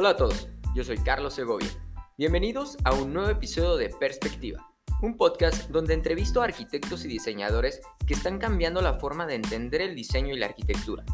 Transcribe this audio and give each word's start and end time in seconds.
Hola 0.00 0.10
a 0.10 0.16
todos, 0.16 0.46
yo 0.76 0.84
soy 0.84 0.96
Carlos 0.98 1.34
Segovia. 1.34 1.66
Bienvenidos 2.16 2.76
a 2.84 2.94
un 2.94 3.12
nuevo 3.12 3.30
episodio 3.30 3.76
de 3.76 3.88
Perspectiva, 3.88 4.64
un 5.02 5.16
podcast 5.16 5.70
donde 5.70 5.92
entrevisto 5.92 6.40
a 6.40 6.44
arquitectos 6.44 7.04
y 7.04 7.08
diseñadores 7.08 7.80
que 8.06 8.14
están 8.14 8.38
cambiando 8.38 8.80
la 8.80 8.94
forma 8.94 9.26
de 9.26 9.34
entender 9.34 9.82
el 9.82 9.96
diseño 9.96 10.36
y 10.36 10.38
la 10.38 10.46
arquitectura. 10.46 11.04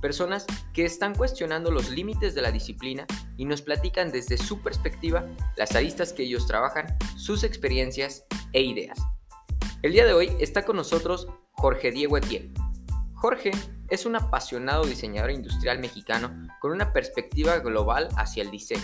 Personas 0.00 0.44
que 0.74 0.84
están 0.84 1.14
cuestionando 1.14 1.70
los 1.70 1.90
límites 1.90 2.34
de 2.34 2.42
la 2.42 2.50
disciplina 2.50 3.06
y 3.36 3.44
nos 3.44 3.62
platican 3.62 4.10
desde 4.10 4.36
su 4.36 4.60
perspectiva 4.60 5.24
las 5.56 5.76
aristas 5.76 6.12
que 6.12 6.24
ellos 6.24 6.48
trabajan, 6.48 6.86
sus 7.16 7.44
experiencias 7.44 8.26
e 8.52 8.62
ideas. 8.62 8.98
El 9.82 9.92
día 9.92 10.04
de 10.04 10.14
hoy 10.14 10.32
está 10.40 10.64
con 10.64 10.74
nosotros 10.74 11.28
Jorge 11.52 11.92
Diego 11.92 12.16
Etienne. 12.16 12.52
Jorge 13.14 13.52
es 13.92 14.06
un 14.06 14.16
apasionado 14.16 14.84
diseñador 14.84 15.32
industrial 15.32 15.78
mexicano 15.78 16.48
con 16.60 16.72
una 16.72 16.94
perspectiva 16.94 17.58
global 17.58 18.08
hacia 18.16 18.42
el 18.42 18.50
diseño. 18.50 18.80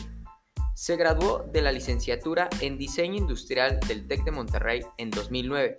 Se 0.75 0.97
graduó 0.97 1.48
de 1.51 1.62
la 1.62 1.73
licenciatura 1.73 2.51
en 2.61 2.77
Diseño 2.77 3.17
Industrial 3.17 3.81
del 3.89 4.07
TEC 4.07 4.25
de 4.25 4.33
Monterrey 4.33 4.83
en 4.98 5.09
2009 5.09 5.77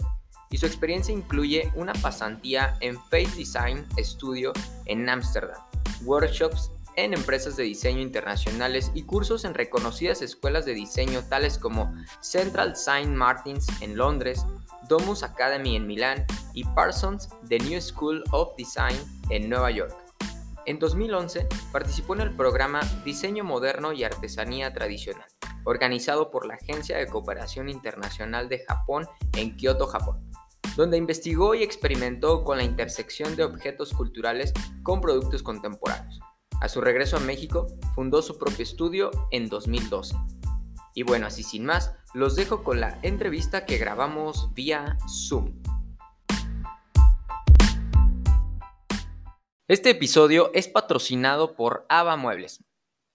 y 0.50 0.58
su 0.58 0.66
experiencia 0.66 1.14
incluye 1.14 1.72
una 1.76 1.94
pasantía 1.94 2.76
en 2.80 2.96
Face 2.96 3.30
Design 3.38 3.86
Studio 4.00 4.52
en 4.86 5.08
Ámsterdam, 5.08 5.62
workshops 6.06 6.72
en 7.04 7.14
empresas 7.14 7.56
de 7.56 7.64
diseño 7.64 8.02
internacionales 8.02 8.92
y 8.94 9.04
cursos 9.04 9.46
en 9.46 9.54
reconocidas 9.54 10.22
escuelas 10.22 10.66
de 10.66 10.74
diseño 10.74 11.24
tales 11.30 11.58
como 11.58 11.94
Central 12.20 12.76
Saint 12.76 13.16
Martins 13.16 13.68
en 13.82 13.96
Londres, 13.96 14.46
Domus 14.88 15.24
Academy 15.24 15.76
en 15.76 15.88
Milán 15.88 16.26
y 16.54 16.66
Parsons 16.66 17.30
The 17.48 17.60
New 17.60 17.80
School 17.82 18.24
of 18.32 18.56
Design 18.58 18.98
en 19.30 19.50
Nueva 19.50 19.72
York. 19.72 19.96
En 20.66 20.78
2011 20.78 21.48
participó 21.72 22.16
en 22.16 22.22
el 22.22 22.36
programa 22.36 22.82
Diseño 23.06 23.44
Moderno 23.44 23.94
y 23.94 24.04
Artesanía 24.04 24.74
Tradicional, 24.74 25.26
organizado 25.64 26.30
por 26.30 26.46
la 26.46 26.56
Agencia 26.56 26.98
de 26.98 27.08
Cooperación 27.08 27.70
Internacional 27.70 28.50
de 28.50 28.66
Japón 28.66 29.08
en 29.38 29.56
Kioto, 29.56 29.88
Japón, 29.88 30.30
donde 30.76 30.98
investigó 30.98 31.56
y 31.56 31.64
experimentó 31.64 32.44
con 32.44 32.58
la 32.58 32.64
intersección 32.64 33.36
de 33.36 33.46
objetos 33.46 33.94
culturales 33.94 34.54
con 34.84 35.02
productos 35.02 35.44
contemporáneos. 35.44 36.20
A 36.62 36.68
su 36.68 36.82
regreso 36.82 37.16
a 37.16 37.22
México, 37.22 37.68
fundó 37.96 38.22
su 38.22 38.38
propio 38.38 38.64
estudio 38.64 39.12
en 39.32 39.48
2012. 39.48 40.16
Y 40.94 41.04
bueno, 41.04 41.28
así 41.28 41.44
sin 41.44 41.66
más, 41.66 41.96
los 42.14 42.36
dejo 42.36 42.64
con 42.64 42.82
la 42.82 43.00
entrevista 43.02 43.66
que 43.66 43.78
grabamos 43.78 44.54
vía 44.54 44.98
Zoom. 45.08 45.54
Este 49.70 49.92
episodio 49.92 50.52
es 50.54 50.68
patrocinado 50.68 51.56
por 51.56 51.86
Ava 51.88 52.18
Muebles. 52.18 52.64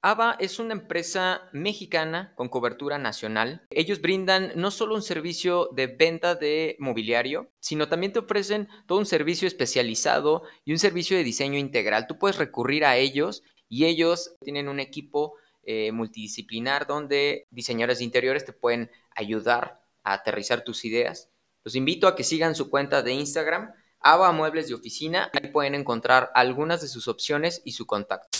Ava 0.06 0.36
es 0.38 0.58
una 0.58 0.74
empresa 0.74 1.48
mexicana 1.54 2.34
con 2.36 2.50
cobertura 2.50 2.98
nacional. 2.98 3.62
Ellos 3.70 4.02
brindan 4.02 4.52
no 4.54 4.70
solo 4.70 4.94
un 4.94 5.00
servicio 5.00 5.70
de 5.72 5.86
venta 5.86 6.34
de 6.34 6.76
mobiliario, 6.78 7.50
sino 7.58 7.88
también 7.88 8.12
te 8.12 8.18
ofrecen 8.18 8.68
todo 8.86 8.98
un 8.98 9.06
servicio 9.06 9.48
especializado 9.48 10.42
y 10.66 10.72
un 10.72 10.78
servicio 10.78 11.16
de 11.16 11.24
diseño 11.24 11.58
integral. 11.58 12.06
Tú 12.06 12.18
puedes 12.18 12.36
recurrir 12.36 12.84
a 12.84 12.98
ellos 12.98 13.44
y 13.66 13.86
ellos 13.86 14.36
tienen 14.42 14.68
un 14.68 14.78
equipo 14.78 15.36
eh, 15.62 15.90
multidisciplinar 15.90 16.86
donde 16.86 17.46
diseñadores 17.50 18.00
de 18.00 18.04
interiores 18.04 18.44
te 18.44 18.52
pueden 18.52 18.90
ayudar 19.16 19.80
a 20.02 20.12
aterrizar 20.12 20.64
tus 20.64 20.84
ideas. 20.84 21.30
Los 21.64 21.76
invito 21.76 22.08
a 22.08 22.14
que 22.14 22.24
sigan 22.24 22.54
su 22.54 22.68
cuenta 22.68 23.00
de 23.00 23.14
Instagram, 23.14 23.72
Ava 24.00 24.32
Muebles 24.32 24.68
de 24.68 24.74
Oficina. 24.74 25.30
Ahí 25.32 25.48
pueden 25.48 25.74
encontrar 25.74 26.30
algunas 26.34 26.82
de 26.82 26.88
sus 26.88 27.08
opciones 27.08 27.62
y 27.64 27.72
su 27.72 27.86
contacto. 27.86 28.38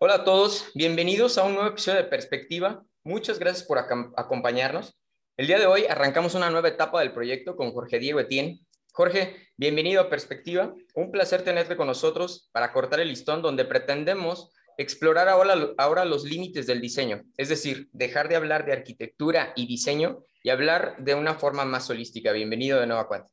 Hola 0.00 0.14
a 0.14 0.24
todos, 0.24 0.70
bienvenidos 0.76 1.38
a 1.38 1.42
un 1.42 1.54
nuevo 1.54 1.70
episodio 1.70 1.98
de 1.98 2.08
Perspectiva. 2.08 2.84
Muchas 3.02 3.40
gracias 3.40 3.66
por 3.66 3.78
acompañarnos. 3.78 4.96
El 5.36 5.48
día 5.48 5.58
de 5.58 5.66
hoy 5.66 5.86
arrancamos 5.86 6.36
una 6.36 6.50
nueva 6.50 6.68
etapa 6.68 7.00
del 7.00 7.12
proyecto 7.12 7.56
con 7.56 7.72
Jorge 7.72 7.98
Diego 7.98 8.20
Etienne. 8.20 8.60
Jorge, 8.92 9.48
bienvenido 9.56 10.00
a 10.00 10.08
Perspectiva. 10.08 10.72
Un 10.94 11.10
placer 11.10 11.42
tenerte 11.42 11.76
con 11.76 11.88
nosotros 11.88 12.48
para 12.52 12.72
cortar 12.72 13.00
el 13.00 13.08
listón 13.08 13.42
donde 13.42 13.64
pretendemos 13.64 14.54
explorar 14.76 15.28
ahora, 15.28 15.56
ahora 15.78 16.04
los 16.04 16.22
límites 16.22 16.68
del 16.68 16.80
diseño, 16.80 17.24
es 17.36 17.48
decir, 17.48 17.88
dejar 17.90 18.28
de 18.28 18.36
hablar 18.36 18.66
de 18.66 18.74
arquitectura 18.74 19.52
y 19.56 19.66
diseño 19.66 20.22
y 20.44 20.50
hablar 20.50 20.94
de 20.98 21.16
una 21.16 21.34
forma 21.34 21.64
más 21.64 21.90
holística. 21.90 22.30
Bienvenido 22.30 22.78
de 22.78 22.86
nuevo 22.86 23.02
a 23.02 23.08
Cuenta. 23.08 23.32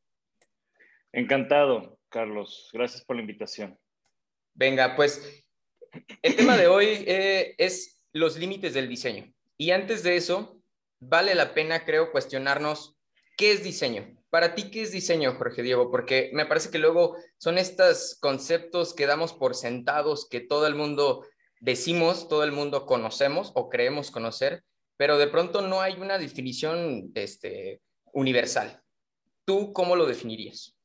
Encantado, 1.11 1.99
Carlos. 2.09 2.71
Gracias 2.73 3.05
por 3.05 3.17
la 3.17 3.21
invitación. 3.21 3.77
Venga, 4.55 4.95
pues 4.95 5.44
el 6.21 6.35
tema 6.35 6.57
de 6.57 6.67
hoy 6.67 7.03
eh, 7.07 7.55
es 7.57 7.99
los 8.13 8.37
límites 8.37 8.73
del 8.73 8.87
diseño. 8.87 9.31
Y 9.57 9.71
antes 9.71 10.03
de 10.03 10.15
eso, 10.15 10.61
vale 10.99 11.35
la 11.35 11.53
pena, 11.53 11.85
creo, 11.85 12.11
cuestionarnos 12.11 12.97
qué 13.37 13.51
es 13.51 13.63
diseño. 13.63 14.15
Para 14.29 14.53
ti, 14.55 14.69
¿qué 14.69 14.81
es 14.81 14.91
diseño, 14.91 15.35
Jorge 15.35 15.63
Diego? 15.63 15.89
Porque 15.89 16.29
me 16.33 16.45
parece 16.45 16.69
que 16.69 16.79
luego 16.79 17.15
son 17.37 17.57
estos 17.57 18.17
conceptos 18.19 18.93
que 18.93 19.05
damos 19.05 19.33
por 19.33 19.55
sentados, 19.55 20.27
que 20.29 20.41
todo 20.41 20.67
el 20.67 20.75
mundo 20.75 21.25
decimos, 21.61 22.27
todo 22.27 22.43
el 22.43 22.51
mundo 22.51 22.85
conocemos 22.85 23.51
o 23.55 23.69
creemos 23.69 24.11
conocer, 24.11 24.63
pero 24.97 25.17
de 25.17 25.27
pronto 25.27 25.61
no 25.61 25.81
hay 25.81 25.93
una 25.93 26.17
definición 26.17 27.11
este, 27.15 27.81
universal. 28.13 28.81
¿Tú 29.45 29.73
cómo 29.73 29.95
lo 29.95 30.05
definirías? 30.05 30.77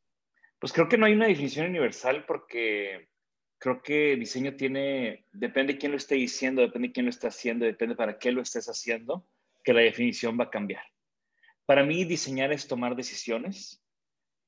Pues 0.58 0.72
creo 0.72 0.88
que 0.88 0.98
no 0.98 1.06
hay 1.06 1.14
una 1.14 1.26
definición 1.26 1.66
universal 1.66 2.24
porque 2.26 3.08
creo 3.60 3.82
que 3.82 4.16
diseño 4.16 4.56
tiene, 4.56 5.26
depende 5.32 5.74
de 5.74 5.78
quién 5.78 5.92
lo 5.92 5.98
esté 5.98 6.14
diciendo, 6.14 6.62
depende 6.62 6.88
de 6.88 6.92
quién 6.92 7.06
lo 7.06 7.10
está 7.10 7.28
haciendo, 7.28 7.66
depende 7.66 7.94
para 7.94 8.18
qué 8.18 8.32
lo 8.32 8.40
estés 8.40 8.68
haciendo 8.68 9.28
que 9.62 9.74
la 9.74 9.82
definición 9.82 10.40
va 10.40 10.44
a 10.44 10.50
cambiar. 10.50 10.82
Para 11.66 11.84
mí, 11.84 12.04
diseñar 12.04 12.52
es 12.52 12.66
tomar 12.66 12.96
decisiones, 12.96 13.84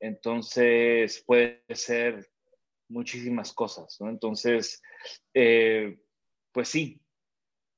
entonces 0.01 1.23
puede 1.27 1.63
ser 1.69 2.27
muchísimas 2.89 3.53
cosas, 3.53 3.99
¿no? 4.01 4.09
Entonces, 4.09 4.83
eh, 5.35 5.99
pues 6.51 6.69
sí, 6.69 7.03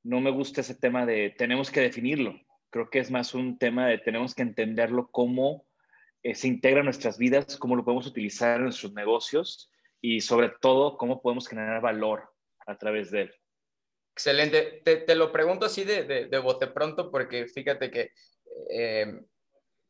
no 0.04 0.20
me 0.20 0.30
gusta 0.30 0.60
ese 0.60 0.76
tema 0.76 1.04
de 1.04 1.30
tenemos 1.30 1.70
que 1.70 1.80
definirlo. 1.80 2.40
Creo 2.70 2.88
que 2.90 3.00
es 3.00 3.10
más 3.10 3.34
un 3.34 3.58
tema 3.58 3.88
de 3.88 3.98
tenemos 3.98 4.36
que 4.36 4.42
entenderlo 4.42 5.10
cómo 5.10 5.66
eh, 6.22 6.36
se 6.36 6.46
integra 6.46 6.80
en 6.80 6.86
nuestras 6.86 7.18
vidas, 7.18 7.56
cómo 7.56 7.74
lo 7.74 7.84
podemos 7.84 8.06
utilizar 8.06 8.58
en 8.58 8.64
nuestros 8.64 8.92
negocios 8.92 9.72
y 10.06 10.20
sobre 10.20 10.50
todo 10.50 10.98
cómo 10.98 11.22
podemos 11.22 11.48
generar 11.48 11.80
valor 11.80 12.30
a 12.66 12.76
través 12.76 13.10
de 13.10 13.22
él. 13.22 13.34
Excelente. 14.14 14.82
Te, 14.84 15.14
lo 15.14 15.32
pregunto 15.32 15.64
así 15.64 15.82
de, 15.82 16.04
de, 16.04 16.38
bote 16.40 16.66
pronto 16.66 17.10
porque 17.10 17.46
fíjate 17.46 17.90
que 17.90 18.12
eh, 18.68 19.18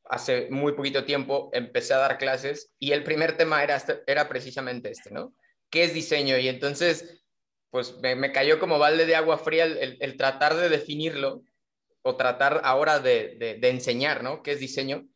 hace 0.05 0.47
muy 0.51 0.75
poquito 0.75 1.05
tiempo 1.05 1.51
empecé 1.53 1.95
a 1.95 1.99
dar 1.99 2.17
clases 2.17 2.73
y 2.79 2.93
el 2.93 3.03
primer 3.03 3.37
tema 3.37 3.65
era, 3.65 3.75
este, 3.75 4.05
era 4.07 4.29
precisamente 4.29 4.93
este, 4.93 5.11
¿no? 5.11 5.35
¿Qué 5.69 5.83
es 5.83 5.93
diseño? 5.93 6.39
Y 6.39 6.47
entonces, 6.47 7.25
pues 7.71 7.99
me, 8.01 8.31
cayó 8.31 8.61
como 8.61 8.79
balde 8.79 9.07
de 9.07 9.17
agua 9.17 9.39
fría 9.39 9.65
el, 9.65 10.17
tratar 10.17 10.55
de 10.55 10.69
definirlo 10.69 11.43
o 12.03 12.15
tratar 12.15 12.61
ahora 12.63 13.01
de, 13.01 13.59
de, 13.61 13.69
enseñar, 13.69 14.23
¿no? 14.23 14.45
¿Qué 14.45 14.53
es 14.53 14.61
diseño? 14.61 15.09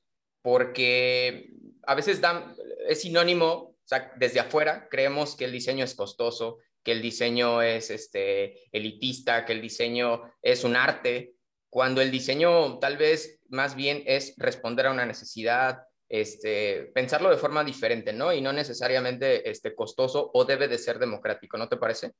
Porque 0.42 1.50
a 1.86 1.94
veces 1.94 2.20
dan, 2.20 2.56
es 2.88 3.02
sinónimo, 3.02 3.77
o 3.88 3.94
sea, 3.96 4.12
desde 4.16 4.40
afuera 4.40 4.86
creemos 4.90 5.34
que 5.34 5.46
el 5.46 5.52
diseño 5.52 5.82
es 5.82 5.94
costoso, 5.94 6.58
que 6.84 6.92
el 6.92 7.00
diseño 7.00 7.62
es 7.62 7.90
este, 7.90 8.68
elitista, 8.70 9.46
que 9.46 9.54
el 9.54 9.62
diseño 9.62 10.30
es 10.42 10.62
un 10.62 10.76
arte, 10.76 11.36
cuando 11.70 12.02
el 12.02 12.10
diseño 12.10 12.78
tal 12.80 12.98
vez 12.98 13.40
más 13.48 13.74
bien 13.74 14.02
es 14.04 14.34
responder 14.36 14.88
a 14.88 14.90
una 14.90 15.06
necesidad, 15.06 15.78
este, 16.06 16.90
pensarlo 16.94 17.30
de 17.30 17.38
forma 17.38 17.64
diferente, 17.64 18.12
¿no? 18.12 18.30
Y 18.30 18.42
no 18.42 18.52
necesariamente 18.52 19.48
este, 19.48 19.74
costoso 19.74 20.30
o 20.34 20.44
debe 20.44 20.68
de 20.68 20.76
ser 20.76 20.98
democrático, 20.98 21.56
¿no 21.56 21.66
te 21.66 21.78
parece? 21.78 22.12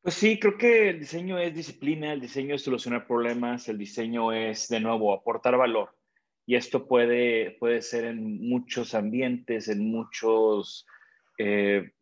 Pues 0.00 0.16
sí, 0.16 0.40
creo 0.40 0.58
que 0.58 0.88
el 0.88 0.98
diseño 0.98 1.38
es 1.38 1.54
disciplina, 1.54 2.12
el 2.12 2.20
diseño 2.20 2.56
es 2.56 2.62
solucionar 2.62 3.06
problemas, 3.06 3.68
el 3.68 3.78
diseño 3.78 4.32
es, 4.32 4.66
de 4.66 4.80
nuevo, 4.80 5.12
aportar 5.12 5.56
valor. 5.56 5.99
Y 6.50 6.56
esto 6.56 6.88
puede, 6.88 7.52
puede 7.60 7.80
ser 7.80 8.06
en 8.06 8.48
muchos 8.48 8.96
ambientes, 8.96 9.68
en 9.68 9.88
muchos 9.88 10.84
eh, 11.38 11.92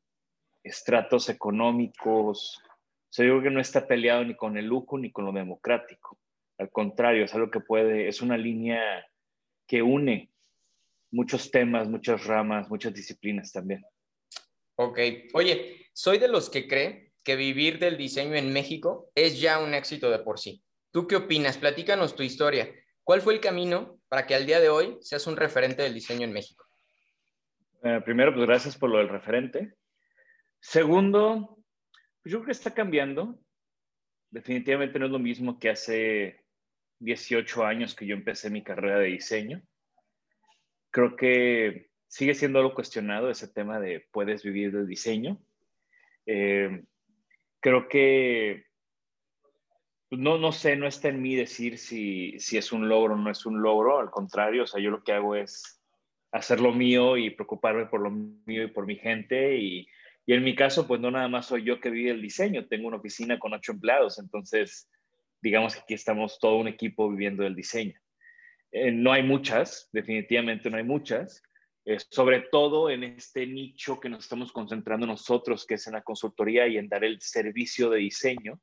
estratos 0.62 1.29
económicos. 1.29 2.59
O 2.65 3.12
sea, 3.12 3.27
yo 3.27 3.33
creo 3.33 3.43
que 3.43 3.50
no 3.50 3.61
está 3.61 3.87
peleado 3.87 4.25
ni 4.25 4.35
con 4.35 4.56
el 4.56 4.65
lujo 4.65 4.97
ni 4.97 5.12
con 5.12 5.27
lo 5.27 5.33
democrático. 5.33 6.19
Al 6.56 6.71
contrario, 6.71 7.27
es 7.27 7.35
algo 7.35 7.50
que 7.50 7.61
puede, 7.61 8.09
es 8.09 8.23
una 8.23 8.39
línea 8.39 9.06
que 9.67 9.83
une 9.83 10.31
muchos 11.11 11.50
temas, 11.50 11.87
muchas 11.87 12.25
ramas, 12.25 12.71
muchas 12.71 12.95
disciplinas 12.95 13.53
también. 13.53 13.85
Ok. 14.77 14.99
Oye, 15.35 15.89
soy 15.93 16.17
de 16.17 16.29
los 16.29 16.49
que 16.49 16.67
cree 16.67 17.12
que 17.23 17.37
vivir 17.37 17.79
del 17.79 17.99
diseño 17.99 18.35
en 18.35 18.50
México 18.55 19.11
es 19.15 19.39
ya 19.43 19.59
un 19.59 19.75
éxito 19.75 20.11
de 20.11 20.21
por 20.21 20.39
sí. 20.39 20.65
¿Tú 20.91 21.06
qué 21.06 21.17
opinas? 21.17 21.59
Platícanos 21.59 22.17
tu 22.17 22.23
historia. 22.23 22.75
¿Cuál 23.05 23.21
fue 23.21 23.35
el 23.35 23.41
camino 23.41 23.98
para 24.08 24.26
que 24.26 24.34
al 24.34 24.46
día 24.46 24.60
de 24.60 24.69
hoy 24.69 24.99
seas 25.00 25.26
un 25.26 25.37
referente 25.37 25.82
del 25.82 25.94
diseño 25.94 26.25
en 26.25 26.32
México? 26.32 26.64
Eh, 27.82 28.00
primero, 28.05 28.34
pues 28.34 28.46
gracias 28.46 28.76
por 28.76 28.90
lo 28.90 28.99
del 28.99 29.08
referente. 29.08 29.75
Segundo, 30.60 31.58
pues 32.22 32.32
yo 32.32 32.38
creo 32.38 32.46
que 32.46 32.52
está 32.52 32.75
cambiando. 32.75 33.38
Definitivamente 34.31 34.99
no 34.99 35.06
es 35.06 35.12
lo 35.12 35.19
mismo 35.19 35.58
que 35.58 35.70
hace 35.70 36.44
18 37.00 37.64
años 37.64 37.94
que 37.94 38.06
yo 38.06 38.14
empecé 38.14 38.50
mi 38.50 38.62
carrera 38.62 38.99
de 38.99 39.06
diseño. 39.06 39.62
Creo 40.90 41.16
que 41.16 41.90
sigue 42.08 42.34
siendo 42.34 42.58
algo 42.58 42.75
cuestionado 42.75 43.31
ese 43.31 43.49
tema 43.49 43.78
de 43.78 44.06
puedes 44.11 44.43
vivir 44.43 44.72
del 44.72 44.87
diseño. 44.87 45.40
Eh, 46.26 46.82
creo 47.61 47.88
que 47.88 48.64
no, 50.10 50.38
no 50.38 50.52
sé, 50.52 50.76
no 50.76 50.87
está 50.87 51.08
en 51.08 51.20
mí 51.20 51.34
decir 51.34 51.78
si, 51.78 52.38
si 52.38 52.56
es 52.56 52.72
un 52.72 52.88
logro 52.88 53.14
o 53.14 53.16
no 53.16 53.31
es 53.31 53.44
un 53.46 53.60
logro, 53.60 54.00
al 54.00 54.10
contrario, 54.10 54.64
o 54.64 54.66
sea, 54.66 54.81
yo 54.81 54.90
lo 54.90 55.02
que 55.02 55.12
hago 55.12 55.34
es 55.37 55.81
hacer 56.32 56.60
lo 56.60 56.72
mío 56.72 57.16
y 57.16 57.31
preocuparme 57.31 57.87
por 57.87 58.00
lo 58.00 58.10
mío 58.10 58.64
y 58.64 58.69
por 58.69 58.87
mi 58.87 58.96
gente 58.96 59.56
y, 59.56 59.87
y 60.26 60.34
en 60.34 60.44
mi 60.44 60.55
caso, 60.55 60.87
pues 60.87 61.00
no 61.00 61.10
nada 61.10 61.28
más 61.28 61.46
soy 61.46 61.64
yo 61.64 61.81
que 61.81 61.90
vive 61.90 62.10
el 62.10 62.22
diseño, 62.22 62.66
tengo 62.66 62.88
una 62.88 62.99
oficina 62.99 63.38
con 63.38 63.55
ocho 63.55 63.72
empleados, 63.72 64.19
entonces 64.19 64.90
digamos 65.40 65.75
que 65.75 65.81
aquí 65.81 65.94
estamos 65.94 66.38
todo 66.38 66.56
un 66.56 66.69
equipo 66.69 67.08
viviendo 67.08 67.46
el 67.46 67.54
diseño. 67.54 67.99
Eh, 68.70 68.93
no 68.93 69.12
hay 69.12 69.22
muchas, 69.22 69.88
definitivamente 69.93 70.69
no 70.69 70.76
hay 70.76 70.84
muchas, 70.84 71.43
eh, 71.84 71.99
sobre 72.11 72.43
todo 72.52 72.90
en 72.90 73.04
este 73.04 73.46
nicho 73.46 73.99
que 73.99 74.11
nos 74.11 74.25
estamos 74.25 74.52
concentrando 74.52 75.06
nosotros, 75.06 75.64
que 75.64 75.75
es 75.75 75.87
en 75.87 75.94
la 75.94 76.02
consultoría 76.02 76.66
y 76.66 76.76
en 76.76 76.88
dar 76.88 77.04
el 77.04 77.20
servicio 77.20 77.88
de 77.88 78.00
diseño. 78.00 78.61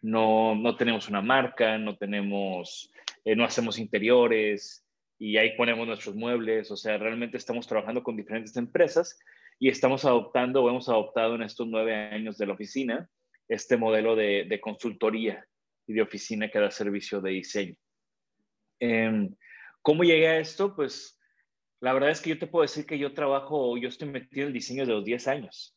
No, 0.00 0.54
no 0.54 0.76
tenemos 0.76 1.08
una 1.08 1.20
marca, 1.20 1.76
no 1.78 1.96
tenemos, 1.96 2.90
eh, 3.24 3.34
no 3.34 3.44
hacemos 3.44 3.78
interiores 3.78 4.86
y 5.18 5.36
ahí 5.36 5.56
ponemos 5.56 5.86
nuestros 5.86 6.14
muebles, 6.14 6.70
o 6.70 6.76
sea, 6.76 6.98
realmente 6.98 7.36
estamos 7.36 7.66
trabajando 7.66 8.02
con 8.02 8.16
diferentes 8.16 8.56
empresas 8.56 9.18
y 9.58 9.68
estamos 9.68 10.04
adoptando 10.04 10.62
o 10.62 10.68
hemos 10.70 10.88
adoptado 10.88 11.34
en 11.34 11.42
estos 11.42 11.66
nueve 11.66 11.94
años 11.94 12.38
de 12.38 12.46
la 12.46 12.52
oficina 12.52 13.10
este 13.48 13.76
modelo 13.76 14.14
de, 14.14 14.44
de 14.48 14.60
consultoría 14.60 15.44
y 15.86 15.94
de 15.94 16.02
oficina 16.02 16.50
que 16.50 16.60
da 16.60 16.70
servicio 16.70 17.20
de 17.20 17.30
diseño. 17.30 17.74
Em, 18.78 19.34
¿Cómo 19.82 20.04
llegué 20.04 20.28
a 20.28 20.38
esto? 20.38 20.76
Pues 20.76 21.18
la 21.80 21.92
verdad 21.92 22.10
es 22.10 22.20
que 22.20 22.30
yo 22.30 22.38
te 22.38 22.46
puedo 22.46 22.62
decir 22.62 22.86
que 22.86 22.98
yo 22.98 23.14
trabajo, 23.14 23.76
yo 23.78 23.88
estoy 23.88 24.08
metido 24.08 24.42
en 24.42 24.48
el 24.48 24.52
diseño 24.52 24.84
de 24.84 24.92
los 24.92 25.04
10 25.04 25.28
años. 25.28 25.76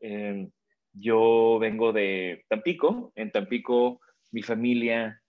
Em, 0.00 0.50
yo 0.92 1.58
vengo 1.60 1.92
de 1.92 2.44
Tampico. 2.48 3.12
En 3.14 3.30
Tampico 3.30 4.00
mi 4.32 4.42
familia 4.42 5.22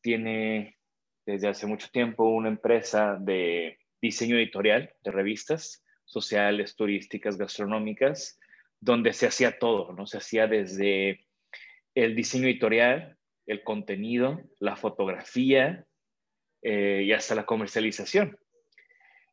tiene 0.00 0.76
desde 1.24 1.48
hace 1.48 1.66
mucho 1.66 1.88
tiempo 1.90 2.24
una 2.24 2.48
empresa 2.48 3.16
de 3.18 3.78
diseño 4.00 4.36
editorial 4.36 4.92
de 5.02 5.10
revistas 5.10 5.84
sociales, 6.04 6.76
turísticas, 6.76 7.36
gastronómicas, 7.36 8.38
donde 8.80 9.12
se 9.12 9.26
hacía 9.26 9.58
todo, 9.58 9.92
¿no? 9.92 10.06
Se 10.06 10.18
hacía 10.18 10.46
desde 10.46 11.26
el 11.94 12.14
diseño 12.14 12.46
editorial, 12.46 13.16
el 13.46 13.64
contenido, 13.64 14.40
la 14.60 14.76
fotografía 14.76 15.84
eh, 16.62 17.02
y 17.04 17.12
hasta 17.12 17.34
la 17.34 17.46
comercialización. 17.46 18.38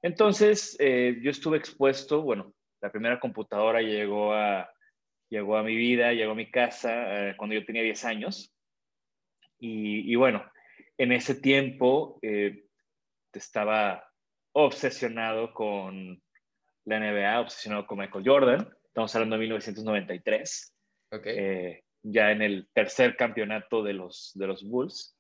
Entonces, 0.02 0.76
eh, 0.80 1.20
yo 1.22 1.30
estuve 1.30 1.58
expuesto, 1.58 2.22
bueno, 2.22 2.54
la 2.82 2.92
primera 2.92 3.20
computadora 3.20 3.82
llegó 3.82 4.34
a, 4.34 4.73
llegó 5.34 5.58
a 5.58 5.64
mi 5.64 5.76
vida, 5.76 6.14
llegó 6.14 6.34
a 6.34 6.36
mi 6.36 6.50
casa 6.50 7.30
eh, 7.30 7.36
cuando 7.36 7.56
yo 7.56 7.66
tenía 7.66 7.82
10 7.82 8.06
años. 8.06 8.56
Y, 9.60 10.12
y 10.12 10.16
bueno, 10.16 10.44
en 10.98 11.12
ese 11.12 11.36
tiempo 11.36 12.20
estaba 13.32 14.10
obsesionado 14.54 15.54
con 15.54 16.22
la 16.86 17.00
NBA, 17.00 17.40
obsesionado 17.40 17.88
con 17.88 18.00
Michael 18.00 18.24
Jordan. 18.28 18.78
Estamos 18.86 19.16
hablando 19.16 19.36
de 19.36 19.42
1993. 19.42 20.76
Okay 21.12 21.84
ya 22.04 22.32
en 22.32 22.42
el 22.42 22.68
tercer 22.74 23.16
campeonato 23.16 23.82
de 23.82 23.94
los, 23.94 24.32
de 24.36 24.48
los 24.48 24.64
Bulls. 24.64 25.18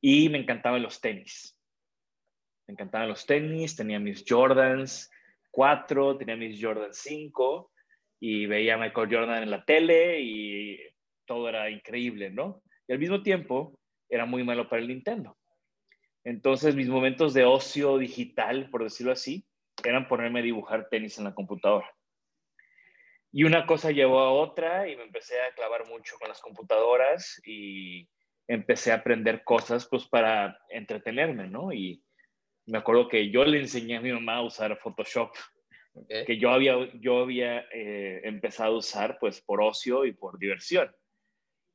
Y 0.00 0.28
me 0.28 0.38
encantaban 0.38 0.82
los 0.82 1.00
tenis. 1.00 1.56
Me 2.66 2.72
encantaban 2.72 3.08
los 3.08 3.26
tenis, 3.26 3.76
tenía 3.76 3.98
mis 3.98 4.24
Jordans 4.26 5.10
4, 5.50 6.16
tenía 6.16 6.36
mis 6.36 6.62
Jordans 6.62 6.96
5 6.98 7.71
y 8.24 8.46
veía 8.46 8.74
a 8.74 8.78
Michael 8.78 9.08
Jordan 9.10 9.42
en 9.42 9.50
la 9.50 9.64
tele 9.64 10.20
y 10.20 10.78
todo 11.26 11.48
era 11.48 11.68
increíble, 11.68 12.30
¿no? 12.30 12.62
Y 12.86 12.92
al 12.92 13.00
mismo 13.00 13.20
tiempo 13.24 13.76
era 14.08 14.26
muy 14.26 14.44
malo 14.44 14.68
para 14.68 14.80
el 14.80 14.86
Nintendo. 14.86 15.36
Entonces 16.22 16.76
mis 16.76 16.88
momentos 16.88 17.34
de 17.34 17.44
ocio 17.44 17.98
digital, 17.98 18.70
por 18.70 18.84
decirlo 18.84 19.10
así, 19.10 19.44
eran 19.82 20.06
ponerme 20.06 20.38
a 20.38 20.44
dibujar 20.44 20.88
tenis 20.88 21.18
en 21.18 21.24
la 21.24 21.34
computadora. 21.34 21.92
Y 23.32 23.42
una 23.42 23.66
cosa 23.66 23.90
llevó 23.90 24.20
a 24.20 24.30
otra 24.30 24.88
y 24.88 24.96
me 24.96 25.02
empecé 25.02 25.40
a 25.40 25.52
clavar 25.56 25.88
mucho 25.88 26.14
con 26.20 26.28
las 26.28 26.40
computadoras 26.40 27.42
y 27.44 28.08
empecé 28.46 28.92
a 28.92 28.96
aprender 28.96 29.42
cosas 29.42 29.88
pues 29.88 30.06
para 30.06 30.60
entretenerme, 30.68 31.48
¿no? 31.48 31.72
Y 31.72 32.04
me 32.66 32.78
acuerdo 32.78 33.08
que 33.08 33.32
yo 33.32 33.44
le 33.44 33.58
enseñé 33.58 33.96
a 33.96 34.00
mi 34.00 34.12
mamá 34.12 34.36
a 34.36 34.42
usar 34.42 34.78
Photoshop, 34.78 35.34
que 36.26 36.38
yo 36.38 36.50
había, 36.50 36.76
yo 36.94 37.20
había 37.20 37.66
eh, 37.72 38.20
empezado 38.24 38.74
a 38.74 38.78
usar 38.78 39.18
pues 39.20 39.40
por 39.40 39.62
ocio 39.62 40.04
y 40.04 40.12
por 40.12 40.38
diversión. 40.38 40.90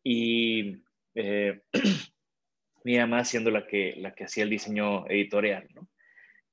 Y 0.03 0.81
eh, 1.15 1.61
mi 2.83 2.97
mamá 2.97 3.23
siendo 3.25 3.51
la 3.51 3.67
que, 3.67 3.95
la 3.97 4.13
que 4.13 4.23
hacía 4.23 4.43
el 4.43 4.49
diseño 4.49 5.07
editorial. 5.07 5.67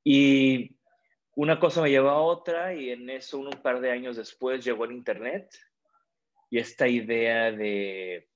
Y 0.02 0.76
una 1.36 1.58
cosa 1.58 1.82
me 1.82 1.90
llevó 1.90 2.10
a 2.10 2.20
otra 2.20 2.74
y 2.74 2.90
en 2.90 3.08
eso 3.10 3.38
un 3.38 3.50
par 3.50 3.80
de 3.80 3.90
años 3.90 4.16
después 4.16 4.64
llegó 4.64 4.84
el 4.84 4.92
Internet 4.92 5.48
y 6.50 6.58
esta 6.58 6.86
idea 6.86 7.50
de, 7.50 8.28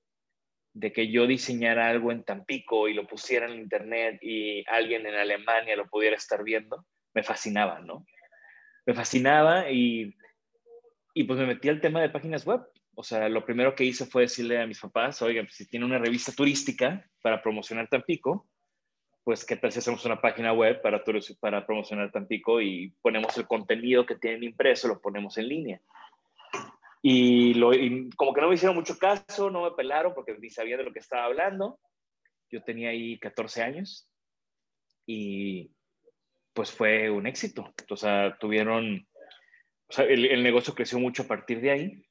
de 0.72 0.92
que 0.92 1.10
yo 1.10 1.26
diseñara 1.26 1.88
algo 1.88 2.10
en 2.10 2.24
Tampico 2.24 2.88
y 2.88 2.94
lo 2.94 3.06
pusiera 3.06 3.46
en 3.46 3.60
Internet 3.60 4.18
y 4.22 4.64
alguien 4.68 5.06
en 5.06 5.14
Alemania 5.14 5.76
lo 5.76 5.88
pudiera 5.88 6.16
estar 6.16 6.42
viendo, 6.42 6.86
me 7.14 7.22
fascinaba, 7.22 7.80
¿no? 7.80 8.06
Me 8.88 8.94
fascinaba 8.94 9.70
y, 9.70 10.16
y 11.12 11.24
pues 11.24 11.38
me 11.38 11.44
metí 11.44 11.68
al 11.68 11.82
tema 11.82 12.00
de 12.00 12.08
páginas 12.08 12.46
web. 12.46 12.62
O 12.94 13.02
sea, 13.02 13.28
lo 13.28 13.44
primero 13.44 13.74
que 13.74 13.84
hice 13.84 14.06
fue 14.06 14.22
decirle 14.22 14.62
a 14.62 14.66
mis 14.66 14.80
papás, 14.80 15.20
oigan, 15.20 15.44
pues, 15.44 15.56
si 15.56 15.68
tiene 15.68 15.84
una 15.84 15.98
revista 15.98 16.32
turística 16.32 17.06
para 17.20 17.42
promocionar 17.42 17.86
Tampico, 17.88 18.48
pues 19.24 19.44
qué 19.44 19.56
tal 19.56 19.70
si 19.72 19.80
hacemos 19.80 20.06
una 20.06 20.22
página 20.22 20.54
web 20.54 20.80
para, 20.80 21.04
para 21.38 21.66
promocionar 21.66 22.10
Tampico 22.10 22.62
y 22.62 22.94
ponemos 23.02 23.36
el 23.36 23.46
contenido 23.46 24.06
que 24.06 24.14
tienen 24.14 24.42
impreso, 24.42 24.88
lo 24.88 25.02
ponemos 25.02 25.36
en 25.36 25.48
línea. 25.48 25.82
Y, 27.02 27.52
lo, 27.52 27.72
como 28.16 28.32
que 28.32 28.40
no 28.40 28.48
me 28.48 28.54
hicieron 28.54 28.74
mucho 28.74 28.96
caso, 28.96 29.50
no 29.50 29.64
me 29.64 29.72
pelaron 29.72 30.14
porque 30.14 30.34
ni 30.38 30.48
sabía 30.48 30.78
de 30.78 30.84
lo 30.84 30.94
que 30.94 31.00
estaba 31.00 31.26
hablando. 31.26 31.78
Yo 32.50 32.62
tenía 32.62 32.88
ahí 32.88 33.18
14 33.18 33.62
años 33.62 34.08
y 35.04 35.70
pues 36.58 36.72
fue 36.72 37.08
un 37.08 37.28
éxito. 37.28 37.72
O 37.88 37.96
sea, 37.96 38.36
tuvieron, 38.40 39.06
o 39.88 39.92
sea, 39.92 40.06
el, 40.06 40.42
negocio 40.42 40.74
creció 40.74 40.98
mucho 40.98 41.22
a 41.22 41.28
partir 41.28 41.60
de 41.60 41.70
ahí 41.70 42.02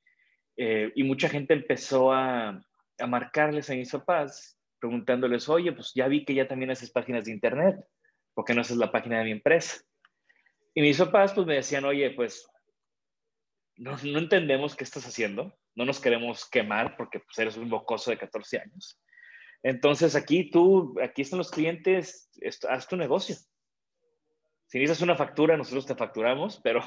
eh, 0.55 0.89
y 0.95 1.03
mucha 1.03 1.27
gente 1.27 1.53
empezó 1.53 2.13
a, 2.13 2.65
a 2.97 3.07
marcarles 3.07 3.69
a 3.69 3.73
mis 3.73 3.91
papás 3.91 4.57
preguntándoles, 4.79 5.49
oye, 5.49 5.73
pues 5.73 5.91
ya 5.93 6.07
vi 6.07 6.23
que 6.23 6.33
ya 6.33 6.47
también 6.47 6.71
haces 6.71 6.91
páginas 6.91 7.25
de 7.25 7.33
internet, 7.33 7.75
¿por 8.33 8.45
qué 8.45 8.53
no 8.53 8.61
haces 8.61 8.77
la 8.77 8.89
página 8.89 9.19
de 9.19 9.25
mi 9.25 9.31
empresa? 9.31 9.81
Y 10.73 10.79
mis 10.81 10.97
papás 10.97 11.33
pues 11.33 11.45
me 11.45 11.55
decían, 11.55 11.83
oye, 11.83 12.11
pues 12.11 12.47
no, 13.75 13.97
entendemos 13.99 14.77
qué 14.77 14.85
estás 14.85 15.05
haciendo, 15.05 15.59
no 15.75 15.83
nos 15.83 15.99
queremos 15.99 16.49
quemar 16.49 16.95
porque 16.95 17.19
pues, 17.19 17.37
eres 17.37 17.57
un 17.57 17.69
bocoso 17.69 18.11
de 18.11 18.17
14 18.17 18.59
años. 18.59 18.97
Entonces 19.61 20.15
aquí 20.15 20.49
tú, 20.49 20.95
aquí 21.03 21.23
están 21.23 21.39
los 21.39 21.51
clientes, 21.51 22.29
haz 22.69 22.87
tu 22.87 22.95
negocio. 22.95 23.35
Si 24.67 24.79
necesitas 24.79 25.01
una 25.01 25.15
factura, 25.15 25.55
nosotros 25.55 25.85
te 25.85 25.95
facturamos, 25.95 26.59
pero, 26.63 26.81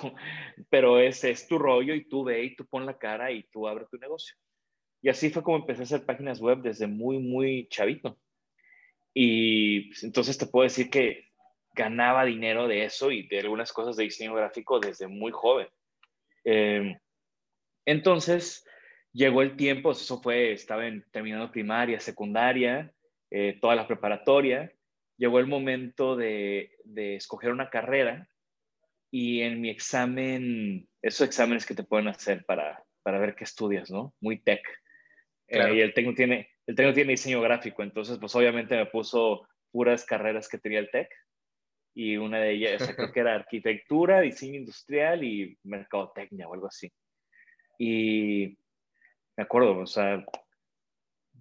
pero 0.71 1.01
ese 1.01 1.31
es 1.31 1.49
tu 1.49 1.59
rollo 1.59 1.95
y 1.95 2.09
tú 2.09 2.25
ve 2.25 2.45
y 2.45 2.55
tú 2.55 2.67
pon 2.67 2.87
la 2.87 2.99
cara 2.99 3.33
y 3.33 3.45
tú 3.45 3.67
abre 3.67 3.87
tu 3.91 3.97
negocio. 3.99 4.37
Y 5.03 5.09
así 5.09 5.31
fue 5.31 5.43
como 5.43 5.57
empecé 5.57 5.81
a 5.81 5.85
hacer 5.85 6.05
páginas 6.05 6.41
web 6.41 6.59
desde 6.61 6.87
muy, 6.87 7.19
muy 7.19 7.69
chavito. 7.69 8.19
Y 9.15 9.89
pues, 9.89 10.05
entonces 10.05 10.37
te 10.37 10.47
puedo 10.47 10.65
decir 10.65 10.91
que 10.91 11.31
ganaba 11.73 12.25
dinero 12.25 12.69
de 12.69 12.85
eso 12.85 13.11
y 13.11 13.27
de 13.29 13.41
algunas 13.41 13.73
cosas 13.73 13.97
de 13.97 14.05
diseño 14.05 14.35
gráfico 14.35 14.79
desde 14.79 15.07
muy 15.07 15.33
joven. 15.33 15.69
Em, 16.45 16.99
entonces 17.87 18.65
llegó 19.13 19.43
el 19.43 19.57
tiempo, 19.57 19.93
eso 19.93 20.21
fue, 20.21 20.53
estaba 20.53 20.87
en, 20.87 21.05
terminando 21.11 21.51
primaria, 21.51 21.99
secundaria, 21.99 22.93
eh, 23.31 23.59
toda 23.61 23.75
la 23.75 23.87
preparatoria. 23.87 24.73
Llegó 25.21 25.39
el 25.39 25.47
momento 25.47 26.17
de, 26.17 26.73
de 26.85 27.17
escoger 27.17 27.53
una 27.53 27.69
carrera 27.69 28.27
y 29.11 29.43
en 29.43 29.61
mi 29.61 29.69
examen, 29.69 30.89
esos 31.03 31.27
exámenes 31.27 31.67
que 31.67 31.75
te 31.75 31.85
pueden 31.85 32.09
hacer 32.09 32.47
para, 32.47 32.83
para 33.03 33.19
ver 33.19 33.35
qué 33.35 33.45
estudias, 33.45 33.91
¿no? 33.91 34.15
Muy 34.19 34.41
tech. 34.41 34.63
Eh, 35.47 35.75
y 35.75 35.81
el 35.83 35.93
técnico 35.93 36.17
tiene, 36.17 36.49
el 36.67 36.75
tiene 36.75 37.11
diseño 37.11 37.43
gráfico, 37.43 37.83
entonces 37.83 38.17
pues 38.19 38.35
obviamente 38.35 38.77
me 38.77 38.87
puso 38.87 39.47
puras 39.71 40.07
carreras 40.07 40.49
que 40.49 40.57
tenía 40.57 40.79
el 40.79 40.91
TEC. 40.91 41.09
y 41.95 42.17
una 42.17 42.39
de 42.39 42.53
ellas, 42.53 42.91
creo 42.97 43.13
que 43.13 43.21
era 43.21 43.35
arquitectura, 43.35 44.23
diseño 44.23 44.57
industrial 44.61 45.23
y 45.23 45.59
mercadotecnia 45.65 46.49
o 46.49 46.55
algo 46.55 46.69
así. 46.69 46.91
Y 47.79 48.57
me 49.37 49.43
acuerdo, 49.43 49.79
o 49.79 49.87
sea, 49.87 50.25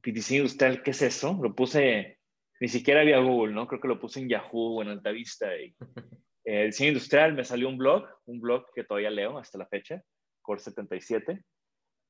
diseño 0.04 0.42
industrial, 0.42 0.82
¿qué 0.84 0.92
es 0.92 1.02
eso? 1.02 1.38
Lo 1.42 1.54
puse, 1.54 2.19
ni 2.60 2.68
siquiera 2.68 3.02
había 3.02 3.20
Google, 3.20 3.54
¿no? 3.54 3.68
Creo 3.68 3.82
que 3.82 3.88
lo 3.88 4.00
puse 4.00 4.20
en 4.20 4.30
Yahoo 4.30 4.78
o 4.78 4.82
en 4.82 4.90
Altavista. 4.90 5.56
Y, 5.58 5.76
eh, 6.46 6.66
diseño 6.66 6.90
industrial, 6.90 7.34
me 7.34 7.46
salió 7.46 7.70
un 7.70 7.78
blog, 7.78 8.06
un 8.26 8.42
blog 8.42 8.66
que 8.74 8.84
todavía 8.84 9.10
leo 9.10 9.38
hasta 9.38 9.58
la 9.58 9.68
fecha, 9.68 10.02
Core 10.42 10.60
77, 10.60 11.44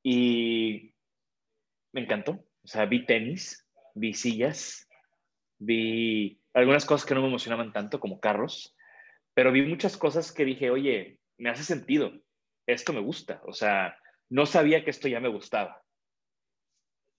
y 0.04 0.94
me 1.94 2.02
encantó. 2.02 2.46
O 2.64 2.68
sea, 2.68 2.86
vi 2.86 3.06
tenis, 3.06 3.68
vi 3.96 4.14
sillas, 4.14 4.88
vi 5.60 6.42
algunas 6.54 6.86
cosas 6.86 7.06
que 7.06 7.16
no 7.16 7.22
me 7.22 7.28
emocionaban 7.28 7.74
tanto 7.74 8.00
como 8.00 8.20
carros, 8.20 8.76
pero 9.34 9.52
vi 9.52 9.62
muchas 9.62 9.98
cosas 9.98 10.32
que 10.32 10.46
dije, 10.46 10.70
oye, 10.70 11.20
me 11.38 11.50
hace 11.50 11.64
sentido, 11.64 12.12
esto 12.68 12.94
me 12.94 13.00
gusta, 13.00 13.42
o 13.46 13.54
sea, 13.54 13.98
no 14.30 14.46
sabía 14.46 14.84
que 14.84 14.90
esto 14.90 15.08
ya 15.08 15.20
me 15.20 15.30
gustaba. 15.30 15.82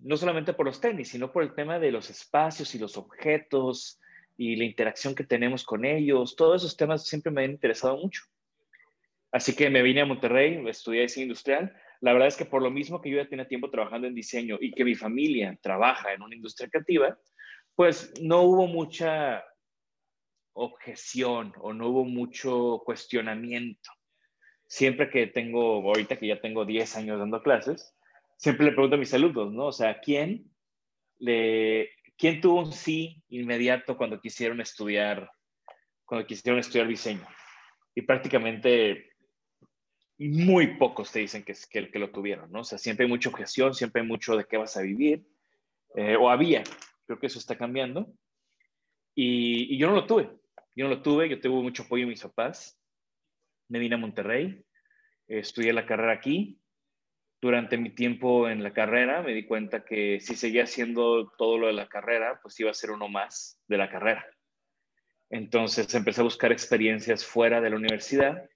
No 0.01 0.17
solamente 0.17 0.53
por 0.55 0.67
los 0.67 0.81
tenis, 0.81 1.11
sino 1.11 1.31
por 1.31 1.43
el 1.43 1.55
tema 1.55 1.79
de 1.79 1.93
los 1.93 2.11
espacios 2.11 2.75
y 2.75 2.79
los 2.79 2.97
objetos 2.97 4.01
y 4.37 4.57
la 4.57 4.65
interacción 4.65 5.15
que 5.15 5.25
tenemos 5.25 5.65
con 5.65 5.85
ellos. 5.85 6.37
Todos 6.37 6.63
esos 6.63 6.77
temas 6.77 7.05
siempre 7.07 7.31
me 7.31 7.45
han 7.45 7.51
interesado 7.51 7.97
mucho. 7.99 8.23
Así 9.33 9.55
que 9.55 9.71
me 9.71 9.83
vine 9.83 10.01
a 10.01 10.07
Monterrey, 10.07 10.67
estudié 10.67 11.03
diseño 11.03 11.25
industrial. 11.25 11.77
La 12.01 12.13
verdad 12.13 12.29
es 12.29 12.37
que 12.37 12.47
por 12.47 12.63
lo 12.63 12.71
mismo 12.71 13.01
que 13.01 13.11
yo 13.11 13.19
ya 13.19 13.29
tenía 13.29 13.47
tiempo 13.47 13.71
trabajando 13.71 14.07
en 14.07 14.15
diseño 14.15 14.57
y 14.61 14.73
que 14.73 14.85
mi 14.85 14.95
familia 14.95 15.59
trabaja 15.61 16.13
en 16.13 16.23
una 16.23 16.35
industria 16.35 16.69
creativa, 16.69 17.19
pues 17.75 18.15
no 18.21 18.43
hubo 18.43 18.67
mucha 18.67 19.45
objeción 20.55 21.53
o 21.59 21.73
no 21.73 21.89
hubo 21.89 22.05
mucho 22.05 22.83
cuestionamiento. 22.85 23.91
Siempre 24.67 25.11
que 25.11 25.27
tengo, 25.27 25.83
ahorita 25.83 26.17
que 26.17 26.27
ya 26.27 26.41
tengo 26.41 26.65
10 26.65 26.97
años 26.97 27.19
dando 27.19 27.43
clases, 27.43 27.95
siempre 28.41 28.65
le 28.65 28.73
pregunto 28.73 28.97
a 28.97 28.99
mis 28.99 29.13
alumnos, 29.13 29.53
¿no? 29.53 29.67
O 29.67 29.73
sea, 29.73 30.01
¿quién, 30.01 30.51
le, 31.19 31.91
¿quién 32.17 32.41
tuvo 32.41 32.61
un 32.61 32.73
sí 32.73 33.23
inmediato 33.29 33.97
cuando 33.99 34.21
quisieron 34.21 34.61
estudiar, 34.63 35.31
cuando 36.07 36.27
quisieron 36.27 36.59
estudiar 36.59 36.89
diseño? 36.89 37.27
Y 37.95 38.03
prácticamente 38.03 39.13
muy 40.19 40.79
pocos 40.79 41.13
te 41.13 41.21
dicen 41.21 41.45
que, 41.45 41.55
que, 41.71 41.91
que 41.91 41.99
lo 41.99 42.11
tuvieron, 42.11 42.51
¿no? 42.51 42.61
O 42.61 42.65
sea, 42.65 42.79
siempre 42.79 43.05
hay 43.05 43.11
mucha 43.11 43.29
objeción, 43.29 43.75
siempre 43.75 44.01
hay 44.01 44.09
mucho 44.09 44.37
de 44.37 44.45
qué 44.45 44.57
vas 44.57 44.77
a 44.77 44.83
vivir, 44.83 45.23
eh, 45.95 46.17
o 46.17 46.31
había, 46.31 46.63
Creo 47.11 47.19
que 47.19 47.27
eso 47.27 47.41
está 47.41 47.59
cambiando. 47.59 48.15
Y, 49.17 49.77
yo 49.77 49.89
no 49.89 49.97
lo 49.97 50.07
tuve. 50.07 50.31
Yo 50.77 50.85
no 50.85 50.91
lo 50.91 51.03
tuve. 51.03 51.29
Yo 51.29 51.41
tuve 51.41 51.61
mucho 51.61 51.83
apoyo 51.83 52.05
de 52.05 52.11
mis 52.11 52.23
papás. 52.23 52.81
Me 53.69 53.81
vine 53.81 53.97
a 53.97 53.99
Monterrey. 53.99 54.65
Estudié 55.27 55.73
la 55.73 55.87
carrera 55.87 56.13
aquí. 56.13 56.60
Durante 57.41 57.79
mi 57.79 57.91
tiempo 57.91 58.49
en 58.49 58.63
la 58.63 58.73
carrera 58.73 59.23
me 59.23 59.33
di 59.33 59.47
cuenta 59.47 59.85
que 59.85 60.21
si 60.21 60.37
seguía 60.37 60.65
haciendo 60.65 61.31
todo 61.39 61.59
lo 61.59 61.67
de 61.69 61.73
la 61.73 61.89
carrera, 61.89 62.39
pues 62.43 62.59
iba 62.61 62.71
a 62.71 62.75
ser 62.75 62.91
uno 62.91 63.09
más 63.09 63.59
de 63.67 63.79
la 63.79 63.89
carrera. 63.89 64.27
Entonces 65.31 65.95
empecé 65.95 66.21
a 66.21 66.25
buscar 66.25 66.53
experiencias 66.53 67.25
fuera 67.25 67.61
de 67.61 67.71
la 67.71 67.77
universidad. 67.77 68.49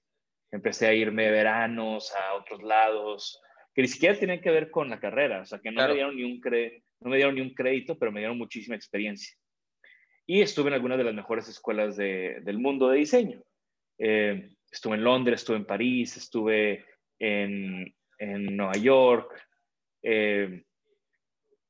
Empecé 0.50 0.86
a 0.86 0.92
irme 0.92 1.30
veranos 1.30 2.12
a 2.14 2.34
otros 2.34 2.62
lados 2.62 3.40
que 3.74 3.82
ni 3.82 3.88
siquiera 3.88 4.18
tenían 4.18 4.40
que 4.40 4.50
ver 4.50 4.70
con 4.70 4.88
la 4.88 5.00
carrera, 5.00 5.40
o 5.40 5.44
sea, 5.44 5.58
que 5.58 5.72
no 5.72 5.86
me 5.86 5.94
dieron 5.94 6.16
ni 6.16 6.22
un 6.22 6.40
no 7.00 7.10
me 7.10 7.16
dieron 7.16 7.34
ni 7.34 7.40
un 7.40 7.52
crédito, 7.52 7.98
pero 7.98 8.12
me 8.12 8.20
dieron 8.20 8.38
muchísima 8.38 8.76
experiencia. 8.76 9.36
Y 10.26 10.40
estuve 10.40 10.68
en 10.68 10.74
algunas 10.74 10.96
de 10.96 11.04
las 11.04 11.14
mejores 11.14 11.48
escuelas 11.48 11.96
del 11.96 12.58
mundo 12.58 12.88
de 12.88 12.98
diseño. 12.98 13.42
Eh, 13.98 14.48
estuve 14.70 14.96
en 14.96 15.04
Londres, 15.04 15.40
estuve 15.40 15.56
en 15.56 15.66
París, 15.66 16.16
estuve 16.16 16.84
en, 17.18 17.94
en 18.18 18.56
Nueva 18.56 18.74
York. 18.74 19.30
Eh, 20.02 20.64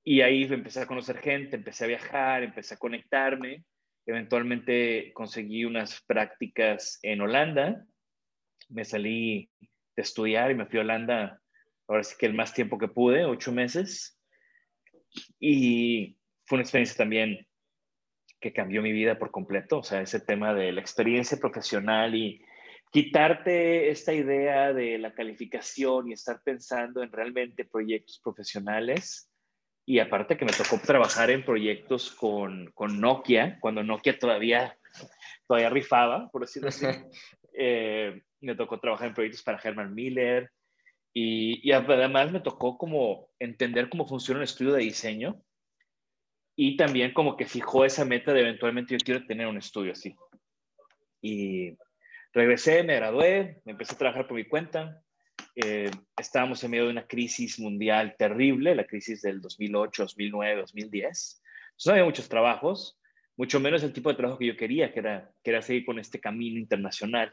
y 0.03 0.21
ahí 0.21 0.45
empecé 0.45 0.81
a 0.81 0.87
conocer 0.87 1.19
gente, 1.19 1.57
empecé 1.57 1.85
a 1.85 1.89
viajar, 1.89 2.43
empecé 2.43 2.75
a 2.75 2.79
conectarme. 2.79 3.65
Eventualmente 4.07 5.13
conseguí 5.15 5.65
unas 5.65 6.03
prácticas 6.03 6.99
en 7.03 7.23
Holanda. 7.23 7.87
Me 8.69 8.85
salí 8.85 9.51
de 9.61 10.03
estudiar 10.03 10.51
y 10.51 10.55
me 10.55 10.67
fui 10.67 10.79
a 10.79 10.83
Holanda, 10.83 11.41
ahora 11.89 12.03
sí 12.03 12.17
que 12.19 12.27
el 12.27 12.35
más 12.35 12.53
tiempo 12.53 12.79
que 12.79 12.89
pude, 12.89 13.25
ocho 13.25 13.53
meses. 13.53 14.21
Y 15.39 16.19
fue 16.45 16.57
una 16.57 16.63
experiencia 16.63 16.97
también 16.97 17.47
que 18.41 18.53
cambió 18.53 18.83
mi 18.83 18.93
vida 18.93 19.19
por 19.19 19.31
completo, 19.31 19.79
o 19.79 19.83
sea, 19.83 20.03
ese 20.03 20.21
tema 20.21 20.53
de 20.53 20.73
la 20.73 20.81
experiencia 20.83 21.39
profesional 21.39 22.15
y 22.15 22.45
quitarte 22.95 23.91
esta 23.91 24.15
idea 24.15 24.73
de 24.73 24.99
la 24.99 25.13
calificación 25.13 26.09
y 26.09 26.13
estar 26.13 26.41
pensando 26.45 27.03
en 27.03 27.11
realmente 27.11 27.65
proyectos 27.65 28.21
profesionales. 28.23 29.29
Y 29.85 29.99
aparte 29.99 30.37
que 30.37 30.45
me 30.45 30.53
tocó 30.53 30.79
trabajar 30.79 31.29
en 31.33 31.45
proyectos 31.45 32.13
con, 32.13 32.71
con 32.73 33.01
Nokia, 33.01 33.59
cuando 33.61 33.83
Nokia 33.83 34.17
todavía, 34.17 34.79
todavía 35.49 35.71
rifaba, 35.71 36.31
por 36.31 36.43
decirlo 36.43 36.69
así. 36.69 36.87
Eh, 37.57 38.21
me 38.41 38.57
tocó 38.57 38.81
trabajar 38.81 39.07
en 39.07 39.15
proyectos 39.15 39.45
para 39.45 39.61
Herman 39.63 39.95
Miller, 39.95 40.51
y, 41.17 41.71
además 41.71 42.33
me 42.33 42.41
tocó 42.41 42.77
como 42.77 43.29
entender 43.39 43.89
cómo 43.89 44.05
funciona 44.05 44.41
un 44.41 44.45
estudio 44.45 44.73
de 44.73 44.83
diseño 44.83 45.41
y 46.57 46.77
también 46.77 47.13
como 47.15 47.37
que 47.37 47.47
fijó 47.47 47.85
esa 47.85 48.05
meta 48.05 48.33
de 48.33 48.41
eventualmente 48.41 48.95
yo 48.95 48.99
quiero 48.99 49.25
tener 49.25 49.47
un 49.47 49.57
estudio 49.57 49.93
así. 49.93 50.17
Y 51.23 51.77
regresé, 52.35 52.83
me 52.83 52.97
gradué, 52.97 53.62
me 53.64 53.73
empecé 53.73 53.95
a 53.95 53.99
trabajar 53.99 54.26
por 54.26 54.37
mi 54.37 54.45
cuenta. 54.45 55.00
Eh, 55.55 55.91
estábamos 56.19 56.62
en 56.64 56.73
medio 56.73 56.85
de 56.85 56.91
una 56.91 57.07
crisis 57.07 57.61
mundial 57.61 58.17
terrible, 58.19 58.75
la 58.75 58.85
crisis 58.85 59.23
del 59.23 59.41
2008, 59.41 60.03
2009, 60.03 60.61
2010. 60.62 61.43
no 61.87 61.93
había 61.93 62.05
muchos 62.05 62.29
trabajos, 62.29 62.99
mucho 63.37 63.61
menos 63.61 63.85
el 63.85 63.93
tipo 63.93 64.11
de 64.11 64.17
trabajo 64.17 64.38
que 64.38 64.47
yo 64.47 64.57
quería, 64.57 64.93
que 64.93 64.99
era, 64.99 65.31
que 65.43 65.50
era 65.50 65.62
seguir 65.62 65.87
con 65.87 65.99
este 65.99 66.21
camino 66.21 66.59
internacional. 66.59 67.33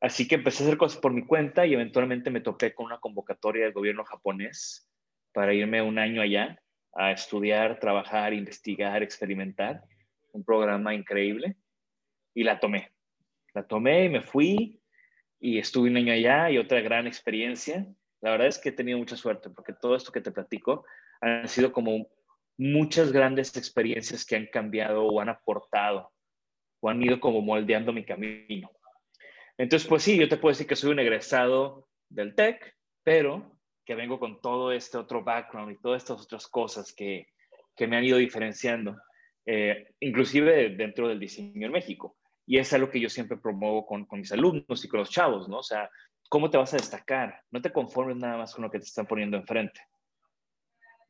Así 0.00 0.28
que 0.28 0.34
empecé 0.34 0.62
a 0.62 0.66
hacer 0.66 0.78
cosas 0.78 1.00
por 1.00 1.14
mi 1.14 1.24
cuenta 1.24 1.66
y 1.66 1.72
eventualmente 1.72 2.30
me 2.30 2.42
topé 2.42 2.74
con 2.74 2.86
una 2.86 3.00
convocatoria 3.00 3.64
del 3.64 3.72
gobierno 3.72 4.04
japonés 4.04 4.86
para 5.32 5.54
irme 5.54 5.80
un 5.80 5.98
año 5.98 6.20
allá 6.20 6.60
a 6.92 7.10
estudiar, 7.10 7.80
trabajar, 7.80 8.34
investigar, 8.34 9.02
experimentar. 9.02 9.82
Un 10.32 10.44
programa 10.44 10.94
increíble. 10.94 11.56
Y 12.34 12.44
la 12.44 12.60
tomé. 12.60 12.93
La 13.54 13.66
tomé 13.66 14.04
y 14.04 14.08
me 14.08 14.20
fui 14.20 14.80
y 15.40 15.58
estuve 15.58 15.90
un 15.90 15.96
año 15.96 16.12
allá 16.12 16.50
y 16.50 16.58
otra 16.58 16.80
gran 16.80 17.06
experiencia. 17.06 17.86
La 18.20 18.32
verdad 18.32 18.48
es 18.48 18.58
que 18.58 18.70
he 18.70 18.72
tenido 18.72 18.98
mucha 18.98 19.16
suerte 19.16 19.50
porque 19.50 19.72
todo 19.72 19.94
esto 19.96 20.12
que 20.12 20.20
te 20.20 20.32
platico 20.32 20.84
han 21.20 21.48
sido 21.48 21.72
como 21.72 22.08
muchas 22.56 23.12
grandes 23.12 23.56
experiencias 23.56 24.24
que 24.24 24.36
han 24.36 24.46
cambiado 24.46 25.04
o 25.04 25.20
han 25.20 25.28
aportado 25.28 26.12
o 26.80 26.88
han 26.88 27.02
ido 27.02 27.20
como 27.20 27.40
moldeando 27.40 27.92
mi 27.92 28.04
camino. 28.04 28.70
Entonces, 29.56 29.88
pues 29.88 30.02
sí, 30.02 30.18
yo 30.18 30.28
te 30.28 30.36
puedo 30.36 30.52
decir 30.52 30.66
que 30.66 30.76
soy 30.76 30.90
un 30.90 30.98
egresado 30.98 31.88
del 32.08 32.34
TEC, 32.34 32.76
pero 33.02 33.58
que 33.84 33.94
vengo 33.94 34.18
con 34.18 34.40
todo 34.40 34.72
este 34.72 34.98
otro 34.98 35.22
background 35.22 35.72
y 35.72 35.80
todas 35.80 36.02
estas 36.02 36.20
otras 36.20 36.48
cosas 36.48 36.92
que, 36.92 37.28
que 37.76 37.86
me 37.86 37.96
han 37.96 38.04
ido 38.04 38.18
diferenciando, 38.18 38.96
eh, 39.46 39.94
inclusive 40.00 40.70
dentro 40.70 41.08
del 41.08 41.20
diseño 41.20 41.66
en 41.66 41.72
México. 41.72 42.16
Y 42.46 42.58
es 42.58 42.72
algo 42.72 42.90
que 42.90 43.00
yo 43.00 43.08
siempre 43.08 43.36
promuevo 43.36 43.86
con, 43.86 44.04
con 44.04 44.20
mis 44.20 44.32
alumnos 44.32 44.84
y 44.84 44.88
con 44.88 45.00
los 45.00 45.10
chavos, 45.10 45.48
¿no? 45.48 45.58
O 45.58 45.62
sea, 45.62 45.90
¿cómo 46.28 46.50
te 46.50 46.58
vas 46.58 46.74
a 46.74 46.78
destacar? 46.78 47.42
No 47.50 47.62
te 47.62 47.72
conformes 47.72 48.16
nada 48.16 48.36
más 48.36 48.54
con 48.54 48.64
lo 48.64 48.70
que 48.70 48.78
te 48.78 48.84
están 48.84 49.06
poniendo 49.06 49.36
enfrente. 49.36 49.80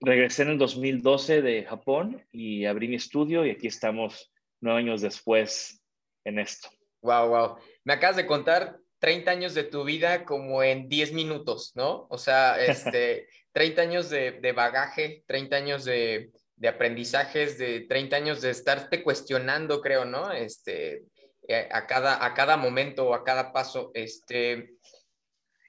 Regresé 0.00 0.42
en 0.42 0.50
el 0.50 0.58
2012 0.58 1.42
de 1.42 1.64
Japón 1.64 2.24
y 2.30 2.66
abrí 2.66 2.88
mi 2.88 2.96
estudio 2.96 3.44
y 3.44 3.50
aquí 3.50 3.66
estamos 3.66 4.32
nueve 4.60 4.80
años 4.80 5.00
después 5.00 5.82
en 6.24 6.38
esto. 6.38 6.68
Wow, 7.02 7.28
wow. 7.28 7.56
Me 7.84 7.94
acabas 7.94 8.16
de 8.16 8.26
contar 8.26 8.78
30 8.98 9.30
años 9.30 9.54
de 9.54 9.64
tu 9.64 9.84
vida 9.84 10.24
como 10.24 10.62
en 10.62 10.88
10 10.88 11.12
minutos, 11.12 11.72
¿no? 11.74 12.06
O 12.08 12.16
sea, 12.16 12.56
este, 12.64 13.28
30 13.52 13.82
años 13.82 14.10
de, 14.10 14.52
bagaje, 14.56 15.22
30 15.26 15.56
años 15.56 15.84
de, 15.84 16.30
aprendizajes, 16.66 17.58
de 17.58 17.80
30 17.82 18.16
años 18.16 18.40
de 18.40 18.50
estarte 18.50 19.02
cuestionando, 19.02 19.82
creo, 19.82 20.06
¿no? 20.06 20.32
Este, 20.32 21.04
a, 21.48 21.86
cada, 21.86 22.24
a 22.24 22.34
cada 22.34 22.56
momento 22.56 23.14
a 23.14 23.24
cada 23.24 23.52
paso, 23.52 23.90
este... 23.94 24.76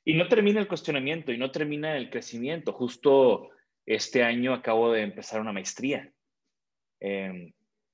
Y 0.08 0.14
no 0.14 0.28
termina 0.28 0.60
el 0.60 0.68
cuestionamiento 0.68 1.32
y 1.32 1.38
no 1.38 1.50
termina 1.50 1.98
el 1.98 2.12
crecimiento. 2.12 2.74
Justo 2.74 3.50
este 3.86 4.24
año 4.24 4.54
acabo 4.54 4.92
de 4.92 5.02
empezar 5.02 5.42
una 5.42 5.52
maestría. 5.52 6.12
Em, 7.00 7.52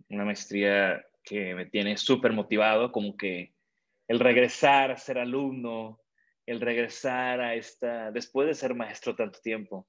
una 0.09 0.25
maestría 0.25 1.05
que 1.23 1.55
me 1.55 1.65
tiene 1.65 1.97
súper 1.97 2.33
motivado, 2.33 2.91
como 2.91 3.15
que 3.15 3.53
el 4.07 4.19
regresar 4.19 4.91
a 4.91 4.97
ser 4.97 5.17
alumno, 5.17 6.01
el 6.45 6.59
regresar 6.59 7.39
a 7.39 7.55
esta, 7.55 8.11
después 8.11 8.47
de 8.47 8.55
ser 8.55 8.75
maestro 8.75 9.15
tanto 9.15 9.39
tiempo 9.39 9.87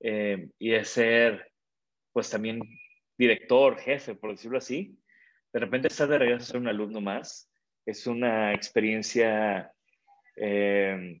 eh, 0.00 0.48
y 0.58 0.70
de 0.70 0.84
ser, 0.84 1.52
pues 2.12 2.30
también 2.30 2.60
director, 3.18 3.78
jefe, 3.78 4.14
por 4.14 4.30
decirlo 4.30 4.58
así, 4.58 4.98
de 5.52 5.60
repente 5.60 5.88
estás 5.88 6.08
de 6.08 6.18
regreso 6.18 6.44
a 6.44 6.46
ser 6.46 6.56
un 6.58 6.68
alumno 6.68 7.00
más. 7.00 7.50
Es 7.86 8.06
una 8.06 8.52
experiencia 8.52 9.72
eh, 10.36 11.20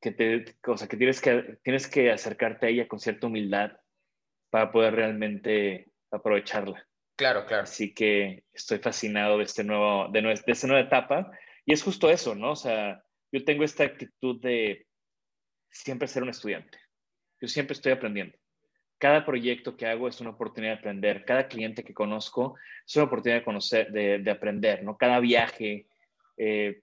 que, 0.00 0.12
te, 0.12 0.44
que, 0.44 0.96
tienes 0.96 1.20
que 1.20 1.58
tienes 1.62 1.88
que 1.88 2.10
acercarte 2.10 2.66
a 2.66 2.68
ella 2.68 2.88
con 2.88 2.98
cierta 2.98 3.26
humildad 3.26 3.72
para 4.50 4.70
poder 4.72 4.94
realmente 4.94 5.90
aprovecharla. 6.10 6.86
Claro, 7.16 7.46
claro. 7.46 7.62
Así 7.62 7.94
que 7.94 8.44
estoy 8.52 8.78
fascinado 8.78 9.38
de, 9.38 9.44
este 9.44 9.64
nuevo, 9.64 10.08
de, 10.08 10.22
de 10.22 10.52
esta 10.52 10.66
nueva 10.66 10.82
etapa. 10.82 11.30
Y 11.64 11.72
es 11.72 11.82
justo 11.82 12.10
eso, 12.10 12.34
¿no? 12.34 12.52
O 12.52 12.56
sea, 12.56 13.02
yo 13.32 13.44
tengo 13.44 13.64
esta 13.64 13.84
actitud 13.84 14.40
de 14.40 14.86
siempre 15.70 16.08
ser 16.08 16.22
un 16.22 16.28
estudiante. 16.28 16.78
Yo 17.40 17.48
siempre 17.48 17.74
estoy 17.74 17.92
aprendiendo. 17.92 18.36
Cada 18.98 19.26
proyecto 19.26 19.76
que 19.76 19.86
hago 19.86 20.08
es 20.08 20.20
una 20.20 20.30
oportunidad 20.30 20.74
de 20.74 20.78
aprender. 20.78 21.24
Cada 21.24 21.48
cliente 21.48 21.84
que 21.84 21.92
conozco 21.92 22.56
es 22.86 22.96
una 22.96 23.04
oportunidad 23.04 23.40
de 23.40 23.44
conocer, 23.44 23.92
de, 23.92 24.30
aprender, 24.30 24.82
¿no? 24.82 24.96
Cada 24.96 25.20
viaje, 25.20 25.86
eh, 26.36 26.80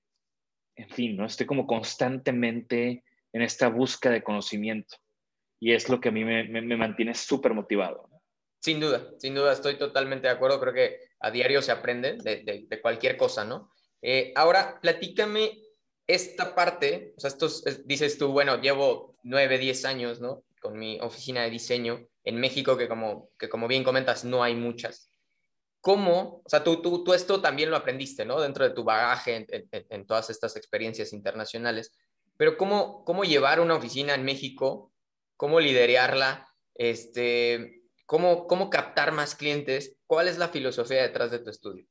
en 0.75 0.89
fin, 0.89 1.17
¿no? 1.17 1.25
Estoy 1.25 1.46
como 1.46 1.65
constantemente 1.65 3.03
en 3.32 3.41
esta 3.41 3.67
búsqueda 3.67 4.13
de 4.13 4.24
conocimiento. 4.24 4.98
Y 5.60 5.72
es 5.72 5.89
lo 5.89 6.00
que 6.00 6.10
a 6.10 6.12
mí 6.12 6.24
me, 6.24 6.43
me, 6.43 6.77
mantiene 6.77 7.15
súper 7.15 7.53
motivado. 7.53 8.10
Sin 8.60 8.79
duda, 8.79 9.10
sin 9.17 9.34
duda, 9.34 9.53
estoy 9.53 9.77
totalmente 9.77 10.27
de 10.27 10.34
acuerdo. 10.34 10.60
Creo 10.60 10.74
que 10.74 11.00
a 11.20 11.32
diario 11.32 11.62
se 11.62 11.72
aprende 11.72 12.17
de, 12.17 12.79
cualquier 12.82 13.17
cosa, 13.17 13.43
¿no? 13.43 13.72
Eh, 14.01 14.34
ahora, 14.36 14.79
platícame 14.82 15.58
esta 16.05 16.53
parte, 16.53 17.13
o 17.15 17.20
sea, 17.20 17.29
esto 17.29 17.48
dices 17.86 18.17
tú, 18.17 18.34
bueno, 18.34 18.62
llevo 18.62 19.15
nueve, 19.24 19.58
diez 19.58 19.86
años, 19.86 20.20
¿no? 20.20 20.43
Con 20.63 20.79
mi 20.79 20.98
oficina 21.01 21.43
de 21.43 21.50
diseño 21.50 22.08
en 22.24 22.39
México, 22.39 22.77
que 22.77 22.88
como, 22.88 23.32
que 23.38 23.50
como 23.50 23.67
bien 23.67 23.84
comentas, 23.84 24.24
no 24.24 24.41
hay 24.41 24.55
muchas. 24.55 25.12
¿Cómo, 25.82 26.41
o 26.46 26.50
sea, 26.50 26.63
tú, 26.63 26.82
tú, 26.82 27.03
tú 27.03 27.13
esto 27.13 27.41
también 27.41 27.70
lo 27.70 27.75
aprendiste, 27.75 28.24
¿no? 28.24 28.39
Dentro 28.39 28.63
de 28.63 28.74
tu 28.74 28.86
bagaje 28.86 29.36
en, 29.36 29.67
en, 29.72 30.08
todas 30.08 30.29
estas 30.29 30.55
experiencias 30.55 31.12
internacionales, 31.12 31.93
pero 32.38 32.55
¿cómo, 32.55 33.03
cómo 33.03 33.25
llevar 33.25 33.60
una 33.60 33.75
oficina 33.75 34.15
en 34.15 34.24
México? 34.24 34.93
¿Cómo 35.36 35.60
liderarla? 35.60 36.48
Este, 36.75 37.84
¿cómo, 38.05 38.48
¿Cómo 38.48 38.70
captar 38.70 39.12
más 39.12 39.36
clientes? 39.36 39.98
¿Cuál 40.08 40.29
es 40.29 40.38
la 40.38 40.48
filosofía 40.48 41.01
detrás 41.01 41.32
de 41.32 41.39
tu 41.39 41.50
estudio? 41.50 41.86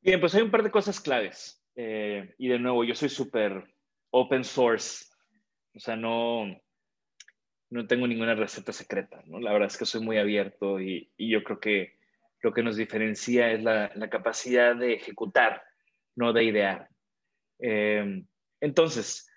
Bien, 0.00 0.18
pues 0.18 0.34
hay 0.34 0.42
un 0.42 0.50
par 0.50 0.64
de 0.64 0.72
cosas 0.72 0.98
claves. 0.98 1.64
Eh, 1.76 2.34
y 2.38 2.48
de 2.48 2.58
nuevo, 2.58 2.82
yo 2.82 2.96
soy 2.96 3.08
súper 3.08 3.72
open 4.10 4.42
source, 4.42 5.06
o 5.74 5.80
sea, 5.80 5.96
no, 5.96 6.46
no 7.70 7.86
tengo 7.86 8.06
ninguna 8.06 8.34
receta 8.34 8.72
secreta, 8.72 9.22
¿no? 9.26 9.40
La 9.40 9.52
verdad 9.52 9.68
es 9.68 9.76
que 9.76 9.86
soy 9.86 10.00
muy 10.00 10.18
abierto 10.18 10.80
y, 10.80 11.12
y 11.16 11.30
yo 11.30 11.42
creo 11.42 11.60
que 11.60 11.98
lo 12.42 12.52
que 12.52 12.62
nos 12.62 12.76
diferencia 12.76 13.52
es 13.52 13.62
la, 13.62 13.90
la 13.94 14.08
capacidad 14.08 14.74
de 14.74 14.94
ejecutar, 14.94 15.62
no 16.16 16.32
de 16.32 16.44
idear. 16.44 16.88
Eh, 17.58 18.24
entonces, 18.60 19.30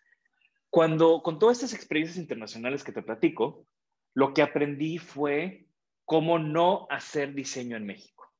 cuando 0.69 1.21
con 1.21 1.37
todas 1.37 1.57
estas 1.57 1.73
experiencias 1.73 2.17
internacionales 2.17 2.83
que 2.83 2.91
te 2.91 3.03
platico, 3.03 3.67
lo 4.13 4.33
que 4.33 4.41
aprendí 4.41 4.97
fue 4.97 5.67
cómo 6.05 6.39
no 6.39 6.87
hacer 6.89 7.33
diseño 7.33 7.77
en 7.77 7.85
México. 7.85 8.31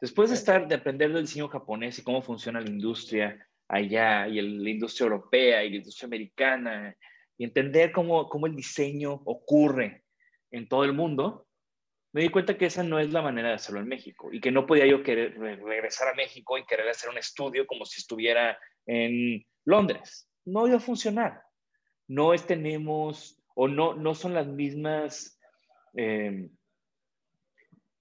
Después 0.00 0.30
de 0.30 0.36
estar, 0.36 0.68
de 0.68 0.74
aprender 0.74 1.12
del 1.12 1.22
diseño 1.24 1.48
japonés 1.48 1.98
y 1.98 2.02
cómo 2.02 2.20
funciona 2.22 2.60
la 2.60 2.68
industria 2.68 3.48
allá 3.68 4.28
y 4.28 4.40
la 4.40 4.70
industria 4.70 5.04
europea 5.04 5.64
y 5.64 5.70
la 5.70 5.76
industria 5.76 6.06
americana 6.06 6.96
y 7.38 7.44
entender 7.44 7.92
cómo, 7.92 8.28
cómo 8.28 8.46
el 8.46 8.54
diseño 8.54 9.22
ocurre 9.24 10.04
en 10.50 10.68
todo 10.68 10.84
el 10.84 10.92
mundo, 10.92 11.46
me 12.12 12.22
di 12.22 12.28
cuenta 12.28 12.56
que 12.56 12.66
esa 12.66 12.84
no 12.84 13.00
es 13.00 13.12
la 13.12 13.22
manera 13.22 13.48
de 13.48 13.54
hacerlo 13.54 13.80
en 13.80 13.88
México 13.88 14.32
y 14.32 14.40
que 14.40 14.52
no 14.52 14.66
podía 14.66 14.86
yo 14.86 15.02
querer 15.02 15.36
regresar 15.38 16.08
a 16.08 16.14
México 16.14 16.56
y 16.56 16.64
querer 16.64 16.88
hacer 16.88 17.10
un 17.10 17.18
estudio 17.18 17.66
como 17.66 17.84
si 17.84 18.00
estuviera 18.00 18.56
en 18.86 19.44
Londres. 19.64 20.30
No 20.44 20.66
iba 20.68 20.76
a 20.76 20.80
funcionar. 20.80 21.42
No 22.06 22.32
es, 22.32 22.46
tenemos 22.46 23.42
o 23.56 23.66
no, 23.66 23.94
no 23.94 24.14
son 24.14 24.34
las 24.34 24.46
mismas 24.46 25.40
eh, 25.96 26.50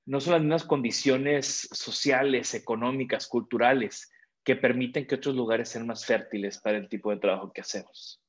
no 0.05 0.19
son 0.19 0.33
las 0.33 0.41
mismas 0.41 0.65
condiciones 0.65 1.69
sociales, 1.71 2.53
económicas, 2.53 3.27
culturales 3.27 4.11
que 4.43 4.55
permiten 4.55 5.07
que 5.07 5.15
otros 5.15 5.35
lugares 5.35 5.69
sean 5.69 5.87
más 5.87 6.05
fértiles 6.05 6.59
para 6.59 6.77
el 6.77 6.89
tipo 6.89 7.11
de 7.11 7.17
trabajo 7.17 7.53
que 7.53 7.61
hacemos. 7.61 8.21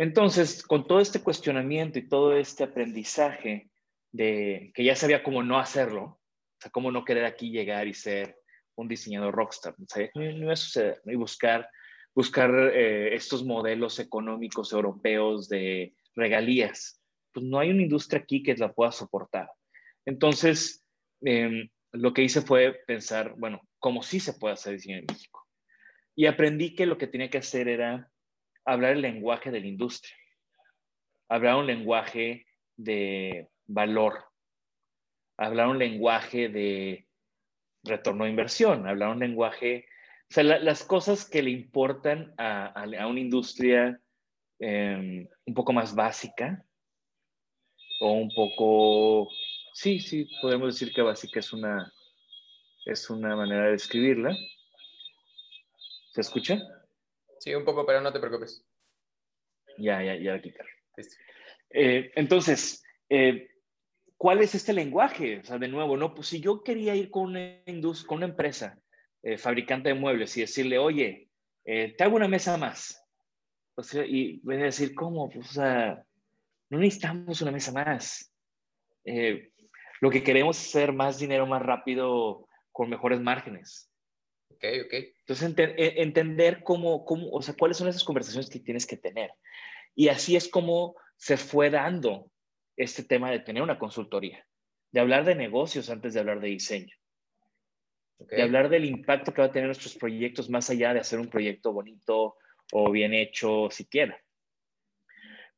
Entonces, 0.00 0.62
con 0.62 0.86
todo 0.86 1.00
este 1.00 1.20
cuestionamiento 1.20 1.98
y 1.98 2.08
todo 2.08 2.32
este 2.32 2.62
aprendizaje 2.62 3.68
de 4.12 4.70
que 4.72 4.84
ya 4.84 4.94
sabía 4.94 5.24
cómo 5.24 5.42
no 5.42 5.58
hacerlo, 5.58 6.02
o 6.02 6.20
sea, 6.60 6.70
cómo 6.70 6.92
no 6.92 7.04
querer 7.04 7.24
aquí 7.24 7.50
llegar 7.50 7.88
y 7.88 7.94
ser 7.94 8.38
un 8.76 8.86
diseñador 8.86 9.34
rockstar, 9.34 9.74
no, 10.14 10.24
iba 10.24 10.52
a 10.52 10.94
y 11.04 11.16
buscar, 11.16 11.68
buscar 12.14 12.48
eh, 12.72 13.12
estos 13.16 13.44
modelos 13.44 13.98
económicos 13.98 14.72
europeos 14.72 15.48
de 15.48 15.96
regalías. 16.14 17.02
Pues 17.32 17.44
no 17.44 17.58
hay 17.58 17.70
una 17.70 17.82
industria 17.82 18.20
aquí 18.20 18.44
que 18.44 18.54
la 18.54 18.72
pueda 18.72 18.92
soportar. 18.92 19.50
Entonces, 20.06 20.86
em, 21.22 21.68
lo 21.90 22.12
que 22.12 22.22
hice 22.22 22.40
fue 22.40 22.84
pensar, 22.86 23.34
bueno, 23.36 23.62
¿cómo 23.80 24.04
sí 24.04 24.20
se 24.20 24.34
puede 24.34 24.54
hacer 24.54 24.74
diseño 24.74 24.98
en 24.98 25.06
México? 25.08 25.44
Y 26.14 26.26
aprendí 26.26 26.76
que 26.76 26.86
lo 26.86 26.98
que 26.98 27.08
tenía 27.08 27.30
que 27.30 27.38
hacer 27.38 27.66
era 27.66 28.08
hablar 28.72 28.92
el 28.92 29.02
lenguaje 29.02 29.50
de 29.50 29.60
la 29.60 29.66
industria, 29.66 30.16
hablar 31.28 31.56
un 31.56 31.66
lenguaje 31.66 32.46
de 32.76 33.48
valor, 33.66 34.24
hablar 35.36 35.68
un 35.68 35.78
lenguaje 35.78 36.48
de 36.48 37.06
retorno 37.84 38.24
a 38.24 38.28
inversión, 38.28 38.86
hablar 38.86 39.10
un 39.10 39.20
lenguaje, 39.20 39.86
o 40.30 40.34
sea, 40.34 40.44
las 40.44 40.84
cosas 40.84 41.28
que 41.28 41.42
le 41.42 41.50
importan 41.50 42.34
a, 42.36 42.84
una 43.08 43.20
industria 43.20 44.00
em, 44.58 45.26
un 45.46 45.54
poco 45.54 45.72
más 45.72 45.94
básica 45.94 46.64
o 48.00 48.12
un 48.12 48.30
poco 48.34 49.28
Sí, 49.80 50.00
sí, 50.00 50.28
podemos 50.42 50.74
decir 50.74 50.92
que 50.92 51.02
básica 51.02 51.38
es 51.38 51.52
una, 51.52 51.92
es 52.84 53.08
una 53.10 53.36
manera 53.36 53.66
de 53.66 53.70
describirla. 53.70 54.36
¿Se 56.10 56.20
escucha? 56.20 56.58
Sí, 57.38 57.54
un 57.54 57.64
poco, 57.64 57.86
pero 57.86 58.00
no 58.00 58.12
te 58.12 58.20
preocupes. 58.20 58.64
Ya, 59.78 60.02
ya, 60.02 60.16
ya 60.16 60.32
la 60.32 60.42
quitar. 60.42 60.66
Eh, 61.70 62.10
entonces, 62.16 62.82
eh, 63.08 63.48
¿cuál 64.16 64.40
es 64.40 64.54
este 64.54 64.72
lenguaje? 64.72 65.38
O 65.38 65.44
sea, 65.44 65.58
de 65.58 65.68
nuevo, 65.68 65.96
no, 65.96 66.14
pues 66.14 66.28
si 66.28 66.40
yo 66.40 66.62
quería 66.62 66.94
ir 66.94 67.10
con 67.10 67.30
una, 67.30 67.62
con 68.06 68.18
una 68.18 68.26
empresa 68.26 68.78
eh, 69.22 69.38
fabricante 69.38 69.90
de 69.90 69.94
muebles 69.94 70.36
y 70.36 70.40
decirle, 70.40 70.78
oye, 70.78 71.28
te 71.64 72.02
hago 72.02 72.16
una 72.16 72.28
mesa 72.28 72.56
más. 72.56 73.04
O 73.76 73.82
sea, 73.82 74.04
y 74.04 74.40
voy 74.42 74.56
a 74.56 74.64
decir, 74.64 74.94
¿cómo? 74.94 75.28
Pues, 75.28 75.50
o 75.50 75.52
sea, 75.52 76.02
no 76.70 76.78
necesitamos 76.78 77.40
una 77.42 77.52
mesa 77.52 77.72
más. 77.72 78.32
Lo 80.00 80.10
que 80.10 80.22
queremos 80.22 80.58
es 80.58 80.68
hacer 80.68 80.92
más 80.92 81.18
dinero 81.18 81.46
más 81.46 81.62
rápido 81.62 82.48
con 82.72 82.88
mejores 82.88 83.20
márgenes. 83.20 83.87
Ok, 84.58 84.64
ok. 84.86 84.94
Entonces, 85.20 85.54
e, 85.56 86.02
entender 86.02 86.62
cómo, 86.64 87.04
cómo, 87.04 87.30
o 87.30 87.42
sea, 87.42 87.54
cuáles 87.54 87.76
son 87.76 87.88
esas 87.88 88.02
conversaciones 88.02 88.50
que 88.50 88.58
tienes 88.58 88.86
que 88.86 88.96
tener. 88.96 89.30
Y 89.94 90.08
así 90.08 90.34
es 90.34 90.48
como 90.48 90.96
se 91.16 91.36
fue 91.36 91.70
dando 91.70 92.30
este 92.76 93.04
tema 93.04 93.30
de 93.30 93.40
tener 93.40 93.62
una 93.62 93.78
consultoría, 93.78 94.44
de 94.90 95.00
hablar 95.00 95.24
de 95.24 95.36
negocios 95.36 95.90
antes 95.90 96.14
de 96.14 96.20
hablar 96.20 96.40
de 96.40 96.48
diseño, 96.48 96.94
de 98.18 98.42
hablar 98.42 98.68
del 98.68 98.84
impacto 98.84 99.32
que 99.32 99.42
va 99.42 99.48
a 99.48 99.52
tener 99.52 99.66
nuestros 99.66 99.94
proyectos 99.94 100.50
más 100.50 100.70
allá 100.70 100.92
de 100.92 101.00
hacer 101.00 101.20
un 101.20 101.28
proyecto 101.28 101.72
bonito 101.72 102.36
o 102.72 102.90
bien 102.90 103.14
hecho 103.14 103.70
siquiera. 103.70 104.20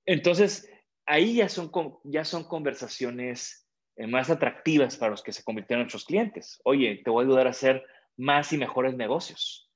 Entonces, 0.05 0.71
ahí 1.07 1.37
ya 1.37 1.49
son, 1.49 1.71
ya 2.05 2.25
son 2.25 2.45
conversaciones 2.45 3.67
eh, 3.97 4.07
más 4.07 4.29
atractivas 4.31 4.97
para 4.97 5.11
los 5.11 5.23
que 5.23 5.33
se 5.33 5.43
convirtieron 5.43 5.81
en 5.81 5.85
nuestros 5.85 6.05
clientes. 6.05 6.61
Oye, 6.65 7.01
te 7.03 7.11
voy 7.11 7.25
a 7.25 7.27
ayudar 7.27 7.47
a 7.47 7.51
hacer 7.51 7.83
más 8.21 8.53
y 8.53 8.59
mejores 8.59 8.95
negocios. 8.97 9.71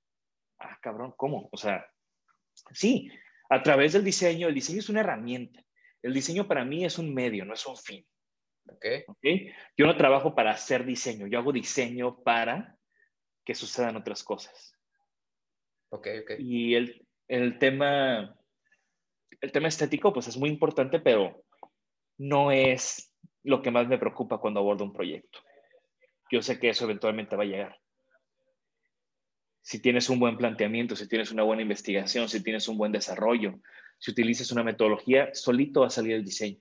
Ah, 0.58 0.78
cabrón, 0.82 1.14
¿cómo? 1.16 1.48
O 1.50 1.56
sea, 1.56 1.86
sí, 2.72 3.10
a 3.48 3.62
través 3.62 3.94
del 3.94 4.04
diseño, 4.04 4.48
el 4.48 4.54
diseño 4.54 4.80
es 4.80 4.88
una 4.88 5.00
herramienta. 5.00 5.64
El 6.02 6.12
diseño 6.12 6.46
para 6.46 6.64
mí 6.64 6.84
es 6.84 6.98
un 6.98 7.14
medio, 7.14 7.44
no 7.44 7.54
es 7.54 7.66
un 7.66 7.76
fin. 7.76 8.06
Okay. 8.66 9.04
¿Okay? 9.06 9.52
Yo 9.76 9.86
no 9.86 9.96
trabajo 9.96 10.34
para 10.34 10.52
hacer 10.52 10.84
diseño, 10.84 11.26
yo 11.26 11.38
hago 11.38 11.52
diseño 11.52 12.22
para 12.22 12.76
que 13.44 13.54
sucedan 13.54 13.96
otras 13.96 14.22
cosas. 14.22 14.74
Ok, 15.90 16.08
ok. 16.22 16.30
Y 16.38 16.74
el, 16.74 17.06
el 17.28 17.58
tema, 17.58 18.38
el 19.40 19.52
tema 19.52 19.68
estético, 19.68 20.12
pues 20.12 20.28
es 20.28 20.36
muy 20.36 20.50
importante, 20.50 20.98
pero 21.00 21.44
no 22.18 22.52
es 22.52 23.14
lo 23.42 23.62
que 23.62 23.70
más 23.70 23.86
me 23.86 23.98
preocupa 23.98 24.38
cuando 24.38 24.60
abordo 24.60 24.84
un 24.84 24.92
proyecto. 24.92 25.40
Yo 26.30 26.42
sé 26.42 26.58
que 26.58 26.70
eso 26.70 26.84
eventualmente 26.84 27.36
va 27.36 27.42
a 27.42 27.46
llegar. 27.46 27.83
Si 29.64 29.78
tienes 29.78 30.10
un 30.10 30.20
buen 30.20 30.36
planteamiento, 30.36 30.94
si 30.94 31.08
tienes 31.08 31.32
una 31.32 31.42
buena 31.42 31.62
investigación, 31.62 32.28
si 32.28 32.42
tienes 32.42 32.68
un 32.68 32.76
buen 32.76 32.92
desarrollo, 32.92 33.58
si 33.98 34.10
utilizas 34.10 34.52
una 34.52 34.62
metodología, 34.62 35.34
solito 35.34 35.80
va 35.80 35.86
a 35.86 35.90
salir 35.90 36.12
el 36.12 36.24
diseño. 36.24 36.58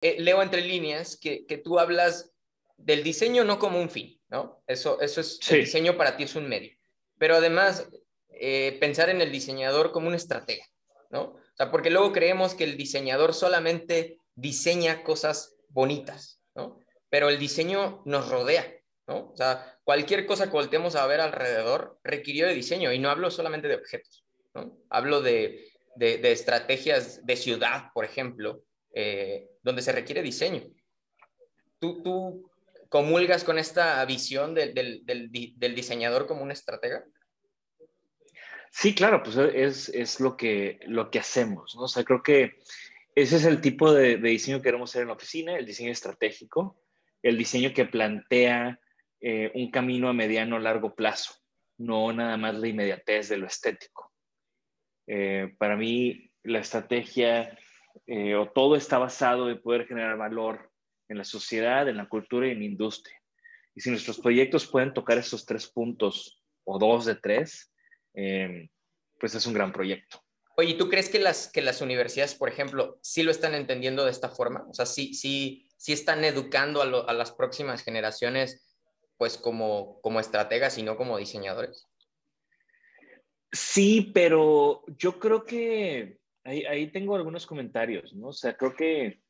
Eh, 0.00 0.16
leo 0.18 0.42
entre 0.42 0.62
líneas 0.62 1.16
que, 1.16 1.44
tú 1.62 1.78
hablas 1.78 2.32
del 2.76 3.04
diseño 3.04 3.44
no 3.44 3.60
como 3.60 3.80
un 3.80 3.88
fin, 3.88 4.20
¿no? 4.28 4.62
Eso, 4.66 5.00
eso 5.00 5.20
es, 5.20 5.38
el 5.48 5.60
diseño 5.60 5.96
para 5.96 6.16
ti 6.16 6.24
es 6.24 6.34
un 6.34 6.48
medio. 6.48 6.76
Pero 7.18 7.36
además, 7.36 7.88
eh, 8.30 8.76
pensar 8.80 9.10
en 9.10 9.20
el 9.20 9.30
diseñador 9.30 9.92
como 9.92 10.08
un 10.08 10.14
estratega, 10.14 10.64
¿no? 11.10 11.22
O 11.22 11.56
sea, 11.56 11.70
porque 11.70 11.90
luego 11.90 12.12
creemos 12.12 12.54
que 12.54 12.64
el 12.64 12.76
diseñador 12.76 13.32
solamente 13.32 14.18
diseña 14.34 15.04
cosas 15.04 15.54
bonitas, 15.68 16.40
¿no? 16.56 16.80
Pero 17.10 17.28
el 17.28 17.38
diseño 17.38 18.02
nos 18.06 18.28
rodea, 18.28 18.66
¿no? 19.10 19.30
O 19.32 19.36
sea, 19.36 19.76
cualquier 19.82 20.24
cosa 20.24 20.46
que 20.46 20.52
volteemos 20.52 20.94
a 20.94 21.06
ver 21.06 21.20
alrededor 21.20 21.98
requirió 22.04 22.46
de 22.46 22.54
diseño 22.54 22.92
y 22.92 22.98
no 23.00 23.10
hablo 23.10 23.30
solamente 23.30 23.66
de 23.66 23.74
objetos, 23.74 24.24
¿no? 24.54 24.78
Hablo 24.88 25.20
de, 25.20 25.68
de, 25.96 26.30
estrategias 26.30 27.26
de 27.26 27.36
ciudad, 27.36 27.90
por 27.92 28.04
ejemplo, 28.04 28.62
eh, 28.94 29.48
donde 29.62 29.82
se 29.82 29.92
requiere 29.92 30.22
diseño. 30.22 30.62
¿Tú, 31.80 32.02
¿Tú 32.04 32.50
comulgas 32.88 33.42
con 33.42 33.58
esta 33.58 34.04
visión 34.04 34.54
del, 34.54 34.74
del, 34.74 35.02
del, 35.04 35.74
diseñador 35.74 36.28
como 36.28 36.42
un 36.42 36.52
estratega? 36.52 37.04
Sí, 38.70 38.94
claro, 38.94 39.24
pues 39.24 39.36
es, 39.36 39.88
es, 39.88 40.20
lo, 40.20 40.36
que, 40.36 40.78
lo 40.86 41.10
que 41.10 41.18
hacemos, 41.18 41.74
¿no? 41.74 41.82
O 41.82 41.88
sea, 41.88 42.04
creo 42.04 42.22
que 42.22 42.58
ese 43.16 43.36
es 43.36 43.44
el 43.44 43.60
tipo 43.60 43.92
de, 43.92 44.18
de, 44.18 44.28
diseño 44.28 44.58
que 44.58 44.64
queremos 44.64 44.90
hacer 44.90 45.02
en 45.02 45.08
la 45.08 45.14
oficina, 45.14 45.58
el 45.58 45.66
diseño 45.66 45.90
estratégico, 45.90 46.80
el 47.22 47.36
diseño 47.36 47.72
que 47.74 47.86
plantea 47.86 48.78
eh, 49.20 49.50
un 49.54 49.70
camino 49.70 50.08
a 50.08 50.12
mediano 50.12 50.58
largo 50.58 50.94
plazo, 50.94 51.34
no 51.78 52.12
nada 52.12 52.36
más 52.36 52.54
la 52.56 52.68
inmediatez 52.68 53.28
de 53.28 53.36
lo 53.36 53.46
estético. 53.46 54.12
Eh, 55.06 55.54
para 55.58 55.76
mí, 55.76 56.30
la 56.42 56.60
estrategia 56.60 57.58
eh, 58.06 58.34
o 58.34 58.50
todo 58.50 58.76
está 58.76 58.98
basado 58.98 59.50
en 59.50 59.60
poder 59.60 59.86
generar 59.86 60.16
valor 60.16 60.70
en 61.08 61.18
la 61.18 61.24
sociedad, 61.24 61.88
en 61.88 61.96
la 61.96 62.08
cultura 62.08 62.46
y 62.46 62.52
en 62.52 62.60
la 62.60 62.64
industria. 62.64 63.20
Y 63.74 63.80
si 63.80 63.90
nuestros 63.90 64.18
proyectos 64.18 64.66
pueden 64.66 64.92
tocar 64.92 65.18
esos 65.18 65.44
tres 65.44 65.66
puntos 65.66 66.42
o 66.64 66.78
dos 66.78 67.04
de 67.04 67.16
tres, 67.16 67.72
pues 69.18 69.34
es 69.34 69.46
un 69.46 69.54
gran 69.54 69.72
proyecto. 69.72 70.22
Oye, 70.56 70.74
¿tú 70.74 70.90
crees 70.90 71.08
que 71.08 71.18
las, 71.18 71.48
que 71.50 71.62
las 71.62 71.80
universidades, 71.80 72.34
por 72.34 72.50
ejemplo, 72.50 72.98
sí 73.02 73.22
lo 73.22 73.30
están 73.30 73.54
entendiendo 73.54 74.04
de 74.04 74.10
esta 74.10 74.28
forma? 74.28 74.66
O 74.68 74.74
sea, 74.74 74.84
sí, 74.84 75.14
sí, 75.14 75.66
sí 75.78 75.94
están 75.94 76.22
educando 76.22 76.82
a, 76.82 77.14
las 77.14 77.32
próximas 77.32 77.82
generaciones, 77.82 78.69
pues 79.20 79.36
como, 79.36 80.00
como 80.00 80.18
estrategas 80.18 80.78
y 80.78 80.82
no 80.82 80.96
como 80.96 81.18
diseñadores. 81.18 81.86
Sí, 83.52 84.12
pero 84.14 84.82
yo 84.96 85.18
creo 85.20 85.44
que 85.44 86.20
ahí, 86.42 86.64
ahí 86.64 86.90
tengo 86.90 87.16
algunos 87.16 87.46
comentarios, 87.46 88.14
¿no? 88.14 88.28
O 88.28 88.32
sea, 88.32 88.56
creo 88.56 88.74
que, 88.74 89.20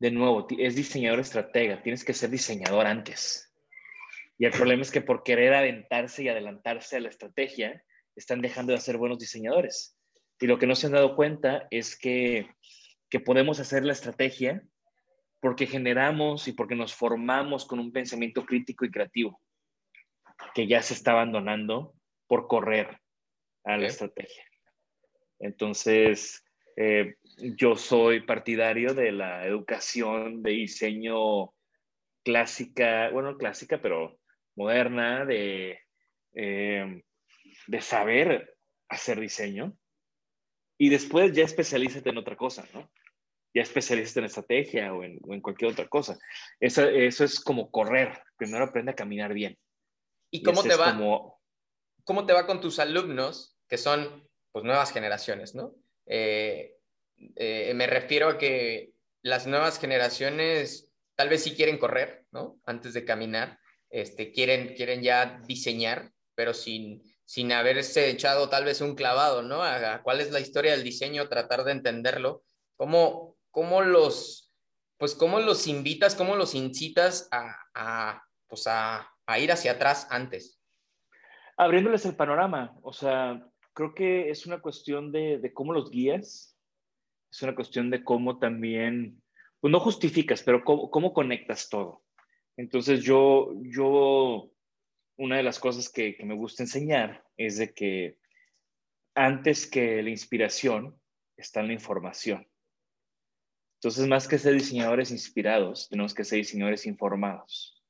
de 0.00 0.10
nuevo, 0.10 0.46
es 0.58 0.76
diseñador 0.76 1.20
estratega, 1.20 1.82
tienes 1.82 2.06
que 2.06 2.14
ser 2.14 2.30
diseñador 2.30 2.86
antes. 2.86 3.54
Y 4.38 4.46
el 4.46 4.52
problema 4.52 4.80
es 4.80 4.90
que 4.90 5.02
por 5.02 5.24
querer 5.24 5.52
aventarse 5.52 6.22
y 6.22 6.30
adelantarse 6.30 6.96
a 6.96 7.00
la 7.00 7.10
estrategia, 7.10 7.84
están 8.16 8.40
dejando 8.40 8.72
de 8.72 8.80
ser 8.80 8.96
buenos 8.96 9.18
diseñadores. 9.18 9.94
Y 10.40 10.46
lo 10.46 10.58
que 10.58 10.66
no 10.66 10.74
se 10.74 10.86
han 10.86 10.94
dado 10.94 11.16
cuenta 11.16 11.66
es 11.70 11.98
que, 11.98 12.48
que 13.10 13.20
podemos 13.20 13.60
hacer 13.60 13.84
la 13.84 13.92
estrategia 13.92 14.66
porque 15.44 15.66
generamos 15.66 16.48
y 16.48 16.54
porque 16.54 16.74
nos 16.74 16.94
formamos 16.94 17.66
con 17.66 17.78
un 17.78 17.92
pensamiento 17.92 18.46
crítico 18.46 18.86
y 18.86 18.90
creativo 18.90 19.42
que 20.54 20.66
ya 20.66 20.80
se 20.80 20.94
está 20.94 21.10
abandonando 21.10 21.92
por 22.26 22.46
correr 22.46 22.98
a 23.62 23.76
la 23.76 23.86
estrategia. 23.86 24.42
Entonces, 25.38 26.42
eh, 26.78 27.16
yo 27.58 27.76
soy 27.76 28.22
partidario 28.22 28.94
de 28.94 29.12
la 29.12 29.46
educación 29.46 30.42
de 30.42 30.52
diseño 30.52 31.52
clásica, 32.24 33.10
bueno, 33.10 33.36
clásica, 33.36 33.82
pero 33.82 34.18
moderna, 34.56 35.26
de 35.26 35.78
eh, 36.32 37.02
de 37.66 37.80
saber 37.82 38.56
hacer 38.88 39.20
diseño 39.20 39.76
y 40.78 40.88
después 40.88 41.34
ya 41.34 41.44
especialízate 41.44 42.08
en 42.08 42.16
otra 42.16 42.34
cosa, 42.34 42.66
¿no? 42.72 42.90
Ya 43.54 43.62
especialízate 43.62 44.20
en 44.20 44.26
estrategia 44.26 44.92
o 44.92 45.04
en, 45.04 45.40
cualquier 45.40 45.70
otra 45.70 45.88
cosa. 45.88 46.18
Eso, 46.58 46.82
eso, 46.88 47.24
es 47.24 47.40
como 47.40 47.70
correr. 47.70 48.20
Primero 48.36 48.64
aprende 48.64 48.92
a 48.92 48.96
caminar 48.96 49.32
bien. 49.32 49.56
¿Y 50.30 50.42
cómo 50.42 50.62
te 50.62 50.74
va? 50.74 50.98
¿Cómo 52.02 52.26
te 52.26 52.32
va 52.32 52.46
con 52.46 52.60
tus 52.60 52.78
alumnos 52.80 53.56
que 53.68 53.78
son 53.78 54.28
pues 54.52 54.64
nuevas 54.64 54.92
generaciones, 54.92 55.54
¿no? 55.54 55.74
Eh, 56.06 56.76
eh, 57.36 57.72
me 57.74 57.86
refiero 57.86 58.28
a 58.28 58.38
que 58.38 58.92
las 59.22 59.46
nuevas 59.46 59.78
generaciones 59.78 60.92
tal 61.14 61.28
vez 61.28 61.42
sí 61.42 61.54
quieren 61.54 61.78
correr, 61.78 62.24
¿no? 62.30 62.60
Antes 62.64 62.92
de 62.92 63.04
caminar, 63.04 63.58
este, 63.90 64.32
quieren, 64.32 64.74
quieren 64.74 65.02
ya 65.02 65.40
diseñar, 65.46 66.12
pero 66.34 66.52
sin, 66.52 67.02
sin 67.24 67.52
haberse 67.52 68.10
echado 68.10 68.48
tal 68.48 68.64
vez 68.64 68.80
un 68.80 68.94
clavado, 68.94 69.42
¿no? 69.42 69.62
A, 69.62 70.02
cuál 70.02 70.20
es 70.20 70.30
la 70.30 70.40
historia 70.40 70.72
del 70.72 70.84
diseño, 70.84 71.28
tratar 71.28 71.64
de 71.64 71.72
entenderlo. 71.72 72.44
¿Cómo, 72.76 73.33
cómo 73.54 73.80
los, 73.80 74.52
pues, 74.98 75.14
cómo 75.14 75.40
los 75.40 75.66
invitas, 75.66 76.14
cómo 76.14 76.36
los 76.36 76.54
incitas 76.54 77.28
a, 77.30 77.56
a 77.74 78.24
pues, 78.48 78.66
a, 78.66 79.08
a 79.26 79.38
ir 79.38 79.52
hacia 79.52 79.72
atrás 79.72 80.06
antes? 80.10 80.60
Abriéndoles 81.56 82.04
el 82.04 82.16
panorama, 82.16 82.76
o 82.82 82.92
sea, 82.92 83.40
creo 83.72 83.94
que 83.94 84.30
es 84.30 84.44
una 84.46 84.60
cuestión 84.60 85.12
de, 85.12 85.52
cómo 85.54 85.72
los 85.72 85.90
guías, 85.90 86.58
es 87.30 87.42
una 87.42 87.54
cuestión 87.54 87.90
de 87.90 88.02
cómo 88.02 88.38
también, 88.38 89.22
pues 89.60 89.70
no 89.70 89.80
justificas, 89.80 90.42
pero 90.42 90.64
cómo, 90.64 90.90
cómo 90.90 91.12
conectas 91.12 91.68
todo. 91.68 92.02
Entonces 92.56 93.02
yo, 93.02 93.52
yo 93.62 94.50
una 95.16 95.36
de 95.36 95.42
las 95.42 95.58
cosas 95.58 95.88
que, 95.90 96.16
me 96.24 96.34
gusta 96.34 96.62
enseñar 96.62 97.24
es 97.36 97.58
de 97.58 97.72
que 97.72 98.18
antes 99.14 99.66
que 99.66 100.02
la 100.02 100.10
inspiración 100.10 101.00
está 101.36 101.62
la 101.62 101.72
información. 101.72 102.48
Entonces, 103.84 104.08
más 104.08 104.26
que 104.26 104.38
ser 104.38 104.54
diseñadores 104.54 105.10
inspirados, 105.10 105.90
tenemos 105.90 106.14
que 106.14 106.24
ser 106.24 106.38
diseñadores 106.38 106.86
informados. 106.86 107.84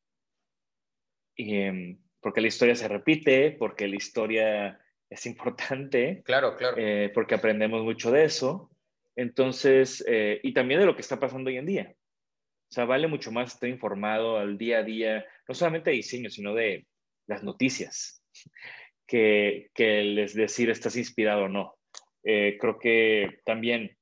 Em, 1.37 2.01
porque 2.21 2.41
la 2.41 2.49
historia 2.49 2.75
se 2.75 2.89
repite, 2.89 3.53
porque 3.53 3.87
la 3.87 3.95
historia 3.95 4.81
es 5.09 5.25
importante. 5.25 6.23
Claro, 6.25 6.57
claro. 6.57 6.77
Eh, 6.77 7.13
porque 7.15 7.37
aprendemos 7.37 7.85
mucho 7.85 8.11
de 8.11 8.25
eso. 8.25 8.73
Entonces, 9.15 10.05
eh, 10.09 10.41
y 10.43 10.53
también 10.53 10.81
de 10.81 10.87
lo 10.87 10.97
que 10.97 11.03
está 11.03 11.21
pasando 11.21 11.49
hoy 11.49 11.59
en 11.59 11.67
día. 11.67 11.95
O 11.95 12.75
sea, 12.75 12.87
vale 12.87 13.07
mucho 13.07 13.31
más 13.31 13.55
estar 13.55 13.69
informado 13.69 14.39
al 14.39 14.59
día 14.59 14.79
a 14.79 14.83
día, 14.83 15.25
no 15.47 15.55
solamente 15.55 15.91
de 15.91 15.97
diseño, 15.99 16.29
sino 16.29 16.55
de 16.55 16.89
las 17.29 17.45
noticias 17.45 18.21
que, 19.07 19.71
que 19.73 20.03
les 20.03 20.35
decir 20.35 20.71
estás 20.71 20.97
inspirado 20.97 21.45
o 21.45 21.49
no. 21.49 21.77
Eh, 22.25 22.59
creo 22.61 22.81
que 22.81 23.39
también, 23.45 23.97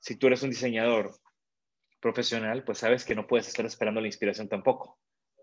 si 0.00 0.16
tú 0.16 0.26
eres 0.26 0.42
un 0.42 0.50
diseñador 0.50 1.12
profesional, 2.06 2.62
pues 2.62 2.78
sabes 2.78 3.04
que 3.04 3.16
no 3.16 3.26
puedes 3.26 3.48
estar 3.48 3.66
esperando 3.66 4.00
la 4.00 4.06
inspiración 4.06 4.48
tampoco. 4.48 4.96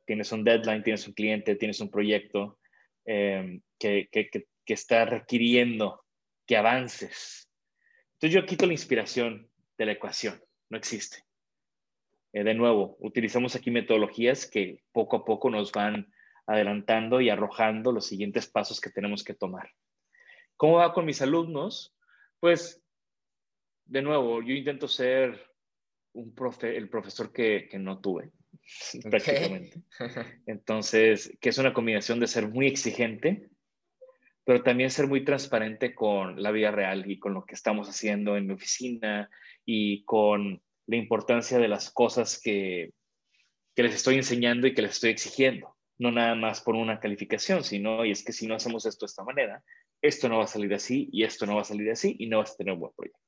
Tienes 0.06 0.32
un 0.32 0.46
deadline, 0.46 0.82
tienes 0.82 1.06
un 1.06 1.14
cliente, 1.14 1.58
tienes 1.58 1.82
un 1.82 1.92
proyecto 1.92 2.58
em, 3.04 3.62
que, 3.78 4.08
que, 4.10 4.30
que, 4.30 4.74
está 4.74 5.04
requiriendo 5.04 6.06
que 6.48 6.56
avances. 6.56 7.50
Entonces 8.14 8.34
yo 8.34 8.46
quito 8.46 8.66
la 8.66 8.72
inspiración 8.72 9.50
de 9.78 9.86
la 9.86 9.92
ecuación, 9.92 10.42
no 10.70 10.78
existe. 10.78 11.26
Eh, 12.32 12.46
de 12.46 12.54
nuevo, 12.54 12.96
utilizamos 13.02 13.58
aquí 13.58 13.70
metodologías 13.70 14.50
que 14.50 14.84
poco 14.94 15.18
a 15.18 15.26
poco 15.26 15.50
nos 15.50 15.74
van 15.74 16.14
adelantando 16.48 17.20
y 17.20 17.30
arrojando 17.30 17.92
los 17.92 18.06
siguientes 18.06 18.48
pasos 18.48 18.80
que 18.80 18.90
tenemos 18.90 19.26
que 19.26 19.34
tomar. 19.34 19.70
¿Cómo 20.56 20.76
va 20.76 20.94
con 20.94 21.04
mis 21.04 21.22
alumnos? 21.22 21.94
Pues, 22.40 22.82
de 23.84 24.02
nuevo, 24.02 24.42
yo 24.42 24.54
intento 24.54 24.88
ser 24.88 25.53
un 26.14 26.34
profe, 26.34 26.78
el 26.78 26.90
profesor 26.90 27.32
que, 27.32 27.70
no 27.80 28.00
tuve, 28.00 28.32
prácticamente. 29.10 29.82
Entonces, 30.46 31.36
que 31.40 31.50
es 31.50 31.58
una 31.58 31.74
combinación 31.74 32.20
de 32.20 32.28
ser 32.28 32.48
muy 32.48 32.68
exigente, 32.68 33.50
pero 34.46 34.62
también 34.62 34.92
ser 34.92 35.08
muy 35.08 35.24
transparente 35.24 35.96
con 35.96 36.42
la 36.42 36.52
vida 36.52 36.72
real 36.72 37.10
y 37.10 37.18
con 37.18 37.34
lo 37.34 37.46
que 37.46 37.56
estamos 37.56 37.88
haciendo 37.90 38.36
en 38.36 38.48
mi 38.48 38.54
oficina 38.54 39.30
y 39.66 40.04
con 40.04 40.62
la 40.86 40.96
importancia 40.98 41.58
de 41.60 41.70
las 41.70 41.90
cosas 41.92 42.40
que, 42.42 42.92
que 43.74 43.84
les 43.84 43.96
estoy 43.96 44.16
enseñando 44.16 44.68
y 44.68 44.74
que 44.74 44.82
les 44.82 44.92
estoy 44.92 45.12
exigiendo 45.12 45.74
no 45.98 46.12
nada 46.12 46.36
más 46.36 46.62
por 46.62 46.76
una 46.76 47.00
calificación, 47.00 47.64
sino, 47.64 48.06
y 48.06 48.12
es 48.12 48.24
que 48.24 48.34
si 48.34 48.48
no 48.48 48.56
hacemos 48.56 48.86
esto 48.86 49.06
de 49.06 49.10
esta 49.10 49.24
manera, 49.24 49.64
esto 50.02 50.28
no 50.28 50.40
va 50.40 50.46
a 50.46 50.48
salir 50.48 50.74
así 50.74 51.10
y 51.12 51.24
esto 51.24 51.46
no 51.46 51.56
va 51.56 51.62
a 51.62 51.66
salir 51.66 51.90
así 51.92 52.16
y 52.20 52.28
no 52.28 52.40
vas 52.40 52.52
a 52.52 52.56
tener 52.58 52.74
un 52.74 52.82
buen 52.82 52.94
proyecto. 52.96 53.20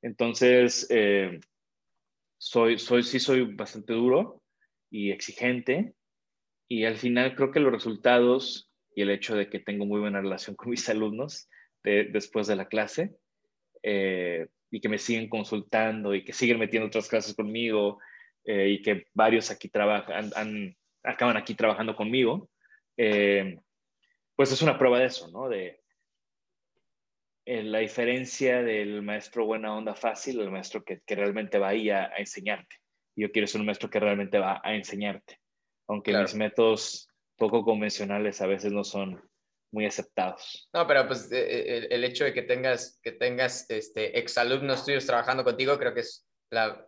Entonces, 0.00 0.86
eh, 0.90 1.40
soy, 2.42 2.76
soy, 2.80 3.04
sí 3.04 3.20
soy 3.20 3.54
bastante 3.54 3.92
duro 3.92 4.42
y 4.90 5.12
exigente 5.12 5.94
y 6.68 6.84
al 6.84 6.96
final 6.96 7.36
creo 7.36 7.52
que 7.52 7.60
los 7.60 7.72
resultados 7.72 8.68
y 8.96 9.02
el 9.02 9.10
hecho 9.10 9.36
de 9.36 9.48
que 9.48 9.60
tengo 9.60 9.86
muy 9.86 10.00
buena 10.00 10.20
relación 10.20 10.56
con 10.56 10.70
mis 10.70 10.88
alumnos 10.88 11.48
después 11.84 12.48
de 12.48 12.56
la 12.56 12.66
clase 12.66 13.14
eh, 13.84 14.48
y 14.72 14.80
que 14.80 14.88
me 14.88 14.98
siguen 14.98 15.28
consultando 15.28 16.16
y 16.16 16.24
que 16.24 16.32
siguen 16.32 16.58
metiendo 16.58 16.88
otras 16.88 17.08
clases 17.08 17.36
conmigo 17.36 18.00
eh, 18.44 18.70
y 18.70 18.82
que 18.82 19.06
varios 19.14 19.52
aquí 19.52 19.68
trabajan, 19.68 20.32
acaban 21.04 21.36
aquí 21.36 21.54
trabajando 21.54 21.94
conmigo, 21.94 22.50
eh, 22.96 23.56
pues 24.34 24.50
es 24.50 24.62
una 24.62 24.78
prueba 24.78 24.98
de 24.98 25.06
eso, 25.06 25.30
¿no? 25.30 25.48
De 25.48 25.80
la 27.44 27.78
diferencia 27.78 28.62
del 28.62 29.02
maestro 29.02 29.46
buena 29.46 29.74
onda 29.74 29.94
fácil 29.94 30.40
el 30.40 30.50
maestro 30.50 30.84
que, 30.84 31.02
realmente 31.08 31.58
va 31.58 31.68
ahí 31.68 31.90
a, 31.90 32.12
enseñarte. 32.16 32.76
Yo 33.16 33.30
quiero 33.30 33.46
ser 33.46 33.60
un 33.60 33.66
maestro 33.66 33.90
que 33.90 34.00
realmente 34.00 34.38
va 34.38 34.60
a 34.62 34.74
enseñarte, 34.74 35.38
aunque 35.88 36.16
mis 36.16 36.34
métodos 36.34 37.08
poco 37.36 37.64
convencionales 37.64 38.40
a 38.40 38.46
veces 38.46 38.72
no 38.72 38.84
son 38.84 39.20
muy 39.72 39.86
aceptados. 39.86 40.68
No, 40.72 40.86
pero 40.86 41.06
pues 41.06 41.30
el, 41.32 42.04
hecho 42.04 42.24
de 42.24 42.32
que 42.32 42.42
tengas, 42.42 43.00
que 43.02 43.12
tengas 43.12 43.68
este, 43.70 44.18
exalumnos 44.18 44.84
tuyos 44.84 45.06
trabajando 45.06 45.44
contigo, 45.44 45.78
creo 45.78 45.94
que 45.94 46.00
es 46.00 46.26
la, 46.50 46.86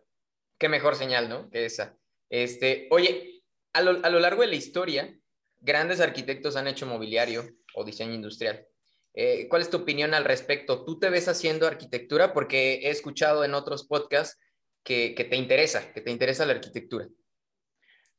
qué 0.58 0.68
mejor 0.68 0.94
señal, 0.94 1.28
¿no? 1.28 1.50
Que 1.50 1.64
esa. 1.64 1.96
Este, 2.30 2.88
oye, 2.90 3.42
a 3.72 3.82
lo, 3.82 4.04
a 4.04 4.10
lo 4.10 4.20
largo 4.20 4.42
de 4.42 4.48
la 4.48 4.54
historia, 4.54 5.18
grandes 5.60 6.00
arquitectos 6.00 6.56
han 6.56 6.68
hecho 6.68 6.86
mobiliario 6.86 7.44
o 7.74 7.84
diseño 7.84 8.14
industrial. 8.14 8.66
Eh, 9.14 9.48
¿Cuál 9.48 9.62
es 9.62 9.70
tu 9.70 9.79
opinión 9.79 10.12
al 10.12 10.24
respecto? 10.24 10.85
¿Tú 10.85 10.98
te 10.98 11.09
ves 11.09 11.29
haciendo 11.29 11.66
arquitectura? 11.66 12.33
Porque 12.33 12.81
he 12.83 12.90
escuchado 12.90 13.44
en 13.44 13.55
otros 13.55 13.87
podcasts 13.87 14.38
que, 14.83 15.14
que 15.14 15.24
te 15.24 15.37
interesa, 15.37 15.92
que 15.92 16.00
te 16.00 16.11
interesa 16.11 16.44
la 16.44 16.55
arquitectura. 16.55 17.07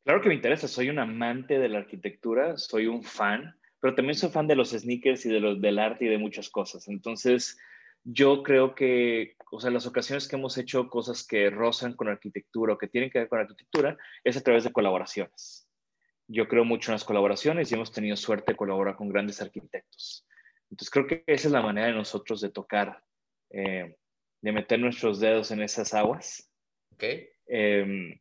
Claro 0.04 0.22
que 0.22 0.30
me 0.30 0.36
interesa, 0.36 0.68
soy 0.68 0.90
un 0.90 1.00
amante 1.00 1.60
de 1.60 1.68
la 1.68 1.80
arquitectura, 1.80 2.58
soy 2.58 2.86
un 2.86 3.04
fan, 3.04 3.56
pero 3.82 3.96
también 3.96 4.16
soy 4.16 4.30
fan 4.30 4.48
de 4.48 4.56
los 4.56 4.70
sneakers 4.70 5.26
y 5.26 5.30
de 5.30 5.40
los, 5.40 5.60
del 5.60 5.80
arte 5.80 6.06
y 6.06 6.08
de 6.08 6.18
muchas 6.18 6.50
cosas. 6.50 6.88
Entonces, 6.88 7.58
yo 8.04 8.44
creo 8.44 8.76
que, 8.76 9.36
o 9.52 9.60
sea, 9.60 9.72
las 9.72 9.88
ocasiones 9.88 10.28
que 10.28 10.36
hemos 10.36 10.60
hecho 10.60 10.90
cosas 10.90 11.26
que 11.26 11.50
rozan 11.50 11.96
con 11.96 12.08
arquitectura 12.08 12.74
o 12.74 12.78
que 12.78 12.88
tienen 12.88 13.10
que 13.10 13.20
ver 13.20 13.28
con 13.28 13.40
arquitectura 13.40 13.98
es 14.24 14.38
a 14.38 14.42
través 14.42 14.64
de 14.64 14.72
colaboraciones. 14.72 15.68
Yo 16.28 16.48
creo 16.48 16.66
mucho 16.66 16.92
en 16.92 16.94
las 16.94 17.04
colaboraciones 17.04 17.72
y 17.72 17.74
hemos 17.74 17.92
tenido 17.92 18.16
suerte 18.16 18.52
de 18.52 18.58
colaborar 18.58 18.96
con 18.96 19.10
grandes 19.10 19.42
arquitectos. 19.42 20.28
Entonces, 20.76 20.92
creo 20.92 21.08
que 21.08 21.24
esa 21.26 21.48
es 21.48 21.54
la 21.54 21.62
manera 21.62 21.88
de 21.88 21.94
nosotros 21.94 22.42
de 22.42 22.50
tocar, 22.50 23.02
eh, 23.50 23.96
de 24.42 24.52
meter 24.52 24.78
nuestros 24.78 25.22
dedos 25.22 25.50
en 25.52 25.62
esas 25.62 25.94
aguas. 25.94 26.52
Ok. 26.92 27.04
Em, 27.48 28.20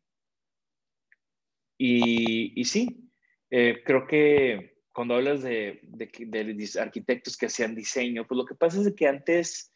y, 1.77 2.61
y, 2.61 2.64
sí, 2.64 3.11
eh, 3.51 3.83
creo 3.85 4.07
que 4.07 4.77
cuando 4.93 5.17
hablas 5.17 5.43
de, 5.43 5.81
de, 5.83 6.71
arquitectos 6.81 7.37
que 7.37 7.47
hacían 7.47 7.75
diseño, 7.75 8.25
pues 8.25 8.38
lo 8.38 8.45
que 8.45 8.55
pasa 8.55 8.81
es 8.81 8.95
que 8.95 9.09
antes, 9.09 9.73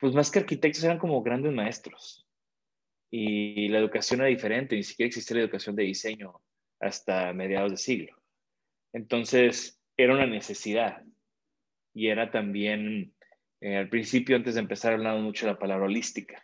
pues 0.00 0.14
más 0.14 0.30
que 0.30 0.38
arquitectos 0.38 0.82
eran 0.84 0.98
como 0.98 1.22
grandes 1.22 1.52
maestros. 1.52 2.26
Y 3.10 3.68
la 3.68 3.80
educación 3.80 4.20
era 4.20 4.30
diferente, 4.30 4.76
ni 4.76 4.82
siquiera 4.82 5.08
existía 5.08 5.36
la 5.36 5.42
educación 5.42 5.76
de 5.76 5.82
diseño 5.82 6.40
hasta 6.80 7.34
mediados 7.34 7.72
de 7.72 7.76
siglo. 7.76 8.16
Entonces, 8.94 9.78
era 9.94 10.14
una 10.14 10.24
necesidad. 10.24 11.04
Y 11.94 12.08
era 12.08 12.30
también, 12.30 13.14
eh, 13.60 13.76
al 13.76 13.88
principio, 13.88 14.36
antes 14.36 14.54
de 14.54 14.60
empezar, 14.60 14.94
hablando 14.94 15.22
mucho 15.22 15.46
de 15.46 15.52
la 15.52 15.58
palabra 15.58 15.86
holística. 15.86 16.42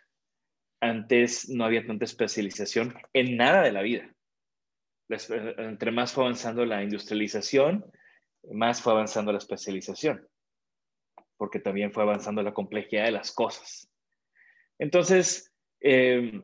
Antes 0.81 1.49
no 1.49 1.65
había 1.65 1.85
tanta 1.85 2.05
especialización 2.05 2.95
en 3.13 3.35
nada 3.37 3.63
de 3.63 3.71
la 3.71 3.81
vida 3.81 4.15
entre 5.09 5.91
más 5.91 6.13
fue 6.13 6.23
avanzando 6.23 6.65
la 6.65 6.83
industrialización, 6.83 7.85
más 8.51 8.81
fue 8.81 8.93
avanzando 8.93 9.31
la 9.31 9.39
especialización, 9.39 10.27
porque 11.37 11.59
también 11.59 11.91
fue 11.91 12.03
avanzando 12.03 12.43
la 12.43 12.53
complejidad 12.53 13.05
de 13.05 13.11
las 13.11 13.31
cosas. 13.31 13.89
Entonces, 14.77 15.51
em, 15.79 16.43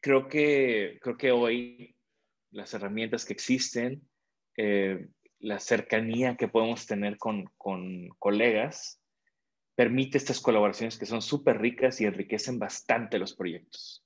creo, 0.00 0.28
que, 0.28 0.98
creo 1.00 1.16
que 1.16 1.30
hoy 1.30 1.96
las 2.50 2.74
herramientas 2.74 3.24
que 3.24 3.32
existen, 3.32 4.02
eh, 4.56 5.06
la 5.42 5.58
cercanía 5.58 6.36
que 6.36 6.48
podemos 6.48 6.86
tener 6.86 7.18
con, 7.18 7.46
con 7.58 8.08
colegas, 8.18 9.00
permite 9.74 10.18
estas 10.18 10.40
colaboraciones 10.40 10.98
que 10.98 11.06
son 11.06 11.20
súper 11.20 11.60
ricas 11.60 12.00
y 12.00 12.04
enriquecen 12.04 12.58
bastante 12.58 13.18
los 13.18 13.34
proyectos. 13.34 14.04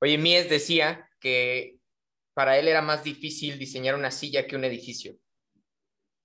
Oye, 0.00 0.18
Mies 0.18 0.48
decía 0.48 1.08
que 1.20 1.78
para 2.34 2.58
él 2.58 2.68
era 2.68 2.82
más 2.82 3.04
difícil 3.04 3.58
diseñar 3.58 3.94
una 3.94 4.10
silla 4.10 4.46
que 4.46 4.56
un 4.56 4.64
edificio. 4.64 5.16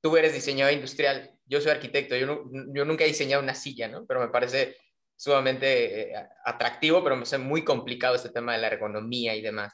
Tú 0.02 0.16
eres 0.18 0.34
diseñador 0.34 0.74
industrial, 0.74 1.38
yo 1.46 1.60
soy 1.62 1.72
arquitecto, 1.72 2.16
yo, 2.16 2.46
nunca 2.86 3.04
he 3.04 3.08
diseñado 3.08 3.44
una 3.44 3.56
silla, 3.56 3.88
¿no? 3.88 4.06
Pero 4.06 4.22
me 4.22 4.30
parece 4.30 4.78
sumamente 5.16 6.12
eh, 6.12 6.16
atractivo, 6.46 7.04
pero 7.04 7.16
me 7.16 7.22
parece 7.22 7.38
muy 7.38 7.64
complicado 7.64 8.16
este 8.16 8.30
tema 8.30 8.54
de 8.54 8.60
la 8.60 8.68
ergonomía 8.68 9.36
y 9.36 9.42
demás. 9.42 9.74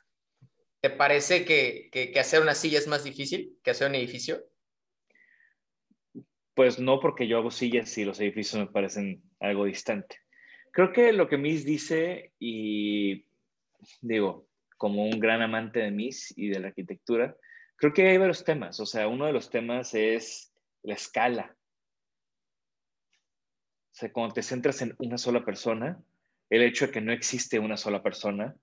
¿Te 0.86 0.92
parece 0.92 1.46
que, 1.46 2.14
hacer 2.20 2.44
una 2.44 2.54
silla 2.54 2.78
es 2.78 2.88
más 2.88 3.04
difícil 3.04 3.58
que 3.64 3.72
hacer 3.72 3.90
un 3.90 3.96
edificio? 3.96 4.46
Pues 6.54 6.78
no, 6.78 7.00
porque 7.00 7.28
yo 7.28 7.40
hago 7.40 7.50
sillas 7.50 7.98
y 7.98 8.06
los 8.06 8.20
edificios 8.20 8.60
me 8.60 8.72
parecen 8.72 9.24
algo 9.40 9.66
distante. 9.66 10.18
Creo 10.70 10.94
que 10.94 11.12
lo 11.12 11.28
que 11.28 11.40
Miss 11.40 11.66
dice, 11.66 12.34
y 12.38 13.26
digo, 14.02 14.48
como 14.78 15.06
un 15.06 15.20
gran 15.20 15.42
amante 15.42 15.80
de 15.80 15.90
MIS 15.90 16.36
y 16.38 16.50
de 16.50 16.60
la 16.60 16.68
arquitectura, 16.68 17.36
creo 17.78 17.92
que 17.92 18.08
hay 18.08 18.20
varios 18.20 18.44
temas. 18.44 18.80
O 18.80 18.86
sea, 18.86 19.08
uno 19.08 19.26
de 19.26 19.34
los 19.34 19.50
temas 19.50 19.96
es 19.96 20.54
la 20.84 20.94
escala. 20.94 21.58
O 23.92 23.96
sea, 23.96 24.14
cuando 24.14 24.36
te 24.36 24.44
centras 24.44 24.84
en 24.84 24.94
una 25.00 25.18
sola 25.18 25.44
persona, 25.44 26.00
el 26.52 26.62
hecho 26.62 26.86
de 26.86 26.92
que 26.92 27.02
no 27.02 27.12
existe 27.12 27.58
una 27.58 27.76
sola 27.76 28.04
persona 28.04 28.56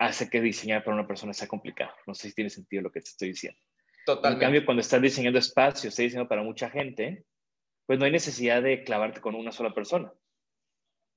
hace 0.00 0.28
que 0.28 0.40
diseñar 0.40 0.82
para 0.82 0.96
una 0.96 1.06
persona 1.06 1.32
sea 1.32 1.46
complicado. 1.46 1.94
No 2.06 2.14
sé 2.14 2.28
si 2.28 2.34
tiene 2.34 2.50
sentido 2.50 2.82
lo 2.82 2.90
que 2.90 3.00
te 3.00 3.10
estoy 3.10 3.28
diciendo. 3.28 3.60
Totalmente. 4.04 4.44
En 4.44 4.46
cambio, 4.46 4.64
cuando 4.64 4.80
estás 4.80 5.00
diseñando 5.00 5.38
espacios, 5.38 5.84
estás 5.86 6.04
diseñando 6.04 6.28
para 6.28 6.42
mucha 6.42 6.70
gente, 6.70 7.24
pues 7.86 7.98
no 7.98 8.06
hay 8.06 8.10
necesidad 8.10 8.62
de 8.62 8.82
clavarte 8.82 9.20
con 9.20 9.34
una 9.34 9.52
sola 9.52 9.72
persona. 9.72 10.12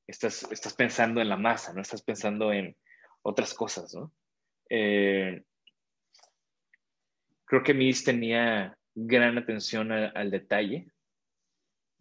Estás, 0.05 0.43
estás 0.51 0.73
pensando 0.73 1.21
en 1.21 1.29
la 1.29 1.37
masa, 1.37 1.73
no 1.73 1.81
estás 1.81 2.01
pensando 2.01 2.51
en, 2.51 2.75
otras 3.23 3.53
cosas, 3.53 3.93
¿no? 3.95 4.13
Eh, 4.69 5.43
creo 7.45 7.63
que 7.63 7.73
Miss 7.73 8.03
tenía 8.03 8.77
gran 8.93 9.37
atención 9.37 9.91
al 9.91 10.29
detalle. 10.29 10.87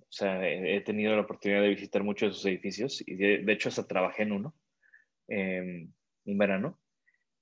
O 0.00 0.14
sea, 0.14 0.46
he, 0.46 0.80
tenido 0.82 1.14
la 1.14 1.22
oportunidad 1.22 1.62
de 1.62 1.70
visitar 1.70 2.02
muchos 2.02 2.28
de 2.28 2.34
sus 2.34 2.46
edificios 2.46 3.02
y 3.06 3.14
de, 3.14 3.52
hecho 3.52 3.70
hasta 3.70 3.86
trabajé 3.86 4.24
en 4.24 4.32
uno, 4.32 4.54
en 5.28 5.94
un 6.24 6.38
verano. 6.38 6.80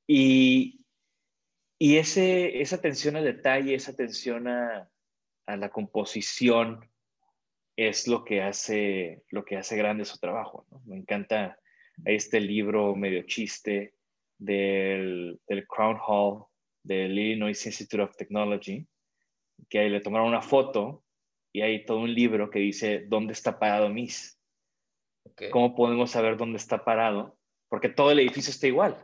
Y, 0.07 0.85
y 1.79 1.97
ese, 1.97 2.61
esa 2.61 2.77
atención 2.77 3.16
al 3.16 3.25
detalle, 3.25 3.75
esa 3.75 3.93
atención 3.93 4.49
a, 4.49 4.90
a, 5.47 5.57
la 5.57 5.71
composición 5.71 6.90
es 7.77 8.09
lo 8.09 8.25
que 8.25 8.43
hace, 8.43 9.23
lo 9.31 9.45
que 9.45 9.57
hace 9.57 9.77
grande 9.77 10.05
su 10.05 10.19
trabajo. 10.19 10.66
¿no? 10.71 10.83
Me 10.87 10.97
encanta 10.97 11.59
este 12.05 12.40
libro 12.40 12.95
medio 12.97 13.23
chiste 13.23 13.95
del, 14.38 15.40
del 15.49 15.66
Crown 15.66 15.99
Hall 16.07 16.45
del 16.83 17.19
Illinois 17.19 17.66
Institute 17.66 18.03
of 18.03 18.16
Technology, 18.16 18.87
que 19.69 19.79
ahí 19.79 19.90
le 19.90 20.01
tomaron 20.01 20.29
una 20.29 20.43
foto 20.43 21.05
y 21.53 21.62
hay 21.62 21.85
todo 21.85 21.99
un 21.99 22.14
libro 22.14 22.51
que 22.51 22.61
dice 22.61 23.07
¿Dónde 23.07 23.33
está 23.33 23.59
parado 23.59 23.88
Miss? 23.88 24.38
¿Cómo 25.51 25.75
podemos 25.75 26.11
saber 26.11 26.37
dónde 26.37 26.57
está 26.59 26.85
parado? 26.85 27.38
Porque 27.70 27.88
todo 27.88 28.11
el 28.11 28.18
edificio 28.18 28.50
está 28.50 28.66
igual. 28.66 29.02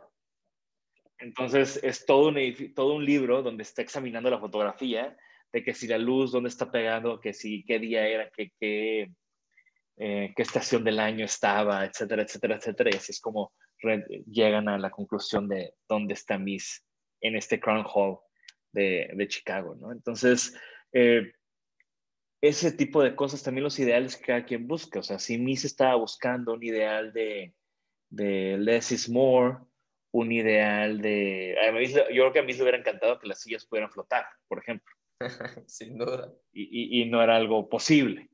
Entonces 1.17 1.79
es 1.81 2.05
todo 2.05 2.27
un, 2.27 2.73
todo 2.75 2.93
un 2.93 3.03
libro 3.03 3.41
donde 3.41 3.63
está 3.63 3.81
examinando 3.81 4.29
la 4.29 4.39
fotografía 4.39 5.17
de 5.51 5.63
que 5.63 5.73
si 5.73 5.87
la 5.87 5.97
luz, 5.97 6.31
dónde 6.31 6.49
está 6.49 6.69
pegando, 6.69 7.19
que 7.19 7.33
si 7.33 7.63
qué 7.63 7.79
día 7.79 8.07
era, 8.07 8.29
que, 8.29 8.51
qué 8.59 9.09
eh, 9.99 10.31
qué 10.35 10.43
estación 10.43 10.83
del 10.83 10.99
año 10.99 11.25
estaba, 11.25 11.83
etcétera, 11.83 12.21
etcétera, 12.21 12.57
etcétera. 12.57 12.91
Y 12.93 12.97
así 12.97 13.11
es 13.11 13.19
como 13.19 13.51
llegan 14.27 14.69
a 14.69 14.77
la 14.77 14.91
conclusión 14.91 15.47
de 15.49 15.73
dónde 15.89 16.13
está 16.13 16.37
Miss 16.37 16.85
en 17.19 17.35
este 17.35 17.59
Crown 17.59 17.85
Hall 17.91 18.19
de, 18.71 19.09
de 19.15 19.27
Chicago, 19.27 19.75
¿no? 19.75 19.91
Entonces, 19.91 20.55
eh, 20.93 21.31
ese 22.41 22.71
tipo 22.71 23.01
de 23.01 23.15
cosas 23.15 23.41
también 23.41 23.63
los 23.63 23.79
ideales 23.79 24.15
que 24.17 24.25
cada 24.25 24.45
quien 24.45 24.67
busca. 24.67 24.99
O 24.99 25.03
sea, 25.03 25.17
si 25.17 25.39
Miss 25.39 25.65
estaba 25.65 25.95
buscando 25.95 26.53
un 26.53 26.63
ideal 26.63 27.11
de, 27.11 27.55
de 28.09 28.57
less 28.57 28.91
is 28.91 29.09
more, 29.09 29.57
un 30.11 30.31
ideal 30.31 31.01
de... 31.01 31.55
Yo 31.93 32.05
creo 32.07 32.33
que 32.33 32.39
a 32.39 32.43
mí 32.43 32.53
le 32.53 32.61
hubiera 32.61 32.77
encantado 32.77 33.19
que 33.19 33.27
las 33.27 33.41
sillas 33.41 33.65
pudieran 33.65 33.91
flotar, 33.91 34.25
por 34.47 34.59
ejemplo. 34.59 34.93
Sin 35.67 35.97
duda. 35.97 36.33
Y, 36.51 36.63
y, 36.63 37.01
y, 37.01 37.05
no 37.05 37.21
era 37.21 37.35
algo 37.35 37.69
posible. 37.69 38.29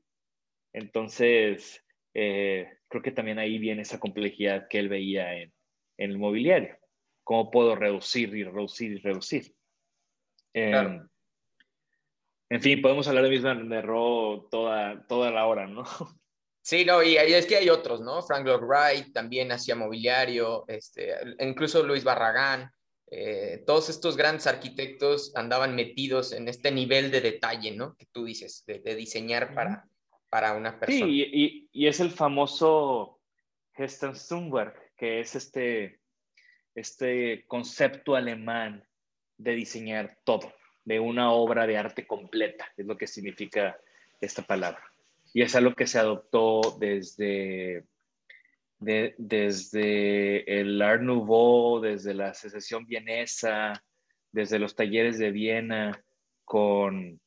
Entonces, 0.72 1.84
eh, 2.14 2.78
creo 2.88 3.02
que 3.02 3.12
también 3.12 3.38
ahí 3.38 3.58
viene 3.58 3.82
esa 3.82 3.98
complejidad 3.98 4.68
que 4.68 4.78
él 4.78 4.88
veía 4.88 5.34
en, 5.34 5.52
el 5.98 6.18
mobiliario. 6.18 6.78
¿Cómo 7.22 7.50
puedo 7.50 7.74
reducir 7.74 8.34
y 8.34 8.44
reducir 8.44 8.92
y 8.92 8.98
reducir? 8.98 9.54
Em, 10.52 11.08
en 12.50 12.60
fin, 12.60 12.82
podemos 12.82 13.08
hablar 13.08 13.24
de 13.24 13.30
misma 13.30 13.54
de 13.54 13.82
Ro 13.82 14.48
toda, 14.50 15.06
toda 15.06 15.30
la 15.30 15.46
hora, 15.46 15.66
¿no? 15.66 15.84
Sí, 16.64 16.86
no, 16.86 17.02
y 17.02 17.18
es 17.18 17.44
que 17.44 17.56
hay 17.56 17.68
otros, 17.68 18.00
¿no? 18.00 18.22
Frank 18.22 18.46
Lloyd 18.46 18.62
Wright 18.62 19.12
también 19.12 19.52
hacía 19.52 19.76
mobiliario, 19.76 20.64
este, 20.66 21.14
incluso 21.40 21.82
Luis 21.82 22.04
Barragán, 22.04 22.72
eh, 23.10 23.62
todos 23.66 23.90
estos 23.90 24.16
grandes 24.16 24.46
arquitectos 24.46 25.36
andaban 25.36 25.74
metidos 25.74 26.32
en 26.32 26.48
este 26.48 26.70
nivel 26.70 27.10
de 27.10 27.20
detalle, 27.20 27.72
¿no? 27.72 27.94
Que 27.98 28.06
tú 28.06 28.24
dices, 28.24 28.64
de, 28.66 28.80
diseñar 28.96 29.52
para, 29.52 29.86
para 30.30 30.54
una 30.54 30.80
persona. 30.80 31.04
Sí, 31.04 31.28
y, 31.30 31.68
y 31.70 31.86
es 31.86 32.00
el 32.00 32.10
famoso 32.10 33.20
Stunberg, 33.78 34.74
que 34.96 35.20
es 35.20 35.34
este, 35.34 36.00
este 36.74 37.44
concepto 37.46 38.16
alemán 38.16 38.88
de 39.36 39.54
diseñar 39.54 40.16
todo, 40.24 40.50
de 40.82 40.98
una 40.98 41.30
obra 41.30 41.66
de 41.66 41.76
arte 41.76 42.06
completa, 42.06 42.72
es 42.74 42.86
lo 42.86 42.96
que 42.96 43.06
significa 43.06 43.78
esta 44.18 44.40
palabra. 44.40 44.93
Y 45.34 45.42
es 45.42 45.54
algo 45.56 45.74
que 45.74 45.88
se 45.88 45.98
adoptó 45.98 46.60
desde, 46.78 47.84
desde 48.78 50.60
el 50.60 50.80
Art 50.80 51.02
Nouveau, 51.02 51.80
desde 51.80 52.14
la 52.14 52.32
secesión 52.34 52.86
vienesa, 52.86 53.84
desde 54.30 54.60
los 54.60 54.76
talleres 54.76 55.18
de 55.18 55.32
Viena 55.32 56.04
con, 56.44 57.20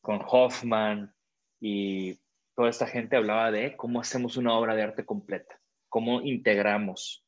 con 0.00 0.20
Hoffman 0.24 1.12
y 1.60 2.20
toda 2.54 2.70
esta 2.70 2.86
gente 2.86 3.16
hablaba 3.16 3.50
de 3.50 3.76
cómo 3.76 4.00
hacemos 4.00 4.36
una 4.36 4.56
obra 4.56 4.76
de 4.76 4.82
arte 4.82 5.04
completa, 5.04 5.60
cómo 5.88 6.20
integramos 6.20 7.24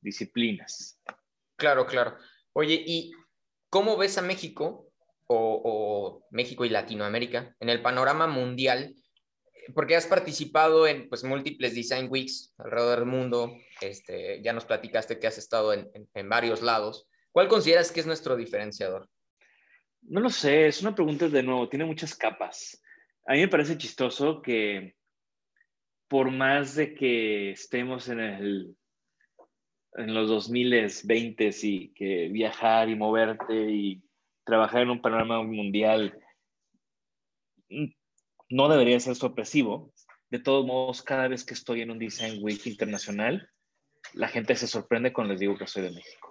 disciplinas. 0.00 0.98
Claro, 1.56 1.84
claro. 1.84 2.16
Oye, 2.54 2.82
¿y 2.86 3.12
cómo 3.68 3.98
ves 3.98 4.16
a 4.16 4.22
México 4.22 4.90
o, 5.26 5.60
o 5.62 6.26
México 6.30 6.64
y 6.64 6.70
Latinoamérica 6.70 7.54
en 7.60 7.68
el 7.68 7.82
panorama 7.82 8.26
mundial 8.26 8.94
porque 9.72 9.96
has 9.96 10.06
participado 10.06 10.86
en 10.86 11.08
pues, 11.08 11.24
múltiples 11.24 11.74
Design 11.74 12.08
Weeks 12.10 12.54
alrededor 12.58 12.98
del 13.00 13.08
mundo, 13.08 13.56
este, 13.80 14.42
ya 14.42 14.52
nos 14.52 14.64
platicaste 14.64 15.18
que 15.18 15.26
has 15.26 15.38
estado 15.38 15.72
en, 15.72 15.90
en, 16.12 16.28
varios 16.28 16.62
lados. 16.62 17.08
¿Cuál 17.32 17.48
consideras 17.48 17.90
que 17.90 18.00
es 18.00 18.06
nuestro 18.06 18.36
diferenciador? 18.36 19.08
No 20.02 20.20
lo 20.20 20.30
sé, 20.30 20.66
es 20.66 20.82
una 20.82 20.94
pregunta 20.94 21.28
de 21.28 21.42
nuevo, 21.42 21.68
tiene 21.68 21.84
muchas 21.84 22.14
capas. 22.14 22.82
A 23.26 23.32
mí 23.32 23.40
me 23.40 23.48
parece 23.48 23.78
chistoso 23.78 24.42
que 24.42 24.94
por 26.08 26.30
más 26.30 26.74
de 26.74 26.94
que 26.94 27.52
estemos 27.52 28.08
en, 28.08 28.20
el, 28.20 28.76
en 29.94 30.14
los 30.14 30.28
2020 30.28 31.50
y 31.62 31.88
que 31.94 32.28
viajar 32.28 32.90
y 32.90 32.96
moverte 32.96 33.54
y 33.54 34.02
trabajar 34.44 34.82
en 34.82 34.90
un 34.90 35.00
panorama 35.00 35.42
mundial 35.42 36.20
no 38.50 38.68
debería 38.68 38.98
ser 39.00 39.16
sorpresivo. 39.16 39.92
De 40.30 40.38
todos 40.38 40.66
modos, 40.66 41.02
cada 41.02 41.28
vez 41.28 41.44
que 41.44 41.54
estoy 41.54 41.82
en 41.82 41.90
un 41.90 41.98
Design 41.98 42.42
Week 42.42 42.66
internacional, 42.66 43.48
la 44.12 44.28
gente 44.28 44.56
se 44.56 44.66
sorprende 44.66 45.12
cuando 45.12 45.32
les 45.32 45.40
digo 45.40 45.56
que 45.56 45.66
soy 45.66 45.82
de 45.82 45.90
México. 45.90 46.30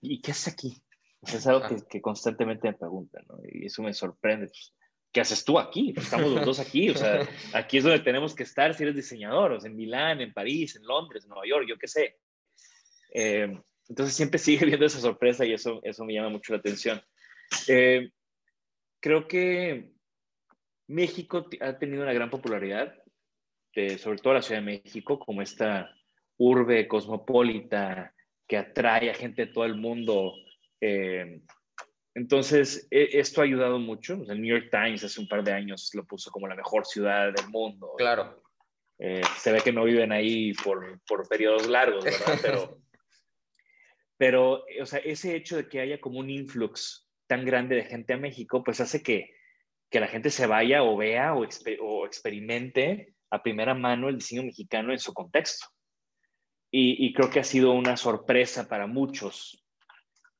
¿Y 0.00 0.20
qué 0.20 0.30
haces 0.30 0.52
aquí? 0.52 0.82
es 1.22 1.46
algo 1.46 1.62
que, 1.88 2.00
constantemente 2.00 2.68
me 2.68 2.78
preguntan, 2.78 3.24
¿no? 3.28 3.38
Y 3.52 3.66
eso 3.66 3.82
me 3.82 3.92
sorprende. 3.92 4.46
Pues, 4.46 4.74
¿Qué 5.12 5.20
haces 5.20 5.44
tú 5.44 5.58
aquí? 5.58 5.92
Pues, 5.92 6.06
estamos 6.06 6.30
los 6.30 6.46
dos 6.46 6.60
aquí, 6.60 6.88
o 6.88 6.96
sea, 6.96 7.20
aquí 7.52 7.78
es 7.78 7.84
donde 7.84 8.00
tenemos 8.00 8.34
que 8.34 8.44
estar 8.44 8.74
si 8.74 8.84
eres 8.84 8.96
diseñador, 8.96 9.52
o 9.52 9.60
sea, 9.60 9.70
en 9.70 9.76
Milán, 9.76 10.20
en 10.20 10.32
París, 10.32 10.76
en 10.76 10.84
Londres, 10.84 11.24
en 11.24 11.30
Nueva 11.30 11.46
York, 11.46 11.66
yo 11.68 11.76
qué 11.76 11.88
sé. 11.88 12.18
Eh, 13.12 13.60
entonces 13.88 14.14
siempre 14.14 14.38
sigue 14.38 14.66
viendo 14.66 14.86
esa 14.86 15.00
sorpresa 15.00 15.44
y 15.44 15.52
eso, 15.52 15.80
eso 15.82 16.04
me 16.04 16.14
llama 16.14 16.30
mucho 16.30 16.52
la 16.52 16.58
atención. 16.58 17.02
Eh, 17.68 18.10
creo 19.00 19.26
que 19.28 19.92
México 20.90 21.48
ha 21.60 21.78
tenido 21.78 22.02
una 22.02 22.12
gran 22.12 22.30
popularidad, 22.30 22.94
sobre 23.98 24.18
todo 24.18 24.34
la 24.34 24.42
Ciudad 24.42 24.60
de 24.60 24.66
México, 24.66 25.20
como 25.20 25.40
esta 25.40 25.94
urbe 26.36 26.88
cosmopolita 26.88 28.12
que 28.48 28.56
atrae 28.56 29.10
a 29.10 29.14
gente 29.14 29.46
de 29.46 29.52
todo 29.52 29.64
el 29.64 29.76
mundo. 29.76 30.34
Eh, 30.80 31.40
entonces, 32.14 32.88
e, 32.90 33.20
esto 33.20 33.40
ha 33.40 33.44
ayudado 33.44 33.78
mucho. 33.78 34.14
el 34.28 34.42
New 34.42 34.58
York 34.58 34.68
Times 34.72 35.04
hace 35.04 35.20
un 35.20 35.28
par 35.28 35.44
de 35.44 35.52
años 35.52 35.90
lo 35.94 36.04
puso 36.04 36.30
como 36.32 36.48
la 36.48 36.56
mejor 36.56 36.84
ciudad 36.84 37.32
del 37.32 37.48
mundo. 37.50 37.92
Claro. 37.96 38.42
Eh, 38.98 39.22
se 39.38 39.52
ve 39.52 39.60
que 39.60 39.72
no 39.72 39.84
viven 39.84 40.10
ahí 40.10 40.52
por, 40.54 41.00
por 41.06 41.28
periodos 41.28 41.68
largos, 41.68 42.04
¿verdad? 42.04 42.38
Pero, 42.42 42.80
pero, 44.18 44.64
o 44.82 44.84
sea, 44.84 44.98
ese 44.98 45.34
hecho 45.34 45.56
de 45.56 45.66
que 45.66 45.80
haya 45.80 45.98
como 45.98 46.18
un 46.18 46.28
influx 46.28 47.08
tan 47.26 47.42
grande 47.46 47.76
de 47.76 47.84
gente 47.84 48.12
a 48.12 48.18
México, 48.18 48.62
pues 48.62 48.78
hace 48.78 49.02
que 49.02 49.32
que 49.90 50.00
la 50.00 50.06
gente 50.06 50.30
se 50.30 50.46
vaya 50.46 50.82
o 50.82 50.96
vea 50.96 51.34
o, 51.34 52.06
experimente 52.06 53.14
a 53.30 53.42
primera 53.42 53.74
mano 53.74 54.08
el 54.08 54.16
diseño 54.16 54.44
mexicano 54.44 54.92
en 54.92 54.98
su 54.98 55.12
contexto. 55.12 55.66
Y, 56.72 57.12
creo 57.12 57.30
que 57.30 57.40
ha 57.40 57.44
sido 57.44 57.72
una 57.72 57.96
sorpresa 57.96 58.68
para 58.68 58.86
muchos. 58.86 59.64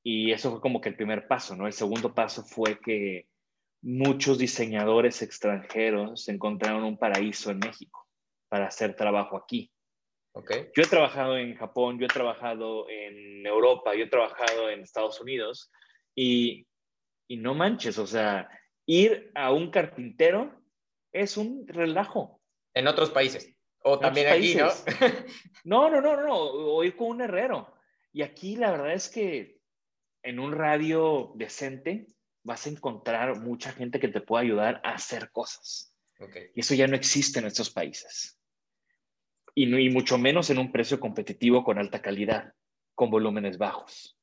Y 0.04 0.30
eso 0.30 0.52
fue 0.52 0.60
como 0.60 0.80
que 0.80 0.90
el 0.90 0.96
primer 0.96 1.26
paso, 1.26 1.56
¿no? 1.56 1.66
El 1.66 1.72
segundo 1.72 2.14
paso 2.14 2.44
fue 2.44 2.78
que 2.78 3.26
muchos 3.82 4.38
diseñadores 4.38 5.22
extranjeros 5.22 6.28
encontraron 6.28 6.84
un 6.84 6.98
paraíso 6.98 7.50
en 7.50 7.58
México 7.58 8.06
para 8.48 8.68
hacer 8.68 8.94
trabajo 8.94 9.36
aquí. 9.36 9.72
Okay. 10.32 10.68
Yo 10.76 10.84
he 10.84 10.86
trabajado 10.86 11.36
en 11.36 11.56
Japón, 11.56 11.98
yo 11.98 12.06
he 12.06 12.08
trabajado 12.08 12.88
en 12.88 13.44
Europa, 13.44 13.96
yo 13.96 14.04
he 14.04 14.08
trabajado 14.08 14.70
en 14.70 14.82
Estados 14.82 15.20
Unidos 15.20 15.72
y, 16.14 16.68
y 17.26 17.38
no 17.38 17.54
manches, 17.54 17.98
o 17.98 18.06
sea, 18.06 18.48
ir 18.86 19.30
a 19.34 19.52
un 19.52 19.70
carpintero 19.70 20.60
es 21.12 21.36
un 21.36 21.66
relajo. 21.66 22.40
En 22.74 22.86
otros 22.86 23.10
países. 23.10 23.54
O 23.82 23.98
también 23.98 24.28
aquí, 24.28 24.54
¿no? 24.54 24.68
no, 25.64 25.90
no, 25.90 26.00
no, 26.00 26.20
no, 26.20 26.36
o 26.36 26.84
ir 26.84 26.96
con 26.96 27.08
un 27.08 27.20
herrero. 27.22 27.74
Y 28.12 28.22
aquí 28.22 28.56
la 28.56 28.72
verdad 28.72 28.92
es 28.92 29.08
que 29.08 29.60
en 30.22 30.38
un 30.38 30.52
radio 30.52 31.32
decente 31.34 32.06
vas 32.42 32.66
a 32.66 32.70
encontrar 32.70 33.40
mucha 33.40 33.72
gente 33.72 34.00
que 34.00 34.08
te 34.08 34.20
pueda 34.20 34.42
ayudar 34.42 34.80
a 34.84 34.92
hacer 34.94 35.30
cosas. 35.30 35.94
Y 36.54 36.60
eso 36.60 36.74
ya 36.74 36.86
no 36.86 36.96
existe 36.96 37.38
en 37.38 37.46
estos 37.46 37.70
países. 37.70 38.38
Y, 39.54 39.66
no, 39.66 39.78
y 39.78 39.88
mucho 39.88 40.18
menos 40.18 40.50
en 40.50 40.58
un 40.58 40.70
precio 40.70 41.00
competitivo 41.00 41.64
con 41.64 41.78
alta 41.78 42.02
calidad, 42.02 42.52
con 42.94 43.10
volúmenes 43.10 43.56
bajos. 43.56 44.18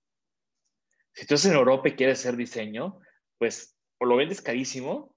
Si 1.13 1.25
tú 1.25 1.33
estás 1.33 1.51
en 1.51 1.57
Europa 1.57 1.89
y 1.89 1.95
quieres 1.95 2.19
hacer 2.19 2.35
diseño, 2.35 2.99
pues 3.39 3.76
o 3.99 4.05
lo 4.05 4.15
vendes 4.15 4.41
carísimo 4.41 5.15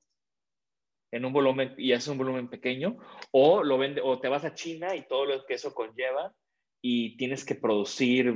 en 1.13 1.25
un 1.25 1.33
volumen 1.33 1.75
y 1.77 1.93
haces 1.93 2.09
un 2.09 2.19
volumen 2.19 2.49
pequeño, 2.49 2.99
o 3.33 3.63
lo 3.65 3.79
vende, 3.79 4.01
o 4.01 4.21
te 4.21 4.29
vas 4.29 4.45
a 4.45 4.55
China 4.55 4.95
y 4.95 5.07
todo 5.07 5.27
lo 5.27 5.45
que 5.45 5.55
eso 5.55 5.75
conlleva 5.75 6.33
y 6.81 7.17
tienes 7.17 7.45
que 7.45 7.57
producir 7.57 8.35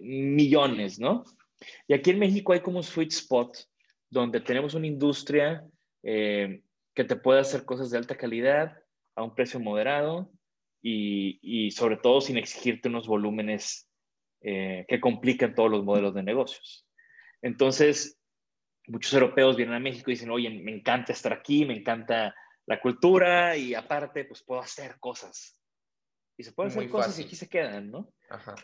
millones, 0.00 0.98
¿no? 0.98 1.24
Y 1.86 1.94
aquí 1.94 2.10
en 2.10 2.18
México 2.18 2.52
hay 2.52 2.60
como 2.60 2.78
un 2.78 2.84
sweet 2.84 3.12
spot 3.12 3.56
donde 4.10 4.40
tenemos 4.40 4.74
una 4.74 4.86
industria 4.86 5.64
eh, 6.02 6.62
que 6.94 7.04
te 7.04 7.16
puede 7.16 7.40
hacer 7.40 7.64
cosas 7.64 7.90
de 7.90 7.98
alta 7.98 8.16
calidad 8.16 8.76
a 9.16 9.22
un 9.22 9.34
precio 9.34 9.60
moderado 9.60 10.30
y, 10.82 11.38
y 11.42 11.70
sobre 11.70 11.96
todo 11.96 12.20
sin 12.20 12.36
exigirte 12.36 12.88
unos 12.88 13.06
volúmenes 13.06 13.88
eh, 14.40 14.84
que 14.88 15.00
complican 15.00 15.54
todos 15.54 15.70
los 15.70 15.84
modelos 15.84 16.14
de 16.14 16.22
negocios. 16.22 16.86
Entonces, 17.40 18.18
muchos 18.86 19.12
europeos 19.12 19.56
vienen 19.56 19.74
a 19.74 19.80
México 19.80 20.10
y 20.10 20.14
dicen, 20.14 20.30
oye, 20.30 20.50
me 20.50 20.72
encanta 20.72 21.12
estar 21.12 21.32
aquí, 21.32 21.64
me 21.64 21.76
encanta 21.76 22.34
la 22.66 22.80
cultura 22.80 23.56
y 23.56 23.74
aparte, 23.74 24.24
pues 24.24 24.42
puedo 24.42 24.60
hacer 24.60 24.98
cosas. 24.98 25.60
Y 26.36 26.42
se 26.42 26.52
pueden 26.52 26.72
hacer 26.72 26.88
cosas 26.90 27.18
y 27.18 27.24
aquí 27.24 27.36
se 27.36 27.48
quedan, 27.48 27.90
¿no? 27.90 28.12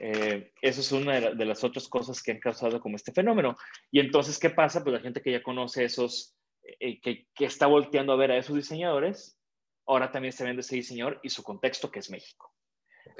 Eh, 0.00 0.52
eso 0.60 0.80
es 0.80 0.90
una 0.90 1.20
de, 1.20 1.44
las 1.44 1.62
otras 1.62 1.88
cosas 1.88 2.20
que 2.22 2.32
han 2.32 2.40
causado 2.40 2.80
como 2.80 2.96
este 2.96 3.12
fenómeno. 3.12 3.56
Y 3.92 4.00
entonces, 4.00 4.38
¿qué 4.38 4.50
pasa? 4.50 4.82
Pues 4.82 4.94
la 4.94 5.00
gente 5.00 5.22
que 5.22 5.30
ya 5.30 5.42
conoce 5.42 5.84
esos, 5.84 6.34
eh, 6.62 7.00
que, 7.00 7.28
que, 7.32 7.44
está 7.44 7.66
volteando 7.66 8.12
a 8.12 8.16
ver 8.16 8.32
a 8.32 8.36
esos 8.36 8.56
diseñadores, 8.56 9.38
ahora 9.86 10.10
también 10.10 10.32
se 10.32 10.44
vende 10.44 10.60
ese 10.62 10.76
diseñador 10.76 11.20
y 11.22 11.30
su 11.30 11.44
contexto, 11.44 11.90
que 11.90 12.00
es 12.00 12.10
México. 12.10 12.52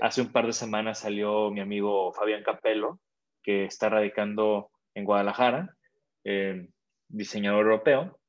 Hace 0.01 0.21
un 0.21 0.33
par 0.33 0.47
de 0.47 0.53
semanas 0.53 1.01
salió 1.01 1.51
mi 1.51 1.61
amigo 1.61 2.13
Fabián 2.13 2.43
Capello, 2.43 2.99
que 3.43 3.67
está 3.67 3.89
radicando 3.89 4.71
en 4.95 5.05
Guadalajara. 5.05 5.77
Eh, 6.25 6.69
diseñador 7.11 7.67
europeo, 7.67 8.21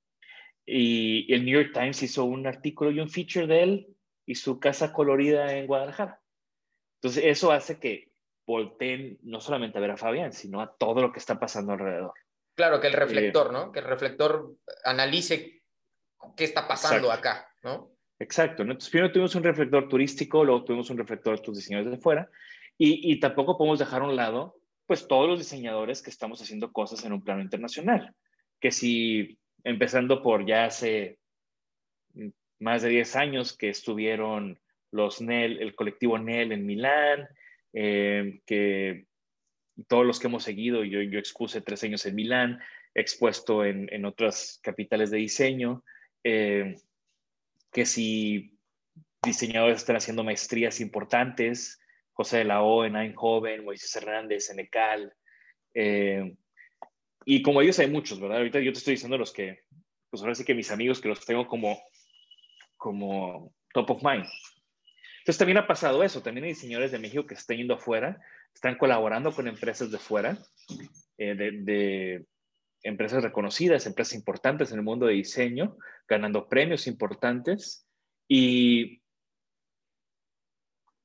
y 0.66 1.32
el 1.34 1.46
New 1.46 1.60
York 1.60 1.72
Times 1.74 2.02
hizo 2.04 2.24
un 2.24 2.48
artículo 2.48 2.92
y 2.92 3.00
un 3.00 3.10
feature 3.10 3.48
de 3.48 3.64
él 3.64 3.88
y 4.26 4.36
su 4.36 4.60
casa 4.60 4.94
colorida 4.94 5.58
en 5.58 5.68
Guadalajara. 5.68 6.22
Entonces, 7.02 7.24
eso 7.26 7.52
hace 7.52 7.80
que 7.80 8.12
volteen 8.46 9.18
no 9.24 9.40
solamente 9.42 9.78
a 9.78 9.82
ver 9.82 9.92
a 9.92 9.98
Fabián, 9.98 10.34
sino 10.34 10.62
a 10.62 10.76
todo 10.76 11.02
lo 11.02 11.12
que 11.12 11.20
está 11.20 11.40
pasando 11.40 11.74
alrededor. 11.74 12.14
Claro, 12.56 12.80
que 12.80 12.88
el 12.88 12.94
reflector, 12.94 13.48
eh, 13.48 13.54
¿no? 13.54 13.72
Que 13.72 13.80
el 13.80 13.86
reflector 13.86 14.56
analice 14.84 15.64
qué 16.38 16.44
está 16.44 16.68
pasando 16.68 17.12
acá, 17.12 17.50
¿no? 17.64 17.92
Exacto. 18.20 18.62
Entonces, 18.62 18.90
primero 18.90 19.12
tuvimos 19.12 19.34
un 19.36 19.44
reflector 19.44 19.90
turístico, 19.90 20.44
luego 20.46 20.64
tuvimos 20.64 20.90
un 20.92 20.98
reflector 20.98 21.34
de 21.34 21.36
estos 21.38 21.56
diseñadores 21.56 21.92
de 21.92 21.98
fuera, 21.98 22.30
y, 22.78 23.12
y 23.12 23.20
tampoco 23.20 23.58
podemos 23.58 23.80
dejar 23.80 24.04
a 24.04 24.06
un 24.06 24.16
lado, 24.16 24.60
pues, 24.86 25.08
todos 25.08 25.28
los 25.28 25.40
diseñadores 25.40 26.04
que 26.04 26.12
estamos 26.12 26.42
haciendo 26.42 26.72
cosas 26.72 27.04
en 27.04 27.14
un 27.14 27.24
plano 27.24 27.42
internacional 27.42 28.14
que 28.62 28.72
si 28.72 29.38
empezando 29.64 30.22
por 30.22 30.46
ya 30.46 30.66
hace 30.66 31.20
más 32.60 32.84
de 32.84 32.90
10 32.90 33.16
años 33.16 33.58
que 33.58 33.70
estuvieron 33.70 34.60
los 34.92 35.20
NEL, 35.20 35.62
el 35.62 35.76
colectivo 35.76 36.18
NEL 36.18 36.52
en 36.52 36.66
Milán, 36.66 37.28
eh, 37.74 38.42
que 38.46 39.08
todos 39.88 40.06
los 40.06 40.20
que 40.20 40.28
hemos 40.28 40.44
seguido, 40.44 40.84
yo, 40.84 41.02
yo 41.02 41.18
expuse 41.18 41.62
tres 41.62 41.84
años 41.84 42.06
en 42.06 42.16
Milán, 42.16 42.60
expuesto 42.94 43.66
en, 43.66 43.92
en 43.92 44.06
otras 44.06 44.60
capitales 44.62 45.10
de 45.12 45.18
diseño, 45.18 45.84
eh, 46.24 46.76
que 47.72 47.86
si 47.86 48.60
diseñadores 49.24 49.78
están 49.78 49.96
haciendo 49.96 50.24
maestrías 50.24 50.82
importantes, 50.82 51.80
José 52.14 52.40
de 52.40 52.46
la 52.46 52.62
O 52.62 52.86
en 52.86 52.96
Eindhoven, 52.96 53.64
Moisés 53.64 53.96
Hernández 53.96 54.50
en 54.50 54.60
ECAL, 54.60 55.14
eh, 55.74 56.36
y 57.26 57.42
como 57.42 57.62
ellos 57.62 57.80
hay 57.80 57.90
muchos, 57.90 58.20
¿verdad? 58.20 58.38
Ahorita 58.38 58.60
yo 58.60 58.72
te 58.72 58.80
estoy 58.80 58.96
diciendo 58.96 59.18
los 59.18 59.32
que, 59.32 59.64
pues 60.10 60.22
ahora 60.22 60.36
sí 60.36 60.44
que 60.44 60.56
mis 60.56 60.72
amigos 60.72 61.00
que 61.02 61.10
los 61.10 61.26
tengo 61.26 61.48
como, 61.48 61.82
como 62.78 63.54
top 63.74 63.92
of 63.92 64.04
mind. 64.04 64.26
Entonces 65.20 65.38
también 65.38 65.58
ha 65.58 65.68
pasado 65.68 66.04
eso, 66.04 66.24
también 66.24 66.46
hay 66.46 66.52
diseñadores 66.52 66.92
de 66.92 67.00
México 67.00 67.28
que 67.28 67.36
están 67.36 67.58
yendo 67.58 67.76
afuera, 67.76 68.20
están 68.54 68.76
colaborando 68.76 69.32
con 69.32 69.48
empresas 69.48 69.92
de 69.92 70.00
fuera, 70.00 70.38
eh, 71.18 71.36
de, 71.36 72.26
empresas 72.84 73.22
reconocidas, 73.22 73.86
empresas 73.86 74.16
importantes 74.16 74.72
en 74.72 74.80
el 74.80 74.84
mundo 74.84 75.06
de 75.06 75.14
diseño, 75.14 75.78
ganando 76.08 76.50
premios 76.50 76.88
importantes 76.88 77.88
y, 78.28 79.02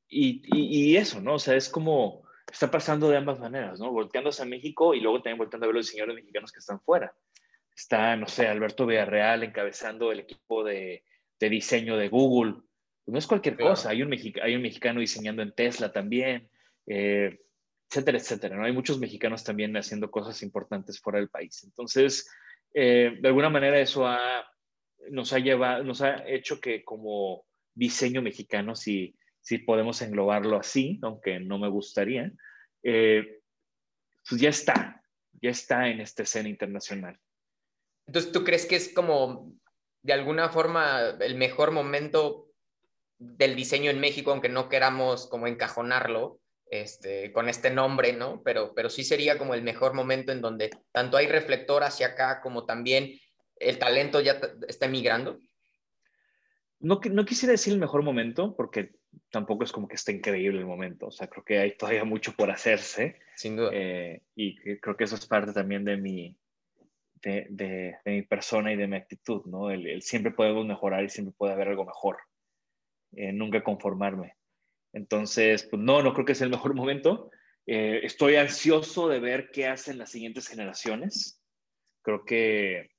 y, 0.08 0.40
y, 0.50 0.96
eso, 0.96 1.20
¿no? 1.20 1.34
O 1.34 1.38
sea, 1.38 1.54
es 1.54 1.68
como, 1.68 2.25
está 2.50 2.70
pasando 2.70 3.08
de 3.08 3.16
ambas 3.16 3.38
maneras, 3.38 3.80
¿no? 3.80 3.90
Volteándose 3.90 4.42
a 4.42 4.46
México 4.46 4.94
y 4.94 5.00
luego 5.00 5.18
también 5.18 5.38
volteando 5.38 5.64
a 5.64 5.68
ver 5.68 5.74
los 5.74 5.86
diseñadores 5.86 6.16
mexicanos 6.16 6.52
que 6.52 6.60
están 6.60 6.80
fuera. 6.80 7.14
Está, 7.74 8.16
no 8.16 8.26
sé, 8.26 8.46
Alberto 8.46 8.86
Villarreal 8.86 9.42
encabezando 9.42 10.12
el 10.12 10.20
equipo 10.20 10.64
de, 10.64 11.04
de 11.38 11.48
diseño 11.48 11.96
de 11.96 12.08
Google. 12.08 12.54
No 13.06 13.18
es 13.18 13.26
cualquier 13.26 13.56
cosa, 13.56 13.90
hay 13.90 14.02
un, 14.02 14.12
hay 14.42 14.54
un 14.56 14.62
mexicano 14.62 15.00
diseñando 15.00 15.42
en 15.42 15.52
Tesla 15.52 15.92
también, 15.92 16.48
eh, 16.86 17.38
etcétera, 17.88 18.18
etcétera. 18.18 18.56
¿no? 18.56 18.64
Hay 18.64 18.72
muchos 18.72 18.98
mexicanos 18.98 19.44
también 19.44 19.76
haciendo 19.76 20.10
cosas 20.10 20.42
importantes 20.42 21.00
fuera 21.00 21.18
del 21.18 21.28
país. 21.28 21.62
Entonces, 21.64 22.28
eh, 22.74 23.16
de 23.20 23.28
alguna 23.28 23.48
manera 23.48 23.78
eso 23.78 24.06
ha, 24.06 24.44
nos, 25.10 25.32
ha 25.32 25.38
llevado, 25.38 25.84
nos 25.84 26.02
ha 26.02 26.26
hecho 26.28 26.60
que 26.60 26.84
como 26.84 27.44
diseño 27.74 28.22
mexicano, 28.22 28.74
si, 28.74 29.14
si 29.46 29.58
podemos 29.58 30.02
englobarlo 30.02 30.58
así, 30.58 30.98
aunque 31.02 31.38
no 31.38 31.56
me 31.56 31.68
gustaría, 31.68 32.32
eh, 32.82 33.38
pues 34.28 34.40
ya 34.40 34.48
está, 34.48 35.00
ya 35.40 35.50
está 35.50 35.86
en 35.86 36.00
esta 36.00 36.24
escena 36.24 36.48
internacional. 36.48 37.16
Entonces, 38.08 38.32
¿tú 38.32 38.42
crees 38.42 38.66
que 38.66 38.74
es 38.74 38.92
como 38.92 39.52
de 40.02 40.12
alguna 40.12 40.48
forma 40.48 41.10
el 41.20 41.36
mejor 41.36 41.70
momento 41.70 42.48
del 43.18 43.54
diseño 43.54 43.88
en 43.92 44.00
México, 44.00 44.32
aunque 44.32 44.48
no 44.48 44.68
queramos 44.68 45.28
como 45.28 45.46
encajonarlo 45.46 46.40
este, 46.68 47.30
con 47.30 47.48
este 47.48 47.70
nombre, 47.70 48.14
¿no? 48.14 48.42
Pero, 48.42 48.74
pero 48.74 48.90
sí 48.90 49.04
sería 49.04 49.38
como 49.38 49.54
el 49.54 49.62
mejor 49.62 49.94
momento 49.94 50.32
en 50.32 50.40
donde 50.40 50.70
tanto 50.90 51.16
hay 51.18 51.28
reflector 51.28 51.84
hacia 51.84 52.08
acá 52.08 52.40
como 52.40 52.66
también 52.66 53.12
el 53.60 53.78
talento 53.78 54.20
ya 54.20 54.40
está 54.66 54.86
emigrando. 54.86 55.38
No, 56.78 57.00
no 57.10 57.24
quisiera 57.24 57.52
decir 57.52 57.72
el 57.72 57.78
mejor 57.78 58.02
momento, 58.02 58.54
porque 58.54 58.96
tampoco 59.30 59.64
es 59.64 59.72
como 59.72 59.88
que 59.88 59.94
esté 59.96 60.12
increíble 60.12 60.58
el 60.58 60.66
momento. 60.66 61.06
O 61.06 61.10
sea, 61.10 61.28
creo 61.28 61.44
que 61.44 61.58
hay 61.58 61.76
todavía 61.76 62.04
mucho 62.04 62.32
por 62.34 62.50
hacerse. 62.50 63.18
Sin 63.34 63.56
duda. 63.56 63.70
Eh, 63.72 64.22
y 64.34 64.78
creo 64.78 64.96
que 64.96 65.04
eso 65.04 65.14
es 65.14 65.26
parte 65.26 65.52
también 65.52 65.84
de 65.84 65.96
mi, 65.96 66.36
de, 67.22 67.46
de, 67.50 67.96
mi 68.04 68.22
persona 68.22 68.72
y 68.72 68.76
de 68.76 68.86
mi 68.86 68.96
actitud, 68.96 69.44
¿no? 69.46 69.70
El, 69.70 70.02
siempre 70.02 70.32
podemos 70.32 70.66
mejorar 70.66 71.04
y 71.04 71.08
siempre 71.08 71.34
puede 71.36 71.54
haber 71.54 71.68
algo 71.68 71.84
mejor. 71.84 72.18
Eh, 73.12 73.32
nunca 73.32 73.64
conformarme. 73.64 74.36
Entonces, 74.92 75.64
pues 75.64 75.80
no, 75.80 76.02
no 76.02 76.12
creo 76.12 76.26
que 76.26 76.34
sea 76.34 76.44
el 76.44 76.50
mejor 76.50 76.74
momento. 76.74 77.30
Eh, 77.66 78.00
estoy 78.04 78.36
ansioso 78.36 79.08
de 79.08 79.20
ver 79.20 79.50
qué 79.50 79.66
hacen 79.66 79.98
las 79.98 80.10
siguientes 80.10 80.48
generaciones. 80.48 81.42
Creo 82.02 82.24
que 82.24 82.90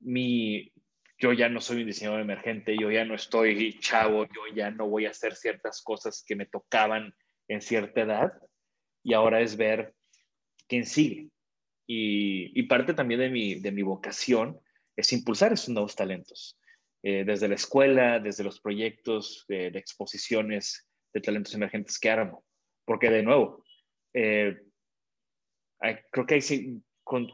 mi, 0.00 0.72
yo 1.18 1.32
ya 1.32 1.48
no 1.48 1.60
soy 1.60 1.80
un 1.80 1.86
diseñador 1.86 2.20
emergente, 2.20 2.76
yo 2.78 2.90
ya 2.90 3.04
no 3.04 3.14
estoy 3.14 3.78
chavo, 3.80 4.26
yo 4.26 4.54
ya 4.54 4.70
no 4.70 4.88
voy 4.88 5.06
a 5.06 5.10
hacer 5.10 5.34
ciertas 5.34 5.82
cosas 5.82 6.24
que 6.26 6.36
me 6.36 6.46
tocaban 6.46 7.14
en 7.48 7.62
cierta 7.62 8.02
edad 8.02 8.32
y 9.02 9.14
ahora 9.14 9.40
es 9.40 9.56
ver 9.56 9.94
quién 10.68 10.84
sigue. 10.84 11.30
Y, 11.88 12.62
parte 12.64 12.94
también 12.94 13.20
de 13.20 13.30
mi, 13.30 13.60
de 13.60 13.70
mi 13.70 13.82
vocación 13.82 14.60
es 14.96 15.12
impulsar 15.12 15.52
esos 15.52 15.68
nuevos 15.68 15.94
talentos, 15.94 16.58
eh, 17.02 17.22
desde 17.24 17.48
la 17.48 17.54
escuela, 17.54 18.18
desde 18.18 18.42
los 18.42 18.60
proyectos 18.60 19.44
de, 19.46 19.68
exposiciones 19.68 20.88
de 21.14 21.20
talentos 21.20 21.54
emergentes 21.54 21.98
que 22.00 22.10
armo. 22.10 22.44
Porque 22.84 23.08
de 23.08 23.22
nuevo, 23.22 23.64
eh, 24.14 24.56
creo 26.10 26.26
que 26.26 26.34
hay, 26.34 26.82
con, 27.04 27.28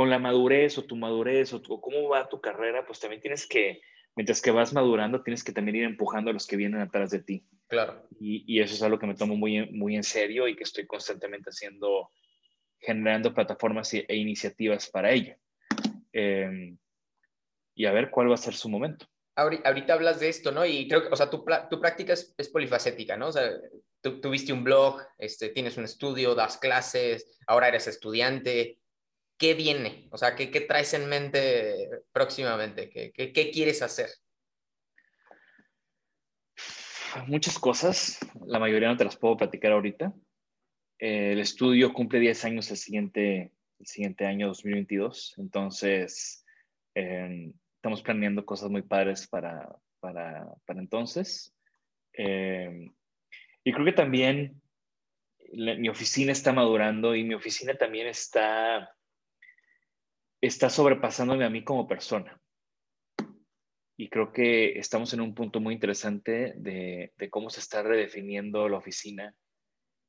con 0.00 0.08
la 0.08 0.18
madurez 0.18 0.78
o 0.78 0.84
tu 0.84 0.96
madurez 0.96 1.52
o, 1.52 1.60
cómo 1.60 2.08
va 2.08 2.26
tu 2.26 2.40
carrera, 2.40 2.86
pues 2.86 2.98
también 2.98 3.20
tienes 3.20 3.46
que, 3.46 3.82
mientras 4.16 4.40
que 4.40 4.50
vas 4.50 4.72
madurando, 4.72 5.22
tienes 5.22 5.44
que 5.44 5.52
también 5.52 5.76
ir 5.76 5.84
empujando 5.84 6.30
a 6.30 6.32
los 6.32 6.46
que 6.46 6.56
vienen 6.56 6.80
atrás 6.80 7.10
de 7.10 7.18
ti. 7.18 7.44
Claro. 7.68 8.08
Y, 8.18 8.42
y 8.46 8.62
eso 8.62 8.72
es 8.72 8.82
algo 8.82 8.98
que 8.98 9.06
me 9.06 9.14
tomo 9.14 9.36
muy, 9.36 9.70
muy 9.72 9.96
en 9.96 10.02
serio 10.02 10.48
y 10.48 10.56
que 10.56 10.62
estoy 10.62 10.86
constantemente 10.86 11.50
haciendo, 11.50 12.12
generando 12.78 13.34
plataformas 13.34 13.92
e, 13.92 14.06
iniciativas 14.08 14.88
para 14.88 15.10
ello. 15.10 15.34
Em, 16.14 16.78
y 17.74 17.84
a 17.84 17.92
ver 17.92 18.08
cuál 18.08 18.30
va 18.30 18.36
a 18.36 18.38
ser 18.38 18.54
su 18.54 18.70
momento. 18.70 19.04
Ahorita 19.36 19.92
hablas 19.92 20.18
de 20.18 20.30
esto, 20.30 20.50
¿no? 20.50 20.64
Y 20.64 20.88
creo 20.88 21.02
que, 21.02 21.08
o 21.08 21.16
sea, 21.16 21.28
tu, 21.28 21.44
tu 21.68 21.78
práctica 21.78 22.14
es, 22.14 22.34
es, 22.38 22.48
polifacética, 22.48 23.18
¿no? 23.18 23.26
O 23.28 23.32
sea, 23.32 23.50
tú 24.00 24.18
tuviste 24.18 24.54
un 24.54 24.64
blog, 24.64 25.02
este, 25.18 25.50
tienes 25.50 25.76
un 25.76 25.84
estudio, 25.84 26.34
das 26.34 26.56
clases, 26.56 27.38
ahora 27.46 27.68
eres 27.68 27.86
estudiante, 27.86 28.79
¿qué 29.40 29.54
viene? 29.54 30.06
O 30.10 30.18
sea, 30.18 30.36
¿qué, 30.36 30.48
traes 30.60 30.92
en 30.92 31.08
mente 31.08 31.88
próximamente? 32.12 32.90
¿Qué, 32.90 33.50
quieres 33.50 33.80
hacer? 33.80 34.10
Muchas 37.26 37.58
cosas, 37.58 38.18
la 38.46 38.58
mayoría 38.58 38.88
no 38.88 38.98
te 38.98 39.04
las 39.04 39.16
puedo 39.16 39.38
platicar 39.38 39.72
ahorita. 39.72 40.12
el 40.98 41.40
estudio 41.40 41.92
cumple 41.94 42.20
10 42.20 42.44
años 42.44 42.70
el 42.70 42.76
siguiente, 42.76 43.50
el 43.78 43.86
siguiente 43.86 44.26
año 44.26 44.48
2022, 44.48 45.34
entonces 45.38 46.44
em, 46.94 47.54
estamos 47.76 48.02
planeando 48.02 48.44
cosas 48.44 48.70
muy 48.70 48.82
padres 48.82 49.26
para, 49.26 49.74
para, 50.00 50.46
entonces. 50.68 51.54
Em, 52.12 52.92
y 53.64 53.72
creo 53.72 53.86
que 53.86 53.92
también 53.92 54.60
mi 55.52 55.88
oficina 55.88 56.30
está 56.30 56.52
madurando 56.52 57.16
y 57.16 57.24
mi 57.24 57.34
oficina 57.34 57.74
también 57.74 58.06
está 58.06 58.94
está 60.40 60.70
sobrepasándome 60.70 61.44
a 61.44 61.50
mí 61.50 61.64
como 61.64 61.86
persona. 61.86 62.40
Y 63.96 64.08
creo 64.08 64.32
que 64.32 64.78
estamos 64.78 65.12
en 65.12 65.20
un 65.20 65.34
punto 65.34 65.60
muy 65.60 65.74
interesante 65.74 66.54
de, 66.56 67.12
cómo 67.30 67.50
se 67.50 67.60
está 67.60 67.82
redefiniendo 67.82 68.68
la 68.68 68.78
oficina 68.78 69.34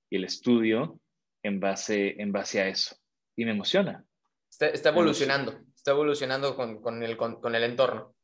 y 0.10 0.16
el 0.16 0.24
estudio 0.24 1.02
en 1.44 1.60
base, 1.60 2.22
en 2.22 2.32
base 2.32 2.62
a 2.62 2.70
eso. 2.70 2.96
Y 3.36 3.44
me 3.44 3.52
emociona. 3.52 4.06
Está, 4.50 4.90
evolucionando, 4.90 5.60
está 5.76 5.92
evolucionando 5.92 6.56
con, 6.56 7.04
el, 7.04 7.18
con, 7.18 7.56
el 7.56 7.64
entorno. 7.64 8.16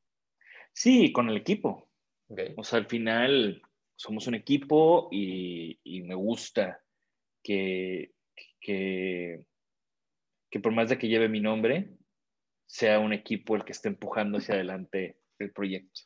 Sí, 0.72 1.12
con 1.12 1.30
el 1.30 1.38
equipo. 1.38 1.89
O 2.55 2.64
sea, 2.64 2.80
al 2.80 2.88
final 2.88 3.62
somos 3.97 4.28
un 4.28 4.36
equipo 4.36 5.10
y, 5.12 5.80
y 5.84 6.03
me 6.03 6.16
gusta 6.16 6.82
que, 7.43 8.12
que, 8.60 9.43
que 10.58 10.62
por 10.64 10.74
más 10.74 10.89
de 10.89 10.97
que 10.97 11.08
lleve 11.08 11.30
mi 11.30 11.39
nombre, 11.39 11.91
sea 12.66 12.99
un 12.99 13.14
equipo 13.14 13.55
el 13.55 13.64
que 13.64 13.72
esté 13.72 13.89
empujando 13.89 14.39
hacia 14.39 14.55
adelante 14.55 15.20
el 15.39 15.51
proyecto. 15.51 16.01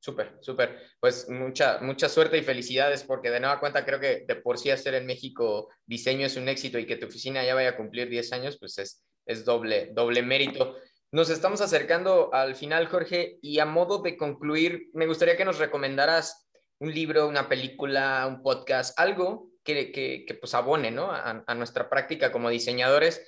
Súper, 0.00 0.38
súper. 0.40 0.78
Pues 1.00 1.28
mucha, 1.28 1.80
mucha 1.80 2.08
suerte 2.08 2.38
y 2.38 2.42
felicidades 2.42 3.04
porque 3.04 3.30
de 3.30 3.40
nueva 3.40 3.60
cuenta 3.60 3.84
creo 3.84 3.98
que 3.98 4.24
de 4.26 4.36
por 4.36 4.58
sí 4.58 4.70
hacer 4.70 4.94
en 4.94 5.06
México 5.06 5.68
diseño 5.86 6.26
es 6.26 6.36
un 6.36 6.48
éxito 6.48 6.78
y 6.78 6.86
que 6.86 6.96
tu 6.96 7.06
oficina 7.06 7.44
ya 7.44 7.54
vaya 7.54 7.70
a 7.70 7.76
cumplir 7.76 8.08
10 8.08 8.32
años, 8.32 8.58
pues 8.58 8.78
es, 8.78 9.04
es 9.26 9.44
doble, 9.44 9.90
doble 9.92 10.22
mérito. 10.22 10.76
Nos 11.10 11.30
estamos 11.30 11.60
acercando 11.60 12.32
al 12.34 12.54
final, 12.54 12.86
Jorge, 12.86 13.38
y 13.40 13.60
a 13.60 13.66
modo 13.66 14.02
de 14.02 14.16
concluir, 14.16 14.90
me 14.92 15.06
gustaría 15.06 15.36
que 15.36 15.44
nos 15.44 15.58
recomendaras 15.58 16.48
un 16.80 16.92
libro, 16.92 17.26
una 17.26 17.48
película, 17.48 18.26
un 18.28 18.42
podcast, 18.42 18.98
algo 18.98 19.50
que, 19.74 20.24
que, 20.26 20.34
pues 20.34 20.54
abone 20.54 20.90
¿no? 20.90 21.10
a, 21.10 21.54
nuestra 21.54 21.88
práctica 21.88 22.32
como 22.32 22.50
diseñadores 22.50 23.22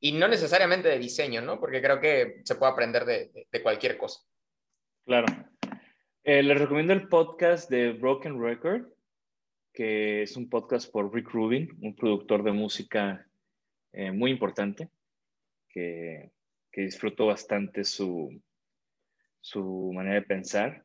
y 0.00 0.12
no 0.12 0.28
necesariamente 0.28 0.88
de 0.88 0.98
diseño, 0.98 1.40
¿no? 1.42 1.58
Porque 1.58 1.80
creo 1.80 2.00
que 2.00 2.42
se 2.44 2.56
puede 2.56 2.72
aprender 2.72 3.04
de, 3.04 3.62
cualquier 3.62 3.96
cosa. 3.96 4.20
Claro. 5.04 5.26
Eh, 6.24 6.42
les 6.42 6.58
recomiendo 6.58 6.92
el 6.92 7.08
podcast 7.08 7.70
de 7.70 7.92
Broken 7.92 8.42
Record, 8.42 8.88
que 9.72 10.22
es 10.22 10.36
un 10.36 10.48
podcast 10.48 10.90
por 10.90 11.14
Rick 11.14 11.30
Rubin, 11.30 11.68
un 11.80 11.94
productor 11.94 12.42
de 12.42 12.52
música 12.52 13.26
eh, 13.92 14.10
muy 14.10 14.30
importante, 14.30 14.90
que, 15.68 16.32
que 16.72 16.82
disfruto 16.82 17.26
bastante 17.26 17.84
su, 17.84 18.30
su 19.40 19.92
manera 19.94 20.16
de 20.16 20.22
pensar 20.22 20.84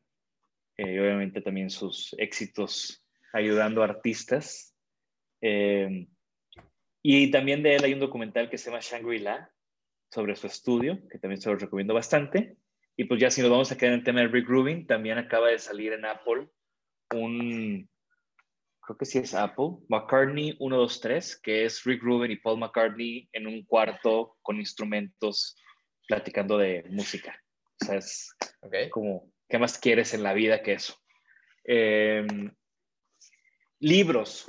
eh, 0.76 0.94
y 0.94 0.98
obviamente 0.98 1.40
también 1.40 1.70
sus 1.70 2.14
éxitos 2.18 3.04
ayudando 3.32 3.82
a 3.82 3.86
artistas. 3.86 4.71
Eh, 5.42 6.06
y 7.02 7.30
también 7.30 7.62
de 7.62 7.74
él 7.74 7.84
hay 7.84 7.92
un 7.92 8.00
documental 8.00 8.48
que 8.48 8.56
se 8.56 8.70
llama 8.70 8.80
Shangri-La 8.80 9.50
sobre 10.10 10.36
su 10.36 10.46
estudio, 10.46 11.00
que 11.10 11.18
también 11.18 11.40
se 11.40 11.50
lo 11.50 11.56
recomiendo 11.56 11.94
bastante. 11.94 12.56
Y 12.96 13.04
pues 13.04 13.20
ya 13.20 13.30
si 13.30 13.42
nos 13.42 13.50
vamos 13.50 13.72
a 13.72 13.76
quedar 13.76 13.92
en 13.92 14.00
el 14.00 14.04
tema 14.04 14.20
de 14.20 14.28
Rick 14.28 14.48
Rubin, 14.48 14.86
también 14.86 15.18
acaba 15.18 15.48
de 15.48 15.58
salir 15.58 15.92
en 15.92 16.04
Apple 16.04 16.48
un, 17.14 17.88
creo 18.80 18.96
que 18.96 19.04
sí 19.04 19.18
es 19.18 19.34
Apple, 19.34 19.78
McCartney 19.88 20.56
123, 20.58 21.40
que 21.40 21.64
es 21.64 21.82
Rick 21.84 22.02
Rubin 22.02 22.30
y 22.30 22.36
Paul 22.36 22.58
McCartney 22.58 23.28
en 23.32 23.46
un 23.46 23.64
cuarto 23.64 24.36
con 24.42 24.58
instrumentos 24.58 25.56
platicando 26.06 26.58
de 26.58 26.84
música. 26.90 27.36
O 27.80 27.84
sea, 27.84 27.96
es 27.96 28.34
como, 28.90 29.30
¿qué 29.48 29.58
más 29.58 29.78
quieres 29.78 30.14
en 30.14 30.22
la 30.22 30.34
vida 30.34 30.62
que 30.62 30.74
eso? 30.74 30.94
Em, 31.64 32.52
libros, 33.82 34.46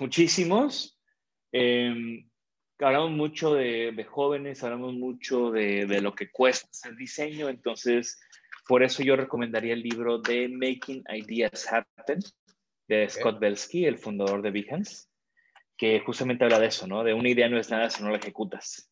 muchísimos. 0.00 0.98
Eh, 1.52 2.24
hablamos 2.80 3.12
mucho 3.12 3.54
de, 3.54 4.06
jóvenes, 4.08 4.62
hablamos 4.64 4.94
mucho 4.94 5.50
de, 5.50 6.00
lo 6.00 6.14
que 6.14 6.30
cuesta 6.30 6.68
hacer 6.70 6.96
diseño, 6.96 7.48
entonces 7.48 8.20
por 8.66 8.82
eso 8.82 9.02
yo 9.02 9.16
recomendaría 9.16 9.72
el 9.72 9.82
libro 9.82 10.18
de 10.18 10.48
Making 10.48 11.04
Ideas 11.08 11.72
Happen 11.72 12.20
de 12.88 13.08
Scott 13.08 13.38
Belsky, 13.38 13.86
el 13.86 13.98
fundador 13.98 14.42
de 14.42 14.50
Behance, 14.50 15.06
que 15.76 16.00
justamente 16.00 16.44
habla 16.44 16.58
de 16.58 16.66
eso, 16.66 16.86
¿no? 16.88 17.04
De 17.04 17.14
una 17.14 17.28
idea 17.28 17.48
no 17.48 17.58
es 17.58 17.70
nada 17.70 17.88
si 17.88 18.02
no 18.02 18.10
la 18.10 18.18
ejecutas. 18.18 18.90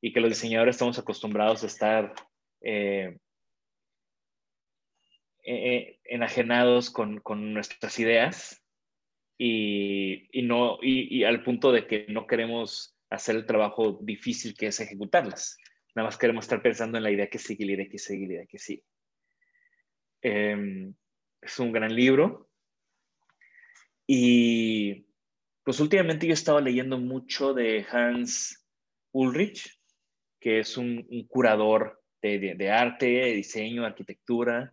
Y 0.00 0.12
que 0.12 0.20
los 0.20 0.30
diseñadores 0.30 0.74
estamos 0.74 0.98
acostumbrados 0.98 1.62
a 1.62 1.66
estar 1.66 2.14
eh, 2.62 3.16
eh, 5.44 6.00
enajenados 6.04 6.90
con, 6.90 7.20
con, 7.20 7.54
nuestras 7.54 7.98
ideas 8.00 8.61
y, 9.44 10.28
y 10.30 10.42
no, 10.42 10.78
y, 10.80 11.24
al 11.24 11.42
punto 11.42 11.72
de 11.72 11.88
que 11.88 12.06
no 12.08 12.28
queremos 12.28 12.96
hacer 13.10 13.34
el 13.34 13.44
trabajo 13.44 13.98
difícil 14.00 14.54
que 14.54 14.68
es 14.68 14.78
ejecutarlas. 14.78 15.58
Nada 15.96 16.06
más 16.06 16.16
queremos 16.16 16.44
estar 16.44 16.62
pensando 16.62 16.96
en 16.96 17.02
la 17.02 17.10
idea 17.10 17.28
que 17.28 17.38
sigue, 17.38 17.66
la 17.66 17.72
idea 17.72 17.88
que 17.88 17.98
sigue, 17.98 18.26
la 18.28 18.34
idea 18.34 18.46
que 18.46 18.58
sigue. 18.60 18.84
Em, 20.20 20.94
es 21.40 21.58
un 21.58 21.72
gran 21.72 21.92
libro. 21.92 22.50
Y 24.06 25.08
pues 25.64 25.80
últimamente 25.80 26.24
yo 26.24 26.30
he 26.30 26.34
estado 26.34 26.60
leyendo 26.60 26.98
mucho 26.98 27.52
de 27.52 27.84
Hans 27.90 28.64
Ulrich, 29.10 29.76
que 30.38 30.60
es 30.60 30.76
un, 30.76 31.04
curador 31.26 32.00
de, 32.22 32.54
de, 32.54 32.70
arte, 32.70 33.06
de 33.06 33.32
diseño, 33.32 33.84
arquitectura, 33.84 34.72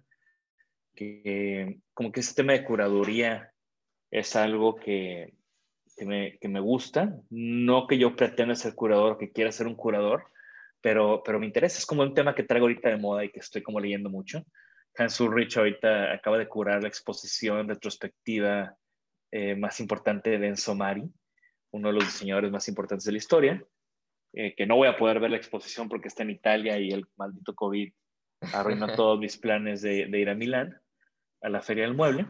que 0.93 1.79
como 1.95 2.11
que 2.11 2.19
ese 2.19 2.35
tema 2.35 2.53
de 2.53 2.63
curaduría 2.63 3.51
es 4.11 4.35
algo 4.35 4.75
que, 4.75 5.33
que 5.95 6.05
me, 6.05 6.37
que 6.39 6.47
me 6.47 6.59
gusta. 6.59 7.15
No 7.29 7.87
que 7.87 7.97
yo 7.97 8.15
pretenda 8.15 8.55
ser 8.55 8.75
curador 8.75 9.17
que 9.17 9.31
quiera 9.31 9.51
ser 9.51 9.67
un 9.67 9.75
curador, 9.75 10.25
pero, 10.81 11.21
pero 11.23 11.39
me 11.39 11.45
interesa. 11.45 11.77
Es 11.77 11.85
como 11.85 12.03
un 12.03 12.13
tema 12.13 12.35
que 12.35 12.43
traigo 12.43 12.65
ahorita 12.65 12.89
de 12.89 12.97
moda 12.97 13.25
y 13.25 13.29
que 13.29 13.39
estoy 13.39 13.61
como 13.61 13.79
leyendo 13.79 14.09
mucho. 14.09 14.45
Hans 14.97 15.19
Ulrich 15.19 15.57
ahorita 15.57 16.13
acaba 16.13 16.37
de 16.37 16.47
curar 16.47 16.81
la 16.81 16.87
exposición 16.87 17.67
retrospectiva 17.67 18.75
eh, 19.31 19.55
más 19.55 19.79
importante 19.79 20.37
de 20.37 20.47
Enzo 20.47 20.73
Mari, 20.73 21.03
uno 21.71 21.89
de 21.89 21.93
los 21.93 22.05
diseñadores 22.05 22.51
más 22.51 22.67
importantes 22.67 23.05
de 23.05 23.11
la 23.11 23.17
historia, 23.19 23.63
eh, 24.33 24.55
que 24.55 24.65
no 24.65 24.75
voy 24.75 24.87
a 24.87 24.97
poder 24.97 25.19
ver 25.19 25.31
la 25.31 25.37
exposición 25.37 25.87
porque 25.87 26.07
está 26.07 26.23
en 26.23 26.31
Italia 26.31 26.79
y 26.79 26.91
el 26.91 27.05
maldito 27.15 27.53
COVID 27.53 27.91
arruinó 28.53 28.87
todos 28.95 29.19
mis 29.19 29.37
planes 29.37 29.81
de, 29.81 30.07
de 30.07 30.19
ir 30.19 30.29
a 30.29 30.35
Milán, 30.35 30.81
a 31.41 31.49
la 31.49 31.61
Feria 31.61 31.83
del 31.83 31.95
Mueble. 31.95 32.25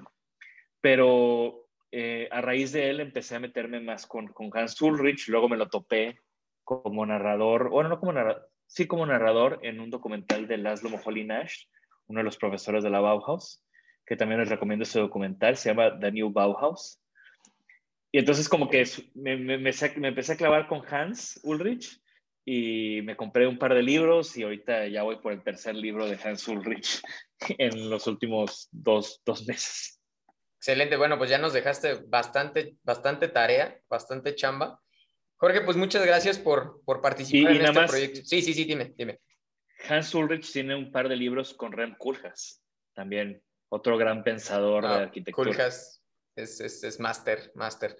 Pero 0.81 1.68
eh, 1.91 2.27
a 2.31 2.41
raíz 2.41 2.71
de 2.71 2.89
él 2.89 2.99
empecé 2.99 3.35
a 3.35 3.39
meterme 3.39 3.79
más 3.79 4.05
con, 4.05 4.27
con, 4.27 4.49
Hans 4.53 4.81
Ulrich, 4.81 5.27
luego 5.27 5.49
me 5.49 5.57
lo 5.57 5.69
topé 5.69 6.19
como 6.63 7.05
narrador, 7.05 7.69
bueno, 7.69 7.89
no 7.89 7.99
como 7.99 8.13
narrador, 8.13 8.49
sí 8.67 8.85
como 8.85 9.05
narrador 9.05 9.59
en 9.63 9.79
un 9.79 9.89
documental 9.89 10.47
de 10.47 10.57
Laszlo 10.57 10.89
Moholy 10.89 11.25
Nash, 11.25 11.65
uno 12.07 12.19
de 12.19 12.23
los 12.23 12.37
profesores 12.37 12.83
de 12.83 12.89
la 12.89 12.99
Bauhaus, 12.99 13.63
que 14.05 14.15
también 14.15 14.39
les 14.39 14.49
recomiendo 14.49 14.83
ese 14.83 14.99
documental, 14.99 15.57
se 15.57 15.69
llama 15.69 15.99
The 15.99 16.11
New 16.11 16.31
Bauhaus. 16.31 16.99
Y 18.11 18.19
entonces 18.19 18.49
como 18.49 18.69
que 18.69 18.83
me, 19.15 19.37
me, 19.37 19.57
me, 19.57 19.71
me 19.97 20.07
empecé 20.07 20.33
a 20.33 20.37
clavar 20.37 20.67
con 20.67 20.81
Hans 20.87 21.39
Ulrich 21.43 21.99
y 22.45 23.01
me 23.03 23.15
compré 23.15 23.45
un 23.45 23.59
par 23.59 23.75
de 23.75 23.83
libros 23.83 24.35
y 24.35 24.43
ahorita 24.43 24.87
ya 24.87 25.03
voy 25.03 25.17
por 25.17 25.33
el 25.33 25.43
tercer 25.43 25.75
libro 25.75 26.07
de 26.07 26.17
Hans 26.23 26.47
Ulrich 26.47 27.01
en 27.57 27.89
los 27.89 28.07
últimos 28.07 28.67
dos, 28.71 29.21
dos 29.25 29.47
meses. 29.47 29.98
Excelente, 30.59 30.97
bueno, 30.97 31.17
pues 31.17 31.29
ya 31.29 31.37
nos 31.37 31.53
dejaste 31.53 31.93
bastante, 32.07 32.75
bastante 32.83 33.29
tarea, 33.29 33.79
bastante 33.87 34.35
chamba. 34.35 34.81
Jorge, 35.37 35.61
pues 35.61 35.77
muchas 35.77 36.05
gracias 36.05 36.37
por, 36.37 36.81
por 36.83 37.01
participar 37.01 37.53
en 37.53 37.65
este 37.65 37.87
proyecto. 37.87 38.19
Sí, 38.25 38.41
sí, 38.41 38.53
sí, 38.53 38.65
dime, 38.65 38.93
dime. 38.97 39.21
Hans 39.87 40.13
Ulrich 40.13 40.51
tiene 40.51 40.75
un 40.75 40.91
par 40.91 41.07
de 41.07 41.15
libros 41.15 41.53
con 41.53 41.71
Rem 41.71 41.95
Koolhaas, 41.97 42.61
también 42.93 43.41
otro 43.69 43.97
gran 43.97 44.21
pensador 44.21 44.83
de 44.83 44.89
ah, 44.89 45.01
arquitectura. 45.03 45.49
Koolhaas 45.49 46.03
es, 46.35 46.59
es, 46.59 46.83
es 46.83 46.99
máster, 46.99 47.53
máster. 47.55 47.95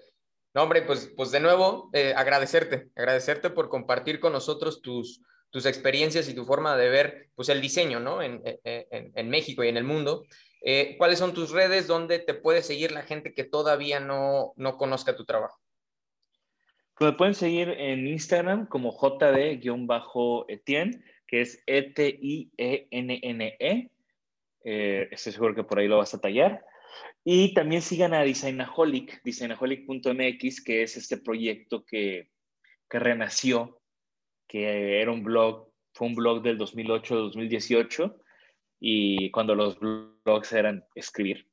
No, 0.52 0.64
hombre, 0.64 0.82
pues, 0.82 1.10
pues 1.16 1.30
de 1.30 1.40
nuevo, 1.40 1.88
eh, 1.94 2.12
agradecerte, 2.14 2.90
agradecerte 2.94 3.48
por 3.48 3.70
compartir 3.70 4.20
con 4.20 4.34
nosotros 4.34 4.82
tus, 4.82 5.22
tus 5.48 5.64
experiencias 5.64 6.28
y 6.28 6.34
tu 6.34 6.44
forma 6.44 6.76
de 6.76 6.90
ver 6.90 7.30
pues, 7.34 7.48
el 7.48 7.62
diseño 7.62 8.00
¿no? 8.00 8.20
en, 8.20 8.42
en, 8.44 9.12
en 9.14 9.30
México 9.30 9.64
y 9.64 9.68
en 9.68 9.78
el 9.78 9.84
mundo. 9.84 10.24
Eh, 10.62 10.96
¿Cuáles 10.98 11.18
son 11.18 11.32
tus 11.32 11.50
redes 11.50 11.86
donde 11.86 12.18
te 12.18 12.34
puede 12.34 12.62
seguir 12.62 12.92
la 12.92 13.00
gente 13.02 13.32
que 13.32 13.44
todavía 13.44 14.00
no, 14.00 14.52
no 14.56 14.76
conozca 14.76 15.16
tu 15.16 15.24
trabajo? 15.24 15.58
Pues 16.94 17.12
me 17.12 17.16
pueden 17.16 17.34
seguir 17.34 17.70
en 17.70 18.06
Instagram 18.06 18.66
como 18.66 18.92
JD-Etienne, 18.92 21.02
que 21.26 21.40
es 21.40 21.62
E-T-I-E-N-N-E. 21.66 23.56
-E. 23.58 23.90
Eh, 24.62 25.08
estoy 25.10 25.32
seguro 25.32 25.54
que 25.54 25.64
por 25.64 25.78
ahí 25.78 25.88
lo 25.88 25.96
vas 25.96 26.12
a 26.12 26.20
tallar. 26.20 26.62
Y 27.24 27.54
también 27.54 27.80
sigan 27.80 28.12
a 28.12 28.22
Designaholic, 28.22 29.22
designaholic.mx, 29.22 30.62
que 30.62 30.82
es 30.82 30.98
este 30.98 31.16
proyecto 31.16 31.86
que, 31.86 32.28
que 32.88 32.98
renació, 32.98 33.80
que 34.46 35.00
era 35.00 35.10
un 35.10 35.22
blog, 35.22 35.70
fue 35.94 36.08
un 36.08 36.14
blog 36.14 36.42
del 36.42 36.58
2008-2018 36.58 38.20
y 38.80 39.30
cuando 39.30 39.54
los 39.54 39.78
blogs 39.78 40.52
eran 40.52 40.84
escribir. 40.94 41.46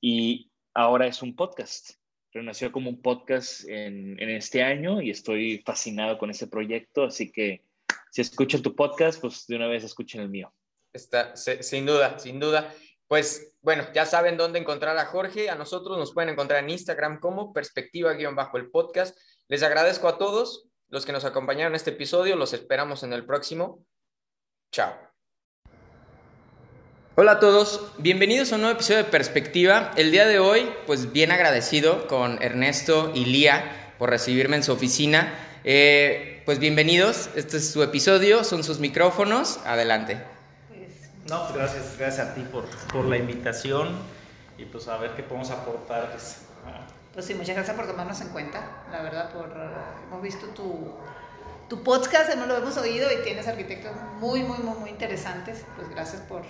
Y 0.00 0.52
ahora 0.74 1.06
es 1.06 1.22
un 1.22 1.34
podcast. 1.34 1.92
Renació 2.32 2.70
como 2.70 2.90
un 2.90 3.00
podcast 3.00 3.66
en, 3.66 4.20
este 4.20 4.62
año 4.62 5.00
y 5.00 5.10
estoy 5.10 5.62
fascinado 5.64 6.18
con 6.18 6.30
ese 6.30 6.46
proyecto, 6.46 7.04
así 7.04 7.32
que 7.32 7.64
si 8.10 8.20
escuchan 8.20 8.62
tu 8.62 8.76
podcast, 8.76 9.20
pues 9.20 9.46
de 9.46 9.56
una 9.56 9.66
vez 9.66 9.84
escuchen 9.84 10.20
el 10.20 10.28
mío. 10.28 10.52
Está, 10.92 11.34
sin 11.34 11.86
duda, 11.86 12.18
sin 12.18 12.38
duda. 12.38 12.72
Pues 13.08 13.54
bueno, 13.62 13.84
ya 13.94 14.04
saben 14.04 14.36
dónde 14.36 14.58
encontrar 14.58 14.96
a 14.98 15.06
Jorge. 15.06 15.48
A 15.48 15.54
nosotros 15.54 15.96
nos 15.96 16.12
pueden 16.12 16.30
encontrar 16.30 16.62
en 16.62 16.70
Instagram 16.70 17.20
como 17.20 17.52
perspectiva-el 17.52 18.70
podcast. 18.70 19.16
Les 19.48 19.62
agradezco 19.62 20.08
a 20.08 20.18
todos 20.18 20.68
los 20.88 21.06
que 21.06 21.12
nos 21.12 21.24
acompañaron 21.24 21.72
en 21.72 21.76
este 21.76 21.90
episodio. 21.90 22.36
Los 22.36 22.52
esperamos 22.52 23.02
en 23.02 23.12
el 23.12 23.24
próximo. 23.24 23.84
Chao. 24.72 25.15
Hola 27.18 27.32
a 27.32 27.40
todos, 27.40 27.92
bienvenidos 27.96 28.52
a 28.52 28.56
un 28.56 28.60
nuevo 28.60 28.74
episodio 28.74 28.98
de 28.98 29.04
Perspectiva. 29.04 29.90
El 29.96 30.10
día 30.10 30.26
de 30.26 30.38
hoy, 30.38 30.70
pues 30.86 31.12
bien 31.14 31.32
agradecido 31.32 32.06
con 32.08 32.42
Ernesto 32.42 33.10
y 33.14 33.24
Lía 33.24 33.94
por 33.96 34.10
recibirme 34.10 34.56
en 34.56 34.62
su 34.62 34.72
oficina. 34.72 35.32
Eh, 35.64 36.42
pues 36.44 36.58
bienvenidos, 36.58 37.30
este 37.34 37.56
es 37.56 37.70
su 37.70 37.82
episodio, 37.82 38.44
son 38.44 38.62
sus 38.62 38.80
micrófonos, 38.80 39.60
adelante. 39.64 40.22
No, 41.30 41.44
pues 41.44 41.54
gracias, 41.56 41.96
gracias 41.98 42.28
a 42.28 42.34
ti 42.34 42.42
por, 42.42 42.66
por, 42.92 43.06
la 43.06 43.16
invitación 43.16 43.96
y 44.58 44.66
pues 44.66 44.86
a 44.86 44.98
ver 44.98 45.12
qué 45.12 45.22
podemos 45.22 45.50
aportar. 45.50 46.10
Pues, 46.10 46.42
pues 47.14 47.24
sí, 47.24 47.32
muchas 47.32 47.56
gracias 47.56 47.74
por 47.74 47.86
tomarnos 47.86 48.20
en 48.20 48.28
cuenta, 48.28 48.84
la 48.92 49.00
verdad, 49.00 49.32
por 49.32 49.50
hemos 50.06 50.20
visto 50.20 50.48
tu, 50.48 50.92
tu 51.70 51.82
podcast, 51.82 52.34
no 52.34 52.44
lo 52.44 52.58
hemos 52.58 52.76
oído 52.76 53.08
y 53.10 53.24
tienes 53.24 53.48
arquitectos 53.48 53.92
muy, 54.20 54.42
muy, 54.42 54.58
muy, 54.58 54.76
muy 54.80 54.90
interesantes. 54.90 55.64
Pues 55.76 55.88
gracias 55.88 56.20
por 56.20 56.42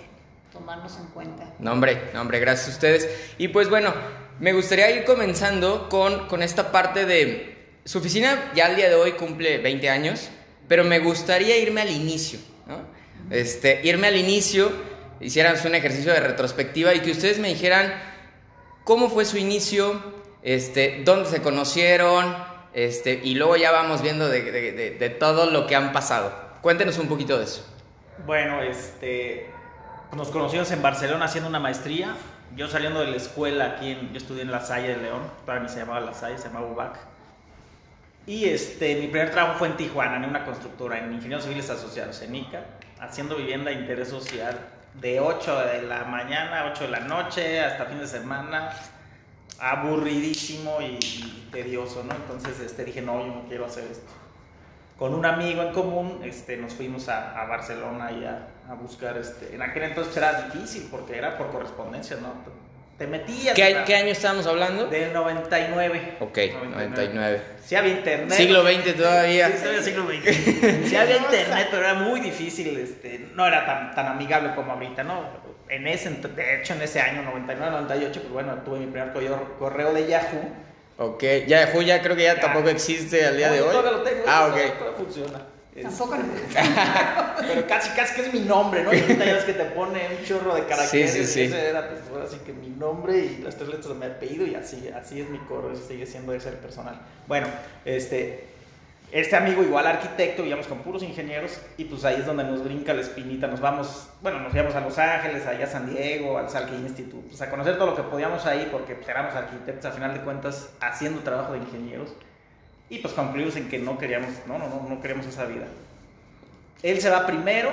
tomarnos 0.57 0.97
en 0.97 1.05
cuenta. 1.07 1.53
No, 1.59 1.71
hombre, 1.71 2.09
no, 2.13 2.21
hombre, 2.21 2.39
gracias 2.39 2.69
a 2.69 2.71
ustedes. 2.71 3.09
Y 3.37 3.49
pues 3.49 3.69
bueno, 3.69 3.93
me 4.39 4.53
gustaría 4.53 4.89
ir 4.91 5.05
comenzando 5.05 5.89
con, 5.89 6.27
con 6.27 6.43
esta 6.43 6.71
parte 6.71 7.05
de... 7.05 7.55
Su 7.85 7.99
oficina 7.99 8.51
ya 8.53 8.65
al 8.65 8.75
día 8.75 8.89
de 8.89 8.95
hoy 8.95 9.13
cumple 9.13 9.59
20 9.59 9.89
años, 9.89 10.29
pero 10.67 10.83
me 10.83 10.99
gustaría 10.99 11.57
irme 11.57 11.81
al 11.81 11.89
inicio, 11.89 12.39
¿no? 12.65 12.81
Este, 13.29 13.81
irme 13.83 14.07
al 14.07 14.17
inicio, 14.17 14.71
hicieran 15.21 15.55
un 15.65 15.75
ejercicio 15.75 16.11
de 16.11 16.19
retrospectiva 16.19 16.93
y 16.93 16.99
que 16.99 17.11
ustedes 17.11 17.39
me 17.39 17.47
dijeran 17.47 17.93
cómo 18.83 19.09
fue 19.09 19.23
su 19.23 19.37
inicio, 19.37 20.01
este, 20.43 21.01
dónde 21.05 21.29
se 21.29 21.41
conocieron, 21.41 22.35
este, 22.73 23.21
y 23.23 23.35
luego 23.35 23.55
ya 23.55 23.71
vamos 23.71 24.01
viendo 24.01 24.27
de, 24.27 24.51
de, 24.51 24.91
de 24.91 25.09
todo 25.09 25.49
lo 25.49 25.65
que 25.65 25.75
han 25.75 25.93
pasado. 25.93 26.33
Cuéntenos 26.61 26.97
un 26.97 27.07
poquito 27.07 27.37
de 27.37 27.45
eso. 27.45 27.65
Bueno, 28.25 28.61
este, 28.61 29.49
nos 30.15 30.29
conocimos 30.29 30.71
en 30.71 30.81
Barcelona 30.81 31.25
haciendo 31.25 31.49
una 31.49 31.59
maestría. 31.59 32.15
Yo 32.55 32.67
saliendo 32.67 33.01
de 33.01 33.07
la 33.07 33.17
escuela 33.17 33.65
aquí, 33.65 33.91
en, 33.91 34.11
yo 34.11 34.17
estudié 34.17 34.43
en 34.43 34.51
La 34.51 34.61
Salle 34.61 34.89
de 34.89 34.97
León, 34.97 35.21
para 35.45 35.59
mí 35.59 35.69
se 35.69 35.79
llamaba 35.79 35.99
La 35.99 36.13
Salle, 36.13 36.37
se 36.37 36.47
llamaba 36.47 36.67
UBAC. 36.67 36.97
Y 38.25 38.45
este, 38.45 38.95
mi 38.95 39.07
primer 39.07 39.31
trabajo 39.31 39.59
fue 39.59 39.67
en 39.67 39.77
Tijuana, 39.77 40.17
en 40.17 40.25
una 40.25 40.43
constructora, 40.43 40.99
en 40.99 41.13
Ingenieros 41.13 41.43
Civiles 41.43 41.69
Asociados, 41.69 42.21
en 42.21 42.35
ICA, 42.35 42.65
haciendo 42.99 43.35
vivienda 43.35 43.71
de 43.71 43.77
interés 43.77 44.09
social 44.09 44.57
de 44.95 45.19
8 45.19 45.59
de 45.59 45.81
la 45.83 46.05
mañana 46.05 46.61
a 46.61 46.71
8 46.71 46.85
de 46.85 46.89
la 46.89 46.99
noche 47.01 47.61
hasta 47.61 47.85
fin 47.85 47.99
de 47.99 48.07
semana, 48.07 48.71
aburridísimo 49.59 50.81
y, 50.81 50.97
y 50.99 51.49
tedioso, 51.51 52.03
¿no? 52.03 52.15
Entonces 52.15 52.59
este, 52.59 52.85
dije, 52.85 53.01
no, 53.01 53.19
yo 53.19 53.27
no 53.27 53.47
quiero 53.47 53.65
hacer 53.65 53.85
esto. 53.89 54.11
Con 54.97 55.13
un 55.13 55.25
amigo 55.25 55.61
en 55.61 55.73
común 55.73 56.21
este, 56.23 56.57
nos 56.57 56.73
fuimos 56.73 57.07
a, 57.09 57.39
a 57.39 57.45
Barcelona 57.45 58.11
y 58.11 58.25
a, 58.25 58.47
a 58.69 58.73
buscar, 58.75 59.17
este, 59.17 59.55
en 59.55 59.61
aquel 59.61 59.83
entonces 59.83 60.15
era 60.17 60.43
difícil 60.43 60.87
porque 60.91 61.17
era 61.17 61.37
por 61.37 61.51
correspondencia, 61.51 62.17
¿no? 62.17 62.33
Te 62.97 63.05
metías. 63.05 63.53
¿Qué, 63.53 63.83
qué 63.85 63.95
año 63.95 64.07
estábamos 64.07 64.47
hablando? 64.47 64.87
Del 64.87 65.13
99. 65.13 66.17
Ok, 66.19 66.37
99. 66.71 67.41
Sí 67.63 67.75
había 67.75 67.93
internet. 67.93 68.31
Siglo 68.35 68.63
XX 68.63 68.95
todavía. 68.95 69.47
Sí, 69.49 69.57
todavía 69.59 69.83
siglo 69.83 70.07
XX. 70.07 70.85
Sí 70.89 70.95
había 70.95 71.17
internet, 71.17 71.67
pero 71.69 71.83
era 71.83 71.93
muy 71.93 72.19
difícil, 72.19 72.75
este, 72.79 73.29
no 73.35 73.45
era 73.45 73.65
tan, 73.67 73.93
tan 73.93 74.07
amigable 74.07 74.55
como 74.55 74.71
ahorita, 74.73 75.03
¿no? 75.03 75.29
En 75.69 75.85
ese, 75.85 76.09
de 76.09 76.59
hecho, 76.59 76.73
en 76.73 76.81
ese 76.81 76.99
año 76.99 77.21
99, 77.21 77.71
98, 77.71 78.19
pues 78.21 78.33
bueno, 78.33 78.55
tuve 78.65 78.79
mi 78.79 78.87
primer 78.87 79.13
correo, 79.13 79.55
correo 79.59 79.93
de 79.93 80.07
Yahoo. 80.07 80.49
Ok, 80.97 81.23
Yahoo 81.45 81.81
ya 81.83 82.01
creo 82.01 82.15
que 82.15 82.23
ya 82.23 82.35
Ya. 82.35 82.41
tampoco 82.41 82.69
existe 82.69 83.23
al 83.27 83.37
día 83.37 83.51
de 83.51 83.61
hoy. 83.61 83.69
Todavía 83.69 83.91
lo 83.91 84.01
tengo. 84.01 84.23
Ah, 84.27 84.47
ok. 84.47 84.55
todavía 84.79 84.97
funciona. 84.97 85.39
Tampoco 85.83 86.15
no. 86.15 86.23
Pero 87.47 87.67
casi, 87.67 87.89
casi 87.95 88.15
que 88.15 88.21
es 88.27 88.33
mi 88.33 88.39
nombre, 88.41 88.83
¿no? 88.83 88.93
Y 88.93 88.99
ahorita 88.99 89.25
ya 89.25 89.33
ves 89.33 89.43
que 89.43 89.53
te 89.53 89.65
pone 89.65 90.01
un 90.17 90.25
chorro 90.25 90.55
de 90.55 90.65
caracteres. 90.65 91.11
Sí, 91.11 91.25
sí, 91.25 91.25
sí. 91.25 91.41
Ese 91.43 91.69
era, 91.69 91.89
pues, 91.89 92.01
ahora 92.11 92.27
sí 92.27 92.37
que 92.45 92.53
mi 92.53 92.69
nombre 92.69 93.17
y 93.17 93.41
las 93.43 93.55
tres 93.55 93.69
letras 93.69 93.89
de 93.89 93.95
mi 93.95 94.05
apellido 94.05 94.45
y 94.45 94.55
así, 94.55 94.89
así 94.89 95.21
es 95.21 95.29
mi 95.29 95.37
correo, 95.39 95.75
sigue 95.75 96.05
siendo 96.05 96.33
ese 96.33 96.49
el 96.49 96.55
personal. 96.55 96.99
Bueno, 97.27 97.47
este, 97.85 98.47
este 99.11 99.35
amigo 99.35 99.63
igual 99.63 99.87
arquitecto, 99.87 100.43
íbamos 100.43 100.67
con 100.67 100.79
puros 100.79 101.03
ingenieros 101.03 101.61
y 101.77 101.85
pues 101.85 102.03
ahí 102.03 102.15
es 102.19 102.25
donde 102.25 102.43
nos 102.43 102.63
brinca 102.63 102.93
la 102.93 103.01
espinita. 103.01 103.47
Nos 103.47 103.61
vamos, 103.61 104.09
bueno, 104.21 104.39
nos 104.39 104.53
íbamos 104.53 104.75
a 104.75 104.81
Los 104.81 104.97
Ángeles, 104.97 105.45
allá 105.45 105.65
a 105.65 105.69
San 105.69 105.89
Diego, 105.89 106.37
al 106.37 106.49
Salke 106.49 106.75
Institute, 106.75 107.27
pues 107.29 107.41
a 107.41 107.49
conocer 107.49 107.77
todo 107.77 107.87
lo 107.87 107.95
que 107.95 108.03
podíamos 108.03 108.45
ahí 108.45 108.67
porque 108.71 108.95
pues, 108.95 109.07
éramos 109.07 109.33
arquitectos 109.33 109.85
a 109.85 109.91
final 109.91 110.13
de 110.13 110.21
cuentas 110.21 110.69
haciendo 110.81 111.21
trabajo 111.21 111.53
de 111.53 111.59
ingenieros. 111.59 112.13
Y 112.89 112.99
pues 112.99 113.13
concluimos 113.13 113.55
en 113.57 113.67
que 113.69 113.79
no 113.79 113.97
queríamos, 113.97 114.29
no, 114.47 114.57
no, 114.57 114.69
no, 114.69 114.87
no 114.87 115.01
queríamos 115.01 115.25
esa 115.25 115.45
vida. 115.45 115.65
Él 116.83 117.01
se 117.01 117.09
va 117.09 117.25
primero, 117.25 117.71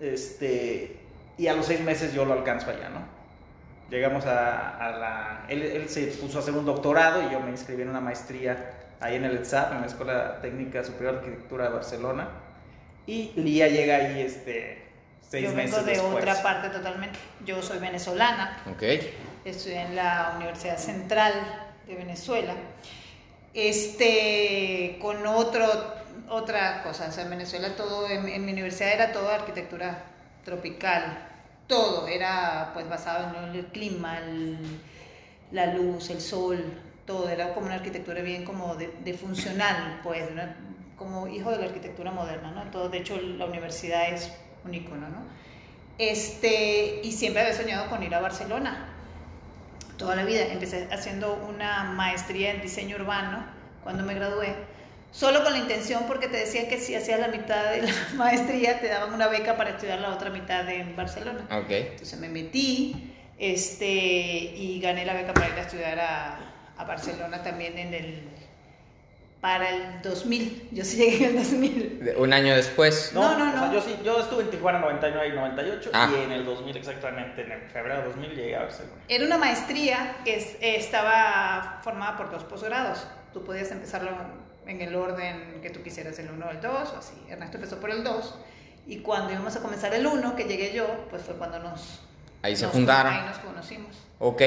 este, 0.00 0.96
y 1.38 1.46
a 1.46 1.54
los 1.54 1.66
seis 1.66 1.80
meses 1.80 2.12
yo 2.12 2.24
lo 2.24 2.32
alcanzo 2.34 2.70
allá, 2.70 2.88
¿no? 2.90 3.00
Llegamos 3.90 4.26
a, 4.26 4.76
a 4.84 4.90
la... 4.98 5.44
Él, 5.48 5.62
él 5.62 5.88
se 5.88 6.06
puso 6.08 6.38
a 6.38 6.40
hacer 6.42 6.54
un 6.54 6.66
doctorado 6.66 7.22
y 7.28 7.30
yo 7.32 7.40
me 7.40 7.50
inscribí 7.50 7.82
en 7.82 7.88
una 7.90 8.00
maestría 8.00 8.72
ahí 9.00 9.14
en 9.16 9.24
el 9.24 9.36
ETSAP, 9.36 9.72
en 9.72 9.80
la 9.82 9.86
Escuela 9.86 10.40
Técnica 10.42 10.82
Superior 10.82 11.12
de 11.14 11.18
Arquitectura 11.20 11.64
de 11.68 11.70
Barcelona. 11.74 12.28
Y 13.06 13.32
Lía 13.36 13.68
llega 13.68 13.96
ahí 13.96 14.20
este, 14.22 14.82
seis 15.22 15.48
Yo 15.48 15.54
meses 15.54 15.70
vengo 15.76 15.86
de 15.86 15.92
después. 15.92 16.14
otra 16.16 16.42
parte 16.42 16.68
totalmente. 16.70 17.16
Yo 17.44 17.62
soy 17.62 17.78
venezolana, 17.78 18.58
Ok. 18.68 18.82
estudié 19.44 19.82
en 19.82 19.94
la 19.94 20.32
Universidad 20.36 20.78
Central 20.78 21.32
de 21.86 21.94
Venezuela. 21.94 22.54
Este, 23.56 24.98
con 25.00 25.26
otro, 25.26 25.64
otra 26.28 26.82
cosa, 26.82 27.10
en 27.22 27.30
Venezuela 27.30 27.74
todo, 27.74 28.06
en, 28.06 28.44
mi 28.44 28.52
universidad 28.52 28.92
era 28.92 29.12
todo 29.12 29.30
arquitectura 29.30 30.04
tropical, 30.44 31.26
todo 31.66 32.06
era 32.06 32.72
pues 32.74 32.86
basado 32.86 33.34
en 33.48 33.56
el 33.56 33.66
clima, 33.68 34.20
la 35.52 35.72
luz, 35.72 36.10
el 36.10 36.20
sol, 36.20 36.62
todo, 37.06 37.30
era 37.30 37.54
como 37.54 37.64
una 37.64 37.76
arquitectura 37.76 38.20
bien 38.20 38.44
como 38.44 38.74
de, 38.74 38.88
de 39.02 39.14
funcional, 39.14 40.00
pues, 40.02 40.22
como 40.98 41.26
hijo 41.26 41.50
de 41.50 41.56
la 41.56 41.64
arquitectura 41.64 42.10
moderna, 42.10 42.50
¿no? 42.50 42.70
Todo, 42.70 42.90
de 42.90 42.98
hecho, 42.98 43.18
la 43.18 43.46
universidad 43.46 44.12
es 44.12 44.30
un 44.66 44.74
icono, 44.74 45.08
¿no? 45.08 45.24
Este, 45.96 47.00
y 47.02 47.10
siempre 47.10 47.40
había 47.40 47.54
soñado 47.54 47.88
con 47.88 48.02
ir 48.02 48.14
a 48.14 48.20
Barcelona, 48.20 48.95
toda 49.96 50.16
la 50.16 50.24
vida. 50.24 50.44
Empecé 50.46 50.88
haciendo 50.90 51.34
una 51.48 51.84
maestría 51.84 52.52
en 52.52 52.62
diseño 52.62 52.96
urbano 52.96 53.44
cuando 53.82 54.02
me 54.02 54.14
gradué, 54.14 54.54
solo 55.12 55.42
con 55.44 55.52
la 55.52 55.58
intención 55.58 56.04
porque 56.06 56.28
te 56.28 56.36
decían 56.38 56.66
que 56.68 56.78
si 56.78 56.94
hacías 56.94 57.20
la 57.20 57.28
mitad 57.28 57.70
de 57.70 57.82
la 57.82 57.92
maestría 58.16 58.80
te 58.80 58.88
daban 58.88 59.14
una 59.14 59.28
beca 59.28 59.56
para 59.56 59.70
estudiar 59.70 60.00
la 60.00 60.10
otra 60.10 60.30
mitad 60.30 60.68
en 60.68 60.96
Barcelona. 60.96 61.46
Ok. 61.50 61.70
Entonces 61.70 62.18
me 62.18 62.28
metí 62.28 63.14
este, 63.38 63.86
y 63.86 64.80
gané 64.80 65.04
la 65.04 65.14
beca 65.14 65.32
para 65.34 65.48
ir 65.48 65.54
a 65.54 65.60
estudiar 65.60 66.00
a, 66.00 66.38
a 66.76 66.84
Barcelona 66.84 67.42
también 67.42 67.78
en 67.78 67.94
el, 67.94 68.22
para 69.46 69.70
el 69.70 70.02
2000. 70.02 70.70
Yo 70.72 70.84
sí 70.84 70.96
llegué 70.96 71.26
en 71.28 71.36
el 71.38 71.44
2000. 71.44 72.04
De- 72.04 72.16
Un 72.16 72.32
año 72.32 72.56
después. 72.56 73.12
No, 73.14 73.38
no, 73.38 73.48
o 73.48 73.52
sea, 73.52 73.66
no. 73.68 73.72
yo, 73.74 73.80
sí, 73.80 73.96
yo 74.04 74.18
estuve 74.18 74.42
en 74.42 74.50
Tijuana 74.50 74.80
99 74.80 75.28
y 75.28 75.32
98 75.36 75.90
Ah. 75.94 76.10
y 76.10 76.24
en 76.24 76.32
el 76.32 76.44
2000 76.44 76.76
exactamente, 76.76 77.42
en 77.42 77.52
el 77.52 77.60
febrero 77.70 78.00
de 78.00 78.04
2000 78.08 78.30
llegué 78.34 78.56
a 78.56 78.62
Barcelona. 78.62 78.96
Era 79.06 79.24
una 79.24 79.38
maestría 79.38 80.16
que 80.24 80.34
es- 80.34 80.56
estaba 80.60 81.78
formada 81.84 82.16
por 82.16 82.32
dos 82.32 82.42
posgrados. 82.42 83.06
Tú 83.32 83.44
podías 83.44 83.70
empezarlo 83.70 84.10
en 84.66 84.80
el 84.80 84.96
orden 84.96 85.60
que 85.62 85.70
tú 85.70 85.80
quisieras, 85.80 86.18
el 86.18 86.28
1 86.28 86.46
o 86.46 86.50
el 86.50 86.60
2, 86.60 86.92
o 86.92 86.98
así. 86.98 87.14
Ernesto 87.30 87.58
empezó 87.58 87.78
por 87.78 87.90
el 87.90 88.02
2. 88.02 88.34
Y 88.88 88.98
cuando 88.98 89.30
íbamos 89.32 89.54
a 89.54 89.60
comenzar 89.60 89.94
el 89.94 90.04
1, 90.08 90.34
que 90.34 90.42
llegué 90.46 90.72
yo, 90.74 91.06
pues 91.08 91.22
fue 91.22 91.36
cuando 91.36 91.60
nos... 91.60 92.00
Ahí 92.42 92.56
se 92.56 92.64
nos- 92.64 92.72
juntaron. 92.72 93.12
Ahí 93.14 93.26
nos 93.26 93.38
conocimos. 93.38 93.94
Ok. 94.18 94.42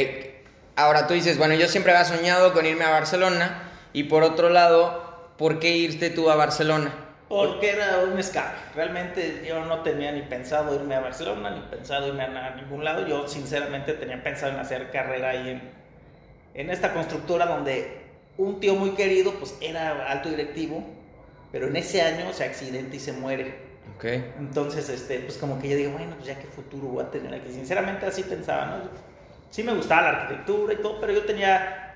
Ahora 0.76 1.08
tú 1.08 1.14
dices, 1.14 1.38
bueno, 1.38 1.54
yo 1.56 1.70
siempre 1.70 1.94
había 1.96 2.04
soñado 2.04 2.52
con 2.52 2.66
irme 2.66 2.84
a 2.84 2.90
Barcelona. 2.90 3.64
Y 3.94 4.04
por 4.04 4.24
otro 4.24 4.50
lado, 4.50 5.32
¿por 5.38 5.60
qué 5.60 5.78
irte 5.78 6.10
tú 6.10 6.30
a 6.30 6.36
Barcelona? 6.36 6.94
Porque 7.28 7.72
era 7.72 8.00
un 8.12 8.18
escape. 8.18 8.58
Realmente 8.76 9.44
yo 9.48 9.64
no 9.66 9.82
tenía 9.82 10.12
ni 10.12 10.24
pensado 10.24 10.74
irme 10.74 10.96
a 10.96 11.00
Barcelona, 11.00 11.52
ni 11.52 11.62
pensado 11.62 12.08
irme 12.08 12.24
a, 12.24 12.56
ningún 12.56 12.84
lado. 12.84 13.08
Yo 13.08 13.28
sinceramente 13.28 13.94
tenía 13.94 14.24
pensado 14.24 14.54
en 14.54 14.60
hacer 14.60 14.90
carrera 14.92 15.30
ahí 15.30 15.50
en, 15.50 15.62
en 16.56 16.70
esta 16.70 16.94
constructora 16.94 17.46
donde 17.46 18.00
un 18.38 18.60
tío 18.60 18.76
muy 18.76 18.92
querido 18.92 19.34
pues 19.34 19.56
era 19.62 20.10
alto 20.10 20.30
directivo, 20.30 20.84
pero 21.52 21.68
en 21.68 21.76
ese 21.76 22.02
año 22.02 22.32
se 22.34 22.46
accidenta 22.46 22.96
y 22.96 23.00
se 23.00 23.12
muere. 23.12 23.70
Ok. 23.96 24.06
Entonces, 24.40 24.90
este, 24.90 25.20
pues 25.20 25.38
como 25.38 25.60
que 25.60 25.70
yo 25.70 25.78
digo, 25.78 25.92
bueno, 25.92 26.14
pues 26.16 26.28
ya 26.28 26.40
qué 26.40 26.48
futuro 26.48 26.88
voy 26.88 27.04
a 27.04 27.12
tener 27.12 27.34
aquí. 27.34 27.52
Sinceramente 27.52 28.06
así 28.06 28.24
pensaba, 28.24 28.66
¿no? 28.66 28.90
Sí 29.50 29.64
me 29.64 29.74
gustaba 29.74 30.04
la 30.04 30.10
arquitectura 30.10 30.74
y 30.74 30.78
todo, 30.78 31.02
pero 31.02 31.12
yo 31.12 31.26
tenía, 31.26 31.89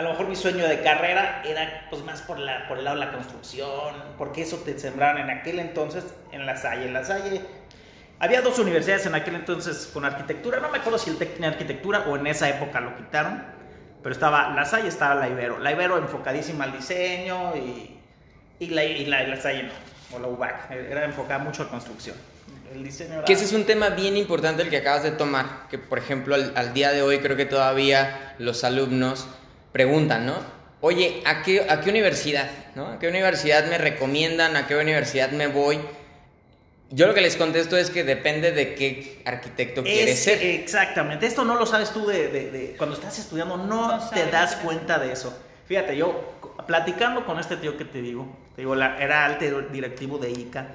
a 0.00 0.02
lo 0.02 0.10
mejor 0.12 0.28
mi 0.28 0.36
sueño 0.36 0.66
de 0.66 0.80
carrera 0.80 1.42
era 1.44 1.86
pues 1.90 2.02
más 2.02 2.22
por, 2.22 2.38
la, 2.38 2.66
por 2.68 2.78
el 2.78 2.84
lado 2.84 2.98
de 2.98 3.04
la 3.04 3.12
construcción, 3.12 3.94
porque 4.16 4.40
eso 4.40 4.56
te 4.64 4.78
sembraron 4.78 5.20
en 5.20 5.28
aquel 5.28 5.58
entonces 5.58 6.04
en 6.32 6.46
La 6.46 6.56
Salle. 6.56 6.86
En 6.86 6.94
La 6.94 7.04
Salle 7.04 7.42
había 8.18 8.40
dos 8.40 8.58
universidades 8.58 9.04
en 9.04 9.14
aquel 9.14 9.34
entonces 9.34 9.90
con 9.92 10.06
arquitectura, 10.06 10.58
no 10.58 10.70
me 10.70 10.78
acuerdo 10.78 10.98
si 10.98 11.10
el 11.10 11.18
TEC 11.18 11.34
tenía 11.34 11.50
arquitectura 11.50 12.06
o 12.08 12.16
en 12.16 12.26
esa 12.28 12.48
época 12.48 12.80
lo 12.80 12.96
quitaron, 12.96 13.44
pero 14.02 14.14
estaba 14.14 14.48
La 14.54 14.64
Salle, 14.64 14.88
estaba 14.88 15.16
la 15.16 15.28
Ibero. 15.28 15.58
La 15.58 15.70
Ibero 15.72 15.98
enfocadísima 15.98 16.64
al 16.64 16.72
diseño 16.72 17.54
y, 17.56 17.98
y, 18.58 18.68
la, 18.68 18.82
y 18.84 19.04
la, 19.04 19.22
la 19.24 19.36
Salle 19.36 19.64
no, 19.64 20.16
o 20.16 20.18
la 20.18 20.28
UBAC, 20.28 20.70
era 20.70 21.04
enfocada 21.04 21.40
mucho 21.44 21.64
a 21.64 21.68
construcción. 21.68 22.16
El 22.72 22.84
diseño 22.84 23.16
era... 23.16 23.24
Que 23.24 23.34
ese 23.34 23.44
es 23.44 23.52
un 23.52 23.66
tema 23.66 23.90
bien 23.90 24.16
importante 24.16 24.62
el 24.62 24.70
que 24.70 24.78
acabas 24.78 25.02
de 25.02 25.10
tomar, 25.10 25.68
que 25.68 25.76
por 25.76 25.98
ejemplo 25.98 26.34
al, 26.34 26.54
al 26.56 26.72
día 26.72 26.90
de 26.90 27.02
hoy 27.02 27.18
creo 27.18 27.36
que 27.36 27.44
todavía 27.44 28.34
los 28.38 28.64
alumnos 28.64 29.28
preguntan, 29.72 30.26
¿no? 30.26 30.34
Oye, 30.82 31.22
¿a 31.26 31.42
qué, 31.42 31.66
¿a 31.68 31.80
qué 31.80 31.90
universidad? 31.90 32.48
¿no? 32.74 32.86
¿A 32.86 32.98
qué 32.98 33.08
universidad 33.08 33.66
me 33.66 33.76
recomiendan? 33.78 34.56
¿A 34.56 34.66
qué 34.66 34.76
universidad 34.76 35.30
me 35.30 35.46
voy? 35.46 35.78
Yo 36.92 37.06
lo 37.06 37.14
que 37.14 37.20
les 37.20 37.36
contesto 37.36 37.76
es 37.76 37.90
que 37.90 38.02
depende 38.02 38.50
de 38.50 38.74
qué 38.74 39.22
arquitecto 39.24 39.82
quieres 39.84 40.10
Es- 40.18 40.24
ser. 40.24 40.42
Exactamente, 40.42 41.26
esto 41.26 41.44
no 41.44 41.54
lo 41.54 41.66
sabes 41.66 41.90
tú 41.90 42.06
de, 42.06 42.28
de- 42.28 42.50
de- 42.50 42.74
cuando 42.76 42.96
estás 42.96 43.18
estudiando, 43.18 43.56
no, 43.56 43.88
No 43.96 44.08
te 44.08 44.16
sabes, 44.16 44.32
das 44.32 44.56
cuenta 44.56 44.98
de 44.98 45.12
eso. 45.12 45.38
Fíjate, 45.66 45.96
yo 45.96 46.32
platicando 46.66 47.24
con 47.26 47.38
este 47.38 47.56
tío 47.58 47.76
que 47.76 47.84
te 47.84 48.02
digo, 48.02 48.26
te 48.56 48.62
digo, 48.62 48.74
la- 48.74 48.98
era 48.98 49.24
alto 49.24 49.44
directivo 49.70 50.18
de 50.18 50.30
ICA 50.30 50.66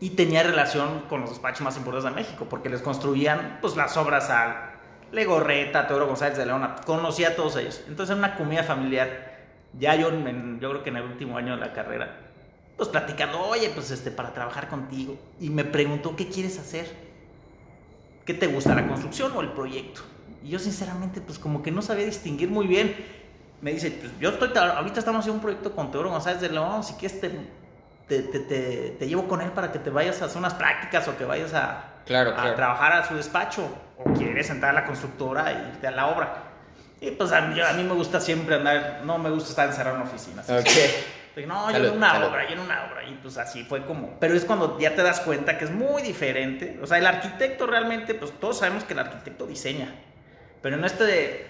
y 0.00 0.10
tenía 0.10 0.42
relación 0.42 1.02
con 1.08 1.20
los 1.20 1.30
despachos 1.30 1.60
más 1.60 1.76
importantes 1.76 2.10
de 2.12 2.20
México, 2.20 2.46
porque 2.50 2.68
les 2.68 2.80
construían 2.82 3.58
pues 3.60 3.76
las 3.76 3.96
obras 3.96 4.30
a 4.30 4.73
Legorreta, 5.14 5.86
Teodoro 5.86 6.06
González 6.08 6.36
de 6.36 6.46
León, 6.46 6.68
conocía 6.84 7.28
a 7.28 7.36
todos 7.36 7.56
ellos. 7.56 7.82
Entonces 7.88 8.12
en 8.12 8.18
una 8.18 8.36
comida 8.36 8.62
familiar, 8.64 9.34
ya 9.78 9.94
yo, 9.96 10.08
en- 10.10 10.58
yo 10.60 10.70
creo 10.70 10.82
que 10.82 10.90
en 10.90 10.96
el 10.96 11.04
último 11.04 11.36
año 11.38 11.54
de 11.54 11.60
la 11.60 11.72
carrera, 11.72 12.16
pues 12.76 12.88
platicando, 12.88 13.40
oye, 13.40 13.70
pues 13.74 13.90
este, 13.90 14.10
para 14.10 14.32
trabajar 14.34 14.68
contigo. 14.68 15.16
Y 15.40 15.48
me 15.50 15.64
preguntó, 15.64 16.16
¿qué 16.16 16.28
quieres 16.28 16.58
hacer? 16.58 16.86
¿Qué 18.24 18.34
te 18.34 18.46
gusta, 18.46 18.74
la 18.74 18.86
construcción 18.86 19.32
o 19.36 19.40
el 19.42 19.50
proyecto? 19.52 20.00
Y 20.42 20.48
yo 20.50 20.58
sinceramente, 20.58 21.20
pues 21.20 21.38
como 21.38 21.62
que 21.62 21.70
no 21.70 21.82
sabía 21.82 22.06
distinguir 22.06 22.50
muy 22.50 22.66
bien. 22.66 22.94
Me 23.60 23.72
dice, 23.72 23.90
pues 23.92 24.12
yo 24.18 24.30
estoy, 24.30 24.50
ahorita 24.56 24.98
estamos 24.98 25.20
haciendo 25.20 25.36
un 25.36 25.42
proyecto 25.42 25.72
con 25.74 25.90
Teodoro 25.90 26.10
González 26.10 26.40
de 26.40 26.50
León, 26.50 26.82
si 26.84 26.94
quieres 26.94 27.20
te, 27.20 27.30
te, 28.08 28.22
te, 28.22 28.40
te, 28.40 28.90
te 28.98 29.06
llevo 29.08 29.26
con 29.28 29.40
él 29.40 29.50
para 29.52 29.72
que 29.72 29.78
te 29.78 29.90
vayas 29.90 30.20
a 30.20 30.26
hacer 30.26 30.38
unas 30.38 30.54
prácticas 30.54 31.06
o 31.08 31.16
que 31.16 31.24
vayas 31.24 31.54
a, 31.54 31.92
Claro, 32.04 32.30
a 32.32 32.34
claro. 32.34 32.54
trabajar 32.56 32.92
a 32.92 33.08
su 33.08 33.14
despacho 33.14 33.66
o 33.98 34.12
quieres 34.14 34.50
entrar 34.50 34.70
a 34.70 34.80
la 34.80 34.84
constructora 34.86 35.52
y 35.52 35.68
irte 35.72 35.86
a 35.86 35.90
la 35.90 36.06
obra. 36.08 36.34
Y 37.00 37.10
pues 37.12 37.32
a 37.32 37.42
mí, 37.42 37.60
a 37.60 37.72
mí 37.74 37.82
me 37.82 37.94
gusta 37.94 38.20
siempre 38.20 38.54
andar, 38.56 39.02
no 39.04 39.18
me 39.18 39.30
gusta 39.30 39.50
estar 39.50 39.68
encerrado 39.68 39.96
en 39.96 40.02
una 40.02 40.10
oficina. 40.10 40.42
así. 40.42 40.54
No, 41.46 41.66
yo 41.68 41.72
Salud, 41.72 41.88
en 41.88 41.96
una 41.96 42.10
salud. 42.12 42.26
obra, 42.28 42.46
yo 42.46 42.52
en 42.54 42.60
una 42.60 42.84
obra. 42.84 43.02
Y 43.04 43.14
pues 43.20 43.36
así 43.38 43.64
fue 43.64 43.84
como. 43.84 44.18
Pero 44.20 44.34
es 44.34 44.44
cuando 44.44 44.78
ya 44.78 44.94
te 44.94 45.02
das 45.02 45.20
cuenta 45.20 45.58
que 45.58 45.64
es 45.64 45.70
muy 45.72 46.00
diferente. 46.02 46.78
O 46.80 46.86
sea, 46.86 46.98
el 46.98 47.06
arquitecto 47.06 47.66
realmente, 47.66 48.14
pues 48.14 48.32
todos 48.38 48.58
sabemos 48.58 48.84
que 48.84 48.92
el 48.92 49.00
arquitecto 49.00 49.44
diseña. 49.46 49.92
Pero 50.62 50.76
en 50.76 50.84
este, 50.84 51.46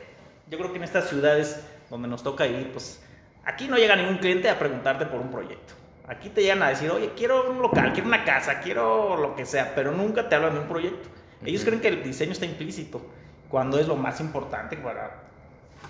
yo 0.49 0.57
creo 0.59 0.71
que 0.73 0.79
en 0.79 0.85
estas 0.85 1.09
ciudades 1.09 1.67
donde 1.91 2.09
nos 2.09 2.23
toca 2.23 2.45
vivir, 2.45 2.73
pues 2.73 3.03
aquí 3.45 3.69
no 3.69 3.77
llega 3.77 3.95
ningún 3.95 4.17
cliente 4.17 4.49
a 4.49 4.59
preguntarte 4.59 5.05
por 5.05 5.21
un 5.21 5.31
proyecto. 5.31 5.75
Aquí 6.09 6.31
te 6.31 6.41
llegan 6.43 6.63
a 6.63 6.71
decir, 6.71 6.91
oye, 6.91 7.13
quiero 7.17 7.51
un 7.51 7.61
local, 7.61 7.93
quiero 7.93 8.09
una 8.09 8.25
casa, 8.25 8.61
quiero 8.61 9.17
lo 9.19 9.37
que 9.37 9.45
sea, 9.47 9.75
pero 9.75 9.93
nunca 9.93 10.29
te 10.29 10.35
hablan 10.35 10.55
de 10.55 10.61
un 10.61 10.67
proyecto. 10.69 11.09
Ellos 11.45 11.65
creen 11.65 11.81
que 11.81 11.89
el 11.89 12.03
diseño 12.03 12.33
está 12.33 12.45
implícito, 12.47 13.05
cuando 13.49 13.79
es 13.79 13.87
lo 13.87 13.97
más 13.97 14.21
importante 14.21 14.77
para 14.77 15.23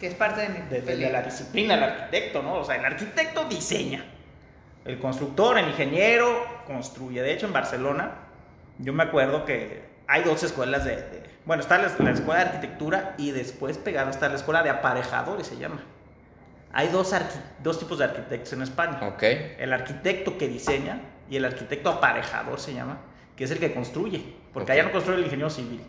Que 0.01 0.09
es 0.09 0.15
parte 0.15 0.41
de 0.43 0.49
mi 0.49 0.59
de, 0.59 0.65
de- 0.69 0.77
de 0.81 0.83
pelea. 0.83 1.11
la 1.11 1.23
disciplina 1.23 1.75
del 1.75 1.85
arquitecto, 1.85 2.43
¿no? 2.43 2.55
O 2.55 2.65
sea, 2.65 2.77
el 2.77 2.85
arquitecto 2.85 3.45
diseña. 3.45 4.05
El 4.85 4.99
constructor, 4.99 5.57
el 5.59 5.69
ingeniero, 5.69 6.45
construye. 6.67 7.23
De 7.23 7.33
hecho, 7.33 7.47
en 7.47 7.53
Barcelona, 7.53 8.13
yo 8.79 8.93
me 8.93 9.05
acuerdo 9.05 9.45
que 9.45 9.83
hay 10.07 10.23
dos 10.25 10.43
escuelas 10.43 10.85
de... 10.85 10.97
de- 10.97 11.25
bueno, 11.47 11.63
está 11.63 11.77
la, 11.79 11.91
la 11.99 12.11
escuela 12.11 12.41
de 12.45 12.51
arquitectura 12.51 13.15
y 13.19 13.31
después 13.31 13.77
pegado 13.79 14.11
está 14.11 14.29
la 14.31 14.35
escuela 14.37 14.63
de 14.63 14.71
aparejadores, 14.71 15.47
se 15.47 15.57
llama. 15.59 15.83
Hay 16.73 16.89
dos, 16.89 17.13
arqui- 17.13 17.41
dos 17.63 17.79
tipos 17.79 17.99
de 17.99 18.05
arquitectos 18.07 18.53
en 18.55 18.63
España. 18.63 18.99
Ok. 19.07 19.23
El 19.23 19.73
arquitecto 19.73 20.37
que 20.39 20.49
diseña 20.49 21.01
y 21.31 21.37
el 21.37 21.45
arquitecto 21.45 21.91
aparejador 21.91 22.59
se 22.61 22.75
llama, 22.75 22.99
que 23.37 23.45
es 23.45 23.51
el 23.51 23.59
que 23.59 23.75
construye. 23.75 24.23
Porque 24.53 24.73
Ok. 24.73 24.79
allá 24.79 24.83
no 24.85 24.93
construye 24.93 25.19
el 25.19 25.25
ingeniero 25.25 25.51
civil. 25.51 25.81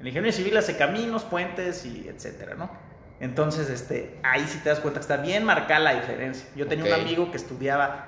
El 0.00 0.08
ingeniero 0.08 0.36
civil 0.36 0.56
hace 0.56 0.76
caminos, 0.76 1.22
puentes 1.24 1.84
y 1.84 2.08
etcétera, 2.08 2.54
¿no? 2.54 2.70
Entonces, 3.20 3.70
este, 3.70 4.18
ahí 4.24 4.44
sí 4.48 4.58
te 4.64 4.68
das 4.70 4.80
cuenta 4.80 4.98
que 4.98 5.02
está 5.02 5.16
bien 5.18 5.44
marcada 5.44 5.78
la 5.80 5.94
diferencia. 5.94 6.46
Yo 6.56 6.66
tenía 6.66 6.92
un 6.94 7.00
amigo 7.00 7.30
que 7.30 7.36
estudiaba 7.36 8.06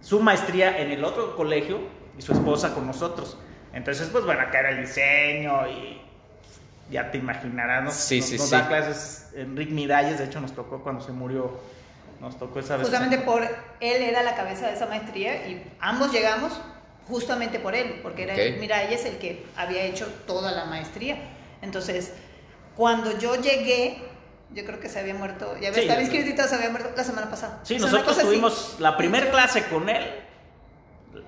su 0.00 0.20
maestría 0.20 0.80
en 0.80 0.90
el 0.90 1.04
otro 1.04 1.36
colegio 1.36 1.78
y 2.18 2.22
su 2.22 2.32
esposa 2.32 2.74
con 2.74 2.86
nosotros. 2.86 3.38
Entonces, 3.72 4.08
pues 4.08 4.24
bueno, 4.24 4.40
acá 4.40 4.58
era 4.60 4.70
el 4.70 4.80
diseño 4.80 5.68
y 5.68 6.00
ya 6.90 7.12
te 7.12 7.18
imaginarás, 7.18 7.84
¿no? 7.84 7.90
Sí, 7.92 8.18
nos, 8.18 8.26
sí, 8.28 8.36
nos 8.38 8.46
sí. 8.48 8.50
da 8.56 8.66
clases 8.66 9.30
Enrique 9.36 9.72
Miralles, 9.72 10.18
de 10.18 10.24
hecho 10.24 10.40
nos 10.40 10.52
tocó 10.52 10.82
cuando 10.82 11.00
se 11.00 11.12
murió, 11.12 11.60
nos 12.20 12.36
tocó 12.36 12.58
esa 12.58 12.76
vez. 12.76 12.88
Justamente 12.88 13.18
por 13.18 13.42
él 13.44 14.02
era 14.02 14.24
la 14.24 14.34
cabeza 14.34 14.66
de 14.66 14.74
esa 14.74 14.86
maestría 14.86 15.46
y 15.48 15.64
ambos 15.78 16.10
llegamos 16.10 16.60
justamente 17.08 17.58
por 17.58 17.74
él, 17.74 18.00
porque 18.02 18.22
era 18.24 18.34
Ok. 18.34 18.60
Miralles 18.60 19.04
el 19.04 19.18
que 19.18 19.44
había 19.56 19.82
hecho 19.84 20.06
toda 20.26 20.52
la 20.52 20.64
maestría. 20.66 21.16
Entonces, 21.62 22.12
cuando 22.76 23.18
yo 23.18 23.34
llegué, 23.36 24.02
yo 24.52 24.64
creo 24.64 24.80
que 24.80 24.88
se 24.88 25.00
había 25.00 25.14
muerto, 25.14 25.56
ya 25.60 25.72
Sí. 25.72 25.80
estaba 25.80 26.00
inscrito, 26.00 26.42
se 26.44 26.54
había 26.54 26.70
muerto 26.70 26.90
la 26.96 27.04
semana 27.04 27.30
pasada. 27.30 27.60
Sí, 27.62 27.76
O 27.76 27.78
sea, 27.78 27.86
nosotros 27.86 28.08
cosa 28.08 28.20
así. 28.20 28.28
tuvimos 28.28 28.76
la 28.78 28.96
primera 28.96 29.30
clase 29.30 29.64
con 29.64 29.88
él, 29.88 30.04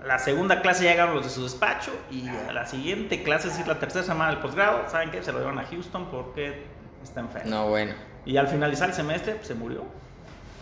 la 0.04 0.18
segunda 0.18 0.62
clase 0.62 0.84
llegaron 0.84 1.14
los 1.14 1.24
de 1.24 1.30
su 1.30 1.42
despacho 1.44 1.92
y 2.10 2.28
a 2.28 2.52
la 2.52 2.66
siguiente 2.66 3.22
clase, 3.22 3.48
es 3.48 3.54
decir, 3.54 3.66
la 3.68 3.78
tercera 3.78 4.04
semana 4.04 4.30
del 4.30 4.40
posgrado, 4.40 4.88
¿saben 4.88 5.10
qué? 5.10 5.22
Se 5.22 5.32
lo 5.32 5.38
llevaron 5.38 5.58
a 5.58 5.64
Houston 5.64 6.10
porque 6.10 6.64
está 7.02 7.20
enfermo. 7.20 7.50
No, 7.50 7.68
bueno. 7.68 7.92
Y 8.24 8.36
al 8.36 8.46
finalizar 8.48 8.88
el 8.88 8.94
semestre 8.94 9.34
pues, 9.34 9.48
se 9.48 9.54
murió. 9.54 9.84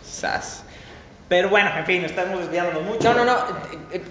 Sas. 0.03 0.63
Pero 1.31 1.47
bueno, 1.47 1.71
en 1.77 1.85
fin, 1.85 2.03
estamos 2.03 2.41
desviándonos 2.41 2.83
mucho. 2.83 3.13
No, 3.13 3.23
no, 3.23 3.23
no. 3.23 3.37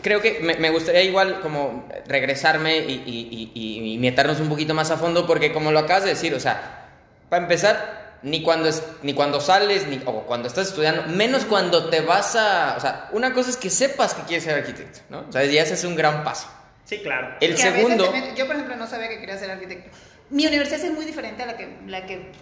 Creo 0.00 0.22
que 0.22 0.40
me, 0.40 0.54
me 0.54 0.70
gustaría 0.70 1.02
igual 1.02 1.40
como 1.42 1.86
regresarme 2.06 2.78
y, 2.78 2.92
y- 3.04 3.50
y- 3.54 3.92
y- 3.92 3.98
meternos 3.98 4.40
un 4.40 4.48
poquito 4.48 4.72
más 4.72 4.90
a 4.90 4.96
fondo 4.96 5.26
porque 5.26 5.52
como 5.52 5.70
lo 5.70 5.80
acabas 5.80 6.04
de 6.04 6.08
decir, 6.10 6.32
o 6.34 6.40
sea, 6.40 6.88
para 7.28 7.42
empezar, 7.42 8.16
ni 8.22 8.42
cuando, 8.42 8.70
es, 8.70 8.82
ni 9.02 9.12
cuando 9.12 9.38
sales, 9.42 9.86
ni 9.86 10.00
o 10.06 10.22
cuando 10.22 10.48
estás 10.48 10.68
estudiando, 10.68 11.02
menos 11.08 11.44
cuando 11.44 11.90
te 11.90 12.00
vas 12.00 12.36
a... 12.36 12.76
O 12.78 12.80
sea, 12.80 13.10
una 13.12 13.34
cosa 13.34 13.50
es 13.50 13.58
que 13.58 13.68
sepas 13.68 14.14
que 14.14 14.22
quieres 14.22 14.44
ser 14.44 14.54
arquitecto, 14.54 15.00
¿no? 15.10 15.26
O 15.28 15.30
sea, 15.32 15.44
ya 15.44 15.60
ese 15.62 15.74
es 15.74 15.84
un 15.84 15.96
gran 15.96 16.24
paso. 16.24 16.48
Sí, 16.86 17.00
claro. 17.02 17.36
El 17.42 17.50
Que 17.54 17.60
segundo... 17.60 18.10
yo, 18.34 18.46
por 18.46 18.56
ejemplo, 18.56 18.76
no 18.76 18.86
sabía 18.86 19.10
que 19.10 19.20
quería 19.20 19.36
ser 19.36 19.50
arquitecto. 19.50 19.90
Mi 20.30 20.46
universidad 20.46 20.82
es 20.82 20.94
muy 20.94 21.04
diferente 21.04 21.42
a 21.42 21.46
la 21.48 21.58
que, 21.58 21.68
la 21.86 22.06
que 22.06 22.32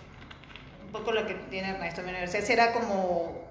un 0.86 0.92
poco 0.92 1.10
la 1.10 1.26
que 1.26 1.34
tiene 1.50 1.70
Ernesto. 1.70 2.00
Mi 2.02 2.10
universidad 2.10 2.48
era 2.48 2.72
como 2.72 3.47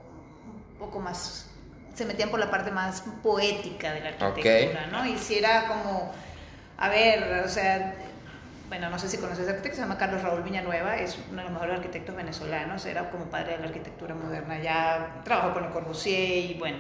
poco 0.77 0.99
más, 0.99 1.49
se 1.95 2.05
metían 2.05 2.29
por 2.29 2.39
la 2.39 2.49
parte 2.51 2.71
más 2.71 3.03
poética 3.23 3.93
de 3.93 4.01
la 4.01 4.09
arquitectura, 4.09 4.87
¿no? 4.91 5.05
Y 5.05 5.17
si 5.17 5.37
era 5.37 5.67
como, 5.67 6.11
a 6.77 6.89
ver, 6.89 7.43
o 7.43 7.49
sea, 7.49 7.95
bueno, 8.69 8.89
no 8.89 8.99
sé 8.99 9.07
si 9.09 9.17
conoces 9.17 9.47
a 9.47 9.51
arquitecto, 9.51 9.77
se 9.77 9.81
llama 9.81 9.97
Carlos 9.97 10.21
Raúl 10.21 10.43
Villanueva, 10.43 10.97
es 10.97 11.17
uno 11.29 11.37
de 11.37 11.43
los 11.43 11.51
mejores 11.53 11.75
arquitectos 11.77 12.15
venezolanos, 12.15 12.85
era 12.85 13.09
como 13.09 13.25
padre 13.25 13.53
de 13.53 13.59
la 13.59 13.65
arquitectura 13.67 14.13
moderna, 14.13 14.59
ya 14.59 15.21
trabajó 15.23 15.53
con 15.53 15.63
Le 15.63 15.69
Corbusier 15.69 16.51
y 16.51 16.53
bueno. 16.59 16.77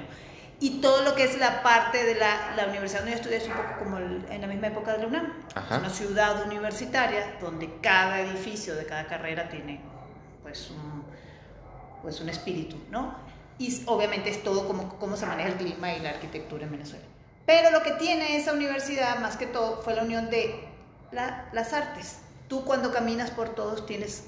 Y 0.59 0.81
todo 0.81 1.03
lo 1.03 1.13
que 1.13 1.23
es 1.23 1.37
la 1.37 1.61
parte 1.61 2.03
de 2.03 2.15
la, 2.15 2.55
la 2.57 2.65
universidad 2.65 3.01
donde 3.01 3.11
yo 3.11 3.17
estudié 3.17 3.37
es 3.37 3.45
un 3.47 3.53
poco 3.53 3.77
como 3.77 3.97
el- 3.99 4.25
en 4.31 4.41
la 4.41 4.47
misma 4.47 4.67
época 4.67 4.93
de 4.93 4.97
la 5.03 5.07
UNAM. 5.07 5.33
Ajá. 5.53 5.75
Es 5.75 5.79
una 5.81 5.89
ciudad 5.91 6.45
universitaria 6.47 7.35
donde 7.39 7.79
cada 7.79 8.19
edificio 8.21 8.75
de 8.75 8.85
cada 8.87 9.05
carrera 9.05 9.49
tiene 9.49 9.79
pues 10.41 10.71
un, 10.71 11.03
pues 12.01 12.19
un 12.21 12.29
espíritu, 12.29 12.75
¿no? 12.89 13.15
Y 13.59 13.83
obviamente 13.87 14.29
es 14.29 14.43
todo 14.43 14.67
como 14.67 14.97
cómo 14.99 15.17
se 15.17 15.25
maneja 15.25 15.49
el 15.49 15.55
clima 15.55 15.93
y 15.93 15.99
la 15.99 16.09
arquitectura 16.11 16.65
en 16.65 16.71
Venezuela. 16.71 17.05
Pero 17.45 17.71
lo 17.71 17.81
que 17.81 17.91
tiene 17.91 18.37
esa 18.37 18.53
universidad, 18.53 19.19
más 19.19 19.37
que 19.37 19.45
todo, 19.47 19.81
fue 19.81 19.95
la 19.95 20.03
unión 20.03 20.29
de 20.29 20.67
la- 21.11 21.49
las 21.53 21.73
artes. 21.73 22.17
Tú 22.47 22.65
cuando 22.65 22.91
caminas 22.91 23.31
por 23.31 23.49
todos 23.55 23.85
tienes 23.85 24.25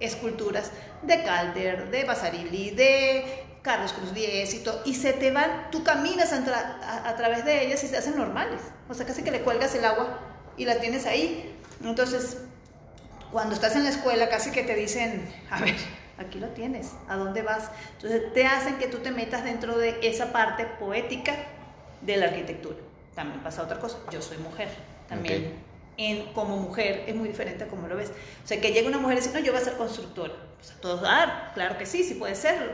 esculturas 0.00 0.70
de 1.02 1.22
Calder, 1.22 1.90
de 1.90 2.04
Basarili, 2.04 2.70
de 2.70 3.44
Carlos 3.62 3.92
Cruz 3.92 4.14
Diez 4.14 4.54
y 4.54 4.60
todo, 4.60 4.80
y 4.86 4.94
se 4.94 5.12
te 5.12 5.30
van, 5.30 5.70
tú 5.70 5.84
caminas 5.84 6.32
a 6.32 7.14
través 7.16 7.44
de 7.44 7.66
ellas 7.66 7.84
y 7.84 7.88
se 7.88 7.96
hacen 7.98 8.16
normales. 8.16 8.60
O 8.88 8.94
sea, 8.94 9.06
casi 9.06 9.22
que 9.22 9.30
le 9.30 9.42
cuelgas 9.42 9.74
el 9.74 9.84
agua 9.84 10.18
y 10.56 10.64
la 10.64 10.80
tienes 10.80 11.04
ahí. 11.06 11.54
Entonces, 11.84 12.38
cuando 13.30 13.54
estás 13.54 13.76
en 13.76 13.84
la 13.84 13.90
escuela, 13.90 14.28
casi 14.30 14.50
que 14.50 14.62
te 14.62 14.74
dicen, 14.74 15.30
a 15.50 15.60
ver, 15.60 15.76
aquí 16.20 16.38
lo 16.38 16.48
tienes, 16.48 16.92
¿a 17.08 17.16
dónde 17.16 17.42
vas? 17.42 17.70
Entonces, 17.96 18.32
te 18.32 18.46
hacen 18.46 18.76
que 18.78 18.86
tú 18.86 18.98
te 18.98 19.10
metas 19.10 19.44
dentro 19.44 19.78
de 19.78 19.98
esa 20.02 20.32
parte 20.32 20.66
poética 20.78 21.34
de 22.02 22.16
la 22.16 22.26
arquitectura. 22.26 22.76
También 23.14 23.40
pasa 23.42 23.62
otra 23.62 23.78
cosa, 23.78 23.98
yo 24.10 24.22
soy 24.22 24.38
mujer, 24.38 24.68
también. 25.08 25.54
En, 25.96 26.32
como 26.32 26.56
mujer 26.56 27.04
es 27.06 27.14
muy 27.14 27.28
diferente 27.28 27.64
a 27.64 27.68
como 27.68 27.86
lo 27.86 27.96
ves. 27.96 28.10
O 28.42 28.46
sea, 28.46 28.60
que 28.60 28.72
llega 28.72 28.88
una 28.88 28.98
mujer 28.98 29.18
y 29.18 29.20
dice, 29.20 29.32
no, 29.34 29.40
yo 29.44 29.52
voy 29.52 29.60
a 29.60 29.64
ser 29.64 29.74
constructora. 29.74 30.32
Pues 30.56 30.70
a 30.70 30.80
todos, 30.80 31.02
ah, 31.04 31.50
claro 31.54 31.76
que 31.76 31.84
sí, 31.84 32.04
sí 32.04 32.14
puede 32.14 32.34
serlo. 32.34 32.72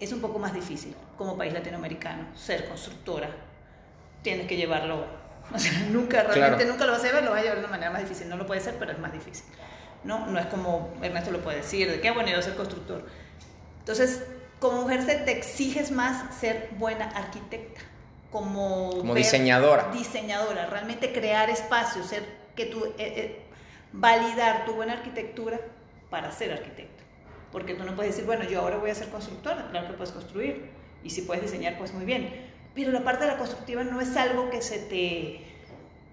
Es 0.00 0.12
un 0.12 0.20
poco 0.20 0.38
más 0.38 0.54
difícil 0.54 0.94
como 1.18 1.36
país 1.36 1.52
latinoamericano 1.52 2.26
ser 2.34 2.66
constructora. 2.68 3.28
Tienes 4.22 4.46
que 4.46 4.56
llevarlo, 4.56 5.04
o 5.52 5.58
sea, 5.58 5.72
nunca, 5.90 6.22
realmente 6.22 6.64
Claro. 6.64 6.70
nunca 6.72 6.86
lo 6.86 6.92
vas 6.92 7.02
a 7.02 7.06
llevar, 7.06 7.22
lo 7.24 7.30
vas 7.32 7.40
a 7.40 7.42
llevar 7.42 7.58
de 7.58 7.64
una 7.64 7.70
manera 7.70 7.90
más 7.90 8.00
difícil. 8.00 8.28
No 8.30 8.36
lo 8.36 8.46
puede 8.46 8.60
ser, 8.62 8.76
pero 8.78 8.92
es 8.92 8.98
más 8.98 9.12
difícil. 9.12 9.44
No, 10.04 10.26
no 10.26 10.38
es 10.38 10.46
como 10.46 10.92
Ernesto 11.02 11.30
lo 11.30 11.40
puede 11.40 11.58
decir, 11.58 11.90
de 11.90 12.00
qué 12.00 12.10
bueno 12.10 12.30
yo 12.30 12.42
ser 12.42 12.56
constructor. 12.56 13.06
Entonces, 13.80 14.22
como 14.60 14.82
mujer 14.82 15.02
se 15.02 15.16
te 15.16 15.32
exiges 15.32 15.90
más 15.90 16.34
ser 16.38 16.70
buena 16.78 17.06
arquitecta, 17.10 17.80
como, 18.30 18.90
Como 18.98 19.14
diseñadora. 19.14 19.90
diseñadora, 19.92 20.66
realmente 20.66 21.12
crear 21.12 21.50
espacios, 21.50 22.06
ser 22.06 22.24
que 22.54 22.66
tú 22.66 22.84
eh, 22.84 22.92
eh, 22.98 23.42
validar 23.92 24.64
tu 24.64 24.74
buena 24.74 24.94
arquitectura 24.94 25.60
para 26.10 26.30
ser 26.32 26.52
arquitecta. 26.52 27.02
Porque 27.52 27.74
tú 27.74 27.84
no 27.84 27.94
puedes 27.94 28.12
decir, 28.12 28.26
bueno, 28.26 28.44
yo 28.44 28.60
ahora 28.60 28.76
voy 28.76 28.90
a 28.90 28.94
ser 28.94 29.08
constructora, 29.08 29.68
claro 29.70 29.88
que 29.88 29.94
puedes 29.94 30.12
construir, 30.12 30.70
y 31.02 31.10
si 31.10 31.22
puedes 31.22 31.42
diseñar, 31.42 31.78
pues 31.78 31.92
muy 31.92 32.04
bien. 32.04 32.52
Pero 32.74 32.90
la 32.90 33.04
parte 33.04 33.24
de 33.24 33.30
la 33.30 33.38
constructiva 33.38 33.84
no 33.84 34.00
es 34.00 34.16
algo 34.16 34.50
que 34.50 34.60
se 34.60 34.78
te 34.78 35.44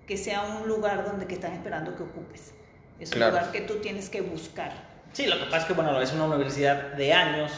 que 0.06 0.18
sea 0.18 0.42
un 0.44 0.68
lugar 0.68 1.06
donde 1.06 1.26
que 1.26 1.36
están 1.36 1.54
esperando 1.54 1.96
que 1.96 2.04
ocupes. 2.04 2.54
Es 3.02 3.10
un 3.12 3.18
Claro. 3.18 3.34
lugar 3.36 3.52
que 3.52 3.62
tú 3.62 3.76
tienes 3.82 4.10
que 4.10 4.22
buscar. 4.22 4.72
Sí, 5.12 5.26
lo 5.26 5.38
que 5.38 5.46
pasa 5.46 5.58
es 5.58 5.66
que, 5.66 5.74
bueno, 5.74 6.00
es 6.00 6.14
una 6.14 6.26
universidad 6.26 6.94
de 6.94 7.14
años, 7.14 7.52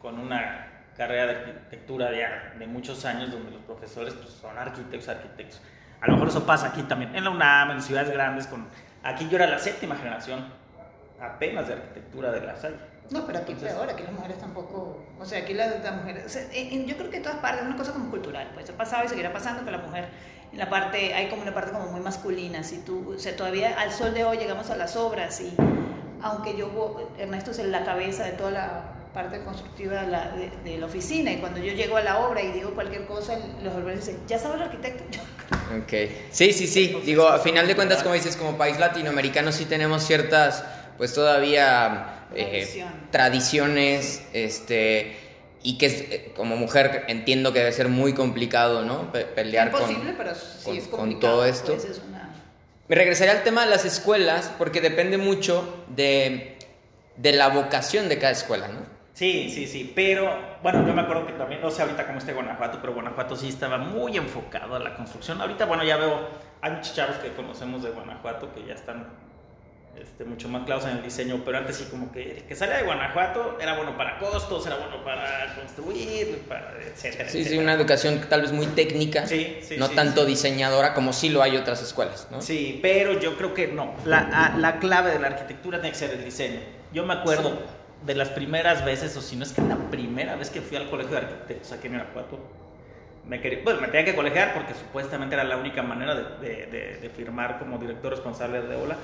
con 0.00 0.18
una 0.18 0.66
carrera 0.96 1.26
de 1.26 1.32
arquitectura 1.38 2.10
de, 2.10 2.26
de 2.58 2.66
muchos 2.66 3.04
años, 3.04 3.30
donde 3.30 3.52
los 3.52 3.62
profesores 3.62 4.14
pues, 4.14 4.30
son 4.30 4.58
arquitectos, 4.58 5.08
arquitectos. 5.08 5.62
A 6.00 6.06
lo 6.08 6.14
mejor 6.14 6.28
eso 6.28 6.44
pasa 6.44 6.66
aquí 6.68 6.82
también, 6.82 7.14
en 7.14 7.24
la 7.24 7.30
UNAM, 7.30 7.70
en 7.70 7.82
ciudades 7.82 8.10
grandes. 8.10 8.46
con 8.48 8.66
Aquí 9.04 9.28
yo 9.28 9.36
era 9.36 9.46
la 9.46 9.58
séptima 9.58 9.94
generación, 9.96 10.44
apenas 11.20 11.68
de 11.68 11.74
arquitectura 11.74 12.30
de 12.32 12.40
la 12.40 12.56
Salle. 12.56 12.76
No, 13.10 13.26
pero 13.26 13.38
aquí 13.38 13.52
Entonces, 13.52 13.74
peor, 13.74 13.90
aquí 13.90 14.02
las 14.02 14.12
mujeres 14.12 14.38
tampoco, 14.38 14.98
o 15.18 15.24
sea, 15.24 15.38
aquí 15.40 15.54
las, 15.54 15.82
las 15.82 15.96
mujeres, 15.96 16.26
o 16.26 16.28
sea, 16.28 16.42
en- 16.52 16.80
en- 16.80 16.86
yo 16.86 16.96
creo 16.96 17.10
que 17.10 17.16
en 17.18 17.22
todas 17.22 17.38
partes 17.38 17.62
es 17.62 17.66
una 17.68 17.76
cosa 17.76 17.92
como 17.92 18.10
cultural, 18.10 18.50
pues 18.54 18.68
ha 18.68 18.74
pasado 18.74 19.04
y 19.04 19.08
seguirá 19.08 19.32
pasando 19.32 19.64
que 19.64 19.70
la 19.70 19.78
mujer, 19.78 20.08
en 20.52 20.58
la 20.58 20.68
parte, 20.68 21.14
hay 21.14 21.28
como 21.28 21.42
una 21.42 21.54
parte 21.54 21.72
como 21.72 21.86
muy 21.86 22.00
masculina, 22.00 22.62
si 22.62 22.78
tú, 22.78 23.14
o 23.16 23.18
sea, 23.18 23.34
todavía 23.34 23.80
al 23.80 23.92
sol 23.92 24.12
de 24.12 24.24
hoy 24.24 24.36
llegamos 24.36 24.68
a 24.70 24.76
las 24.76 24.96
obras 24.96 25.40
y 25.40 25.54
aunque 26.20 26.56
yo, 26.56 27.10
Ernesto 27.18 27.50
es 27.52 27.58
la 27.60 27.84
cabeza 27.84 28.24
de 28.24 28.32
toda 28.32 28.50
la, 28.50 28.94
parte 29.14 29.40
constructiva 29.40 30.02
de 30.02 30.08
la, 30.08 30.32
de, 30.64 30.78
la, 30.78 30.86
oficina. 30.86 31.32
Y 31.32 31.38
cuando 31.38 31.58
yo 31.58 31.72
llego 31.72 31.96
a 31.96 32.02
la 32.02 32.18
obra 32.18 32.40
y 32.42 32.52
digo 32.52 32.70
cualquier 32.74 33.06
cosa, 33.06 33.36
los 33.64 33.74
obreros 33.74 34.06
dicen, 34.06 34.20
¿ya 34.28 34.38
sabe 34.38 34.56
el 34.56 34.62
arquitecto? 34.62 35.18
Ok. 35.68 35.92
Sí, 36.30 36.52
sí, 36.54 36.66
sí. 36.66 37.02
digo, 37.04 37.28
a 37.28 37.38
final 37.40 37.66
de 37.66 37.76
cuentas, 37.76 38.02
como 38.02 38.14
dices, 38.14 38.36
como 38.36 38.56
país 38.56 38.78
latinoamericano 38.78 39.52
sí 39.52 39.66
tenemos 39.66 40.02
ciertas, 40.02 40.64
pues 40.96 41.12
todavía 41.12 42.17
eh, 42.34 42.84
tradiciones, 43.10 44.26
este 44.32 45.28
y 45.62 45.76
que 45.76 45.86
eh, 45.86 46.32
como 46.36 46.56
mujer 46.56 47.04
entiendo 47.08 47.52
que 47.52 47.60
debe 47.60 47.72
ser 47.72 47.88
muy 47.88 48.12
complicado, 48.12 48.84
¿no? 48.84 49.12
pelear 49.12 49.70
con, 49.70 49.82
pero 50.16 50.34
sí 50.34 50.78
es 50.78 50.88
con 50.88 51.18
todo 51.20 51.44
esto. 51.44 51.74
Pues 51.74 52.00
Me 52.88 52.96
regresaría 52.96 53.32
al 53.32 53.42
tema 53.42 53.64
de 53.64 53.70
las 53.70 53.84
escuelas 53.84 54.52
porque 54.56 54.80
depende 54.80 55.18
mucho 55.18 55.84
de, 55.88 56.56
de 57.16 57.32
la 57.32 57.48
vocación 57.48 58.08
de 58.08 58.18
cada 58.18 58.32
escuela, 58.32 58.68
¿no? 58.68 58.98
Sí, 59.18 59.50
sí, 59.50 59.66
sí, 59.66 59.92
pero 59.96 60.32
bueno, 60.62 60.86
yo 60.86 60.94
me 60.94 61.02
acuerdo 61.02 61.26
que 61.26 61.32
también, 61.32 61.60
no 61.60 61.72
sé 61.72 61.82
ahorita 61.82 62.06
cómo 62.06 62.18
esté 62.18 62.32
Guanajuato, 62.32 62.78
pero 62.80 62.94
Guanajuato 62.94 63.34
sí 63.34 63.48
estaba 63.48 63.76
muy 63.76 64.16
enfocado 64.16 64.76
a 64.76 64.78
la 64.78 64.94
construcción. 64.94 65.40
Ahorita, 65.40 65.64
bueno, 65.66 65.82
ya 65.82 65.96
veo, 65.96 66.28
hay 66.60 66.70
muchos 66.70 66.94
chavos 66.94 67.16
que 67.16 67.32
conocemos 67.32 67.82
de 67.82 67.90
Guanajuato 67.90 68.54
que 68.54 68.64
ya 68.64 68.74
están 68.74 69.08
este, 70.02 70.24
mucho 70.24 70.48
más 70.48 70.64
claros 70.64 70.84
en 70.84 70.98
el 70.98 71.02
diseño, 71.02 71.42
pero 71.44 71.58
antes 71.58 71.76
sí 71.76 71.88
como 71.90 72.12
que 72.12 72.44
que 72.48 72.54
salía 72.54 72.78
de 72.78 72.84
Guanajuato 72.84 73.58
era 73.60 73.76
bueno 73.76 73.96
para 73.96 74.18
costos, 74.18 74.66
era 74.66 74.76
bueno 74.76 75.04
para 75.04 75.54
construir, 75.54 76.38
para 76.48 76.74
etcétera. 76.80 77.28
Sí, 77.28 77.44
sí, 77.44 77.58
una 77.58 77.72
educación 77.74 78.20
tal 78.28 78.42
vez 78.42 78.52
muy 78.52 78.66
técnica, 78.66 79.24
no 79.76 79.90
tanto 79.90 80.24
diseñadora 80.24 80.94
como 80.94 81.12
sí 81.12 81.28
lo 81.28 81.42
hay 81.42 81.56
otras 81.56 81.82
escuelas, 81.82 82.28
¿no? 82.30 82.40
Sí, 82.40 82.78
pero 82.82 83.18
yo 83.18 83.36
creo 83.36 83.54
que 83.54 83.68
no, 83.68 83.94
la, 84.04 84.54
la 84.56 84.78
clave 84.78 85.10
de 85.10 85.18
la 85.18 85.28
arquitectura 85.28 85.80
tiene 85.80 85.92
que 85.92 85.98
ser 85.98 86.10
el 86.10 86.24
diseño. 86.24 86.60
Yo 86.92 87.04
me 87.04 87.14
acuerdo 87.14 87.58
de 88.06 88.14
las 88.14 88.28
primeras 88.28 88.84
veces, 88.84 89.16
o 89.16 89.20
si 89.20 89.36
no 89.36 89.42
es 89.42 89.52
que 89.52 89.62
la 89.62 89.76
primera 89.90 90.36
vez 90.36 90.50
que 90.50 90.60
fui 90.60 90.76
al 90.76 90.88
colegio 90.88 91.12
de 91.12 91.26
arquitectos 91.26 91.72
aquí 91.72 91.88
en 91.88 91.94
Guanajuato, 91.94 92.38
me, 93.26 93.40
quería, 93.40 93.62
pues, 93.62 93.80
me 93.80 93.88
tenía 93.88 94.06
que 94.06 94.14
colegiar 94.14 94.54
porque 94.54 94.72
supuestamente 94.74 95.34
era 95.34 95.44
la 95.44 95.56
única 95.56 95.82
manera 95.82 96.14
de, 96.14 96.66
de, 96.66 96.98
de 97.00 97.10
firmar 97.10 97.58
como 97.58 97.76
director 97.78 98.12
responsable 98.12 98.62
de 98.62 98.74
OLA 98.74 98.96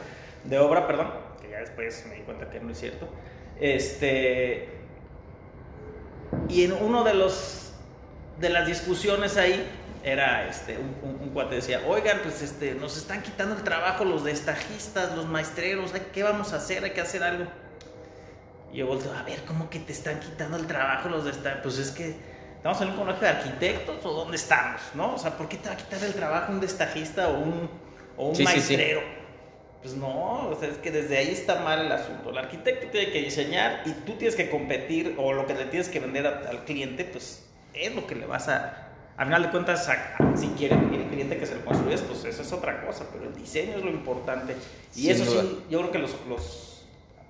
de 0.45 0.59
obra, 0.59 0.87
perdón, 0.87 1.11
que 1.41 1.51
ya 1.51 1.59
después 1.59 2.05
me 2.09 2.17
di 2.17 2.23
cuenta 2.23 2.49
que 2.51 2.61
no 2.61 2.71
es 2.71 2.79
cierto. 2.79 3.09
Este, 3.61 4.69
y 6.49 6.65
en 6.65 6.73
uno 6.73 7.05
de 7.05 7.15
los 7.15 7.73
de 8.39 8.49
las 8.51 8.67
discusiones 8.67 9.37
ahí 9.37 9.65
era 10.03 10.49
este 10.49 10.77
un, 10.77 11.19
un, 11.21 11.31
cuate 11.31 11.57
decía, 11.57 11.81
"Oigan, 11.87 12.19
pues 12.23 12.43
este 12.43 12.75
nos 12.75 12.97
están 12.97 13.23
quitando 13.23 13.55
el 13.55 13.63
trabajo 13.63 14.05
los 14.05 14.25
destajistas, 14.25 15.17
los 15.17 15.27
maestreros, 15.27 15.93
¿qué 16.13 16.23
vamos 16.23 16.53
a 16.53 16.57
hacer? 16.57 16.85
Hay 16.85 16.91
que 16.91 17.01
hacer 17.01 17.23
algo." 17.23 17.47
Y 18.73 18.79
yo 18.79 18.87
volteo, 18.87 19.13
"A 19.15 19.23
ver, 19.23 19.39
¿cómo 19.47 19.71
que 19.71 19.79
te 19.79 19.93
están 19.93 20.21
quitando 20.21 20.57
el 20.57 20.67
trabajo 20.67 21.09
los 21.09 21.25
destajistas? 21.25 21.63
Pues 21.63 21.79
es 21.79 21.91
que 21.93 22.17
estamos 22.57 22.81
en 22.83 22.89
un 22.89 22.97
colegio 22.97 23.23
de 23.23 23.29
arquitectos 23.29 24.05
o 24.05 24.13
dónde 24.13 24.37
estamos, 24.37 24.81
¿no? 24.95 25.15
O 25.15 25.19
sea, 25.19 25.39
¿por 25.39 25.49
qué 25.49 25.57
te 25.57 25.69
va 25.69 25.75
a 25.75 25.79
quitar 25.79 26.03
el 26.03 26.13
trabajo 26.13 26.53
un 26.53 26.61
destajista 26.61 27.29
o 27.29 27.39
un 27.39 27.71
o 28.17 28.29
un 28.31 28.45
maestrero?" 28.45 29.24
Pues 29.85 29.97
no, 29.97 30.49
o 30.49 30.57
sea, 30.59 30.71
es 30.71 30.79
que 30.79 30.91
desde 30.91 31.19
ahí 31.19 31.29
está 31.29 31.57
mal 31.57 31.85
el 31.85 31.93
asunto. 31.93 32.31
El 32.31 32.39
arquitecto 32.39 32.87
tiene 32.87 33.13
que 33.13 33.21
diseñar 33.21 33.83
y 33.85 33.91
tú 33.93 34.15
tienes 34.15 34.35
que 34.35 34.49
competir 34.49 35.15
o 35.19 35.35
lo 35.35 35.47
que 35.47 35.53
le 35.53 35.67
tienes 35.67 35.91
que 35.91 36.01
vender 36.01 36.27
al 36.27 36.65
cliente, 36.65 37.05
pues 37.05 37.45
es 37.75 37.95
lo 37.95 38.07
que 38.07 38.15
le 38.15 38.25
vas 38.25 38.49
a... 38.49 38.89
A 39.19 39.27
final 39.27 39.43
de 39.43 39.51
cuentas, 39.51 39.87
si 40.37 40.49
quiere 40.57 40.75
el 40.75 41.07
cliente 41.09 41.37
que 41.37 41.45
se 41.45 41.57
lo 41.57 41.67
construyes, 41.67 42.01
pues 42.01 42.25
eso 42.25 42.41
es 42.41 42.51
otra 42.55 42.87
cosa, 42.87 43.05
pero 43.13 43.27
el 43.27 43.35
diseño 43.35 43.77
es 43.77 43.85
lo 43.85 43.91
importante. 43.91 44.57
Y 44.97 45.11
eso 45.11 45.27
sí, 45.27 45.65
yo 45.69 45.81
creo 45.81 45.93
que 45.93 45.99
los, 45.99 46.17
los, 46.31 46.83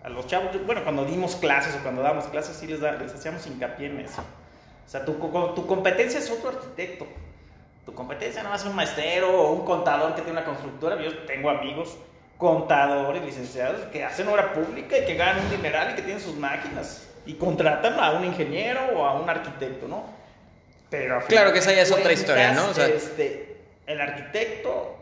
a 0.05 0.09
los 0.09 0.25
chavos, 0.29 0.51
bueno, 0.65 0.85
cuando 0.85 1.05
dimos 1.05 1.35
clases 1.35 1.75
o 1.75 1.83
cuando 1.83 2.03
damos 2.03 2.27
clases, 2.27 2.57
sí 2.57 2.69
les, 2.69 2.79
da, 2.79 2.93
les 2.93 3.13
hacíamos 3.13 3.45
hincapié 3.49 3.89
en 3.89 3.99
eso. 3.99 4.23
O 4.87 4.89
sea, 4.89 5.05
tu, 5.05 5.15
tu 5.57 5.67
competencia 5.67 6.21
es 6.21 6.31
otro 6.31 6.51
arquitecto. 6.51 7.05
Tu 7.85 7.93
competencia 7.93 8.45
no 8.45 8.55
es 8.55 8.65
un 8.65 8.77
maestro 8.77 9.43
o 9.43 9.53
un 9.55 9.65
contador 9.65 10.15
que 10.15 10.23
tiene 10.23 10.39
una 10.39 10.47
constructora. 10.47 11.03
Yo 11.03 11.19
tengo 11.25 11.51
amigos 11.51 11.99
contadores, 12.39 13.25
licenciados 13.25 13.81
que 13.93 14.05
hacen 14.05 14.29
obra 14.29 14.53
pública 14.53 14.99
y 14.99 15.05
que 15.05 15.15
ganan 15.15 15.45
un 15.45 15.51
dineral 15.51 15.93
y 15.93 15.95
que 15.97 16.03
tienen 16.03 16.23
sus 16.23 16.37
máquinas 16.37 17.07
y 17.27 17.35
contratan 17.35 17.99
a 17.99 18.13
un 18.13 18.25
ingeniero 18.25 18.81
o 18.95 19.05
a 19.05 19.21
un 19.21 19.29
arquitecto, 19.29 19.89
¿no? 19.89 20.05
Pero 20.91 21.21
claro 21.27 21.53
que 21.53 21.59
esa 21.59 21.73
ya 21.73 21.83
es 21.83 21.91
otra 21.91 22.13
historia, 22.13 22.53
¿no? 22.53 22.71
este, 22.71 23.57
el 23.87 24.01
arquitecto 24.01 24.97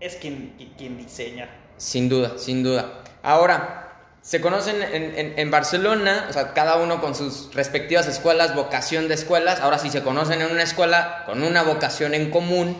es 0.00 0.16
quien, 0.16 0.54
quien 0.76 0.98
diseña. 0.98 1.48
Sin 1.76 2.08
duda, 2.08 2.36
sin 2.36 2.62
duda. 2.62 3.02
Ahora, 3.22 3.84
se 4.20 4.40
conocen 4.40 4.82
en, 4.82 5.38
en, 5.38 5.50
Barcelona, 5.50 6.26
o 6.28 6.32
sea, 6.32 6.52
cada 6.52 6.76
uno 6.76 7.00
con 7.00 7.14
sus 7.14 7.54
respectivas 7.54 8.06
escuelas, 8.06 8.54
vocación 8.54 9.08
de 9.08 9.14
escuelas. 9.14 9.60
Ahora, 9.60 9.78
si 9.78 9.90
se 9.90 10.02
conocen 10.02 10.40
en 10.42 10.50
una 10.50 10.62
escuela 10.62 11.22
con 11.26 11.42
una 11.42 11.62
vocación 11.62 12.14
en 12.14 12.30
común, 12.30 12.76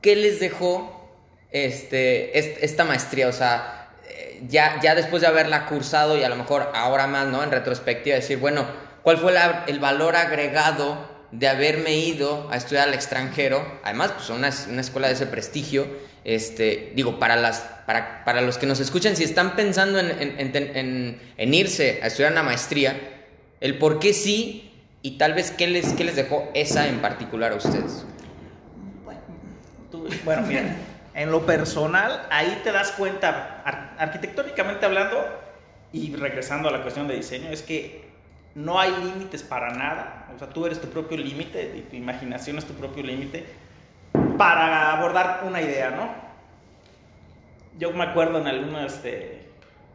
¿qué 0.00 0.16
les 0.16 0.40
dejó 0.40 0.95
este, 1.50 2.38
esta 2.64 2.84
maestría, 2.84 3.28
o 3.28 3.32
sea, 3.32 3.88
eh, 4.08 4.42
ya, 4.48 4.80
ya 4.82 4.94
después 4.94 5.22
de 5.22 5.28
haberla 5.28 5.66
cursado 5.66 6.18
y 6.18 6.22
a 6.22 6.28
lo 6.28 6.36
mejor 6.36 6.70
ahora 6.74 7.06
más, 7.06 7.28
¿no? 7.28 7.42
En 7.42 7.50
retrospectiva, 7.50 8.16
decir, 8.16 8.38
bueno, 8.38 8.66
¿cuál 9.02 9.18
fue 9.18 9.34
el 9.66 9.78
valor 9.78 10.16
agregado 10.16 11.16
de 11.30 11.48
haberme 11.48 11.96
ido 11.96 12.48
a 12.50 12.56
estudiar 12.56 12.88
al 12.88 12.94
extranjero? 12.94 13.64
Además, 13.84 14.12
pues 14.12 14.30
una, 14.30 14.50
una 14.70 14.80
escuela 14.80 15.08
de 15.08 15.14
ese 15.14 15.26
prestigio, 15.26 15.86
este, 16.24 16.92
digo, 16.94 17.18
para, 17.18 17.36
las, 17.36 17.60
para, 17.86 18.24
para 18.24 18.40
los 18.40 18.58
que 18.58 18.66
nos 18.66 18.80
escuchan, 18.80 19.16
si 19.16 19.24
están 19.24 19.54
pensando 19.54 20.00
en, 20.00 20.10
en, 20.38 21.20
en, 21.36 21.54
irse 21.54 22.00
a 22.02 22.08
estudiar 22.08 22.32
una 22.32 22.42
maestría, 22.42 22.98
el 23.60 23.78
por 23.78 24.00
qué 24.00 24.12
sí 24.12 24.72
y 25.02 25.18
tal 25.18 25.34
vez 25.34 25.52
qué 25.52 25.68
les, 25.68 25.92
qué 25.92 26.04
les 26.04 26.16
dejó 26.16 26.50
esa 26.52 26.88
en 26.88 27.00
particular 27.00 27.52
a 27.52 27.56
ustedes. 27.56 28.04
Bueno, 29.04 29.20
bueno 30.24 30.42
mira. 30.42 30.76
En 31.16 31.30
lo 31.30 31.46
personal, 31.46 32.26
ahí 32.30 32.60
te 32.62 32.70
das 32.72 32.92
cuenta, 32.92 33.62
arquitectónicamente 33.96 34.84
hablando, 34.84 35.24
y 35.90 36.14
regresando 36.14 36.68
a 36.68 36.72
la 36.72 36.82
cuestión 36.82 37.08
de 37.08 37.16
diseño, 37.16 37.48
es 37.48 37.62
que 37.62 38.10
no 38.54 38.78
hay 38.78 38.90
límites 39.02 39.42
para 39.42 39.70
nada. 39.70 40.28
O 40.34 40.38
sea, 40.38 40.50
tú 40.50 40.66
eres 40.66 40.78
tu 40.78 40.88
propio 40.88 41.16
límite, 41.16 41.72
y 41.74 41.80
tu 41.80 41.96
imaginación 41.96 42.58
es 42.58 42.66
tu 42.66 42.74
propio 42.74 43.02
límite 43.02 43.46
para 44.36 44.92
abordar 44.92 45.42
una 45.46 45.62
idea, 45.62 45.90
¿no? 45.90 46.10
Yo 47.78 47.92
me 47.92 48.04
acuerdo 48.04 48.38
en 48.38 48.46
algunos, 48.46 48.92
este, 48.92 49.48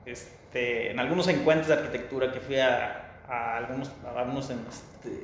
este, 0.07 0.89
en 0.89 0.99
algunos 0.99 1.27
encuentros 1.27 1.67
de 1.67 1.75
arquitectura 1.75 2.31
que 2.31 2.39
fui 2.39 2.57
a, 2.57 3.19
algunos, 3.29 3.91
algunos 4.17 4.49
este, 4.49 5.23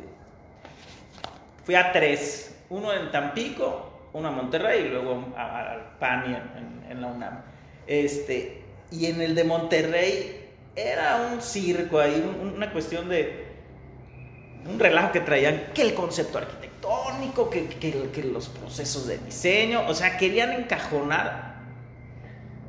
fui 1.66 1.74
a 1.74 1.92
tres, 1.92 2.56
uno 2.70 2.94
en 2.94 3.12
Tampico, 3.12 3.87
uno 4.14 4.28
a 4.28 4.32
Monterrey 4.32 4.86
y 4.86 4.90
luego 4.90 5.34
al 5.36 5.98
PANI 6.00 6.38
en, 6.90 7.02
la 7.02 7.08
UNAM. 7.08 7.42
Este, 7.86 8.64
y 8.92 9.06
en 9.08 9.22
el 9.22 9.36
de 9.36 9.44
Monterrey 9.44 10.50
era 10.76 11.30
un 11.32 11.42
circo 11.42 12.00
ahí, 12.00 12.24
una 12.56 12.72
cuestión 12.72 13.10
de 13.10 13.48
un 14.66 14.80
relajo 14.80 15.12
que 15.12 15.22
traían, 15.22 15.72
que 15.74 15.82
el 15.82 15.94
concepto 15.94 16.38
arquitectónico, 16.38 17.50
que, 17.50 17.68
que, 17.68 18.24
los 18.24 18.50
procesos 18.50 19.08
de 19.08 19.18
diseño, 19.18 19.88
o 19.88 19.94
sea, 19.94 20.18
querían 20.18 20.52
encajonar 20.52 21.56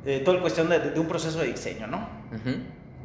eh, 0.05 0.21
toda 0.23 0.37
la 0.37 0.41
cuestión 0.41 0.69
de, 0.69 0.99
un 0.99 1.07
proceso 1.07 1.39
de 1.39 1.47
diseño, 1.47 1.87
¿no? 1.87 2.07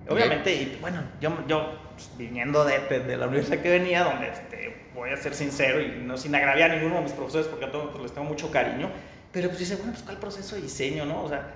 Obviamente, 0.09 0.53
y 0.53 0.79
bueno, 0.81 1.03
yo, 1.21 1.31
yo 1.47 1.79
pues, 1.95 2.11
viniendo 2.19 2.65
de, 2.65 3.17
la 3.17 3.27
universidad 3.27 3.59
que 3.61 3.71
venía, 3.71 4.05
donde 4.05 4.29
este, 4.29 4.77
voy 4.95 5.11
a 5.11 5.17
ser 5.17 5.35
sincero 5.35 5.81
y 5.81 6.03
no 6.03 6.17
sin 6.17 6.35
agraviar 6.35 6.71
a 6.71 6.75
ninguno 6.77 6.97
de 6.97 7.03
mis 7.03 7.13
profesores 7.13 7.47
porque 7.47 7.65
a 7.65 7.73
todos 7.73 8.01
les 8.01 8.13
tengo 8.13 8.27
mucho 8.27 8.51
cariño, 8.51 8.91
pero 9.33 9.49
pues 9.49 9.61
dice, 9.61 9.77
bueno, 9.77 9.93
pues 9.93 10.05
cuál 10.05 10.19
proceso 10.19 10.57
de 10.57 10.63
diseño, 10.63 11.07
¿no? 11.07 11.23
O 11.23 11.29
sea, 11.29 11.55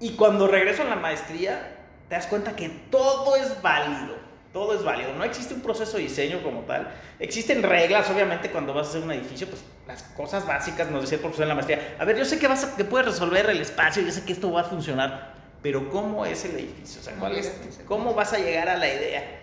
y 0.00 0.10
cuando 0.10 0.48
regreso 0.48 0.82
a 0.82 0.86
la 0.86 0.96
maestría, 0.96 1.76
te 2.08 2.14
das 2.16 2.26
cuenta 2.26 2.56
que 2.56 2.68
todo 2.90 3.36
es 3.36 3.62
válido, 3.62 4.16
todo 4.52 4.74
es 4.74 4.82
válido, 4.82 5.12
no 5.14 5.24
existe 5.24 5.54
un 5.54 5.60
proceso 5.60 5.96
de 5.96 6.04
diseño 6.04 6.42
como 6.42 6.60
tal, 6.62 6.92
existen 7.18 7.62
reglas, 7.62 8.10
obviamente, 8.10 8.50
cuando 8.50 8.74
vas 8.74 8.88
a 8.88 8.90
hacer 8.90 9.02
un 9.02 9.12
edificio, 9.12 9.46
pues 9.48 9.62
las 9.86 10.02
cosas 10.02 10.46
básicas, 10.46 10.90
nos 10.90 11.02
decía 11.02 11.16
el 11.16 11.22
profesor 11.22 11.44
en 11.44 11.48
la 11.48 11.54
maestría, 11.54 11.96
a 11.98 12.04
ver, 12.04 12.16
yo 12.16 12.24
sé 12.24 12.38
que, 12.38 12.48
vas 12.48 12.64
a, 12.64 12.76
que 12.76 12.84
puedes 12.84 13.06
resolver 13.06 13.48
el 13.48 13.60
espacio, 13.60 14.02
yo 14.02 14.10
sé 14.10 14.24
que 14.24 14.32
esto 14.32 14.50
va 14.50 14.62
a 14.62 14.64
funcionar, 14.64 15.33
pero 15.64 15.88
¿cómo 15.88 16.26
es 16.26 16.44
el 16.44 16.56
edificio? 16.56 17.00
O 17.00 17.04
sea, 17.04 17.14
¿cuál 17.14 17.36
es, 17.36 17.50
¿cómo 17.88 18.12
vas 18.12 18.34
a 18.34 18.38
llegar 18.38 18.68
a 18.68 18.76
la 18.76 18.86
idea? 18.86 19.40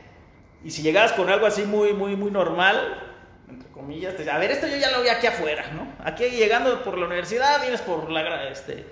Y 0.64 0.70
si 0.70 0.84
llegas 0.84 1.14
con 1.14 1.28
algo 1.32 1.48
así 1.48 1.64
muy, 1.64 1.94
muy, 1.94 2.16
muy 2.16 2.30
normal, 2.30 3.12
entre 3.50 3.68
comillas, 3.72 4.14
a 4.32 4.38
ver, 4.38 4.52
esto 4.52 4.68
yo 4.68 4.76
ya 4.76 4.92
lo 4.92 5.02
vi 5.02 5.10
aquí 5.10 5.26
afuera, 5.26 5.72
¿no? 5.72 5.92
Aquí 6.06 6.26
llegando 6.26 6.84
por 6.84 7.00
la 7.00 7.08
universidad, 7.08 7.60
vienes 7.62 7.82
por 7.82 8.12
la, 8.12 8.50
este, 8.50 8.86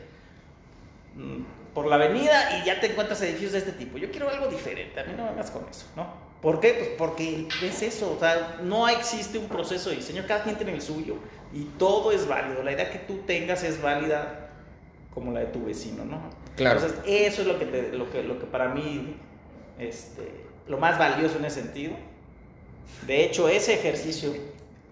mm, 1.14 1.44
por 1.76 1.86
la 1.86 1.98
avenida 1.98 2.58
y 2.58 2.66
ya 2.66 2.80
te 2.80 2.88
encuentras 2.88 3.22
edificios 3.22 3.52
de 3.52 3.60
este 3.60 3.74
tipo. 3.74 4.00
Yo 4.00 4.10
quiero 4.10 4.28
algo 4.28 4.48
diferente, 4.48 5.00
a 5.00 5.04
mí 5.04 5.14
no 5.16 5.26
me 5.26 5.30
hagas 5.30 5.52
con 5.52 5.70
eso, 5.70 5.86
¿no? 5.96 6.12
¿Por 6.42 6.60
qué? 6.60 6.74
Pues 6.74 6.90
porque 6.98 7.48
es 7.62 7.84
eso, 7.84 8.12
o 8.12 8.20
sea, 8.20 8.58
no 8.64 8.90
existe 8.90 9.38
un 9.38 9.48
proceso 9.48 9.92
de 9.92 9.98
diseño, 9.98 10.24
cada 10.28 10.42
quien 10.42 10.56
tiene 10.56 10.74
el 10.74 10.82
suyo 10.82 11.18
y 11.54 11.66
todo 11.78 12.12
es 12.12 12.28
válido. 12.28 12.64
La 12.64 12.72
idea 12.72 12.90
que 12.90 12.98
tú 12.98 13.18
tengas 13.28 13.62
es 13.62 13.80
válida 13.80 14.50
como 15.14 15.32
la 15.32 15.42
de 15.42 15.46
tu 15.48 15.64
vecino, 15.64 16.06
¿no? 16.06 16.49
Claro. 16.60 16.80
Entonces, 16.80 17.00
eso 17.08 17.42
es 17.42 17.48
lo 17.48 17.58
que, 17.58 17.66
lo 17.94 18.12
que, 18.12 18.24
lo 18.24 18.40
que 18.40 18.46
para 18.46 18.70
mí 18.70 19.16
este, 19.80 20.32
lo 20.68 20.78
más 20.78 20.98
valioso 21.00 21.38
en 21.40 21.46
ese 21.46 21.62
sentido. 21.62 21.94
De 23.08 23.24
hecho, 23.24 23.48
ese 23.50 23.74
ejercicio, 23.76 24.34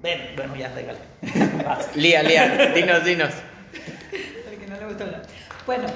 bueno, 0.01 0.23
bueno 0.35 0.55
ya, 0.55 0.69
regale. 0.73 0.99
Lía, 1.95 2.23
Lía, 2.23 2.71
dinos, 2.73 3.03
dinos. 3.03 3.33
Porque 4.49 4.65
no 4.67 4.77
le 4.77 4.85
gusta 4.85 5.03
hablar. 5.03 5.21
Bueno, 5.65 5.87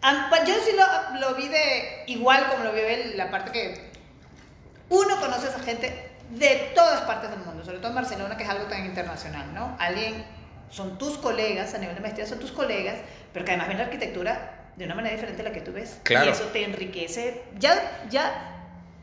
pa- 0.00 0.44
yo 0.44 0.54
sí 0.64 0.70
lo, 0.76 1.20
lo 1.20 1.34
vi 1.34 1.48
de 1.48 2.04
igual 2.06 2.46
como 2.50 2.64
lo 2.64 2.72
vio 2.72 2.86
él, 2.86 3.16
la 3.16 3.30
parte 3.30 3.50
que 3.50 3.90
uno 4.90 5.18
conoce 5.20 5.46
a 5.46 5.50
esa 5.50 5.58
gente 5.60 5.92
de 6.30 6.70
todas 6.74 7.00
partes 7.02 7.30
del 7.30 7.40
mundo, 7.40 7.64
sobre 7.64 7.78
todo 7.78 7.88
en 7.88 7.94
Barcelona, 7.96 8.36
que 8.36 8.44
es 8.44 8.48
algo 8.48 8.64
tan 8.66 8.84
internacional, 8.86 9.52
¿no? 9.52 9.76
Alguien, 9.80 10.24
son 10.70 10.98
tus 10.98 11.18
colegas, 11.18 11.74
a 11.74 11.78
nivel 11.78 11.94
de 11.96 12.00
maestría 12.00 12.26
son 12.26 12.38
tus 12.38 12.52
colegas, 12.52 12.96
pero 13.32 13.44
que 13.44 13.52
además 13.52 13.68
ven 13.68 13.78
la 13.78 13.84
arquitectura 13.84 14.53
de 14.76 14.84
una 14.84 14.94
manera 14.94 15.14
diferente 15.14 15.42
a 15.42 15.44
la 15.44 15.52
que 15.52 15.60
tú 15.60 15.72
ves. 15.72 15.98
Claro. 16.02 16.26
Y 16.26 16.28
eso 16.30 16.44
te 16.44 16.64
enriquece. 16.64 17.42
Ya, 17.58 18.06
ya 18.10 18.50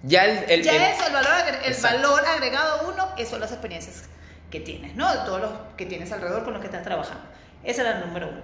Ya 0.03 0.26
el, 0.26 0.49
el- 0.49 0.63
ya 0.63 0.76
el- 0.76 0.93
eso, 0.95 1.07
el 1.07 1.13
valor, 1.13 1.32
el 1.63 1.72
Exacto. 1.72 1.97
valor 2.11 2.26
agregado 2.26 2.82
a 2.82 2.89
uno, 2.91 3.09
eso 3.17 3.32
son 3.32 3.39
las 3.41 3.51
experiencias 3.51 4.03
que 4.49 4.59
tienes, 4.59 4.95
¿no? 4.95 5.11
Todos 5.24 5.39
los 5.41 5.51
que 5.78 5.86
tienes 5.86 6.11
alrededor 6.11 6.43
con 6.43 6.53
los 6.53 6.61
que 6.61 6.67
estás 6.67 6.84
trabajando. 6.84 7.24
Ese 7.63 7.82
era 7.82 7.91
el 7.99 8.07
número 8.07 8.28
uno. 8.30 8.41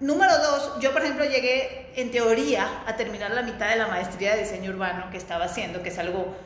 Número 0.00 0.36
dos, 0.38 0.80
yo 0.80 0.92
por 0.92 1.02
ejemplo 1.02 1.24
llegué 1.26 1.92
en 1.96 2.10
teoría 2.10 2.82
a 2.86 2.96
terminar 2.96 3.30
la 3.32 3.42
mitad 3.42 3.68
de 3.68 3.76
la 3.76 3.86
maestría 3.86 4.34
de 4.34 4.42
diseño 4.42 4.70
urbano 4.70 5.10
que 5.10 5.16
estaba 5.18 5.44
haciendo, 5.44 5.82
que 5.82 5.90
es 5.90 5.98
algo, 5.98 6.36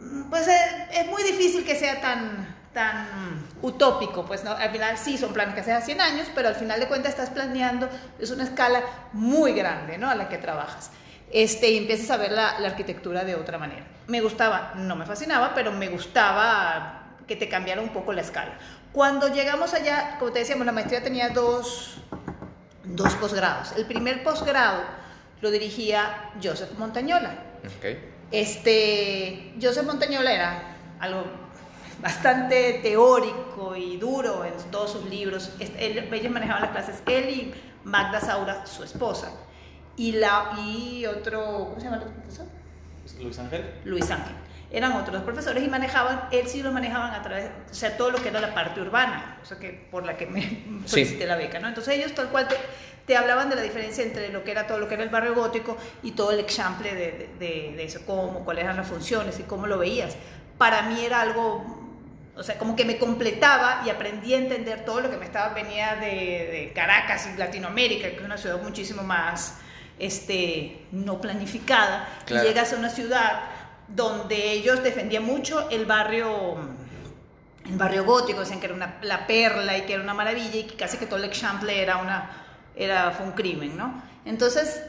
mm, 0.00 0.30
pues 0.30 0.46
es, 0.48 0.60
es 0.92 1.06
muy 1.08 1.22
difícil 1.24 1.64
que 1.64 1.74
sea 1.76 2.00
tan, 2.00 2.54
tan 2.74 3.46
utópico, 3.62 4.26
pues 4.26 4.44
¿no? 4.44 4.50
al 4.50 4.70
final 4.70 4.98
sí 4.98 5.16
son 5.16 5.32
planes 5.32 5.54
que 5.54 5.60
haces 5.60 5.74
a 5.74 5.80
100 5.80 6.00
años, 6.00 6.28
pero 6.34 6.48
al 6.48 6.56
final 6.56 6.80
de 6.80 6.88
cuentas 6.88 7.12
estás 7.12 7.30
planeando, 7.30 7.88
es 8.18 8.30
una 8.30 8.44
escala 8.44 8.82
muy 9.12 9.52
grande, 9.52 9.96
¿no? 9.96 10.10
A 10.10 10.14
la 10.14 10.28
que 10.28 10.38
trabajas 10.38 10.90
este, 11.34 11.70
y 11.70 11.78
empiezas 11.78 12.10
a 12.10 12.16
ver 12.16 12.32
la, 12.32 12.60
la 12.60 12.68
arquitectura 12.68 13.24
de 13.24 13.34
otra 13.34 13.58
manera. 13.58 13.84
Me 14.06 14.20
gustaba, 14.20 14.72
no 14.76 14.94
me 14.96 15.04
fascinaba, 15.04 15.52
pero 15.54 15.72
me 15.72 15.88
gustaba 15.88 17.16
que 17.26 17.36
te 17.36 17.48
cambiara 17.48 17.80
un 17.80 17.88
poco 17.88 18.12
la 18.12 18.20
escala. 18.20 18.58
Cuando 18.92 19.28
llegamos 19.28 19.74
allá, 19.74 20.16
como 20.20 20.30
te 20.30 20.40
decíamos, 20.40 20.66
la 20.66 20.72
maestría 20.72 21.02
tenía 21.02 21.30
dos, 21.30 21.96
dos 22.84 23.14
posgrados. 23.14 23.72
El 23.76 23.86
primer 23.86 24.22
posgrado 24.22 24.82
lo 25.40 25.50
dirigía 25.50 26.30
Joseph 26.42 26.78
Montañola. 26.78 27.34
Ok. 27.78 27.98
Este, 28.30 29.54
Joseph 29.60 29.84
Montañola 29.84 30.32
era 30.32 30.76
algo 31.00 31.43
bastante 32.04 32.80
teórico 32.82 33.74
y 33.74 33.96
duro 33.96 34.44
en 34.44 34.52
todos 34.70 34.92
sus 34.92 35.04
libros. 35.06 35.50
Él- 35.58 36.08
ellos 36.12 36.30
manejaban 36.32 36.62
las 36.62 36.70
clases, 36.70 37.02
él 37.06 37.28
y 37.30 37.54
Magda 37.82 38.20
Saura, 38.20 38.66
su 38.66 38.84
esposa. 38.84 39.32
Y, 39.96 40.12
la, 40.12 40.52
y 40.64 41.06
otro, 41.06 41.42
¿cómo 41.70 41.76
se 41.78 41.84
llama 41.84 41.96
el 41.96 42.02
otro 42.02 42.14
profesor? 42.14 42.46
Luis 43.20 43.38
Ángel. 43.38 43.80
Luis 43.84 44.10
Ángel. 44.10 44.34
Eran 44.70 44.92
otros 44.92 45.22
profesores 45.22 45.62
y 45.64 45.68
manejaban, 45.68 46.28
él 46.32 46.46
sí 46.48 46.62
lo 46.62 46.72
manejaban 46.72 47.14
a 47.14 47.22
través, 47.22 47.48
o 47.70 47.74
sea, 47.74 47.96
todo 47.96 48.10
lo 48.10 48.18
que 48.18 48.28
era 48.28 48.40
la 48.40 48.52
parte 48.54 48.80
urbana, 48.80 49.38
o 49.40 49.46
sea, 49.46 49.58
que 49.58 49.86
por 49.90 50.04
la 50.04 50.16
que 50.16 50.26
me 50.26 50.64
solicité 50.86 51.26
la 51.26 51.36
beca, 51.36 51.58
¿no? 51.60 51.68
Entonces 51.68 51.94
ellos 51.96 52.12
tal 52.14 52.28
cual 52.28 52.48
te, 52.48 52.56
te 53.06 53.16
hablaban 53.16 53.48
de 53.48 53.56
la 53.56 53.62
diferencia 53.62 54.02
entre 54.04 54.30
lo 54.30 54.42
que 54.44 54.50
era 54.50 54.66
todo 54.66 54.78
lo 54.78 54.88
que 54.88 54.94
era 54.94 55.04
el 55.04 55.10
barrio 55.10 55.34
gótico 55.34 55.76
y 56.02 56.10
todo 56.12 56.32
el 56.32 56.40
ejemplo 56.40 56.84
de, 56.88 56.94
de, 56.94 57.30
de- 57.38 57.74
de 57.76 57.84
eso, 57.84 58.00
cómo, 58.04 58.44
cuáles 58.44 58.64
eran 58.64 58.76
las 58.76 58.88
funciones 58.88 59.38
y 59.38 59.44
cómo 59.44 59.66
lo 59.68 59.78
veías. 59.78 60.16
Para 60.58 60.82
mí 60.82 61.04
era 61.04 61.20
algo, 61.20 61.64
o 62.36 62.42
sea, 62.42 62.58
como 62.58 62.74
que 62.76 62.84
me 62.84 62.98
completaba 62.98 63.82
y 63.86 63.90
aprendí 63.90 64.34
a 64.34 64.38
entender 64.38 64.84
todo 64.84 65.00
lo 65.00 65.10
que 65.10 65.16
me 65.16 65.24
estaba, 65.24 65.54
venía 65.54 65.96
de, 65.96 66.06
de 66.06 66.72
Caracas 66.74 67.28
y 67.32 67.38
Latinoamérica, 67.38 68.08
que 68.10 68.16
es 68.16 68.22
una 68.22 68.36
ciudad 68.36 68.60
muchísimo 68.62 69.02
más, 69.02 69.58
este, 69.98 70.84
no 70.90 71.20
planificada, 71.20 72.08
Claro. 72.26 72.44
y 72.44 72.48
llegas 72.48 72.72
a 72.72 72.76
una 72.76 72.90
ciudad 72.90 73.42
donde 73.88 74.52
ellos 74.52 74.82
defendían 74.82 75.24
mucho 75.24 75.68
el 75.70 75.84
barrio 75.86 76.56
el 77.66 77.76
barrio 77.78 78.04
gótico, 78.04 78.40
decían 78.40 78.60
que 78.60 78.66
era 78.66 78.74
una, 78.74 78.98
la 79.02 79.26
perla 79.26 79.78
y 79.78 79.82
que 79.82 79.94
era 79.94 80.02
una 80.02 80.12
maravilla 80.12 80.56
y 80.58 80.64
que 80.64 80.76
casi 80.76 80.98
que 80.98 81.06
todo 81.06 81.16
el 81.16 81.24
Eixample 81.24 81.80
era 81.82 81.96
una 81.96 82.30
era 82.76 83.10
fue 83.12 83.24
un 83.24 83.32
crimen, 83.32 83.76
¿no? 83.76 84.02
Entonces 84.26 84.82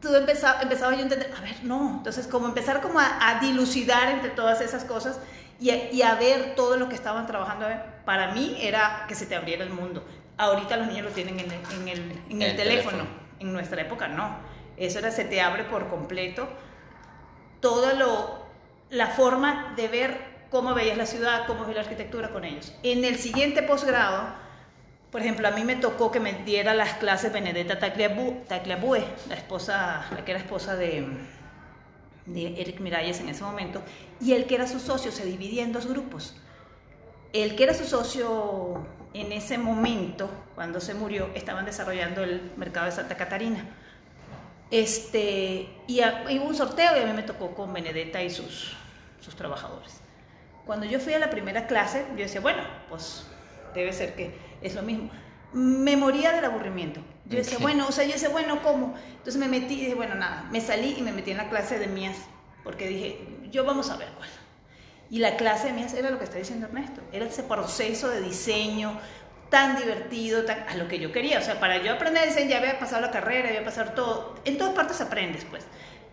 tú 0.00 0.14
empezaba, 0.14 0.60
empezaba 0.62 0.92
yo 0.92 0.98
a 1.00 1.02
entender, 1.02 1.32
a 1.36 1.40
ver, 1.40 1.56
no, 1.64 1.94
entonces 1.98 2.28
como 2.28 2.46
empezar 2.46 2.80
como 2.82 3.00
a, 3.00 3.18
a 3.20 3.40
dilucidar 3.40 4.10
entre 4.10 4.30
todas 4.30 4.60
esas 4.60 4.84
cosas 4.84 5.18
y 5.60 5.70
a, 5.70 5.92
y 5.92 6.02
a 6.02 6.14
ver 6.14 6.54
todo 6.54 6.76
lo 6.76 6.88
que 6.88 6.94
estaban 6.94 7.26
trabajando, 7.26 7.66
para 8.04 8.32
mí 8.32 8.56
era 8.60 9.04
que 9.08 9.14
se 9.14 9.26
te 9.26 9.34
abriera 9.36 9.64
el 9.64 9.70
mundo. 9.70 10.04
Ahorita 10.36 10.76
los 10.76 10.86
niños 10.86 11.04
lo 11.06 11.10
tienen 11.10 11.40
en 11.40 11.50
el, 11.50 11.60
en 11.80 11.88
el, 11.88 12.22
en 12.30 12.42
el 12.42 12.50
El 12.50 12.56
teléfono. 12.56 12.98
teléfono. 12.98 13.04
en 13.40 13.52
nuestra 13.52 13.82
época 13.82 14.08
no, 14.08 14.36
eso 14.76 14.98
era, 15.00 15.10
se 15.10 15.24
te 15.24 15.40
abre 15.40 15.64
por 15.64 15.88
completo 15.88 16.48
todo 17.60 17.92
lo, 17.94 18.38
la 18.90 19.08
forma 19.08 19.72
de 19.76 19.88
ver 19.88 20.20
cómo 20.50 20.74
veías 20.74 20.96
la 20.96 21.06
ciudad, 21.06 21.44
cómo 21.46 21.62
veías 21.62 21.76
la 21.76 21.82
arquitectura 21.82 22.30
con 22.30 22.44
ellos. 22.44 22.74
En 22.82 23.04
el 23.04 23.16
siguiente 23.18 23.62
posgrado, 23.62 24.28
por 25.10 25.20
ejemplo, 25.22 25.48
a 25.48 25.50
mí 25.50 25.64
me 25.64 25.76
tocó 25.76 26.10
que 26.12 26.20
me 26.20 26.32
diera 26.44 26.74
las 26.74 26.94
clases 26.94 27.32
Benedetta 27.32 27.78
Tagliabue, 27.78 28.44
Tagliabue, 28.46 29.04
la 29.28 29.34
esposa, 29.34 30.06
la 30.14 30.24
que 30.24 30.30
era 30.32 30.40
esposa 30.40 30.76
de, 30.76 31.06
de 32.28 32.60
Eric 32.60 32.80
Miralles 32.80 33.20
en 33.20 33.28
ese 33.28 33.42
momento, 33.42 33.82
y 34.20 34.32
el 34.32 34.46
que 34.46 34.54
era 34.54 34.66
su 34.66 34.80
socio 34.80 35.12
se 35.12 35.24
dividía 35.24 35.62
en 35.62 35.72
dos 35.72 35.86
grupos. 35.86 36.36
El 37.32 37.56
que 37.56 37.64
era 37.64 37.74
su 37.74 37.84
socio 37.84 38.86
en 39.14 39.32
ese 39.32 39.58
momento, 39.58 40.30
cuando 40.54 40.80
se 40.80 40.94
murió, 40.94 41.30
estaban 41.34 41.64
desarrollando 41.64 42.22
el 42.22 42.52
mercado 42.56 42.86
de 42.86 42.92
Santa 42.92 43.16
Catarina. 43.16 43.66
Este, 44.70 45.68
y, 45.86 46.00
hubo 46.00 46.44
un 46.44 46.54
sorteo 46.54 46.96
y 46.96 47.00
a 47.00 47.06
mí 47.06 47.12
me 47.12 47.22
tocó 47.22 47.54
con 47.54 47.72
Benedetta 47.72 48.22
y 48.22 48.30
sus, 48.30 48.76
sus 49.20 49.34
trabajadores. 49.34 50.00
Cuando 50.66 50.84
yo 50.84 51.00
fui 51.00 51.14
a 51.14 51.18
la 51.18 51.30
primera 51.30 51.66
clase, 51.66 52.04
yo 52.10 52.18
decía, 52.18 52.40
bueno, 52.40 52.62
pues 52.90 53.26
debe 53.74 53.92
ser 53.92 54.14
que 54.14 54.34
es 54.60 54.74
lo 54.74 54.82
mismo. 54.82 55.10
Me 55.52 55.96
moría 55.96 56.32
del 56.32 56.44
aburrimiento. 56.44 57.00
Yo 57.28 57.38
decía, 57.38 57.58
bueno, 57.58 57.86
o 57.88 57.92
sea, 57.92 58.04
yo 58.04 58.12
decía, 58.12 58.30
bueno, 58.30 58.62
¿cómo? 58.62 58.94
Entonces 59.10 59.36
me 59.36 59.48
metí 59.48 59.74
y 59.74 59.80
dije, 59.80 59.94
bueno, 59.94 60.14
nada, 60.14 60.46
me 60.50 60.60
salí 60.60 60.96
y 60.98 61.02
me 61.02 61.12
metí 61.12 61.30
en 61.30 61.36
la 61.36 61.50
clase 61.50 61.78
de 61.78 61.86
mías, 61.86 62.16
porque 62.64 62.88
dije, 62.88 63.18
yo 63.50 63.64
vamos 63.64 63.90
a 63.90 63.96
ver 63.96 64.08
cuál. 64.16 64.30
Y 65.10 65.18
la 65.18 65.36
clase 65.36 65.68
de 65.68 65.72
mías 65.74 65.92
era 65.94 66.10
lo 66.10 66.18
que 66.18 66.24
está 66.24 66.38
diciendo 66.38 66.66
Ernesto, 66.66 67.02
era 67.12 67.26
ese 67.26 67.42
proceso 67.42 68.08
de 68.08 68.22
diseño 68.22 68.98
tan 69.50 69.76
divertido, 69.76 70.44
tan, 70.44 70.68
a 70.68 70.74
lo 70.76 70.88
que 70.88 70.98
yo 70.98 71.12
quería. 71.12 71.38
O 71.38 71.42
sea, 71.42 71.58
para 71.60 71.82
yo 71.82 71.92
aprender 71.92 72.26
diseño 72.26 72.50
ya 72.50 72.58
había 72.58 72.78
pasado 72.78 73.02
la 73.02 73.10
carrera, 73.10 73.48
había 73.48 73.64
pasado 73.64 73.92
todo. 73.92 74.34
En 74.44 74.58
todas 74.58 74.74
partes 74.74 75.00
aprendes, 75.00 75.44
pues. 75.44 75.64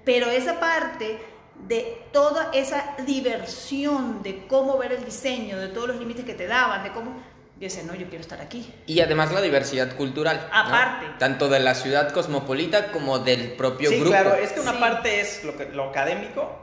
Pero 0.03 0.29
esa 0.29 0.59
parte 0.59 1.19
de 1.67 2.05
toda 2.11 2.51
esa 2.53 2.95
diversión 3.05 4.21
de 4.23 4.45
cómo 4.47 4.77
ver 4.77 4.93
el 4.93 5.05
diseño, 5.05 5.57
de 5.57 5.69
todos 5.69 5.87
los 5.87 5.97
límites 5.97 6.25
que 6.25 6.33
te 6.33 6.47
daban, 6.47 6.83
de 6.83 6.91
cómo... 6.91 7.11
Decía, 7.59 7.83
no, 7.83 7.95
yo 7.95 8.07
quiero 8.09 8.19
estar 8.21 8.41
aquí. 8.41 8.69
Y 8.85 8.99
además 8.99 9.31
la 9.31 9.39
diversidad 9.41 9.95
cultural. 9.95 10.47
¿no? 10.51 10.57
Aparte. 10.57 11.05
Tanto 11.19 11.47
de 11.47 11.61
la 11.61 11.73
ciudad 11.73 12.11
cosmopolita 12.11 12.91
como 12.91 13.19
del 13.19 13.53
propio 13.53 13.89
Sí, 13.89 13.95
grupo. 13.95 14.09
claro, 14.11 14.33
es 14.35 14.51
que 14.51 14.59
una 14.59 14.73
Sí. 14.73 14.77
parte 14.79 15.21
es 15.21 15.43
lo, 15.45 15.55
que- 15.55 15.69
lo 15.69 15.89
académico, 15.89 16.53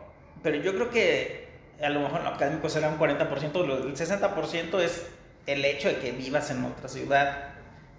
pero 0.42 0.56
yo 0.58 0.74
creo 0.74 0.90
que 0.90 1.48
a 1.82 1.88
lo 1.88 2.00
mejor 2.00 2.22
lo 2.22 2.28
académico 2.28 2.68
será 2.68 2.88
un 2.88 2.98
40%, 2.98 3.64
lo- 3.66 3.86
el 3.86 3.96
60% 3.96 4.80
es 4.80 5.06
el 5.46 5.64
hecho 5.64 5.88
de 5.88 5.96
que 5.96 6.12
vivas 6.12 6.50
en 6.50 6.62
otra 6.64 6.88
ciudad, 6.88 7.48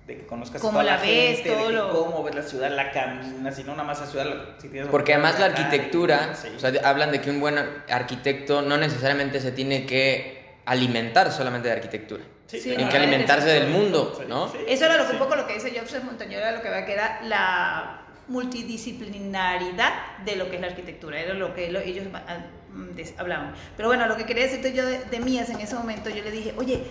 de 0.05 0.17
que 0.17 0.25
conozcas 0.27 0.61
Cómo 0.61 0.79
a 0.79 0.83
toda 0.83 0.95
la 0.97 1.01
ves, 1.01 1.37
gente, 1.37 1.49
de 1.49 1.55
todo 1.55 1.67
que 1.69 1.73
lo- 1.73 1.89
cómo 1.91 2.23
ves 2.23 2.35
la 2.35 2.43
ciudad, 2.43 2.69
la 2.71 2.91
caminas, 2.91 3.57
y 3.57 3.63
no 3.63 3.71
nada 3.71 3.85
más 3.85 4.01
la 4.01 4.05
ciudad, 4.07 4.25
la- 4.25 4.61
si 4.61 4.67
tienes 4.69 4.87
Porque 4.89 5.13
además 5.13 5.39
la 5.39 5.47
arquitectura, 5.47 6.35
sí. 6.35 6.49
o 6.55 6.59
sea, 6.59 6.69
de- 6.71 6.79
hablan 6.85 7.11
de 7.11 7.21
que 7.21 7.31
un 7.31 7.39
buen 7.39 7.57
arquitecto 7.89 8.61
no 8.61 8.77
necesariamente 8.77 9.39
se 9.41 9.51
tiene 9.51 9.85
que 9.87 10.57
alimentar 10.65 11.31
solamente 11.31 11.67
de 11.69 11.73
arquitectura. 11.73 12.23
Sí, 12.47 12.61
que 12.61 12.97
alimentarse 12.97 13.47
del 13.47 13.69
mundo, 13.69 14.21
¿no? 14.27 14.47
sí. 14.47 14.57
Eso 14.67 14.85
era 14.85 14.97
lo 14.97 15.03
que 15.03 15.09
Sí. 15.11 15.15
un 15.15 15.19
poco 15.19 15.35
lo 15.35 15.47
que 15.47 15.55
dice 15.55 15.73
Joseph 15.77 16.03
Montañola, 16.03 16.51
lo 16.51 16.61
que 16.61 16.69
va 16.69 16.85
que 16.85 16.93
era 16.93 17.21
la 17.23 18.01
multidisciplinaridad 18.27 19.91
de 20.25 20.35
lo 20.35 20.49
que 20.49 20.55
es 20.55 20.61
la 20.61 20.67
arquitectura, 20.67 21.19
era 21.19 21.33
lo 21.33 21.53
que 21.53 21.71
lo- 21.71 21.79
ellos 21.79 22.05
ah, 22.13 22.37
mm, 22.71 22.89
hablaban. 23.19 23.53
Pero 23.75 23.87
bueno, 23.89 24.07
lo 24.07 24.15
que 24.17 24.25
quería 24.25 24.43
decirte 24.43 24.73
yo 24.73 24.85
de, 24.85 24.99
de 24.99 25.19
Mías 25.19 25.49
en 25.49 25.59
ese 25.59 25.75
momento, 25.75 26.09
yo 26.09 26.23
le 26.23 26.31
dije, 26.31 26.53
oye, 26.57 26.83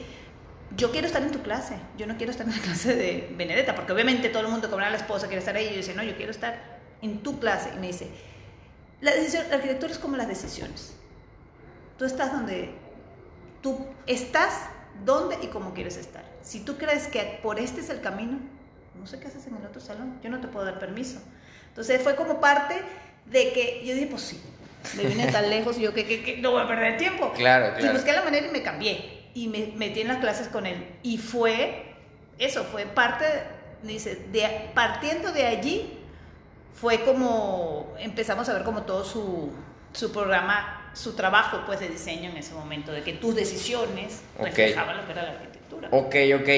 yo 0.76 0.90
quiero 0.90 1.07
estar 1.07 1.22
en 1.22 1.30
tu 1.30 1.42
clase, 1.42 1.76
yo 1.96 2.07
no 2.07 2.16
quiero 2.16 2.32
estar 2.32 2.46
en 2.46 2.55
la 2.57 2.59
clase 2.62 2.96
de 2.96 3.28
Benedetta, 3.36 3.74
porque 3.74 3.92
obviamente 3.92 4.28
todo 4.30 4.42
el 4.42 4.48
mundo, 4.48 4.68
como 4.68 4.80
era 4.82 4.90
la 4.90 4.96
esposa, 4.96 5.26
quiere 5.26 5.40
estar 5.40 5.55
ahí, 5.57 5.66
y 5.66 5.70
yo 5.70 5.76
decía, 5.76 5.94
no, 5.94 6.03
yo 6.03 6.16
quiero 6.16 6.30
estar 6.32 6.80
en 7.03 7.22
tu 7.22 7.38
clase. 7.38 7.70
Y 7.76 7.78
me 7.80 7.88
dice, 7.88 8.09
la, 9.00 9.12
decisión, 9.12 9.44
la 9.50 9.57
arquitectura 9.57 9.92
es 9.92 9.98
como 9.98 10.16
las 10.16 10.28
decisiones. 10.28 10.94
Tú 11.98 12.05
estás 12.05 12.32
donde 12.32 12.70
tú 13.62 13.86
estás 14.07 14.55
dónde 15.05 15.38
y 15.43 15.47
cómo 15.49 15.74
quieres 15.74 15.97
estar. 15.97 16.24
Si 16.43 16.61
tú 16.61 16.76
crees 16.76 17.09
que 17.09 17.40
por 17.43 17.59
este 17.59 17.80
es 17.80 17.90
el 17.90 18.01
camino, 18.01 18.38
no 18.99 19.07
sé 19.07 19.18
qué 19.18 19.28
haces 19.28 19.47
en 19.47 19.57
el 19.57 19.66
otro 19.66 19.80
salón, 19.80 20.18
yo 20.22 20.30
no 20.30 20.40
te 20.40 20.49
puedo 20.49 20.64
dar 20.66 20.78
permiso. 20.78 21.20
Entonces 21.68 22.01
fue 22.03 22.14
como 22.16 22.40
parte 22.40 22.74
de 23.26 23.53
que 23.53 23.82
yo 23.84 23.95
dije, 23.95 24.07
pues 24.07 24.22
sí, 24.22 24.43
me 24.97 25.05
vine 25.05 25.30
tan 25.30 25.49
lejos 25.51 25.78
y 25.78 25.82
yo 25.82 25.95
que, 25.95 26.07
que, 26.07 26.22
que 26.22 26.38
no 26.38 26.53
voy 26.53 26.62
a 26.62 26.68
perder 26.68 26.99
tiempo. 26.99 27.32
Claro, 27.32 27.74
Y 27.76 27.80
claro. 27.80 27.95
busqué 27.95 28.12
la 28.12 28.22
manera 28.22 28.47
y 28.47 28.51
me 28.51 28.62
cambié 28.62 29.22
y 29.34 29.49
me 29.49 29.72
metí 29.76 30.01
en 30.01 30.09
las 30.09 30.18
clases 30.18 30.49
con 30.49 30.66
él. 30.66 30.86
Y 31.03 31.18
fue, 31.18 31.95
eso, 32.38 32.64
fue 32.64 32.84
parte, 32.86 33.24
dice, 33.82 34.26
de, 34.30 34.70
partiendo 34.74 35.32
de 35.32 35.47
allí, 35.47 35.99
fue 36.74 37.05
como, 37.05 37.95
empezamos 37.99 38.49
a 38.49 38.55
ver 38.55 38.64
como 38.64 38.82
todo 38.82 39.05
su, 39.05 39.53
su 39.93 40.12
programa, 40.12 40.81
su 40.95 41.14
trabajo 41.14 41.62
pues 41.66 41.80
de 41.80 41.88
diseño 41.88 42.30
en 42.30 42.36
ese 42.36 42.55
momento, 42.55 42.93
de 42.93 43.03
que 43.03 43.14
tus 43.14 43.34
decisiones 43.34 44.20
Ok. 44.38 44.47
reflejaban 44.47 44.97
lo 44.99 45.07
que 45.07 45.12
era 45.12 45.22
la 45.22 45.30
arquitectura. 45.30 45.88
Ok, 45.93 46.14
ok. 46.40 46.49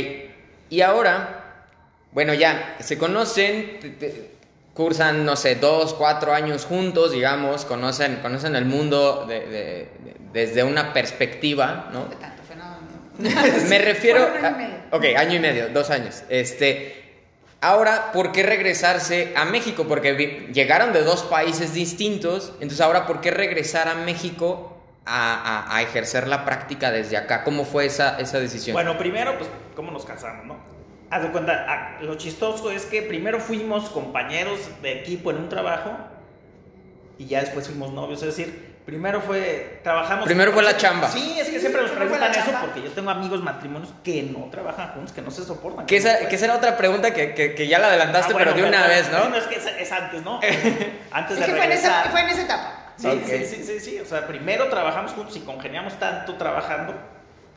Y 0.71 0.81
ahora, 0.81 1.67
bueno, 2.13 2.35
ya 2.35 2.77
se 2.81 2.99
conocen, 2.99 3.79
te- 3.81 3.91
te- 3.91 4.31
cursan, 4.75 5.25
no 5.25 5.37
sé, 5.37 5.55
dos, 5.55 5.95
cuatro 5.95 6.35
años 6.35 6.65
juntos, 6.65 7.13
digamos, 7.13 7.65
conocen, 7.65 8.17
conocen 8.17 8.57
el 8.57 8.65
mundo 8.65 9.25
de- 9.27 9.41
de- 9.41 9.49
de- 9.51 10.17
desde 10.33 10.65
una 10.65 10.93
perspectiva, 10.93 11.91
¿no? 11.93 12.07
Fue 12.07 12.17
tanto, 12.17 12.43
fue 12.43 12.57
no- 12.57 12.75
Me 13.69 13.79
refiero. 13.79 14.27
A- 14.43 14.51
medio. 14.51 14.75
ok, 14.91 15.05
año 15.17 15.37
y 15.37 15.39
medio, 15.39 15.69
dos 15.69 15.91
años. 15.91 16.25
Este. 16.29 17.04
Ahora, 17.65 18.13
¿por 18.13 18.31
qué 18.31 18.43
regresarse 18.43 19.33
a 19.35 19.47
México? 19.47 19.87
Porque 19.89 20.51
llegaron 20.53 20.93
de 20.93 21.03
dos 21.03 21.23
países 21.23 21.73
distintos. 21.73 22.51
Entonces, 22.57 22.83
ahora, 22.83 23.07
¿por 23.07 23.23
qué 23.23 23.31
regresar 23.31 23.89
a 23.89 23.95
México 23.95 24.77
a 25.07 25.81
ejercer 25.81 26.29
la 26.29 26.45
práctica 26.45 26.91
desde 26.91 27.17
acá? 27.17 27.43
¿Cómo 27.43 27.65
fue 27.65 27.87
esa, 27.87 28.21
esa 28.21 28.39
decisión? 28.39 28.75
Bueno, 28.75 28.99
primero, 28.99 29.39
pues, 29.39 29.49
¿cómo 29.75 29.91
nos 29.93 30.05
casamos, 30.05 30.45
no? 30.45 30.59
Haz 31.09 31.23
de 31.23 31.31
cuenta, 31.31 31.65
ah, 31.67 32.03
lo 32.03 32.17
chistoso 32.17 32.71
es 32.71 32.85
que 32.85 33.01
primero 33.01 33.41
fuimos 33.41 33.89
compañeros 33.89 34.61
de 34.83 35.01
equipo 35.01 35.31
en 35.31 35.39
un 35.39 35.49
trabajo 35.49 35.97
y 37.17 37.25
ya 37.25 37.41
después 37.41 37.67
fuimos 37.67 37.95
novios. 37.95 38.23
Es 38.23 38.37
decir, 38.37 38.74
primero 38.85 39.21
fue, 39.21 39.81
trabajamos. 39.83 40.27
Primero 40.27 40.53
fue 40.53 40.63
la 40.63 40.77
chamba. 40.77 41.09
Sí, 41.11 41.37
es 41.39 41.47
que 41.49 41.55
Sí, 41.55 41.61
siempre 41.61 41.83
nos 41.83 41.91
preguntan 41.93 42.21
la 42.21 42.31
eso 42.31 42.41
chamba. 42.45 42.61
porque 42.61 42.83
yo 42.83 42.91
tengo 42.91 43.11
amigos 43.11 43.43
matrimonios 43.43 43.93
que 44.05 44.23
no 44.25 44.49
trabajan 44.51 44.89
juntos, 44.93 45.13
que 45.13 45.23
no 45.23 45.31
se 45.31 45.45
soportan. 45.45 45.87
que, 45.87 45.95
no 45.95 45.99
esa, 46.01 46.13
pueden. 46.15 46.29
que 46.29 46.37
esa 46.37 46.45
era 46.47 46.57
otra 46.57 46.77
pregunta 46.77 47.15
que, 47.15 47.35
que- 47.35 47.55
que 47.55 47.67
ya 47.67 47.79
la 47.79 47.89
adelantaste, 47.89 48.33
Ah, 48.33 48.37
bueno, 48.37 48.53
pero 48.53 48.63
de 48.63 48.69
una 48.69 48.87
vez, 48.87 49.11
¿no? 49.11 49.19
Bueno, 49.21 49.37
es 49.37 49.45
que 49.45 49.57
es, 49.57 49.67
es 49.67 49.93
antes, 49.93 50.23
¿no? 50.23 50.39
antes 51.13 51.39
Es 51.39 51.41
de 51.41 51.47
que 51.47 51.53
fue 51.57 51.65
en, 51.65 51.73
esa, 51.73 51.89
regresar. 52.03 52.11
fue 52.11 52.21
en 52.21 52.29
esa 52.29 52.43
etapa. 52.43 52.81
Sí, 52.97 53.23
sí, 53.27 53.45
sí, 53.47 53.65
sí, 53.65 53.81
sí. 53.81 54.01
O 54.01 54.05
sea, 54.05 54.27
primero 54.27 54.69
trabajamos 54.69 55.13
juntos 55.13 55.37
y 55.37 55.41
congeniamos 55.41 55.99
tanto 55.99 56.35
trabajando 56.37 56.95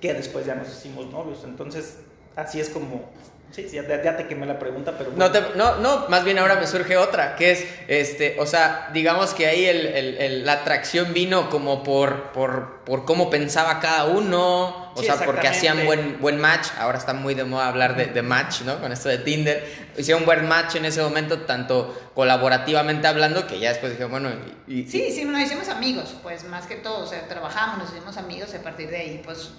que 0.01 0.13
después 0.13 0.45
ya 0.45 0.55
nos 0.55 0.67
hicimos 0.69 1.07
novios. 1.07 1.43
Entonces, 1.43 1.99
así 2.35 2.59
es 2.59 2.69
como. 2.69 3.09
Sí, 3.49 3.67
sí, 3.69 3.77
ya, 3.77 4.03
ya 4.03 4.17
te 4.17 4.27
quemé 4.27 4.45
la 4.45 4.59
pregunta, 4.59 4.93
pero. 4.97 5.11
No, 5.11 5.29
bueno. 5.29 5.31
te- 5.31 5.57
no, 5.57 5.75
no, 5.77 6.07
más 6.09 6.23
bien 6.25 6.37
ahora 6.37 6.55
me 6.55 6.67
surge 6.67 6.97
otra, 6.97 7.35
que 7.37 7.51
es, 7.51 7.65
este, 7.87 8.35
o 8.39 8.45
sea, 8.45 8.89
digamos 8.93 9.33
que 9.33 9.47
ahí 9.47 9.65
el- 9.65 9.85
el- 9.87 10.17
el- 10.17 10.45
la 10.45 10.53
atracción 10.53 11.13
vino 11.13 11.49
como 11.49 11.81
por, 11.81 12.31
por, 12.33 12.81
por 12.83 13.05
cómo 13.05 13.29
pensaba 13.29 13.79
cada 13.79 14.05
uno, 14.05 14.91
o 14.93 14.99
Sí, 14.99 15.05
sea, 15.05 15.15
porque 15.25 15.47
hacían 15.47 15.85
buen, 15.85 16.19
buen 16.19 16.39
match, 16.39 16.67
ahora 16.77 16.97
está 16.97 17.13
muy 17.13 17.35
de 17.35 17.45
moda 17.45 17.67
hablar 17.69 17.95
de, 17.95 18.07
de 18.07 18.21
match, 18.21 18.61
¿no? 18.61 18.79
Con 18.81 18.91
esto 18.91 19.07
de 19.09 19.17
Tinder, 19.19 19.65
hicieron 19.97 20.25
buen 20.25 20.47
match 20.47 20.75
en 20.75 20.85
ese 20.85 21.01
momento, 21.01 21.41
tanto 21.41 22.11
colaborativamente 22.15 23.07
hablando, 23.07 23.47
que 23.47 23.59
ya 23.59 23.69
después 23.69 23.93
dije, 23.93 24.05
bueno, 24.05 24.29
y, 24.67 24.81
y- 24.81 24.87
Sí, 24.87 25.09
sí, 25.11 25.23
nos 25.23 25.39
hicimos 25.41 25.69
amigos, 25.69 26.15
pues 26.21 26.43
más 26.43 26.65
que 26.67 26.75
todo, 26.75 27.05
o 27.05 27.07
sea, 27.07 27.27
trabajamos, 27.27 27.77
nos 27.79 27.91
hicimos 27.95 28.17
amigos 28.17 28.49
y 28.53 28.57
a 28.57 28.61
partir 28.61 28.89
de 28.89 28.97
ahí, 28.97 29.21
pues, 29.23 29.51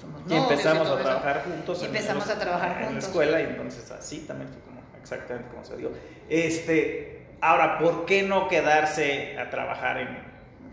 pues 0.00 0.12
fuimos 0.12 0.20
Y 0.22 0.28
novios 0.34 0.50
empezamos 0.50 0.82
todo 0.86 0.96
a 0.96 1.00
eso. 1.00 1.08
trabajar 1.08 1.44
juntos. 1.44 1.78
Y 1.78 1.84
en 1.84 1.86
empezamos 1.96 2.26
los- 2.26 2.36
a 2.36 2.38
trabajar 2.40 2.70
En 2.72 2.78
la 2.80 2.86
juntos. 2.86 3.04
escuela, 3.04 3.40
y 3.40 3.44
entonces 3.44 3.90
así 3.90 4.18
también 4.20 4.50
fue 4.50 4.60
como 4.62 4.80
exactamente 5.00 5.48
como 5.50 5.64
se 5.64 5.76
dio. 5.76 5.90
Este, 6.28 7.26
ahora, 7.40 7.78
¿por 7.78 8.04
qué 8.06 8.22
no 8.22 8.48
quedarse 8.48 9.38
a 9.38 9.50
trabajar 9.50 9.98
en, 9.98 10.08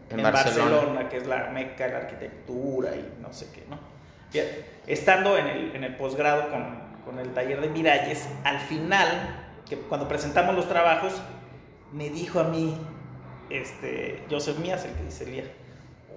En 0.09 0.19
en 0.19 0.24
Barcelona. 0.24 0.71
Barcelona. 0.71 1.09
que 1.09 1.17
es 1.17 1.28
la 1.28 1.49
meca 1.49 1.86
de 1.86 1.91
la 1.93 1.97
arquitectura 1.99 2.95
y 2.95 3.13
no 3.21 3.32
sé 3.34 3.47
qué, 3.53 3.63
¿no? 3.69 3.80
Estando 4.88 5.38
en 5.38 5.47
el, 5.47 5.76
en 5.76 5.84
el 5.84 5.95
posgrado 5.95 6.49
con, 6.49 6.80
con 7.05 7.19
el 7.19 7.34
taller 7.34 7.61
de 7.61 7.69
Miralles, 7.69 8.28
al 8.43 8.59
final, 8.59 9.47
que 9.69 9.78
cuando 9.78 10.07
presentamos 10.07 10.55
los 10.55 10.67
trabajos, 10.67 11.13
me 11.91 12.09
dijo 12.09 12.39
a 12.39 12.45
mí, 12.45 12.76
este, 13.49 14.24
Joseph 14.30 14.57
Mías, 14.57 14.84
el 14.86 14.93
que 14.93 15.03
dice 15.03 15.24
el 15.26 15.32
día, 15.32 15.43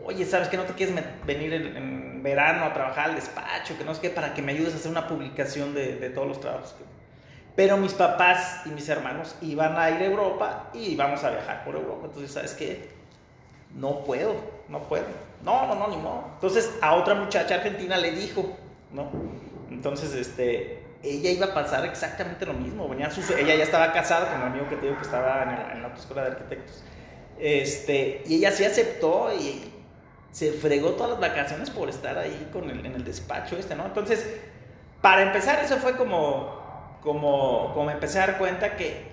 oye, 0.07 0.24
¿sabes 0.24 0.48
que 0.48 0.57
no 0.57 0.64
te 0.64 0.72
quieres 0.74 0.94
venir 1.26 1.52
en, 1.52 1.76
en 1.76 2.22
verano 2.22 2.64
a 2.64 2.72
trabajar 2.72 3.11
al 3.11 3.16
despacho? 3.16 3.76
Que 3.76 3.84
no 3.84 3.94
sé 3.94 4.00
qué, 4.00 4.11
para 4.11 4.34
que 4.34 4.42
me 4.42 4.52
ayudes 4.52 4.72
a 4.74 4.76
hacer 4.76 4.90
una 4.90 5.07
publicación 5.09 5.74
de, 5.74 5.96
de 5.96 6.11
todos 6.11 6.28
los 6.28 6.40
trabajos. 6.40 6.72
que-". 6.78 6.84
Pero 7.54 7.76
mis 7.78 7.92
papás 7.94 8.62
y 8.66 8.70
mis 8.70 8.88
hermanos 8.88 9.34
iban 9.42 9.76
a 9.78 9.90
ir 9.90 9.96
a 9.96 10.04
Europa 10.04 10.70
y 10.74 10.92
íbamos 10.92 11.22
a 11.24 11.30
viajar 11.30 11.64
por 11.64 11.74
Europa. 11.74 12.02
Entonces, 12.07 12.30
¿sabes 12.32 12.52
qué? 12.54 12.88
No 13.74 14.04
puedo, 14.04 14.34
no 14.68 14.80
puedo. 14.84 15.04
No, 15.44 15.66
no, 15.66 15.74
no, 15.74 15.88
ni 15.88 15.96
modo. 15.96 16.24
Entonces, 16.34 16.70
a 16.80 16.94
otra 16.94 17.14
muchacha 17.14 17.57
argentina 17.57 17.96
le 17.96 18.12
dijo, 18.12 18.57
¿no? 18.92 19.11
Entonces, 19.70 20.14
este, 20.14 20.82
ella 21.02 21.30
iba 21.30 21.46
a 21.46 21.54
pasar 21.54 21.84
exactamente 21.84 22.46
lo 22.46 22.52
mismo. 22.54 22.88
Venía 22.88 23.11
sus, 23.11 23.28
ella 23.30 23.54
ya 23.54 23.64
estaba 23.64 23.92
casada 23.92 24.30
con 24.30 24.40
un 24.42 24.46
amigo 24.48 24.68
que 24.68 24.76
te 24.76 24.82
digo 24.86 24.96
que 24.96 25.02
estaba 25.04 25.42
en, 25.42 25.48
el- 25.50 25.72
en 25.76 25.82
la 25.82 25.88
autoescuela 25.88 26.22
de 26.24 26.30
arquitectos. 26.32 26.82
Este, 27.38 28.22
y 28.26 28.36
ella 28.36 28.50
sí 28.50 28.64
aceptó 28.64 29.30
y 29.38 29.72
se 30.32 30.52
fregó 30.52 30.90
todas 30.90 31.12
las 31.12 31.20
vacaciones 31.20 31.70
por 31.70 31.88
estar 31.88 32.18
ahí 32.18 32.48
con 32.52 32.68
el, 32.70 32.84
en 32.84 32.94
el 32.94 33.04
despacho 33.04 33.56
este, 33.56 33.74
¿no? 33.74 33.86
Entonces, 33.86 34.26
para 35.00 35.22
empezar, 35.22 35.62
eso 35.64 35.76
fue 35.78 35.96
como, 35.96 36.96
como, 37.02 37.72
como 37.74 37.90
empecé 37.90 38.20
a 38.20 38.26
dar 38.26 38.38
cuenta 38.38 38.76
que 38.76 39.06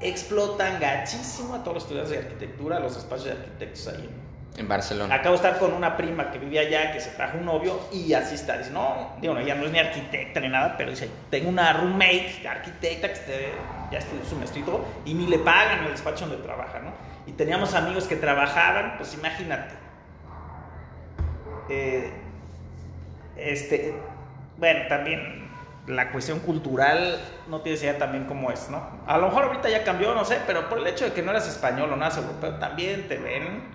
explotan 0.00 0.80
gachísimo 0.80 1.54
a 1.54 1.58
todos 1.62 1.74
los 1.74 1.82
estudiantes 1.84 2.10
de 2.12 2.18
arquitectura, 2.18 2.80
los 2.80 2.96
espacios 2.96 3.26
de 3.26 3.32
arquitectos 3.32 3.88
ahí. 3.88 4.10
en 4.56 4.68
Barcelona. 4.68 5.14
Acabo 5.14 5.30
de 5.30 5.36
estar 5.36 5.58
con 5.58 5.72
una 5.72 5.96
prima 5.96 6.30
que 6.30 6.38
vivía 6.38 6.60
allá, 6.62 6.92
que 6.92 7.00
se 7.00 7.10
trajo 7.10 7.38
un 7.38 7.44
novio 7.44 7.78
y 7.92 8.12
así 8.12 8.34
está. 8.34 8.58
Dice, 8.58 8.70
no, 8.70 9.12
digo, 9.20 9.34
no, 9.34 9.40
ella 9.40 9.54
no 9.54 9.64
es 9.66 9.72
ni 9.72 9.78
arquitecta 9.78 10.40
ni 10.40 10.48
nada, 10.48 10.74
pero 10.76 10.90
dice, 10.90 11.08
tengo 11.30 11.48
una 11.48 11.72
roommate 11.72 12.46
arquitecta 12.48 13.08
que 13.08 13.14
esté- 13.14 13.52
ya 13.90 13.98
estudió 13.98 14.24
su 14.24 14.36
maestría 14.36 14.62
y 14.62 14.66
todo, 14.66 14.84
y 15.04 15.14
ni 15.14 15.26
le 15.26 15.38
pagan 15.38 15.84
el 15.84 15.92
despacho 15.92 16.26
donde 16.26 16.42
trabaja, 16.42 16.80
¿no? 16.80 16.90
Y 17.26 17.32
teníamos 17.32 17.74
amigos 17.74 18.04
que 18.04 18.16
trabajaban, 18.16 18.94
pues 18.96 19.14
imagínate. 19.14 19.74
Eh, 21.68 22.10
este, 23.36 23.94
bueno, 24.58 24.80
también 24.88 25.48
la 25.86 26.12
cuestión 26.12 26.40
cultural 26.40 27.20
no 27.48 27.60
tienes 27.60 27.82
idea 27.82 27.98
también 27.98 28.24
cómo 28.24 28.50
es, 28.50 28.68
¿no? 28.70 28.82
A 29.06 29.18
lo 29.18 29.28
mejor 29.28 29.44
ahorita 29.44 29.68
ya 29.68 29.84
cambió, 29.84 30.14
no 30.14 30.24
sé, 30.24 30.38
pero 30.46 30.68
por 30.68 30.78
el 30.78 30.86
hecho 30.86 31.04
de 31.04 31.12
que 31.12 31.22
no 31.22 31.30
eras 31.30 31.46
español 31.48 31.92
o 31.92 31.96
no 31.96 32.04
eras 32.04 32.16
europeo, 32.16 32.54
también 32.58 33.06
te 33.08 33.18
ven 33.18 33.74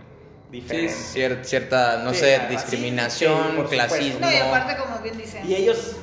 Sí, 0.52 0.52
diferente. 0.52 0.94
cier- 0.94 1.44
cierta, 1.44 1.98
no 2.04 2.12
Sí, 2.14 2.22
sé, 2.22 2.40
discriminación, 2.50 3.68
sí, 3.70 3.76
clasismo. 3.76 4.20
No, 4.22 4.32
y 4.32 4.38
aparte, 4.38 4.78
como 4.78 4.98
bien 5.00 5.18
dicen, 5.18 5.48
Y 5.48 5.54
ellos, 5.54 5.98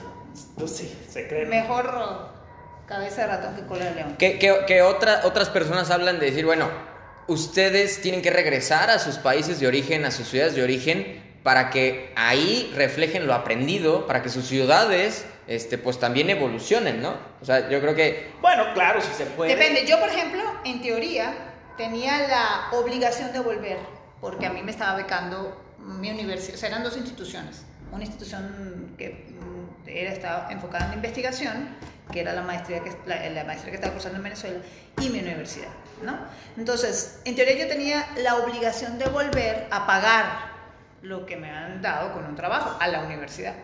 pues 0.57 0.71
sí, 0.77 0.97
se 1.09 1.27
creen. 1.27 1.49
mejor 1.49 2.31
cabeza 2.87 3.23
de 3.23 3.27
ratón 3.27 3.57
que 3.57 3.67
cola 3.67 3.87
de 3.87 3.95
león. 3.97 4.15
Que, 4.17 4.39
que- 4.39 4.65
que 4.69 4.83
otra- 4.83 5.23
otras 5.25 5.49
personas 5.51 5.91
hablan 5.91 6.21
de 6.21 6.27
decir, 6.27 6.45
bueno, 6.45 6.69
ustedes 7.27 8.01
tienen 8.01 8.23
que 8.23 8.31
regresar 8.31 8.89
a 8.91 9.01
sus 9.01 9.17
países 9.17 9.59
de 9.59 9.67
origen, 9.67 10.05
a 10.05 10.13
sus 10.13 10.29
ciudades 10.29 10.55
de 10.55 10.63
origen, 10.63 11.26
para 11.47 11.71
que 11.71 12.13
ahí 12.17 12.73
reflejen 12.75 13.29
lo 13.29 13.33
aprendido, 13.33 14.09
para 14.09 14.21
que 14.21 14.31
sus 14.31 14.49
ciudades, 14.49 15.25
este, 15.47 15.79
pues 15.79 16.01
también 16.01 16.29
evolucionen, 16.29 17.01
¿no? 17.01 17.17
O 17.41 17.45
sea, 17.45 17.71
yo 17.71 17.81
creo 17.81 17.95
que 17.95 18.33
Bueno, 18.41 18.65
claro, 18.75 19.01
si 19.01 19.13
se 19.13 19.27
puede. 19.27 19.55
Depende, 19.55 19.87
yo 19.87 20.01
por 20.01 20.09
ejemplo, 20.09 20.43
en 20.65 20.83
teoría, 20.83 21.33
tenía 21.77 22.27
la 22.27 22.77
obligación 22.77 23.33
de 23.33 23.39
volver, 23.39 23.79
porque 24.21 24.47
a 24.47 24.51
mí 24.51 24.61
me 24.65 24.73
estaba 24.73 24.97
becando 24.97 25.65
mi 25.79 26.11
universidad, 26.11 26.57
o 26.57 26.59
sea, 26.59 26.69
eran 26.71 26.83
dos 26.83 26.97
instituciones. 26.97 27.65
Una 27.93 28.03
institución 28.03 28.97
que 28.99 29.11
mm, 29.31 29.89
era, 29.89 30.11
estaba 30.11 30.49
enfocada 30.51 30.87
en 30.87 30.91
la 30.91 30.97
investigación, 30.97 31.77
que 32.11 32.23
era 32.23 32.33
la 32.33 32.43
maestría 32.43 32.83
que, 32.83 32.91
la, 33.07 33.25
la 33.29 33.45
maestría 33.45 33.71
que 33.71 33.77
estaba 33.77 33.93
cursando 33.93 34.19
en 34.19 34.25
Venezuela, 34.25 34.59
y 35.01 35.11
mi 35.11 35.21
universidad, 35.21 35.71
¿no? 36.03 36.19
Entonces, 36.57 37.21
en 37.25 37.37
teoría 37.37 37.57
yo 37.57 37.69
tenía 37.69 38.05
la 38.17 38.35
obligación 38.35 38.99
de 38.99 39.05
volver 39.07 39.69
a 39.71 39.87
pagar 39.87 40.56
lo 41.07 41.25
que 41.27 41.37
me 41.37 41.51
han 41.51 41.81
dado 41.83 42.13
con 42.13 42.25
un 42.27 42.35
trabajo 42.37 42.77
a 42.81 42.89
la 42.89 43.01
universidad. 43.01 43.55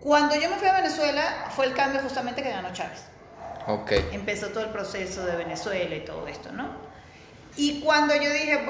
Cuando 0.00 0.34
yo 0.36 0.48
me 0.50 0.56
fui 0.56 0.68
a 0.68 0.74
Venezuela, 0.74 1.22
fue 1.50 1.66
el 1.66 1.74
cambio 1.74 2.00
justamente 2.00 2.42
que 2.42 2.50
ganó 2.50 2.72
Chávez 2.72 3.04
Ok. 3.66 3.92
empezó 4.12 4.48
todo 4.48 4.62
el 4.64 4.70
proceso 4.70 5.24
de 5.26 5.36
Venezuela 5.36 5.94
y 5.94 6.04
todo 6.04 6.28
esto, 6.28 6.52
¿no? 6.52 6.68
Y 7.56 7.80
cuando 7.80 8.14
yo 8.14 8.30
dije, 8.30 8.60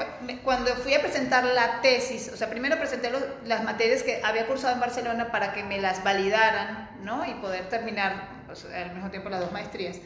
cuando 0.43 0.73
fui 0.75 0.93
a 0.95 1.01
presentar 1.01 1.43
la 1.43 1.81
tesis, 1.81 2.31
o 2.33 2.37
sea, 2.37 2.49
primero 2.49 2.77
presenté 2.77 3.11
los- 3.11 3.21
las 3.45 3.63
materias 3.63 4.01
que 4.01 4.21
había 4.23 4.47
cursado 4.47 4.73
en 4.73 4.79
Barcelona 4.79 5.29
para 5.31 5.51
que 5.53 5.61
me 5.63 5.79
las 5.79 6.03
validaran, 6.03 6.89
¿no? 7.01 7.25
Y 7.25 7.33
poder 7.35 7.67
terminar 7.69 8.29
pues, 8.47 8.65
al 8.65 8.93
mismo 8.93 9.09
tiempo 9.11 9.29
las 9.29 9.41
dos 9.41 9.51
maestrías. 9.51 9.97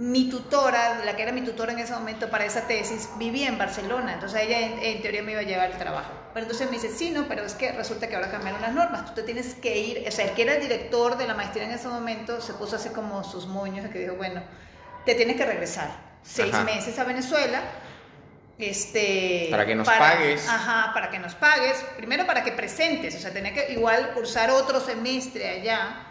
Mi 0.00 0.30
tutora, 0.30 1.04
la 1.04 1.14
que 1.14 1.22
era 1.22 1.30
mi 1.30 1.42
tutora 1.42 1.72
en 1.72 1.78
ese 1.78 1.92
momento 1.92 2.30
para 2.30 2.46
esa 2.46 2.66
tesis, 2.66 3.10
vivía 3.18 3.48
en 3.48 3.58
Barcelona, 3.58 4.14
entonces 4.14 4.40
ella 4.40 4.58
en, 4.58 4.78
en 4.78 5.02
teoría 5.02 5.22
me 5.22 5.32
iba 5.32 5.42
a 5.42 5.44
llevar 5.44 5.70
el 5.70 5.76
trabajo. 5.76 6.10
Pero 6.32 6.44
entonces 6.44 6.70
me 6.70 6.78
dice, 6.78 6.88
sí, 6.88 7.10
no, 7.10 7.28
pero 7.28 7.44
es 7.44 7.52
que 7.52 7.70
resulta 7.72 8.08
que 8.08 8.16
ahora 8.16 8.30
cambiaron 8.30 8.62
las 8.62 8.72
normas, 8.72 9.04
tú 9.04 9.12
te 9.12 9.24
tienes 9.24 9.54
que 9.56 9.76
ir, 9.76 10.08
o 10.08 10.10
sea, 10.10 10.24
el 10.24 10.30
que 10.30 10.40
era 10.40 10.54
el 10.54 10.62
director 10.62 11.18
de 11.18 11.26
la 11.26 11.34
maestría 11.34 11.64
en 11.64 11.72
ese 11.72 11.88
momento 11.88 12.40
se 12.40 12.54
puso 12.54 12.76
así 12.76 12.88
como 12.88 13.22
sus 13.24 13.46
moños, 13.46 13.90
que 13.90 13.98
dijo, 13.98 14.14
bueno, 14.14 14.42
te 15.04 15.14
tienes 15.14 15.36
que 15.36 15.44
regresar 15.44 15.90
seis 16.22 16.54
Ajá. 16.54 16.64
meses 16.64 16.98
a 16.98 17.04
Venezuela. 17.04 17.60
Este, 18.58 19.48
Para 19.50 19.66
que 19.66 19.74
nos 19.74 19.86
pagues. 19.86 20.48
Ajá, 20.48 20.92
para 20.94 21.10
que 21.10 21.18
nos 21.18 21.34
pagues. 21.34 21.76
Primero 21.96 22.26
para 22.26 22.42
que 22.42 22.52
presentes, 22.52 23.14
o 23.16 23.18
sea, 23.18 23.32
tenía 23.32 23.52
que 23.52 23.72
igual 23.72 24.12
cursar 24.14 24.50
otro 24.50 24.80
semestre 24.80 25.48
allá 25.48 26.09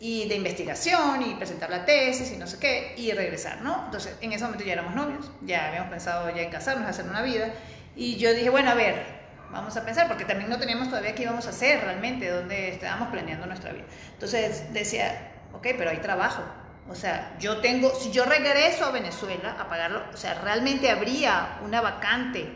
y 0.00 0.28
de 0.28 0.34
investigación 0.34 1.22
y 1.22 1.34
presentar 1.34 1.70
la 1.70 1.84
tesis 1.84 2.32
y 2.32 2.36
no 2.36 2.46
sé 2.46 2.58
qué 2.58 2.94
y 2.96 3.12
regresar, 3.12 3.62
¿no? 3.62 3.84
Entonces, 3.86 4.16
en 4.20 4.32
ese 4.32 4.44
momento 4.44 4.64
ya 4.64 4.72
éramos 4.74 4.94
novios, 4.94 5.30
ya 5.42 5.68
habíamos 5.68 5.90
pensado 5.90 6.28
ya 6.34 6.42
en 6.42 6.50
casarnos, 6.50 6.88
hacer 6.88 7.06
una 7.06 7.22
vida 7.22 7.52
Y 7.96 8.16
yo 8.16 8.34
dije, 8.34 8.50
bueno, 8.50 8.70
a 8.70 8.74
ver, 8.74 9.06
vamos 9.52 9.76
a 9.76 9.84
pensar, 9.84 10.08
porque 10.08 10.24
también 10.24 10.50
no 10.50 10.58
teníamos 10.58 10.88
todavía 10.88 11.14
qué 11.14 11.22
íbamos 11.22 11.46
a 11.46 11.50
hacer 11.50 11.80
realmente, 11.80 12.28
dónde 12.28 12.70
estábamos 12.70 13.08
planeando 13.08 13.46
nuestra 13.46 13.72
vida. 13.72 13.84
Entonces 14.12 14.72
decía, 14.72 15.32
ok, 15.52 15.68
pero 15.78 15.90
hay 15.90 15.98
trabajo. 15.98 16.42
O 16.88 16.94
sea, 16.94 17.34
yo 17.38 17.58
tengo, 17.58 17.94
si 17.94 18.10
yo 18.10 18.24
regreso 18.24 18.84
a 18.84 18.90
Venezuela 18.90 19.56
a 19.58 19.68
pagarlo, 19.68 20.02
o 20.12 20.16
sea, 20.16 20.34
realmente 20.42 20.90
habría 20.90 21.58
una 21.64 21.80
vacante 21.80 22.46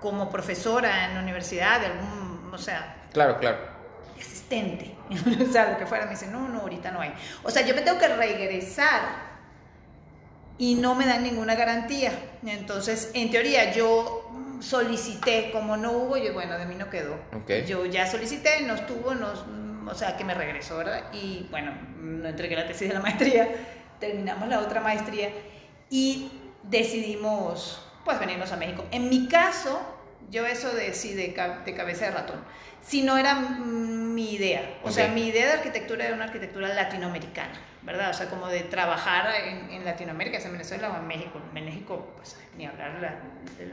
como 0.00 0.30
profesora 0.30 1.06
en 1.06 1.14
la 1.14 1.20
universidad, 1.20 1.80
de 1.80 1.86
algún, 1.86 2.50
o 2.52 2.58
sea... 2.58 2.96
Claro, 3.12 3.38
claro. 3.38 3.58
Asistente, 4.18 4.96
o 5.48 5.52
sea, 5.52 5.72
lo 5.72 5.78
que 5.78 5.86
fuera, 5.86 6.04
me 6.04 6.12
dice, 6.12 6.28
no, 6.28 6.48
no, 6.48 6.60
ahorita 6.60 6.90
no 6.90 7.00
hay. 7.00 7.12
O 7.42 7.50
sea, 7.50 7.66
yo 7.66 7.74
me 7.74 7.82
tengo 7.82 7.98
que 7.98 8.08
regresar 8.08 9.32
y 10.58 10.74
no 10.74 10.94
me 10.94 11.06
dan 11.06 11.22
ninguna 11.22 11.54
garantía. 11.54 12.12
Entonces, 12.44 13.10
en 13.14 13.30
teoría, 13.30 13.72
yo 13.72 14.30
solicité, 14.60 15.50
como 15.50 15.76
no 15.76 15.92
hubo, 15.92 16.16
yo, 16.16 16.32
bueno, 16.32 16.56
de 16.58 16.66
mí 16.66 16.74
no 16.76 16.88
quedó. 16.88 17.16
Yo 17.66 17.84
ya 17.86 18.06
solicité, 18.06 18.62
no 18.62 18.74
estuvo, 18.74 19.14
no, 19.14 19.32
o 19.90 19.94
sea, 19.94 20.16
que 20.16 20.24
me 20.24 20.34
regresó, 20.34 20.78
¿verdad? 20.78 21.04
Y 21.12 21.48
bueno, 21.50 21.72
no 21.98 22.28
entregué 22.28 22.56
la 22.56 22.66
tesis 22.66 22.88
de 22.88 22.94
la 22.94 23.00
maestría, 23.00 23.48
terminamos 24.00 24.48
la 24.48 24.60
otra 24.60 24.80
maestría 24.80 25.30
y 25.90 26.30
decidimos, 26.62 27.84
pues, 28.04 28.18
venirnos 28.20 28.52
a 28.52 28.56
México. 28.56 28.84
En 28.90 29.08
mi 29.08 29.28
caso, 29.28 29.80
yo 30.30 30.46
eso 30.46 30.74
de, 30.74 30.92
sí, 30.94 31.14
de, 31.14 31.34
de 31.64 31.74
cabeza 31.74 32.06
de 32.06 32.10
ratón, 32.12 32.40
si 32.80 33.02
no 33.02 33.16
era 33.16 33.34
mi 33.34 34.34
idea. 34.34 34.78
O 34.82 34.90
sea, 34.90 35.08
mi 35.08 35.26
idea 35.26 35.46
de 35.46 35.52
arquitectura 35.52 36.06
era 36.06 36.14
una 36.14 36.24
arquitectura 36.24 36.68
latinoamericana. 36.74 37.58
¿verdad? 37.82 38.10
O 38.10 38.14
sea, 38.14 38.28
como 38.28 38.48
de 38.48 38.60
trabajar 38.60 39.26
en, 39.44 39.70
en 39.70 39.84
Latinoamérica, 39.84 40.38
en 40.38 40.52
Venezuela 40.52 40.90
o 40.90 40.96
en 40.96 41.06
México. 41.06 41.40
En 41.54 41.64
México, 41.64 42.12
pues 42.16 42.36
ni 42.56 42.66
hablar 42.66 42.94
la, 43.00 43.08
de 43.58 43.72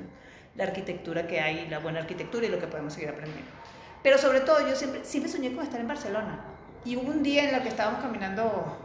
la 0.55 0.63
arquitectura 0.63 1.27
que 1.27 1.39
hay, 1.39 1.67
la 1.69 1.79
buena 1.79 1.99
arquitectura 1.99 2.45
y 2.45 2.49
lo 2.49 2.59
que 2.59 2.67
podemos 2.67 2.93
seguir 2.93 3.09
aprendiendo. 3.09 3.51
Pero 4.01 4.17
sobre 4.17 4.41
todo, 4.41 4.67
yo 4.67 4.75
siempre, 4.75 5.05
siempre 5.05 5.31
soñé 5.31 5.53
con 5.53 5.63
estar 5.63 5.79
en 5.79 5.87
Barcelona. 5.87 6.39
Y 6.85 6.95
hubo 6.95 7.11
un 7.11 7.21
día 7.21 7.47
en 7.47 7.55
el 7.55 7.61
que 7.61 7.69
estábamos 7.69 8.01
caminando 8.01 8.77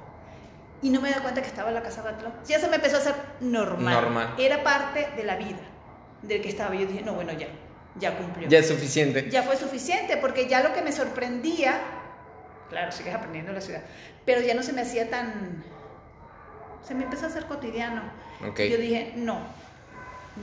y 0.82 0.90
no 0.90 1.00
me 1.00 1.08
di 1.08 1.14
cuenta 1.14 1.40
que 1.40 1.48
estaba 1.48 1.68
en 1.68 1.76
la 1.76 1.82
casa 1.82 2.02
Batlló. 2.02 2.32
Ya 2.46 2.58
se 2.58 2.68
me 2.68 2.76
empezó 2.76 2.96
a 2.96 2.98
hacer 2.98 3.14
normal. 3.40 3.94
normal. 3.94 4.34
Era 4.38 4.62
parte 4.62 5.08
de 5.16 5.24
la 5.24 5.36
vida 5.36 5.60
del 6.26 6.42
que 6.42 6.48
estaba. 6.48 6.74
Yo 6.74 6.86
dije, 6.86 7.02
no, 7.02 7.14
bueno, 7.14 7.32
ya, 7.32 7.48
ya 7.98 8.16
cumplió. 8.16 8.48
Ya 8.48 8.58
es 8.58 8.68
suficiente. 8.68 9.30
Ya 9.30 9.42
fue 9.42 9.56
suficiente, 9.56 10.16
porque 10.16 10.48
ya 10.48 10.62
lo 10.62 10.72
que 10.72 10.82
me 10.82 10.92
sorprendía 10.92 11.80
claro, 12.68 12.92
sigues 12.92 13.14
aprendiendo 13.14 13.52
la 13.52 13.60
ciudad, 13.60 13.82
pero 14.24 14.40
ya 14.40 14.54
no 14.54 14.62
se 14.62 14.72
me 14.72 14.82
hacía 14.82 15.08
tan, 15.08 15.62
se 16.82 16.94
me 16.94 17.04
empezó 17.04 17.26
a 17.26 17.28
hacer 17.28 17.46
cotidiano. 17.46 18.02
Okay. 18.50 18.70
Yo 18.70 18.78
dije, 18.78 19.12
no, 19.16 19.38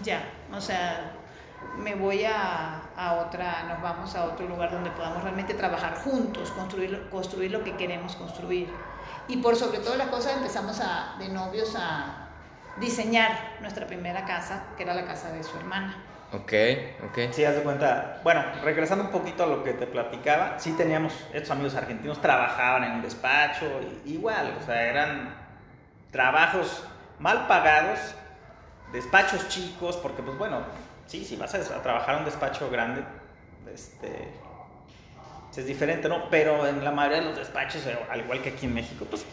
ya, 0.03 0.23
o 0.53 0.61
sea, 0.61 1.13
me 1.77 1.95
voy 1.95 2.23
a, 2.23 2.83
a, 2.95 3.13
otra, 3.15 3.63
nos 3.63 3.81
vamos 3.81 4.15
a 4.15 4.25
otro 4.25 4.47
lugar 4.47 4.71
donde 4.71 4.91
podamos 4.91 5.23
realmente 5.23 5.53
trabajar 5.53 5.95
juntos, 5.95 6.51
construir, 6.51 7.09
construir 7.09 7.51
lo 7.51 7.63
que 7.63 7.75
queremos 7.75 8.15
construir. 8.15 8.69
Y 9.27 9.37
por 9.37 9.55
sobre 9.55 9.79
todo 9.79 9.95
las 9.95 10.07
cosas 10.07 10.37
empezamos 10.37 10.79
a, 10.79 11.15
de 11.19 11.29
novios 11.29 11.75
a 11.77 12.29
diseñar 12.79 13.31
nuestra 13.61 13.87
primera 13.87 14.25
casa, 14.25 14.63
que 14.77 14.83
era 14.83 14.93
la 14.93 15.05
casa 15.05 15.31
de 15.31 15.43
su 15.43 15.57
hermana. 15.57 15.95
Ok, 16.33 16.53
ok. 17.09 17.33
Sí, 17.33 17.43
haz 17.43 17.55
de 17.55 17.61
cuenta. 17.61 18.21
Bueno, 18.23 18.41
regresando 18.63 19.03
un 19.03 19.11
poquito 19.11 19.43
a 19.43 19.47
lo 19.47 19.63
que 19.63 19.73
te 19.73 19.85
platicaba, 19.85 20.57
sí 20.59 20.71
teníamos, 20.73 21.13
estos 21.33 21.51
amigos 21.51 21.75
argentinos 21.75 22.21
trabajaban 22.21 22.85
en 22.85 22.91
un 22.93 23.01
despacho, 23.01 23.65
igual, 24.05 24.57
o 24.61 24.65
sea, 24.65 24.81
eran 24.81 25.35
trabajos 26.11 26.85
mal 27.19 27.47
pagados, 27.47 27.99
despachos 28.93 29.49
chicos, 29.49 29.97
porque 29.97 30.23
pues 30.23 30.37
bueno, 30.37 30.61
sí, 31.05 31.25
si 31.25 31.35
vas 31.35 31.53
a, 31.53 31.81
trabajar 31.81 32.15
en 32.15 32.19
un 32.19 32.25
despacho 32.25 32.69
grande, 32.69 33.03
este, 33.73 34.29
es 35.55 35.65
diferente, 35.65 36.07
¿no? 36.07 36.29
Pero 36.29 36.65
en 36.65 36.81
la 36.81 36.91
mayoría 36.91 37.19
de 37.19 37.25
los 37.25 37.37
despachos, 37.37 37.85
eh, 37.87 37.99
al 38.09 38.21
igual 38.21 38.41
que 38.41 38.49
aquí 38.49 38.67
en 38.67 38.73
México, 38.73 39.05
pues 39.09 39.25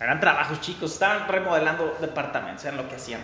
eran 0.00 0.20
trabajos 0.20 0.60
chicos, 0.60 0.92
estaban 0.92 1.28
remodelando 1.28 1.96
departamentos, 2.00 2.64
eran 2.64 2.76
lo 2.76 2.88
que 2.88 2.96
hacían 2.96 3.20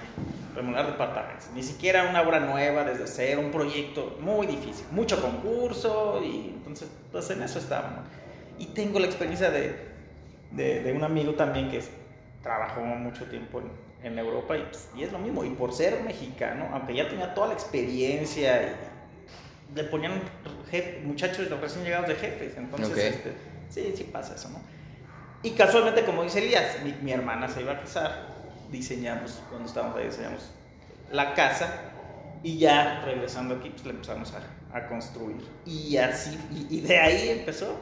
remodelar 0.54 0.86
departamentos. 0.86 1.48
Ni 1.54 1.62
siquiera 1.62 2.08
una 2.08 2.22
obra 2.22 2.40
nueva 2.40 2.84
desde 2.84 3.06
cero, 3.06 3.40
un 3.40 3.50
proyecto 3.50 4.18
muy 4.20 4.46
difícil, 4.46 4.86
mucho 4.90 5.20
concurso 5.20 6.20
y 6.22 6.54
entonces 6.56 6.88
pues 7.10 7.30
en 7.30 7.42
eso 7.42 7.58
estábamos. 7.58 8.04
Y 8.58 8.66
tengo 8.66 8.98
la 8.98 9.06
experiencia 9.06 9.50
de, 9.50 9.88
de, 10.52 10.92
un 10.92 11.04
amigo 11.04 11.34
también 11.34 11.70
que 11.70 11.82
trabajó 12.42 12.80
mucho 12.80 13.24
tiempo 13.26 13.60
en, 13.60 13.70
en 14.12 14.18
Europa 14.18 14.56
y, 14.56 14.62
pues, 14.62 14.88
y, 14.96 15.02
es 15.04 15.12
lo 15.12 15.18
mismo. 15.18 15.44
Y 15.44 15.50
por 15.50 15.72
ser 15.72 16.02
mexicano, 16.02 16.68
aunque 16.72 16.94
ya 16.94 17.08
tenía 17.08 17.34
toda 17.34 17.48
la 17.48 17.54
experiencia, 17.54 18.74
le 19.74 19.84
ponían 19.84 20.20
muchachos 21.04 21.48
recién 21.60 21.84
llegados 21.84 22.08
de 22.08 22.14
jefes. 22.16 22.56
Entonces, 22.56 22.98
este, 22.98 23.32
sí, 23.68 23.92
sí 23.96 24.04
pasa 24.04 24.34
eso, 24.34 24.48
¿no? 24.50 24.60
Y 25.42 25.50
casualmente, 25.52 26.04
como 26.04 26.24
dice 26.24 26.38
Elías, 26.44 26.82
mi, 26.82 26.92
mi 27.02 27.12
hermana 27.12 27.48
se 27.48 27.60
iba 27.60 27.72
a 27.72 27.80
casar 27.80 28.38
diseñamos, 28.70 29.40
cuando 29.48 29.68
estábamos 29.68 29.96
ahí, 29.96 30.06
diseñamos 30.06 30.50
la 31.10 31.34
casa 31.34 31.68
y 32.42 32.58
ya 32.58 33.02
regresando 33.04 33.56
aquí, 33.56 33.70
pues 33.70 33.84
le 33.84 33.90
empezamos 33.92 34.32
a, 34.34 34.76
a 34.76 34.86
construir. 34.86 35.44
Y 35.66 35.96
así, 35.96 36.38
y, 36.70 36.80
de 36.80 36.98
ahí 36.98 37.28
empezó 37.30 37.80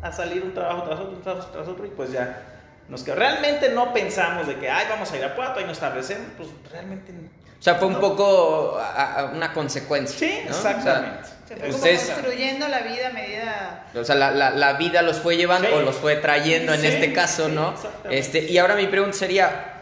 a 0.00 0.12
salir 0.12 0.42
un 0.42 0.54
trabajo 0.54 0.84
tras 0.84 1.00
otro, 1.00 1.18
tras, 1.18 1.52
tras 1.52 1.68
otro, 1.68 1.86
y 1.86 1.90
pues 1.90 2.12
ya 2.12 2.42
nos 2.88 3.02
quedó. 3.02 3.16
Realmente 3.16 3.70
no 3.70 3.92
pensamos 3.92 4.46
de 4.46 4.56
que, 4.56 4.70
ay, 4.70 4.86
vamos 4.88 5.10
a 5.12 5.16
ir 5.16 5.24
a 5.24 5.34
Puerto 5.34 5.60
y 5.60 5.64
nos 5.64 5.72
establecemos, 5.72 6.28
pues 6.36 6.48
realmente 6.70 7.12
o 7.58 7.62
sea, 7.62 7.74
fue 7.76 7.88
un 7.88 8.00
poco 8.00 8.80
una 9.34 9.52
consecuencia. 9.52 10.18
Sí, 10.18 10.32
exactamente. 10.46 11.28
Se 11.48 11.56
fue 11.72 11.96
construyendo 11.96 12.68
la 12.68 12.80
vida 12.80 13.08
a 13.08 13.12
medida. 13.12 13.86
O 13.94 14.04
sea, 14.04 14.14
la, 14.14 14.30
la, 14.30 14.50
la 14.50 14.74
vida 14.74 15.02
los 15.02 15.18
fue 15.18 15.36
llevando 15.36 15.68
o 15.74 15.80
los 15.80 15.96
fue 15.96 16.16
trayendo 16.16 16.74
en 16.74 16.84
este 16.84 17.12
caso, 17.12 17.48
¿no? 17.48 17.74
Este, 18.10 18.44
y 18.44 18.58
ahora 18.58 18.76
mi 18.76 18.86
pregunta 18.86 19.16
sería, 19.16 19.78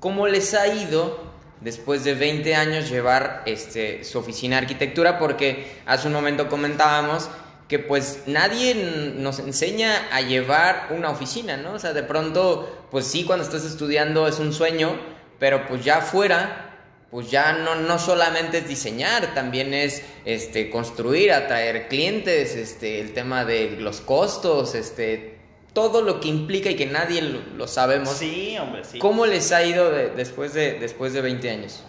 ¿Cómo 0.00 0.28
les 0.28 0.52
ha 0.52 0.68
ido 0.68 1.18
después 1.62 2.04
de 2.04 2.14
20 2.14 2.54
años 2.54 2.90
llevar 2.90 3.42
este, 3.46 4.04
su 4.04 4.18
oficina 4.18 4.56
de 4.56 4.62
arquitectura? 4.62 5.18
Porque 5.18 5.80
hace 5.86 6.06
un 6.06 6.12
momento 6.12 6.48
comentábamos 6.48 7.30
que 7.66 7.78
pues 7.78 8.24
nadie 8.26 8.74
nos 9.16 9.38
enseña 9.38 10.06
a 10.12 10.20
llevar 10.20 10.88
una 10.90 11.10
oficina, 11.10 11.56
¿no? 11.56 11.72
O 11.72 11.78
sea, 11.78 11.94
de 11.94 12.02
pronto, 12.02 12.86
pues 12.90 13.06
sí, 13.06 13.24
cuando 13.24 13.44
estás 13.44 13.64
estudiando 13.64 14.28
es 14.28 14.38
un 14.38 14.52
sueño, 14.52 14.96
pero 15.38 15.66
pues 15.66 15.82
ya 15.84 15.96
afuera 15.96 16.65
pues 17.10 17.30
ya 17.30 17.52
no, 17.52 17.76
no 17.76 17.98
solamente 17.98 18.58
es 18.58 18.68
diseñar, 18.68 19.34
también 19.34 19.72
es 19.72 20.02
este, 20.24 20.70
construir, 20.70 21.32
atraer 21.32 21.88
clientes, 21.88 22.56
este, 22.56 23.00
el 23.00 23.12
tema 23.14 23.44
de 23.44 23.76
los 23.78 24.00
costos, 24.00 24.74
este, 24.74 25.38
todo 25.72 26.02
lo 26.02 26.20
que 26.20 26.28
implica 26.28 26.70
y 26.70 26.74
que 26.74 26.86
nadie 26.86 27.22
lo, 27.22 27.68
sabemos. 27.68 28.10
Sí, 28.10 28.56
hombre, 28.58 28.82
sí. 28.84 28.98
¿Cómo 28.98 29.26
les 29.26 29.52
ha 29.52 29.62
ido 29.62 29.90
después, 29.90 30.52
de, 30.52 30.78
después 30.80 31.12
de 31.12 31.20
20 31.20 31.50
años? 31.50 31.84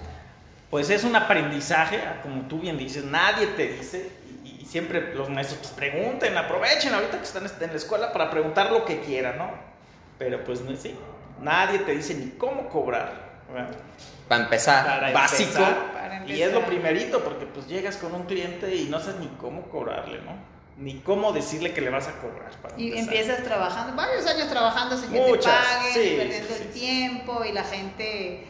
Pues 0.69 0.89
es 0.89 1.03
un 1.03 1.15
aprendizaje, 1.15 1.99
como 2.21 2.43
tú 2.43 2.59
bien 2.59 2.77
dices, 2.77 3.05
nadie 3.05 3.47
te 3.47 3.67
dice, 3.69 4.09
y, 4.43 4.65
siempre 4.65 5.15
los 5.15 5.29
maestros 5.29 5.59
pues, 5.61 5.71
pregunten, 5.71 6.37
aprovechen 6.37 6.93
ahorita 6.93 7.17
que 7.17 7.23
están 7.23 7.45
en 7.45 7.69
la 7.69 7.75
escuela 7.77 8.11
para 8.11 8.29
preguntar 8.29 8.71
lo 8.71 8.83
que 8.83 8.99
quieran, 8.99 9.37
¿no? 9.37 9.49
Pero 10.19 10.43
pues 10.43 10.61
no 10.61 10.75
sí, 10.75 10.93
nadie 11.41 11.79
te 11.79 11.95
dice 11.95 12.13
ni 12.13 12.31
cómo 12.31 12.67
cobrar. 12.69 13.26
Para 14.27 14.43
empezar, 14.43 15.13
básico. 15.13 15.63
Y 16.25 16.41
es 16.41 16.51
lo 16.51 16.65
primerito, 16.65 17.23
porque 17.23 17.45
pues 17.45 17.67
llegas 17.67 17.97
con 17.97 18.13
un 18.13 18.23
cliente 18.25 18.75
y 18.75 18.85
no 18.85 18.99
sabes 18.99 19.19
ni 19.19 19.27
cómo 19.39 19.63
cobrarle, 19.69 20.19
¿no? 20.21 20.57
ni 20.77 20.99
cómo 20.99 21.31
decirle 21.31 21.73
que 21.73 21.81
le 21.81 21.89
vas 21.89 22.07
a 22.07 22.13
cobrar. 22.19 22.51
y 22.77 22.97
empiezas 22.97 23.43
trabajando, 23.43 23.95
varios 23.95 24.25
años 24.27 24.47
trabajando 24.47 24.97
sin 24.97 25.11
que 25.11 25.19
te 25.19 25.37
paguen, 25.39 26.17
perdiendo 26.17 26.55
el 26.55 26.71
tiempo 26.71 27.43
y 27.43 27.51
la 27.51 27.63
gente, 27.63 28.45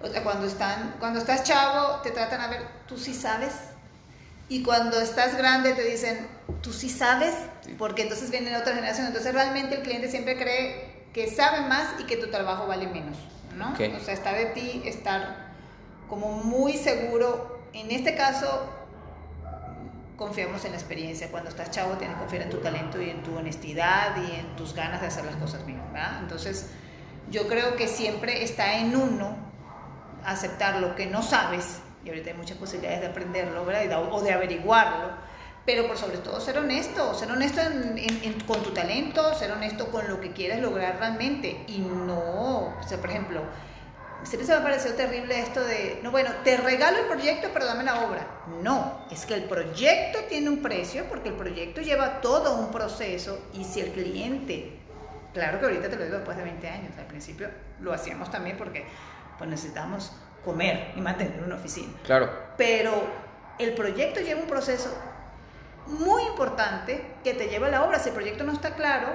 o 0.00 0.06
sea, 0.06 0.22
cuando, 0.22 0.46
están, 0.46 0.94
cuando 1.00 1.18
estás 1.18 1.42
chavo 1.42 2.00
te 2.02 2.12
tratan 2.12 2.40
a 2.40 2.48
ver, 2.48 2.62
tú 2.86 2.96
sí 2.96 3.12
sabes. 3.12 3.52
Y 4.46 4.62
cuando 4.62 5.00
estás 5.00 5.36
grande 5.36 5.72
te 5.72 5.82
dicen, 5.82 6.28
tú 6.60 6.72
sí 6.72 6.90
sabes, 6.90 7.34
porque 7.78 8.02
entonces 8.02 8.30
viene 8.30 8.54
otra 8.56 8.74
generación. 8.74 9.06
Entonces 9.06 9.32
realmente 9.32 9.76
el 9.76 9.82
cliente 9.82 10.10
siempre 10.10 10.36
cree 10.36 11.06
que 11.14 11.28
sabe 11.28 11.62
más 11.62 11.98
y 11.98 12.04
que 12.04 12.18
tu 12.18 12.30
trabajo 12.30 12.66
vale 12.66 12.86
menos, 12.86 13.16
¿no? 13.56 13.72
O 13.72 14.00
sea, 14.00 14.14
está 14.14 14.32
de 14.32 14.46
ti 14.46 14.82
estar 14.84 15.52
como 16.08 16.32
muy 16.32 16.74
seguro. 16.74 17.62
En 17.72 17.90
este 17.90 18.14
caso, 18.14 18.68
confiamos 20.16 20.64
en 20.64 20.72
la 20.72 20.76
experiencia. 20.76 21.28
Cuando 21.30 21.50
estás 21.50 21.70
chavo 21.70 21.94
tienes 21.94 22.16
que 22.16 22.20
confiar 22.22 22.42
en 22.42 22.50
tu 22.50 22.58
talento 22.58 23.00
y 23.02 23.10
en 23.10 23.22
tu 23.22 23.36
honestidad 23.36 24.16
y 24.28 24.38
en 24.38 24.56
tus 24.56 24.74
ganas 24.74 25.00
de 25.00 25.08
hacer 25.08 25.24
las 25.24 25.36
cosas 25.36 25.64
bien, 25.66 25.80
¿verdad? 25.92 26.18
Entonces, 26.20 26.70
yo 27.30 27.48
creo 27.48 27.76
que 27.76 27.88
siempre 27.88 28.44
está 28.44 28.78
en 28.78 28.94
uno 28.94 29.36
aceptar 30.24 30.80
lo 30.80 30.94
que 30.94 31.06
no 31.06 31.22
sabes, 31.22 31.80
y 32.04 32.08
ahorita 32.08 32.30
hay 32.30 32.36
muchas 32.36 32.58
posibilidades 32.58 33.00
de 33.00 33.06
aprenderlo, 33.08 33.64
¿verdad? 33.64 34.08
O 34.10 34.20
de 34.22 34.32
averiguarlo, 34.32 35.12
pero 35.66 35.86
por 35.86 35.96
sobre 35.96 36.18
todo 36.18 36.40
ser 36.40 36.58
honesto, 36.58 37.14
ser 37.14 37.30
honesto 37.30 37.60
con 38.46 38.62
tu 38.62 38.70
talento, 38.70 39.34
ser 39.34 39.52
honesto 39.52 39.90
con 39.90 40.08
lo 40.08 40.20
que 40.20 40.32
quieres 40.32 40.60
lograr 40.60 40.98
realmente 40.98 41.64
y 41.68 41.78
no, 41.78 42.74
o 42.78 42.82
sea, 42.86 42.98
por 42.98 43.10
ejemplo, 43.10 43.42
Siempre 44.24 44.46
se 44.46 44.54
me 44.54 44.60
ha 44.60 44.62
parecido 44.62 44.94
terrible 44.94 45.38
esto 45.38 45.62
de, 45.62 46.00
no, 46.02 46.10
bueno, 46.10 46.30
te 46.44 46.56
regalo 46.56 46.98
el 46.98 47.06
proyecto, 47.06 47.48
pero 47.52 47.66
dame 47.66 47.84
la 47.84 48.06
obra. 48.06 48.26
No, 48.62 49.06
es 49.10 49.26
que 49.26 49.34
el 49.34 49.44
proyecto 49.44 50.20
tiene 50.30 50.48
un 50.48 50.62
precio 50.62 51.04
porque 51.10 51.28
el 51.28 51.34
proyecto 51.34 51.82
lleva 51.82 52.22
todo 52.22 52.56
un 52.56 52.70
proceso 52.70 53.38
y 53.52 53.64
si 53.64 53.80
el 53.80 53.90
cliente, 53.92 54.78
claro 55.34 55.58
que 55.58 55.66
ahorita 55.66 55.90
te 55.90 55.96
lo 55.96 56.04
digo 56.04 56.16
después 56.16 56.38
de 56.38 56.42
20 56.42 56.68
años, 56.68 56.92
al 56.98 57.04
principio 57.04 57.50
lo 57.80 57.92
hacíamos 57.92 58.30
también 58.30 58.56
porque 58.56 58.86
pues 59.36 59.50
necesitamos 59.50 60.12
comer 60.42 60.92
y 60.96 61.02
mantener 61.02 61.42
una 61.42 61.56
oficina. 61.56 61.92
Claro. 62.04 62.30
Pero 62.56 62.92
el 63.58 63.74
proyecto 63.74 64.20
lleva 64.20 64.40
un 64.40 64.46
proceso 64.46 64.90
muy 65.86 66.22
importante 66.22 67.14
que 67.22 67.34
te 67.34 67.48
lleva 67.48 67.68
a 67.68 67.70
la 67.70 67.84
obra. 67.84 67.98
Si 67.98 68.08
el 68.08 68.14
proyecto 68.14 68.44
no 68.44 68.52
está 68.52 68.74
claro, 68.74 69.08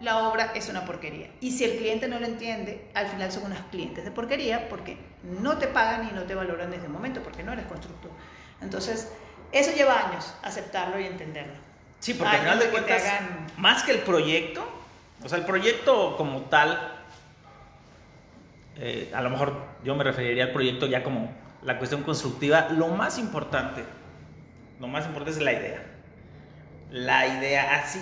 la 0.00 0.28
obra 0.28 0.52
es 0.54 0.68
una 0.68 0.84
porquería. 0.84 1.30
Y 1.40 1.52
si 1.52 1.64
el 1.64 1.78
cliente 1.78 2.08
no 2.08 2.18
lo 2.20 2.26
entiende, 2.26 2.90
al 2.94 3.06
final 3.06 3.32
son 3.32 3.44
unos 3.44 3.58
clientes 3.70 4.04
de 4.04 4.10
porquería 4.10 4.68
porque 4.68 4.98
no 5.22 5.58
te 5.58 5.66
pagan 5.66 6.08
y 6.08 6.12
no 6.14 6.22
te 6.22 6.34
valoran 6.34 6.70
desde 6.70 6.86
el 6.86 6.92
momento, 6.92 7.22
porque 7.22 7.42
no 7.42 7.52
eres 7.52 7.66
constructor. 7.66 8.10
Entonces, 8.60 9.12
eso 9.52 9.72
lleva 9.72 10.08
años, 10.08 10.34
aceptarlo 10.42 11.00
y 11.00 11.06
entenderlo. 11.06 11.54
Sí, 12.00 12.14
porque 12.14 12.36
al 12.36 12.42
final 12.42 12.58
de 12.60 12.68
cuentas, 12.68 13.02
más 13.56 13.82
que 13.82 13.92
el 13.92 13.98
proyecto, 14.00 14.64
o 15.24 15.28
sea, 15.28 15.38
el 15.38 15.44
proyecto 15.44 16.16
como 16.16 16.42
tal, 16.42 16.96
eh, 18.76 19.10
a 19.12 19.20
lo 19.20 19.30
mejor 19.30 19.54
yo 19.84 19.96
me 19.96 20.04
referiría 20.04 20.44
al 20.44 20.52
proyecto 20.52 20.86
ya 20.86 21.02
como 21.02 21.32
la 21.62 21.78
cuestión 21.78 22.04
constructiva, 22.04 22.68
lo 22.70 22.88
más 22.88 23.18
importante, 23.18 23.82
lo 24.80 24.88
más 24.88 25.06
importante 25.06 25.38
es 25.38 25.44
la 25.44 25.52
idea. 25.52 25.82
La 26.90 27.26
idea, 27.26 27.76
así, 27.76 28.00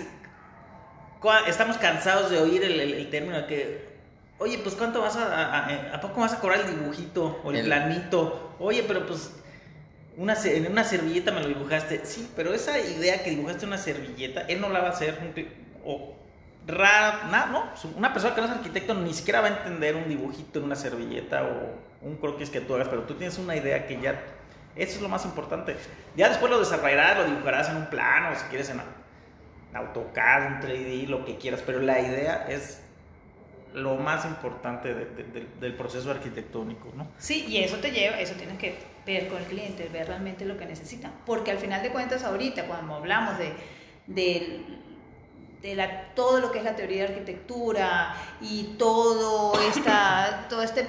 estamos 1.49 1.77
cansados 1.79 2.31
de 2.31 2.39
oír 2.39 2.63
el, 2.63 3.11
término 3.11 3.37
de 3.37 3.47
que, 3.47 3.89
oye, 4.39 4.59
pues 4.59 4.75
cuánto 4.75 5.01
vas 5.01 5.17
a, 5.17 5.95
a, 5.95 6.01
poco 6.01 6.21
vas 6.21 6.33
a 6.33 6.41
cobrar 6.41 6.61
el 6.61 6.79
dibujito 6.79 7.41
o 7.43 7.51
el, 7.51 7.65
planito? 7.65 8.55
Oye, 8.61 8.85
pero 8.87 9.07
pues 9.07 9.33
una, 10.17 10.35
en 10.45 10.71
una 10.71 10.85
servilleta 10.85 11.33
me 11.33 11.41
lo 11.41 11.49
dibujaste. 11.49 12.05
Sí, 12.05 12.31
pero 12.37 12.55
esa 12.55 12.79
idea 12.79 13.23
que 13.23 13.31
dibujaste 13.31 13.67
una 13.67 13.79
servilleta, 13.79 14.43
él 14.43 14.61
no 14.61 14.69
la 14.69 14.81
va 14.81 14.89
a 14.89 14.91
hacer. 14.91 15.19
O 15.85 16.15
nada, 16.67 17.47
¿no? 17.47 17.65
Una 17.97 18.13
persona 18.13 18.35
que 18.35 18.41
no 18.41 18.47
es 18.49 18.53
arquitecto 18.53 18.95
ni 18.95 19.15
siquiera 19.15 19.41
va 19.41 19.49
a 19.49 19.57
entender 19.59 19.95
un 19.95 20.09
dibujito 20.09 20.59
en 20.59 20.65
una 20.65 20.77
servilleta 20.77 21.45
o 21.45 22.07
un 22.07 22.17
croquis 22.17 22.51
que 22.51 22.61
tú 22.61 22.75
hagas, 22.75 22.89
pero 22.89 23.03
tú 23.03 23.15
tienes 23.15 23.39
una 23.39 23.57
idea 23.57 23.87
que 23.87 24.01
ya. 24.01 24.21
Eso 24.77 24.97
es 24.97 25.03
lo 25.03 25.09
más 25.09 25.25
importante. 25.25 25.77
Ya 26.17 26.29
después 26.29 26.51
lo 26.51 26.59
desarrollarás, 26.59 27.19
lo 27.19 27.25
dibujarás 27.25 27.71
en 27.71 27.77
un 27.77 27.87
plano, 27.87 28.37
si 28.37 28.45
quieres 28.47 28.71
en 28.71 28.81
AutoCAD, 29.75 30.47
un 30.47 30.61
3D, 30.61 31.07
lo 31.07 31.25
que 31.25 31.37
quieras, 31.37 31.63
pero 31.65 31.81
la 31.81 32.01
idea 32.01 32.47
es 32.49 32.83
lo 33.77 33.97
más 33.97 34.25
importante 34.25 34.95
del 34.95 35.75
proceso 35.75 36.11
arquitectónico, 36.11 36.91
¿no? 36.97 37.09
Sí, 37.19 37.45
y 37.47 37.59
eso 37.59 37.77
te 37.77 37.91
lleva, 37.91 38.19
eso 38.19 38.35
tienes 38.35 38.59
que 38.59 38.75
ver 39.05 39.29
con 39.29 39.39
el 39.39 39.45
cliente, 39.45 39.89
ver 39.93 40.07
realmente 40.09 40.47
lo 40.47 40.57
que 40.57 40.65
necesitan, 40.65 41.13
porque 41.27 41.51
al 41.51 41.59
final 41.59 41.83
de 41.83 41.91
cuentas 41.91 42.25
ahorita 42.25 42.67
cuando 42.67 42.95
hablamos 42.95 43.37
de, 43.39 43.53
de, 44.07 45.75
la, 45.75 46.15
todo 46.15 46.41
lo 46.41 46.53
que 46.53 46.59
es 46.59 46.65
la 46.65 46.75
teoría 46.75 47.03
de 47.07 47.15
arquitectura 47.15 48.17
y 48.41 48.77
todo 48.79 49.61
esta, 49.69 50.47
toda 50.49 50.65
esta 50.65 50.81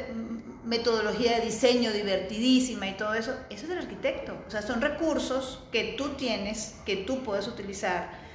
metodología 0.67 1.37
de 1.37 1.45
diseño 1.45 1.91
divertidísima 1.91 2.87
y 2.87 2.93
todo 2.97 3.13
eso, 3.13 3.33
eso 3.49 3.63
es 3.63 3.69
del 3.69 3.79
arquitecto, 3.79 4.37
o 4.47 4.51
sea, 4.51 4.61
son 4.61 4.81
recursos 4.81 5.63
que 5.71 5.95
tú 5.97 6.09
tienes, 6.09 6.75
que 6.85 6.97
tú 6.97 7.23
puedes 7.23 7.47
utilizar 7.47 8.27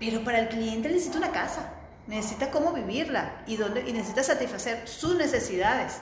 pero 0.00 0.24
para 0.24 0.40
el 0.40 0.48
cliente 0.48 0.88
necesita 0.88 1.18
una 1.18 1.30
casa, 1.30 1.74
necesita 2.06 2.50
cómo 2.50 2.72
vivirla 2.72 3.42
y, 3.46 3.56
dónde, 3.56 3.84
y 3.86 3.92
necesita 3.92 4.22
satisfacer 4.22 4.88
sus 4.88 5.14
necesidades. 5.14 5.98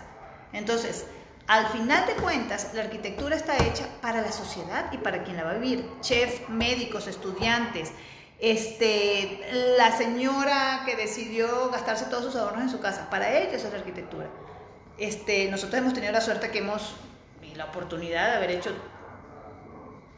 Entonces, 0.52 1.04
al 1.48 1.66
final 1.66 2.06
de 2.06 2.12
cuentas, 2.14 2.70
la 2.74 2.82
arquitectura 2.82 3.34
está 3.34 3.56
hecha 3.56 3.86
para 4.00 4.22
la 4.22 4.30
sociedad 4.30 4.90
y 4.92 4.98
para 4.98 5.24
quien 5.24 5.36
la 5.36 5.42
va 5.42 5.50
a 5.50 5.54
vivir. 5.54 5.84
Chef, 6.00 6.48
médicos, 6.48 7.08
estudiantes, 7.08 7.90
este, 8.38 9.40
la 9.76 9.90
señora 9.98 10.82
que 10.86 10.94
decidió 10.94 11.68
gastarse 11.70 12.04
todos 12.04 12.26
sus 12.26 12.36
ahorros 12.36 12.62
en 12.62 12.70
su 12.70 12.78
casa. 12.78 13.10
Para 13.10 13.36
ellos 13.36 13.64
es 13.64 13.72
la 13.72 13.78
arquitectura. 13.78 14.28
Este, 14.98 15.48
nosotros 15.50 15.80
hemos 15.80 15.94
tenido 15.94 16.12
la 16.12 16.20
suerte 16.20 16.50
que 16.50 16.58
hemos, 16.58 16.96
y 17.42 17.54
la 17.54 17.66
oportunidad 17.66 18.30
de 18.30 18.36
haber 18.36 18.50
hecho 18.50 18.74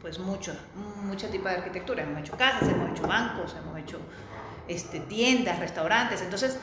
pues 0.01 0.17
mucho, 0.17 0.55
mucho 1.03 1.29
tipo 1.29 1.47
de 1.47 1.55
arquitectura. 1.55 2.03
Hemos 2.03 2.19
hecho 2.21 2.35
casas, 2.35 2.67
hemos 2.67 2.89
hecho 2.89 3.07
bancos, 3.07 3.55
hemos 3.55 3.77
hecho 3.77 3.99
este, 4.67 4.99
tiendas, 5.01 5.59
restaurantes. 5.59 6.21
Entonces, 6.21 6.57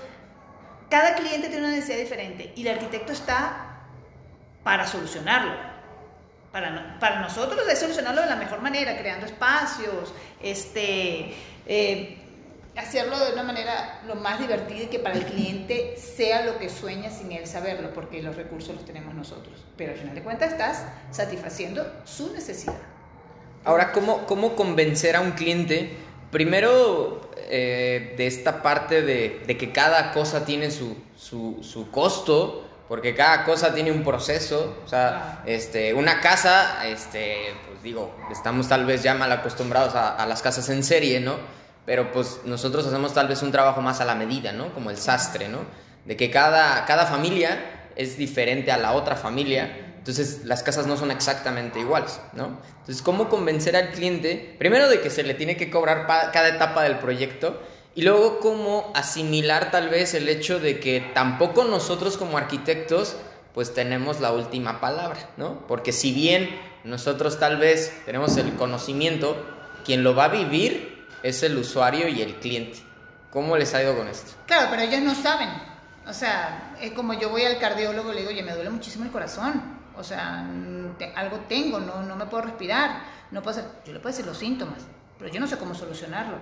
cada 0.91 1.15
cliente 1.15 1.49
tiene 1.49 1.65
una 1.65 1.75
necesidad 1.75 1.99
diferente 1.99 2.53
y 2.57 2.67
el 2.67 2.75
arquitecto 2.75 3.13
está 3.13 3.85
para 4.65 4.87
solucionarlo. 4.87 5.53
Para, 6.51 6.99
para 6.99 7.21
nosotros 7.21 7.61
es 7.69 7.79
solucionarlo 7.79 8.23
de 8.23 8.27
la 8.27 8.37
mejor 8.37 8.61
manera, 8.61 8.99
creando 8.99 9.27
espacios, 9.27 10.13
este, 10.43 11.35
eh, 11.67 12.28
hacerlo 12.79 13.19
de 13.19 13.33
una 13.33 13.43
manera 13.43 14.01
lo 14.07 14.15
más 14.15 14.39
divertida 14.39 14.85
y 14.85 14.87
que 14.87 14.99
para 14.99 15.17
el 15.17 15.25
cliente 15.25 15.97
sea 15.97 16.45
lo 16.45 16.59
que 16.59 16.69
sueña 16.69 17.11
sin 17.11 17.33
él 17.33 17.47
saberlo, 17.47 17.93
porque 17.93 18.23
los 18.23 18.37
recursos 18.37 18.75
los 18.75 18.85
tenemos 18.85 19.15
nosotros. 19.15 19.65
Pero 19.77 19.93
al 19.93 19.99
final 19.99 20.15
de 20.15 20.23
cuentas 20.23 20.53
estás 20.53 20.85
satisfaciendo 21.11 21.85
su 22.05 22.33
necesidad. 22.33 22.79
Ahora, 23.65 23.93
¿cómo, 23.93 24.27
cómo 24.27 24.55
convencer 24.55 25.17
a 25.17 25.21
un 25.21 25.33
cliente? 25.33 25.97
Primero, 26.31 27.33
eh, 27.51 28.15
de 28.17 28.27
esta 28.27 28.63
parte 28.63 29.03
de, 29.03 29.57
que 29.59 29.73
cada 29.73 30.13
cosa 30.13 30.45
tiene 30.45 30.71
su, 30.71 30.97
su, 31.17 31.91
costo, 31.91 32.69
porque 32.89 33.15
cada 33.15 33.45
cosa 33.45 33.75
tiene 33.75 33.91
un 33.91 34.05
proceso. 34.05 34.77
O 34.85 34.89
sea, 34.89 35.43
este, 35.47 35.95
una 35.95 36.21
casa, 36.21 36.87
este, 36.87 37.55
pues 37.67 37.83
digo, 37.83 38.15
estamos 38.31 38.69
tal 38.69 38.87
vez 38.87 39.03
ya 39.03 39.15
mal 39.15 39.33
acostumbrados 39.33 39.95
a, 39.95 40.15
a, 40.17 40.27
las 40.27 40.43
casas 40.43 40.69
en 40.69 40.85
serie, 40.85 41.21
¿no? 41.21 41.58
Pero 41.89 42.13
pues 42.13 42.43
nosotros 42.45 42.87
hacemos 42.87 43.15
tal 43.15 43.27
vez 43.27 43.43
un 43.43 43.51
trabajo 43.51 43.81
más 43.81 44.01
a 44.01 44.05
la 44.05 44.15
medida, 44.15 44.53
¿no? 44.53 44.73
Como 44.75 44.91
el 44.91 44.97
sastre, 44.97 45.49
¿no? 45.49 45.59
De 46.05 46.17
que 46.17 46.31
cada, 46.31 46.85
cada 46.85 47.07
familia 47.07 47.91
es 47.97 48.17
diferente 48.17 48.71
a 48.71 48.79
la 48.79 48.93
otra 48.93 49.17
familia 49.17 49.89
entonces 50.09 50.47
las 50.47 50.63
casas 50.63 50.87
no 50.87 50.97
son 50.97 51.11
exactamente 51.11 51.81
iguales, 51.81 52.19
¿no? 52.33 52.59
Entonces, 52.79 53.03
¿cómo 53.03 53.29
convencer 53.29 53.77
al 53.77 53.91
cliente? 53.91 54.57
Primero 54.59 54.89
de 54.89 55.03
que 55.03 55.11
se 55.11 55.23
le 55.23 55.35
tiene 55.35 55.59
que 55.59 55.69
cobrar 55.69 56.07
cada 56.07 56.49
etapa 56.49 56.83
del 56.83 56.99
proyecto 56.99 57.61
y 57.95 58.01
luego 58.01 58.41
cómo 58.41 58.91
asimilar 58.95 59.71
tal 59.71 59.91
vez 59.91 60.15
el 60.15 60.31
hecho 60.31 60.61
de 60.61 60.81
que 60.81 61.11
tampoco 61.13 61.65
nosotros 61.65 62.17
como 62.17 62.39
arquitectos 62.39 63.17
pues 63.53 63.75
tenemos 63.75 64.21
la 64.21 64.33
última 64.33 64.81
palabra, 64.81 65.29
¿no? 65.37 65.67
Porque 65.67 65.93
si 65.93 66.15
bien 66.15 66.59
nosotros 66.85 67.39
tal 67.39 67.59
vez 67.59 67.93
tenemos 68.07 68.35
el 68.39 68.55
conocimiento, 68.55 69.37
quien 69.85 70.05
lo 70.05 70.15
va 70.15 70.25
a 70.25 70.29
vivir 70.29 70.98
es 71.23 71.43
el 71.43 71.57
usuario 71.57 72.09
y 72.09 72.23
el 72.23 72.37
cliente. 72.37 72.81
¿Cómo 73.31 73.57
les 73.57 73.75
ha 73.75 73.83
ido 73.83 73.97
con 73.97 74.09
esto? 74.09 74.33
Claro, 74.47 74.69
pero 74.71 74.83
ellos 74.83 75.03
no 75.03 75.15
saben. 75.15 75.51
O 76.07 76.13
sea, 76.13 76.75
es 76.81 76.93
como 76.93 77.13
yo 77.15 77.29
voy 77.29 77.45
al 77.45 77.59
cardiólogo 77.59 78.13
y 78.13 78.15
le 78.15 78.21
digo, 78.21 78.33
oye, 78.33 78.43
me 78.43 78.55
duele 78.55 78.71
muchísimo 78.71 79.05
el 79.05 79.11
corazón 79.11 79.79
o 79.99 80.05
sea, 80.05 80.49
algo 81.17 81.41
tengo, 81.49 81.81
no, 81.81 82.03
no 82.03 82.15
me 82.15 82.27
puedo 82.27 82.45
respirar, 82.45 83.03
no 83.33 83.43
puedo 83.43 83.61
yo 83.85 83.93
le 83.93 83.99
puedo 83.99 84.15
decir 84.15 84.27
los 84.27 84.39
síntomas, 84.39 84.79
pero 85.19 85.31
yo 85.31 85.41
no 85.41 85.49
sé 85.49 85.59
cómo 85.59 85.75
solucionarlo. 85.75 86.37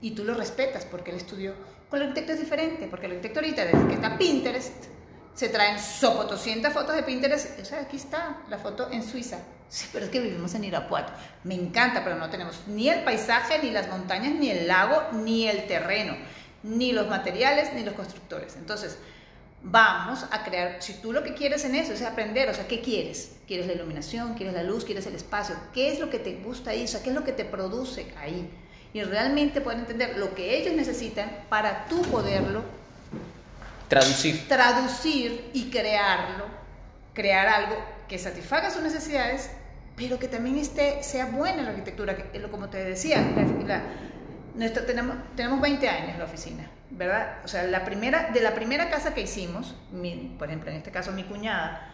Y 0.00 0.10
tú 0.10 0.24
lo 0.24 0.34
respetas 0.34 0.84
porque 0.84 1.12
él 1.12 1.16
estudió. 1.16 1.54
Con 1.88 2.02
el 2.02 2.08
arquitecto 2.08 2.32
es 2.32 2.40
diferente, 2.40 2.88
porque 2.88 3.06
el 3.06 3.12
arquitecto 3.12 3.38
ahorita, 3.38 3.64
desde 3.64 3.86
que 3.86 3.94
está 3.94 4.18
Pinterest, 4.18 4.86
se 5.36 5.50
traen 5.50 5.78
sopotoscientas 5.78 6.72
fotos 6.72 6.96
de 6.96 7.02
Pinterest. 7.02 7.60
O 7.60 7.64
sea, 7.64 7.82
aquí 7.82 7.98
está 7.98 8.38
la 8.48 8.58
foto 8.58 8.90
en 8.90 9.02
Suiza. 9.06 9.38
Sí, 9.68 9.86
pero 9.92 10.06
es 10.06 10.10
que 10.10 10.20
vivimos 10.20 10.54
en 10.54 10.64
Irapuato. 10.64 11.12
Me 11.44 11.54
encanta, 11.54 12.02
pero 12.02 12.16
no 12.16 12.30
tenemos 12.30 12.62
ni 12.66 12.88
el 12.88 13.04
paisaje, 13.04 13.58
ni 13.62 13.70
las 13.70 13.88
montañas, 13.88 14.34
ni 14.34 14.50
el 14.50 14.66
lago, 14.66 15.02
ni 15.12 15.46
el 15.46 15.66
terreno, 15.66 16.16
ni 16.62 16.92
los 16.92 17.06
materiales, 17.08 17.74
ni 17.74 17.84
los 17.84 17.94
constructores. 17.94 18.56
Entonces, 18.56 18.96
vamos 19.62 20.24
a 20.30 20.42
crear, 20.42 20.76
si 20.80 20.94
tú 20.94 21.12
lo 21.12 21.22
que 21.22 21.34
quieres 21.34 21.66
en 21.66 21.74
eso 21.74 21.92
es 21.92 22.00
aprender, 22.00 22.48
o 22.48 22.54
sea, 22.54 22.66
¿qué 22.66 22.80
quieres? 22.80 23.36
¿Quieres 23.46 23.66
la 23.66 23.74
iluminación? 23.74 24.34
¿Quieres 24.34 24.54
la 24.54 24.62
luz? 24.62 24.86
¿Quieres 24.86 25.06
el 25.06 25.16
espacio? 25.16 25.54
¿Qué 25.74 25.92
es 25.92 26.00
lo 26.00 26.08
que 26.08 26.18
te 26.18 26.36
gusta 26.36 26.70
ahí? 26.70 26.86
¿qué 27.04 27.10
es 27.10 27.14
lo 27.14 27.24
que 27.24 27.32
te 27.32 27.44
produce 27.44 28.14
ahí? 28.18 28.48
Y 28.94 29.02
realmente 29.02 29.60
pueden 29.60 29.80
entender 29.80 30.16
lo 30.16 30.34
que 30.34 30.56
ellos 30.56 30.74
necesitan 30.74 31.44
para 31.50 31.84
tú 31.86 32.00
poderlo 32.02 32.62
traducir. 33.88 34.48
Traducir 34.48 35.50
y 35.52 35.70
crearlo, 35.70 36.46
crear 37.14 37.46
algo 37.48 37.76
que 38.08 38.18
satisfaga 38.18 38.70
sus 38.70 38.82
necesidades, 38.82 39.50
pero 39.96 40.18
que 40.18 40.28
también 40.28 40.58
esté, 40.58 41.02
sea 41.02 41.26
buena 41.26 41.62
la 41.62 41.70
arquitectura, 41.70 42.16
como 42.50 42.68
te 42.68 42.84
decía, 42.84 43.22
la, 43.66 43.82
tenemos, 44.86 45.16
tenemos 45.34 45.60
20 45.60 45.88
años 45.88 46.10
en 46.10 46.18
la 46.18 46.24
oficina 46.24 46.70
¿verdad? 46.90 47.38
O 47.44 47.48
sea, 47.48 47.64
la 47.64 47.84
primera, 47.84 48.30
de 48.30 48.40
la 48.40 48.54
primera 48.54 48.88
casa 48.90 49.14
que 49.14 49.22
hicimos, 49.22 49.74
por 50.38 50.48
ejemplo, 50.48 50.70
en 50.70 50.76
este 50.76 50.90
caso 50.90 51.12
mi 51.12 51.24
cuñada, 51.24 51.92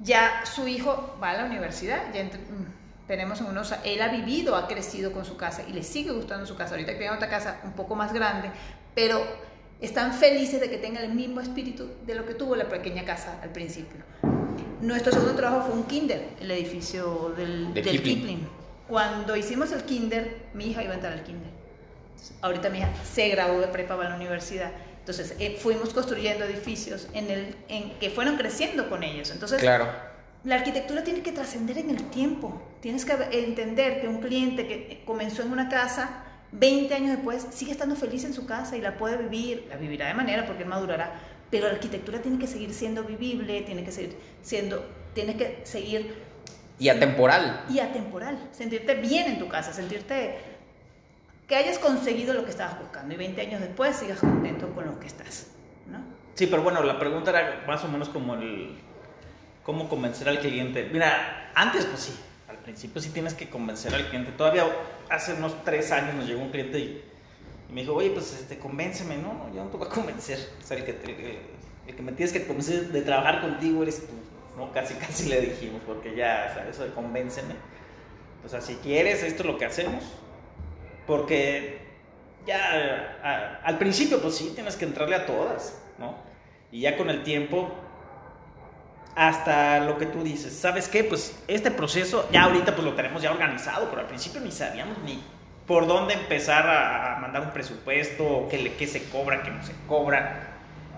ya 0.00 0.44
su 0.44 0.68
hijo 0.68 1.18
va 1.22 1.30
a 1.30 1.34
la 1.34 1.44
universidad, 1.44 2.12
ya 2.14 2.24
mm, 2.24 3.06
tenemos 3.06 3.40
unos, 3.40 3.74
él 3.84 4.00
ha 4.00 4.08
vivido, 4.08 4.54
ha 4.54 4.68
crecido 4.68 5.12
con 5.12 5.24
su 5.24 5.36
casa 5.36 5.62
y 5.66 5.72
le 5.72 5.82
sigue 5.82 6.12
gustando 6.12 6.46
su 6.46 6.56
casa. 6.56 6.72
Ahorita 6.72 6.92
tiene 6.92 7.10
otra 7.10 7.28
casa 7.28 7.60
un 7.64 7.72
poco 7.72 7.96
más 7.96 8.12
grande, 8.12 8.50
pero 8.94 9.20
están 9.80 10.12
felices 10.12 10.60
de 10.60 10.68
que 10.68 10.78
tengan 10.78 11.04
el 11.04 11.14
mismo 11.14 11.40
espíritu 11.40 11.88
de 12.06 12.14
lo 12.14 12.26
que 12.26 12.34
tuvo 12.34 12.56
la 12.56 12.68
pequeña 12.68 13.04
casa 13.04 13.38
al 13.42 13.50
principio. 13.50 13.98
Nuestro 14.80 15.12
segundo 15.12 15.34
trabajo 15.34 15.68
fue 15.68 15.74
un 15.74 15.84
kinder, 15.84 16.30
el 16.40 16.50
edificio 16.50 17.32
del, 17.36 17.72
De 17.74 17.82
del 17.82 17.96
Kipling. 17.96 18.16
Kipling. 18.16 18.48
Cuando 18.88 19.36
hicimos 19.36 19.72
el 19.72 19.82
kinder, 19.82 20.36
mi 20.54 20.66
hija 20.66 20.82
iba 20.82 20.92
a 20.92 20.94
entrar 20.94 21.12
al 21.12 21.22
kinder. 21.22 21.50
Ahorita 22.40 22.70
mi 22.70 22.78
hija 22.78 22.88
se 23.04 23.28
graduó 23.28 23.60
de 23.60 23.68
prepa 23.68 23.94
va 23.96 24.06
a 24.06 24.08
la 24.10 24.16
universidad. 24.16 24.70
Entonces 25.00 25.34
eh, 25.38 25.58
fuimos 25.60 25.94
construyendo 25.94 26.44
edificios 26.44 27.08
en 27.14 27.30
el, 27.30 27.54
en, 27.68 27.90
que 27.98 28.10
fueron 28.10 28.36
creciendo 28.36 28.88
con 28.88 29.02
ellos. 29.02 29.30
Entonces 29.30 29.60
Claro. 29.60 29.86
la 30.44 30.56
arquitectura 30.56 31.04
tiene 31.04 31.22
que 31.22 31.32
trascender 31.32 31.78
en 31.78 31.90
el 31.90 32.04
tiempo. 32.10 32.60
Tienes 32.80 33.04
que 33.04 33.12
entender 33.32 34.00
que 34.00 34.08
un 34.08 34.20
cliente 34.20 34.66
que 34.66 35.02
comenzó 35.04 35.42
en 35.42 35.52
una 35.52 35.68
casa, 35.68 36.24
20 36.52 36.94
años 36.94 37.10
después, 37.16 37.46
sigue 37.50 37.72
estando 37.72 37.94
feliz 37.96 38.24
en 38.24 38.32
su 38.34 38.46
casa 38.46 38.76
y 38.76 38.80
la 38.80 38.96
puede 38.96 39.16
vivir, 39.18 39.66
la 39.68 39.76
vivirá 39.76 40.06
de 40.08 40.14
manera 40.14 40.46
porque 40.46 40.62
él 40.62 40.68
madurará, 40.68 41.12
pero 41.50 41.66
la 41.66 41.74
arquitectura 41.74 42.20
tiene 42.20 42.38
que 42.38 42.46
seguir 42.46 42.72
siendo 42.72 43.04
vivible, 43.04 43.62
tiene 43.62 43.84
que 43.84 43.92
seguir 43.92 44.16
siendo, 44.42 44.84
tiene 45.14 45.36
que 45.36 45.60
seguir 45.64 46.14
Y 46.78 46.88
atemporal. 46.88 47.64
y 47.68 47.80
atemporal, 47.80 48.38
sentirte 48.52 48.94
bien 48.94 49.26
en 49.32 49.38
tu 49.38 49.48
casa, 49.48 49.72
sentirte 49.72 50.36
que 51.46 51.56
hayas 51.56 51.78
conseguido 51.78 52.34
lo 52.34 52.44
que 52.44 52.50
estabas 52.50 52.78
buscando 52.78 53.14
y 53.14 53.16
20 53.16 53.40
años 53.40 53.60
después 53.60 53.96
sigas 53.96 54.18
contento 54.20 54.68
con 54.74 54.86
lo 54.86 54.98
que 55.00 55.06
estás, 55.06 55.48
¿no? 55.86 55.98
Sí, 56.34 56.46
pero 56.46 56.62
bueno, 56.62 56.82
la 56.82 56.98
pregunta 56.98 57.30
era 57.30 57.64
más 57.66 57.82
o 57.84 57.88
menos 57.88 58.08
como 58.10 58.34
el 58.34 58.76
cómo 59.64 59.88
convencer 59.88 60.28
al 60.28 60.38
cliente. 60.40 60.88
Mira, 60.92 61.50
antes 61.54 61.84
pues 61.86 62.00
sí, 62.00 62.14
al 62.48 62.56
principio 62.58 63.00
sí 63.02 63.10
tienes 63.10 63.34
que 63.34 63.48
convencer 63.50 63.94
al 63.94 64.06
cliente. 64.08 64.30
Todavía 64.32 64.64
hace 65.10 65.34
unos 65.34 65.64
tres 65.64 65.90
años 65.92 66.14
nos 66.14 66.26
llegó 66.26 66.40
un 66.42 66.50
cliente 66.50 66.78
y, 66.78 67.04
me 67.70 67.82
dijo, 67.82 67.94
oye, 67.94 68.10
pues 68.10 68.32
este, 68.32 68.58
convénceme, 68.58 69.18
no, 69.18 69.34
no, 69.34 69.54
yo 69.54 69.62
no 69.64 69.70
te 69.70 69.76
voy 69.76 69.86
a 69.86 69.90
convencer. 69.90 70.38
O 70.62 70.66
sea, 70.66 70.78
el 70.78 70.84
que, 70.84 70.92
el, 70.92 71.38
el 71.86 71.94
que 71.96 72.02
me 72.02 72.12
tienes 72.12 72.32
que 72.32 72.46
convencer 72.46 72.88
de 72.88 73.02
trabajar 73.02 73.42
contigo 73.42 73.82
eres 73.82 74.06
tú, 74.06 74.14
¿no? 74.56 74.72
Casi, 74.72 74.94
casi 74.94 75.28
le 75.28 75.40
dijimos, 75.40 75.82
porque 75.86 76.14
ya, 76.16 76.48
o 76.50 76.54
sea, 76.54 76.68
eso 76.68 76.84
de 76.84 76.92
convénceme. 76.94 77.54
O 78.44 78.48
sea, 78.48 78.60
si 78.60 78.74
quieres, 78.76 79.22
esto 79.22 79.42
es 79.42 79.46
lo 79.48 79.58
que 79.58 79.66
hacemos. 79.66 80.02
Porque 81.06 81.78
ya 82.46 83.18
a- 83.22 83.56
al 83.66 83.78
principio, 83.78 84.20
pues 84.20 84.36
sí, 84.36 84.52
tienes 84.54 84.76
que 84.76 84.84
entrarle 84.84 85.16
a 85.16 85.26
todas, 85.26 85.78
¿no? 85.98 86.14
Y 86.70 86.80
ya 86.82 86.96
con 86.96 87.10
el 87.10 87.22
tiempo, 87.22 87.70
hasta 89.18 89.80
lo 89.80 89.98
que 89.98 90.06
tú 90.06 90.22
dices, 90.22 90.54
¿sabes 90.56 90.88
qué? 90.88 91.02
Pues 91.02 91.36
este 91.48 91.72
proceso 91.72 92.28
ya 92.30 92.44
ahorita 92.44 92.72
pues 92.76 92.84
lo 92.84 92.94
tenemos 92.94 93.20
ya 93.20 93.32
organizado, 93.32 93.88
pero 93.90 94.02
al 94.02 94.06
principio 94.06 94.40
ni 94.40 94.52
sabíamos 94.52 94.96
ni 95.04 95.20
por 95.66 95.88
dónde 95.88 96.14
empezar 96.14 96.64
a, 96.68 97.18
mandar 97.20 97.42
un 97.42 97.50
presupuesto, 97.50 98.46
qué, 98.48 98.58
le- 98.58 98.74
qué 98.76 98.86
se 98.86 99.02
cobra, 99.10 99.42
qué 99.42 99.50
no 99.50 99.62
se 99.64 99.72
cobra, 99.88 100.40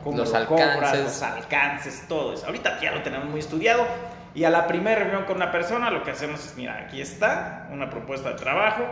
cómo 0.04 0.18
Los 0.18 0.32
lo 0.32 0.46
cobras, 0.46 0.68
alcances. 0.76 1.02
los 1.04 1.22
alcances, 1.22 2.04
todo 2.08 2.34
eso. 2.34 2.44
Ahorita 2.44 2.78
ya 2.80 2.92
lo 2.92 3.02
tenemos 3.02 3.26
muy 3.28 3.40
estudiado. 3.40 3.86
Y 4.34 4.44
a 4.44 4.50
la 4.50 4.66
primera 4.66 5.00
reunión 5.00 5.24
con 5.24 5.36
una 5.36 5.50
persona 5.50 5.90
lo 5.90 6.04
que 6.04 6.10
hacemos 6.12 6.44
es, 6.44 6.56
mira, 6.56 6.76
aquí 6.86 7.00
está 7.00 7.68
una 7.72 7.88
propuesta 7.88 8.28
de 8.28 8.34
trabajo, 8.36 8.84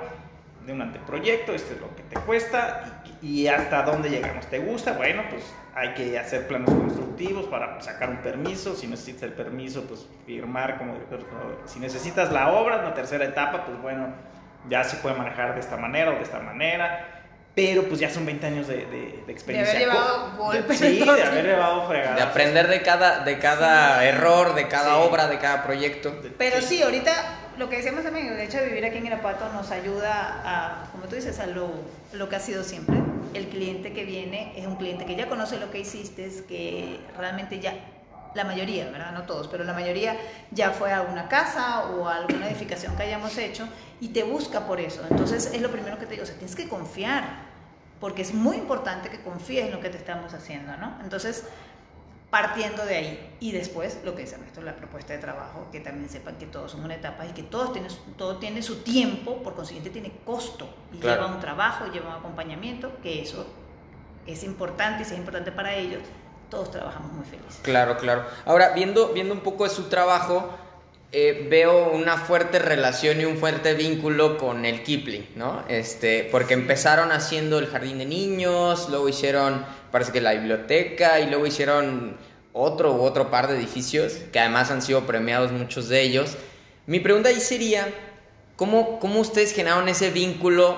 de 0.66 0.72
un 0.72 0.80
anteproyecto, 0.82 1.52
esto 1.52 1.74
es 1.74 1.80
lo 1.80 1.94
que 1.94 2.02
te 2.02 2.16
cuesta 2.16 3.02
y, 3.22 3.42
y 3.42 3.48
hasta 3.48 3.82
dónde 3.82 4.08
llegamos. 4.10 4.46
¿Te 4.46 4.58
gusta? 4.58 4.94
Bueno, 4.94 5.22
pues 5.30 5.44
hay 5.78 5.94
que 5.94 6.18
hacer 6.18 6.46
planos 6.48 6.70
constructivos 6.74 7.46
para 7.46 7.80
sacar 7.80 8.10
un 8.10 8.18
permiso. 8.18 8.74
Si 8.74 8.86
necesitas 8.86 9.22
el 9.24 9.32
permiso, 9.32 9.84
pues 9.84 10.06
firmar 10.26 10.76
como 10.78 10.94
director. 10.94 11.20
Si 11.66 11.78
necesitas 11.78 12.32
la 12.32 12.50
obra, 12.52 12.82
la 12.82 12.94
tercera 12.94 13.24
etapa, 13.24 13.64
pues 13.64 13.80
bueno, 13.80 14.08
ya 14.68 14.82
se 14.84 14.96
puede 14.96 15.14
manejar 15.16 15.54
de 15.54 15.60
esta 15.60 15.76
manera 15.76 16.10
o 16.10 16.14
de 16.14 16.22
esta 16.22 16.40
manera. 16.40 17.14
Pero 17.54 17.82
pues 17.84 17.98
ya 17.98 18.08
son 18.10 18.24
20 18.24 18.46
años 18.46 18.68
de, 18.68 18.86
de- 18.86 19.24
de 19.26 19.32
experiencia. 19.32 19.78
llevado 19.78 20.30
Co- 20.36 20.44
golpes 20.44 20.78
Sí, 20.78 20.98
de 21.04 21.10
haber 21.24 21.44
llevado 21.44 21.88
fregadas. 21.88 22.16
De 22.16 22.22
aprender 22.22 22.68
de 22.68 22.82
cada, 22.82 23.24
de 23.24 23.38
cada 23.38 24.04
error, 24.04 24.54
de 24.54 24.68
cada 24.68 24.94
Sí. 24.94 25.00
obra, 25.08 25.26
de 25.26 25.38
cada 25.38 25.64
proyecto. 25.64 26.14
Pero 26.38 26.60
sí, 26.60 26.82
ahorita 26.82 27.12
lo 27.56 27.68
que 27.68 27.76
decíamos 27.78 28.04
también, 28.04 28.28
el 28.28 28.38
hecho 28.38 28.58
de 28.58 28.66
vivir 28.66 28.84
aquí 28.84 28.98
en 28.98 29.06
Irapuato 29.06 29.48
nos 29.52 29.72
ayuda 29.72 30.40
a, 30.44 30.84
como 30.92 31.06
tú 31.06 31.16
dices, 31.16 31.40
a 31.40 31.46
lo, 31.46 31.68
lo 32.12 32.28
que 32.28 32.36
ha 32.36 32.40
sido 32.40 32.62
siempre. 32.62 32.96
El 33.34 33.48
cliente 33.48 33.92
que 33.92 34.04
viene 34.04 34.52
es 34.56 34.66
un 34.66 34.76
cliente 34.76 35.04
que 35.04 35.16
ya 35.16 35.28
conoce 35.28 35.58
lo 35.58 35.70
que 35.70 35.80
hiciste, 35.80 36.24
es 36.24 36.42
que 36.42 37.00
realmente 37.16 37.60
ya, 37.60 37.74
la 38.34 38.44
mayoría, 38.44 38.90
¿verdad? 38.90 39.12
No 39.12 39.22
todos, 39.22 39.48
pero 39.48 39.64
la 39.64 39.72
mayoría 39.72 40.16
ya 40.50 40.70
fue 40.70 40.92
a 40.92 41.02
una 41.02 41.28
casa 41.28 41.86
o 41.90 42.08
a 42.08 42.16
alguna 42.16 42.48
edificación 42.48 42.96
que 42.96 43.02
hayamos 43.04 43.36
hecho 43.38 43.68
y 44.00 44.08
te 44.08 44.22
busca 44.22 44.66
por 44.66 44.80
eso. 44.80 45.02
Entonces 45.10 45.50
es 45.52 45.60
lo 45.60 45.70
primero 45.70 45.98
que 45.98 46.06
te 46.06 46.12
digo, 46.12 46.24
o 46.24 46.26
sea, 46.26 46.36
tienes 46.36 46.56
que 46.56 46.68
confiar, 46.68 47.48
porque 48.00 48.22
es 48.22 48.32
muy 48.32 48.56
importante 48.56 49.08
que 49.08 49.20
confíes 49.22 49.66
en 49.66 49.72
lo 49.72 49.80
que 49.80 49.90
te 49.90 49.98
estamos 49.98 50.32
haciendo, 50.34 50.76
¿no? 50.76 50.98
Entonces, 51.02 51.44
partiendo 52.30 52.84
de 52.84 52.96
ahí 52.96 53.36
y 53.40 53.52
después 53.52 53.98
lo 54.04 54.14
que 54.14 54.22
dice 54.22 54.34
Ernesto, 54.34 54.60
la 54.60 54.76
propuesta 54.76 55.14
de 55.14 55.18
trabajo, 55.18 55.66
que 55.72 55.80
también 55.80 56.10
sepan 56.10 56.36
que 56.36 56.46
todos 56.46 56.72
son 56.72 56.84
una 56.84 56.94
etapa 56.94 57.24
y 57.26 57.32
que 57.32 57.42
todos 57.42 57.72
tienen, 57.72 57.90
todo 58.18 58.36
tiene 58.36 58.62
su 58.62 58.76
tiempo, 58.82 59.42
por 59.42 59.54
consiguiente 59.54 59.88
tiene 59.90 60.12
costo 60.26 60.68
y 60.92 60.98
Claro. 60.98 61.22
lleva 61.22 61.34
un 61.34 61.40
trabajo, 61.40 61.86
lleva 61.90 62.08
un 62.10 62.14
acompañamiento, 62.16 62.92
que 63.02 63.22
eso 63.22 63.46
es 64.26 64.44
importante 64.44 65.02
y 65.02 65.04
si 65.06 65.12
es 65.14 65.18
importante 65.18 65.52
para 65.52 65.74
ellos, 65.74 66.02
todos 66.50 66.70
trabajamos 66.70 67.12
muy 67.12 67.24
felices. 67.24 67.60
Claro, 67.62 67.96
claro. 67.96 68.24
Ahora, 68.44 68.70
viendo, 68.74 69.08
viendo 69.14 69.32
un 69.32 69.40
poco 69.40 69.64
de 69.64 69.70
su 69.70 69.84
trabajo, 69.84 70.50
eh, 71.10 71.46
veo 71.48 71.90
una 71.90 72.18
fuerte 72.18 72.58
relación 72.58 73.20
y 73.20 73.24
un 73.24 73.38
fuerte 73.38 73.72
vínculo 73.74 74.36
con 74.36 74.66
el 74.66 74.82
Kipling, 74.82 75.26
¿no? 75.36 75.64
Este, 75.68 76.28
porque 76.30 76.54
empezaron 76.54 77.12
haciendo 77.12 77.58
el 77.58 77.66
jardín 77.66 77.98
de 77.98 78.04
niños, 78.04 78.88
luego 78.90 79.08
hicieron, 79.08 79.64
parece 79.90 80.12
que 80.12 80.20
la 80.20 80.32
biblioteca, 80.32 81.18
y 81.20 81.30
luego 81.30 81.46
hicieron 81.46 82.16
otro 82.52 82.92
u 82.92 83.00
otro 83.00 83.30
par 83.30 83.48
de 83.48 83.56
edificios, 83.56 84.14
que 84.32 84.38
además 84.38 84.70
han 84.70 84.82
sido 84.82 85.06
premiados 85.06 85.50
muchos 85.50 85.88
de 85.88 86.02
ellos. 86.02 86.36
Mi 86.86 87.00
pregunta 87.00 87.30
ahí 87.30 87.40
sería, 87.40 87.88
¿cómo, 88.56 88.98
cómo 88.98 89.20
ustedes 89.20 89.52
generaron 89.52 89.88
ese 89.88 90.10
vínculo 90.10 90.76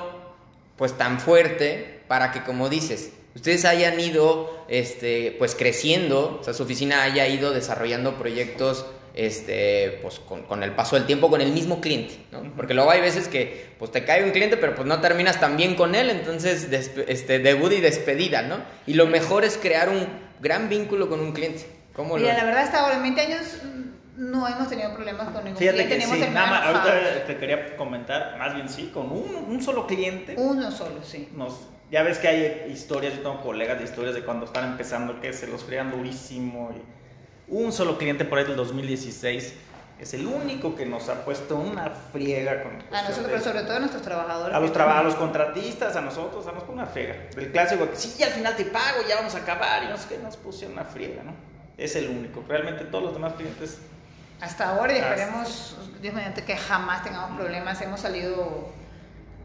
pues 0.77 0.97
tan 0.97 1.21
fuerte 1.21 2.01
para 2.09 2.33
que 2.33 2.43
como 2.43 2.69
dices 2.69 3.13
ustedes 3.35 3.65
hayan 3.65 4.01
ido 4.01 4.65
este 4.69 5.37
pues 5.39 5.55
creciendo 5.55 6.39
o 6.41 6.45
sea 6.45 6.55
su 6.55 6.63
oficina 6.63 7.03
haya 7.03 7.29
ido 7.29 7.53
desarrollando 7.53 8.17
proyectos 8.17 8.87
este 9.15 9.99
pues 10.03 10.19
con, 10.21 10.43
con 10.43 10.63
el 10.63 10.73
paso 10.73 10.97
del 10.97 11.07
tiempo 11.07 11.29
con 11.31 11.41
el 11.41 11.53
mismo 11.53 11.81
cliente 11.81 12.15
¿no? 12.33 12.43
porque 12.57 12.75
luego 12.75 12.91
hay 12.91 13.01
veces 13.01 13.29
que 13.29 13.71
pues 13.79 13.91
te 13.91 14.05
cae 14.05 14.25
un 14.25 14.31
cliente 14.31 14.57
pero 14.57 14.75
pues 14.75 14.87
no 14.87 15.01
terminas 15.01 15.41
tan 15.41 15.57
bien 15.57 15.75
con 15.75 15.95
él 15.95 16.11
entonces 16.11 16.69
este 17.09 17.39
debut 17.39 17.73
y 17.73 17.81
despedida 17.81 18.43
no 18.43 18.59
y 18.87 18.95
lo 18.95 19.07
mejor 19.07 19.45
es 19.45 19.59
crear 19.59 19.89
un 19.89 20.07
gran 20.41 20.69
vínculo 20.69 21.09
con 21.09 21.21
un 21.21 21.33
cliente 21.33 21.67
¿Cómo 21.95 22.17
lo 22.17 22.27
la 22.27 22.45
verdad 22.45 22.63
hasta 22.63 22.81
ahora, 22.81 22.97
en 22.97 23.03
20 23.03 23.21
años 23.21 23.41
mm, 23.65 24.31
no 24.31 24.47
hemos 24.47 24.69
tenido 24.69 24.95
problemas 24.95 25.29
con 25.31 25.45
ningún 25.45 25.59
Fíjate 25.59 25.85
cliente, 25.85 26.07
que 26.07 26.25
sí, 26.25 26.31
nada 26.33 26.47
más, 26.47 26.67
ahorita 26.67 27.27
te 27.27 27.37
quería 27.37 27.77
comentar, 27.77 28.37
más 28.39 28.55
bien 28.55 28.69
sí, 28.69 28.91
con 28.93 29.11
un, 29.11 29.35
un 29.35 29.63
solo 29.63 29.87
cliente. 29.87 30.35
Uno 30.37 30.71
solo, 30.71 31.03
sí. 31.03 31.29
Nos, 31.35 31.55
ya 31.91 32.03
ves 32.03 32.19
que 32.19 32.29
hay 32.29 32.71
historias, 32.71 33.15
yo 33.15 33.21
tengo 33.21 33.41
colegas 33.41 33.79
de 33.79 33.85
historias 33.85 34.15
de 34.15 34.23
cuando 34.23 34.47
están 34.47 34.73
empezando 34.73 35.21
que 35.21 35.33
se 35.33 35.47
los 35.47 35.65
frían 35.65 35.91
durísimo. 35.91 36.71
Y 36.77 37.00
un 37.51 37.73
solo 37.73 37.99
cliente 37.99 38.25
por 38.25 38.39
ahí 38.39 38.45
del 38.45 38.57
2016 38.57 39.55
es 39.99 40.15
el 40.15 40.27
único 40.27 40.75
que 40.77 40.87
nos 40.87 41.09
ha 41.11 41.25
puesto 41.27 41.57
una 41.57 41.91
friega 41.91 42.63
con 42.63 42.73
A 42.97 43.03
nosotros, 43.03 43.17
de- 43.19 43.33
pero 43.33 43.41
sobre 43.43 43.61
todo 43.63 43.77
a 43.77 43.81
nuestros 43.81 44.03
trabajadores. 44.03 44.57
a 44.57 44.61
los, 44.61 44.73
traba- 44.73 44.99
a 44.99 45.03
los 45.03 45.15
contratistas, 45.15 45.95
a 45.95 46.01
nosotros, 46.01 46.47
a 46.47 46.53
nos 46.53 46.63
pone 46.63 46.75
una 46.79 46.87
friega. 46.87 47.17
Del 47.37 47.53
clásico 47.53 47.91
que 47.91 47.97
sí, 47.97 48.23
al 48.23 48.31
final 48.31 48.57
te 48.57 48.65
pago, 48.65 48.99
ya 49.07 49.17
vamos 49.17 49.35
a 49.35 49.39
acabar 49.39 49.83
y 49.85 49.89
no 49.89 49.97
sé 49.99 50.09
qué, 50.09 50.19
nos 50.19 50.37
pusieron 50.39 50.73
una 50.75 50.85
friega, 50.87 51.23
¿no? 51.23 51.35
Es 51.77 51.97
el 51.97 52.09
único. 52.09 52.43
Realmente 52.49 52.85
todos 52.85 53.05
los 53.05 53.13
demás 53.15 53.35
clientes 53.35 53.79
Hasta 54.41 54.71
ahora 54.71 54.95
y 54.95 54.97
esperemos, 54.99 55.77
Dios 56.01 56.15
mediante, 56.15 56.45
que 56.45 56.57
jamás 56.57 57.05
tengamos 57.05 57.39
problemas. 57.39 57.81
Hemos 57.83 58.01
salido 58.01 58.73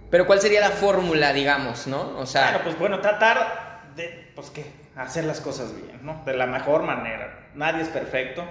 pero 0.10 0.26
cuál 0.28 0.40
sería 0.40 0.62
la 0.62 0.70
fórmula 0.70 1.34
digamos 1.34 1.88
no 1.88 2.18
o 2.20 2.26
sea 2.28 2.50
Claro, 2.50 2.64
pues 2.64 2.78
bueno, 2.80 3.02
tratar 3.02 3.82
de, 3.96 4.32
pues 4.36 4.52
qué, 4.52 4.72
hacer 4.96 5.26
las 5.26 5.42
cosas 5.42 5.76
bien, 5.76 6.00
¿no? 6.06 6.24
De 6.26 6.34
la 6.38 6.46
mejor 6.46 6.84
manera. 6.84 7.45
Nadie 7.56 7.82
es 7.84 7.90
perfecto, 7.90 8.44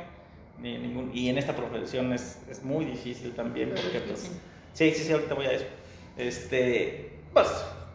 ni 0.59 0.79
ningún, 0.79 1.11
y 1.15 1.29
en 1.29 1.39
esta 1.39 1.55
profesión 1.55 2.13
es, 2.13 2.39
es 2.49 2.63
muy 2.63 2.85
difícil 2.85 3.33
también, 3.35 3.71
Pero 3.75 3.83
porque 3.83 4.01
pues, 4.01 4.31
sí, 4.73 4.91
sí, 4.93 5.05
sí, 5.05 5.13
ahorita 5.13 5.35
voy 5.35 5.47
a 5.47 5.53
eso. 5.53 5.67
Este, 6.17 7.11
pues, 7.33 7.49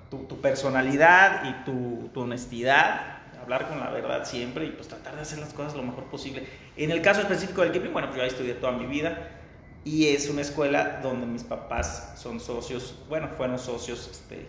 tu, 0.10 0.23
tu 0.26 0.40
personalidad 0.41 1.44
y 1.49 1.64
tu, 1.65 2.10
tu 2.14 2.22
honestidad, 2.22 3.18
hablar 3.41 3.68
con 3.69 3.80
la 3.80 3.90
verdad 3.90 4.26
siempre 4.26 4.65
y 4.65 4.69
pues 4.72 4.88
tratar 4.88 5.15
de 5.15 5.22
hacer 5.22 5.40
las 5.40 5.53
cosas 5.53 5.73
lo 5.76 5.84
mejor 5.84 6.03
posible. 6.06 6.44
En 6.77 6.91
el 6.91 7.02
caso 7.02 7.22
específico 7.22 7.61
del 7.61 7.72
Kipling, 7.72 7.94
bueno, 7.94 8.10
pues 8.10 8.18
yo 8.18 8.23
ahí 8.23 8.30
estudié 8.30 8.53
toda 8.53 8.73
mi 8.73 8.86
vida 8.86 9.30
y 9.86 10.07
es 10.07 10.30
una 10.30 10.41
escuela 10.41 10.99
donde 11.02 11.26
mis 11.26 11.44
papás 11.44 12.14
son 12.18 12.40
socios, 12.40 13.02
bueno, 13.07 13.30
fueron 13.30 13.57
socios, 13.57 14.10
este, 14.11 14.45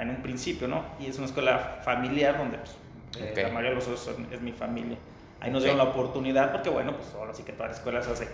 en 0.00 0.10
un 0.10 0.22
principio, 0.22 0.68
¿no? 0.68 0.84
Y 1.00 1.06
es 1.06 1.16
una 1.18 1.26
escuela 1.26 1.80
familiar 1.84 2.38
donde 2.38 2.58
pues, 2.58 2.70
eh, 3.18 3.30
Ok. 3.32 3.38
la 3.42 3.48
mayoría 3.48 3.70
de 3.70 3.74
los 3.76 3.84
socios 3.84 4.14
son- 4.16 4.32
es 4.32 4.40
mi 4.40 4.52
familia. 4.52 4.96
Ahí 5.42 5.50
nos 5.50 5.62
dieron 5.64 5.78
la 5.78 5.84
oportunidad 5.90 6.52
porque, 6.52 6.70
bueno, 6.70 6.96
pues 6.96 7.12
ahora 7.14 7.34
sí 7.34 7.42
que 7.42 7.52
toda 7.52 7.68
la 7.68 7.74
escuela 7.74 8.00
se 8.00 8.12
hace, 8.12 8.28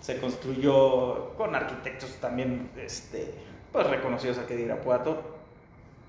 se 0.00 0.18
construyó 0.18 1.34
con 1.36 1.54
arquitectos 1.54 2.10
también, 2.20 2.70
este, 2.76 3.32
pues 3.70 3.86
reconocidos 3.86 4.36
aquí 4.38 4.54
de 4.54 4.62
Irapuato. 4.62 5.36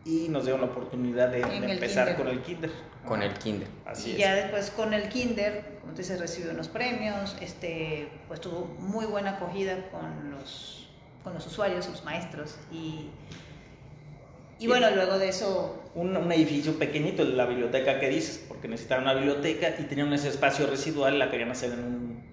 y 0.05 0.27
nos 0.29 0.45
dieron 0.45 0.61
la 0.61 0.67
oportunidad 0.67 1.29
de, 1.29 1.41
empezar 1.41 2.07
kinder. 2.07 2.15
con 2.15 2.27
el 2.27 2.41
kinder. 2.41 2.71
Con 3.05 3.21
el 3.21 3.33
kinder. 3.35 3.67
Así 3.85 4.09
y 4.09 4.13
es. 4.13 4.17
ya 4.17 4.33
después 4.33 4.71
con 4.71 4.95
el 4.95 5.09
kinder, 5.09 5.77
como 5.81 5.93
te 5.93 6.01
dices, 6.01 6.19
recibió 6.19 6.51
unos 6.51 6.69
premios, 6.69 7.37
este, 7.39 8.09
pues 8.27 8.41
tuvo 8.41 8.65
muy 8.79 9.05
buena 9.05 9.31
acogida 9.35 9.91
con 9.91 10.31
los, 10.31 10.89
con 11.23 11.35
los 11.35 11.45
usuarios, 11.45 11.87
los 11.87 12.03
maestros. 12.03 12.57
Y, 12.71 13.11
y 14.59 14.67
bueno, 14.67 14.89
luego 14.91 15.17
de 15.17 15.29
eso, 15.29 15.81
un, 15.95 16.15
un 16.17 16.31
edificio 16.31 16.77
pequeñito, 16.77 17.23
la 17.23 17.45
biblioteca 17.45 17.99
que 17.99 18.09
dices, 18.09 18.43
porque 18.47 18.67
necesitaban 18.67 19.03
una 19.05 19.13
biblioteca 19.13 19.75
y 19.79 19.83
tenían 19.83 20.11
ese 20.13 20.29
espacio 20.29 20.67
residual, 20.67 21.17
la 21.17 21.31
querían 21.31 21.51
hacer 21.51 21.71
en 21.73 21.79
un, 21.83 22.23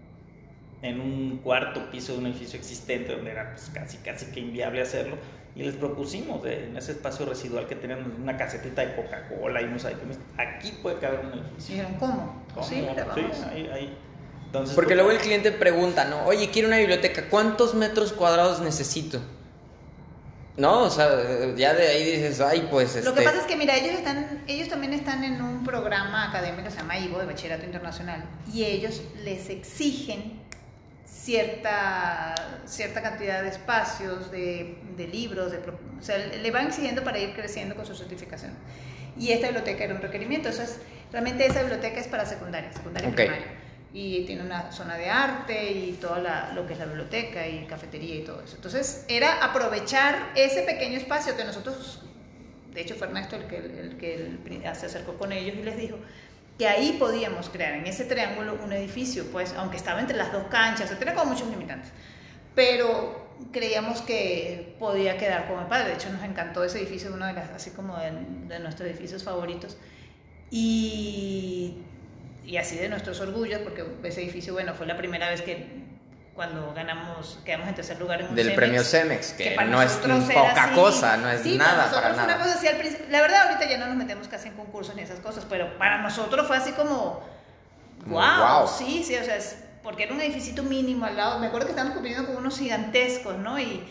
en 0.83 1.01
un 1.01 1.39
cuarto 1.39 1.91
piso 1.91 2.13
de 2.13 2.19
un 2.19 2.27
edificio 2.27 2.59
existente, 2.59 3.13
donde 3.15 3.31
era 3.31 3.53
pues, 3.53 3.71
casi, 3.73 3.97
casi 3.99 4.27
que 4.27 4.41
inviable 4.41 4.83
hacerlo. 4.83 5.17
Y 5.55 5.63
les 5.63 5.75
propusimos 5.75 6.43
de- 6.43 6.65
en 6.67 6.77
ese 6.77 6.93
espacio 6.93 7.25
residual 7.25 7.67
que 7.67 7.77
tenían 7.77 8.13
una 8.21 8.37
casetita 8.37 8.83
de 8.85 8.95
Coca-Cola 8.95 9.63
y 9.63 9.65
unos 9.65 9.85
iTunes, 9.85 10.19
aquí 10.37 10.73
puede 10.83 10.99
caber 10.99 11.21
un 11.21 11.33
edificio. 11.39 11.77
dijeron, 11.77 11.95
¿cómo? 11.99 12.43
¿Cómo? 12.55 12.67
Sí, 12.67 12.75
mira, 12.87 13.07
Sí, 13.15 13.21
vamos. 13.23 13.41
ahí, 13.51 13.71
ahí. 13.73 13.99
Entonces, 14.47 14.75
Porque 14.75 14.89
pues, 14.95 14.97
luego 14.97 15.11
el 15.13 15.19
cliente 15.19 15.53
pregunta, 15.53 16.05
¿no? 16.05 16.25
Oye, 16.27 16.51
quiero 16.51 16.69
una 16.69 16.77
biblioteca, 16.79 17.29
¿cuántos 17.31 17.75
metros 17.75 18.13
cuadrados 18.13 18.61
necesito? 18.61 19.21
No, 20.57 20.85
o 20.85 20.91
sea, 20.91 21.09
ya 21.55 21.75
de 21.75 21.87
ahí 21.87 22.13
dices, 22.13 22.41
ay, 22.41 22.67
pues 22.71 22.97
este... 22.97 23.09
Lo 23.09 23.15
que 23.15 23.23
pasa 23.23 23.41
es 23.41 23.45
que, 23.45 23.57
mira, 23.57 23.77
ellos, 23.77 23.95
están, 23.95 24.43
ellos 24.47 24.69
también 24.69 24.95
están 24.95 25.23
en 25.23 25.43
un 25.43 25.65
programa 25.65 26.29
académico 26.31 26.71
se 26.71 26.79
llama 26.79 26.99
IVO, 26.99 27.19
de 27.19 27.27
Bachillerato 27.27 27.65
Internacional, 27.65 28.25
y 28.53 28.65
ellos 28.65 29.03
les 29.23 29.51
exigen 29.51 30.41
cierta, 31.05 32.35
cierta 32.65 33.03
cantidad 33.03 33.43
de 33.43 33.49
espacios, 33.49 34.31
de, 34.31 34.79
de 34.97 35.09
libros, 35.09 35.53
de, 35.53 35.59
o 35.59 36.03
sea, 36.03 36.17
le 36.19 36.51
van 36.51 36.69
exigiendo 36.69 37.05
para 37.05 37.19
ir 37.19 37.35
creciendo 37.35 37.75
con 37.75 37.85
su 37.85 37.95
certificación. 37.95 38.53
Y 39.19 39.33
esta 39.33 39.49
biblioteca 39.49 39.85
era 39.85 39.95
un 39.95 40.01
requerimiento, 40.01 40.49
eso 40.49 40.63
es, 40.63 40.79
realmente 41.13 41.47
esa 41.47 41.61
biblioteca 41.61 42.01
es 42.01 42.07
para 42.07 42.25
secundaria, 42.25 42.73
secundaria 42.73 43.09
y 43.09 43.13
Ok. 43.13 43.17
primaria. 43.17 43.47
Y 43.93 44.25
tiene 44.27 44.43
una 44.43 44.73
zona 44.73 44.97
de 44.97 45.09
arte 45.09 45.73
y 45.73 45.93
todo 45.93 46.17
lo 46.55 46.67
que 46.67 46.75
es 46.75 46.79
la 46.79 46.85
biblioteca 46.85 47.47
y 47.47 47.65
cafetería 47.67 48.17
y 48.17 48.25
todo 48.25 48.43
eso. 48.43 48.57
Entonces, 48.57 49.07
era 49.09 49.43
aprovechar 49.43 50.33
ese 50.35 50.63
pequeño 50.63 50.99
espacio 50.99 51.37
que 51.37 51.45
nosotros 51.45 52.03
de 52.77 52.83
hecho 52.83 52.95
fue 52.95 53.07
Ernesto 53.07 53.37
el 53.37 53.47
que, 53.47 53.57
el 53.57 53.97
que 53.97 54.15
el 54.15 54.77
se 54.77 54.87
acercó 54.87 55.15
con 55.15 55.33
ellos 55.33 55.57
y 55.57 55.63
les 55.63 55.79
dijo 55.79 55.99
que 56.59 56.69
ahí 56.69 56.97
podíamos 56.99 57.49
crear 57.49 57.73
en 57.73 57.87
ese 57.87 58.05
triángulo 58.05 58.59
un 58.63 58.73
edificio, 58.73 59.25
pues 59.33 59.55
aunque 59.55 59.79
estaba 59.79 60.01
entre 60.01 60.17
las 60.17 60.31
dos 60.31 60.45
canchas, 60.49 60.91
tenía 60.99 61.15
como 61.15 61.33
muchos 61.33 61.49
limitantes, 61.49 61.91
pero 62.55 63.35
creíamos 63.51 64.03
que 64.03 64.77
podía 64.79 65.17
quedar 65.17 65.47
como 65.49 65.63
el 65.63 65.67
padre, 65.69 65.89
de 65.89 65.95
hecho 65.95 66.11
nos 66.11 66.23
encantó 66.23 66.65
ese 66.65 66.79
edificio, 66.79 67.11
uno 67.13 67.27
de 67.27 67.33
las, 67.33 67.49
así 67.51 67.71
como 67.71 67.97
de, 67.97 68.13
de 68.47 68.59
nuestros 68.59 68.89
edificios 68.89 69.25
favoritos, 69.25 69.79
y, 70.51 71.36
y 72.47 72.57
así 72.59 72.77
de 72.77 72.89
nuestros 72.89 73.21
orgullos, 73.21 73.61
porque 73.61 73.85
ese 74.05 74.23
edificio, 74.23 74.53
bueno, 74.55 74.73
fue 74.75 74.87
la 74.87 74.97
primera 74.97 75.29
vez 75.29 75.43
que 75.43 75.85
cuando 76.35 76.73
ganamos, 76.75 77.39
quedamos 77.45 77.67
en 77.69 77.75
tercer 77.75 77.99
lugar 77.99 78.21
en 78.21 78.29
un 78.29 78.35
Del 78.35 78.47
Cemex, 78.49 78.57
premio 78.59 78.85
Cemex, 78.85 79.33
que, 79.33 79.51
para 79.53 79.69
no 79.69 79.81
es 79.83 79.93
poca 79.95 80.65
así. 80.65 80.75
cosa, 80.75 81.17
no 81.17 81.31
es 81.31 81.41
Sí, 81.41 81.57
nada 81.57 81.91
para 81.91 82.09
fue 82.09 82.17
nada. 82.17 82.25
Una 82.25 82.39
cosa 82.45 82.55
así 82.59 82.69
al. 82.69 83.11
La 83.11 83.21
verdad, 83.23 83.49
ahorita 83.49 83.69
ya 83.71 83.79
no 83.79 83.87
nos 83.87 83.97
metemos 83.97 84.29
casi 84.29 84.49
en 84.49 84.55
concursos 84.55 84.95
ni 84.95 85.03
esas 85.03 85.21
cosas, 85.21 85.47
pero 85.49 85.79
para 85.79 86.03
nosotros 86.03 86.47
fue 86.47 86.57
así 86.59 86.73
como, 86.73 87.23
Como, 88.05 88.17
wow, 88.17 88.59
wow. 88.61 88.69
sí, 88.69 89.03
sí, 89.03 89.17
o 89.17 89.25
sea, 89.25 89.37
es- 89.37 89.57
porque 89.83 90.03
era 90.03 90.13
un 90.15 90.21
edificio 90.21 90.63
mínimo 90.63 91.07
al 91.07 91.17
lado. 91.17 91.39
Me 91.39 91.47
acuerdo 91.47 91.67
que 91.67 91.73
estábamos 91.73 91.95
compitiendo 91.97 92.27
con 92.29 92.37
unos 92.37 92.59
gigantescos, 92.59 93.39
¿no? 93.39 93.59
Y, 93.59 93.83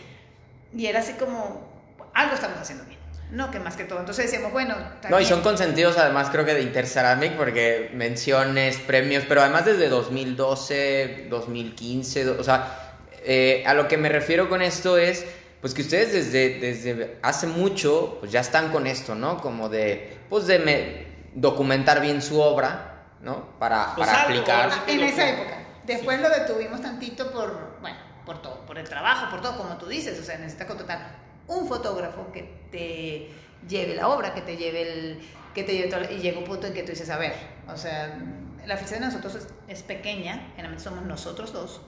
y 0.74 0.86
era 0.86 1.00
así 1.00 1.14
como, 1.14 1.66
algo 2.14 2.34
estamos 2.34 2.58
haciendo 2.58 2.84
bien, 2.84 2.95
¿no? 3.30 3.50
Que 3.50 3.58
más 3.58 3.76
que 3.76 3.84
todo. 3.84 3.98
Entonces 4.00 4.26
decíamos, 4.26 4.52
bueno, 4.52 4.74
está 4.94 5.08
No, 5.10 5.20
y 5.20 5.24
son 5.24 5.40
consentidos 5.42 5.98
además 5.98 6.28
creo 6.30 6.44
que 6.44 6.54
de 6.54 6.62
Interceramic 6.62 7.32
porque 7.36 7.90
menciones, 7.94 8.78
premios, 8.78 9.24
pero 9.28 9.42
además 9.42 9.64
desde 9.64 9.88
2012, 9.88 11.26
2015, 11.28 12.24
do- 12.24 12.36
o 12.40 12.44
sea, 12.44 12.94
eh, 13.24 13.64
a 13.66 13.74
lo 13.74 13.88
que 13.88 13.96
me 13.96 14.08
refiero 14.08 14.48
con 14.48 14.62
esto 14.62 14.96
es, 14.98 15.24
pues 15.60 15.74
que 15.74 15.82
ustedes 15.82 16.12
desde, 16.12 16.60
desde 16.60 17.18
hace 17.22 17.46
mucho, 17.46 18.18
pues 18.20 18.30
ya 18.30 18.40
están 18.40 18.70
con 18.70 18.86
esto, 18.86 19.14
¿no? 19.14 19.38
Como 19.38 19.68
de, 19.68 20.16
pues 20.28 20.46
de 20.46 20.58
me- 20.60 21.06
documentar 21.34 22.00
bien 22.00 22.22
su 22.22 22.40
obra, 22.40 23.02
¿no? 23.20 23.58
Para, 23.58 23.94
Pues 23.96 24.06
para 24.08 24.22
algo, 24.22 24.32
aplicar. 24.40 24.70
en 24.86 25.00
esa 25.02 25.28
época. 25.28 25.58
Después 25.84 26.20
lo 26.20 26.28
detuvimos 26.30 26.80
tantito 26.80 27.30
por, 27.32 27.78
bueno, 27.80 27.96
por 28.24 28.40
todo, 28.40 28.64
por 28.66 28.78
el 28.78 28.88
trabajo, 28.88 29.30
por 29.30 29.40
todo, 29.42 29.56
como 29.56 29.76
tú 29.76 29.86
dices, 29.86 30.18
o 30.18 30.22
sea, 30.24 30.38
necesitas 30.38 30.66
contratar 30.66 31.25
un 31.48 31.68
fotógrafo 31.68 32.32
que 32.32 32.42
te 32.70 33.30
lleve 33.68 33.94
la 33.94 34.08
obra, 34.08 34.34
que 34.34 34.42
te 34.42 34.56
lleve 34.56 34.82
el, 34.82 35.20
que 35.54 35.64
te 35.64 35.72
lleve 35.72 35.88
todo, 35.88 36.02
y 36.10 36.18
llega 36.18 36.38
un 36.38 36.44
punto 36.44 36.66
en 36.66 36.74
que 36.74 36.82
tú 36.82 36.90
dices, 36.90 37.10
a 37.10 37.18
ver, 37.18 37.34
o 37.68 37.76
sea, 37.76 38.18
la 38.66 38.74
oficina 38.74 39.00
de 39.00 39.06
nosotros 39.06 39.34
es, 39.36 39.48
es 39.68 39.82
pequeña, 39.82 40.48
generalmente 40.50 40.84
somos 40.84 41.04
nosotros 41.04 41.52
dos, 41.52 41.80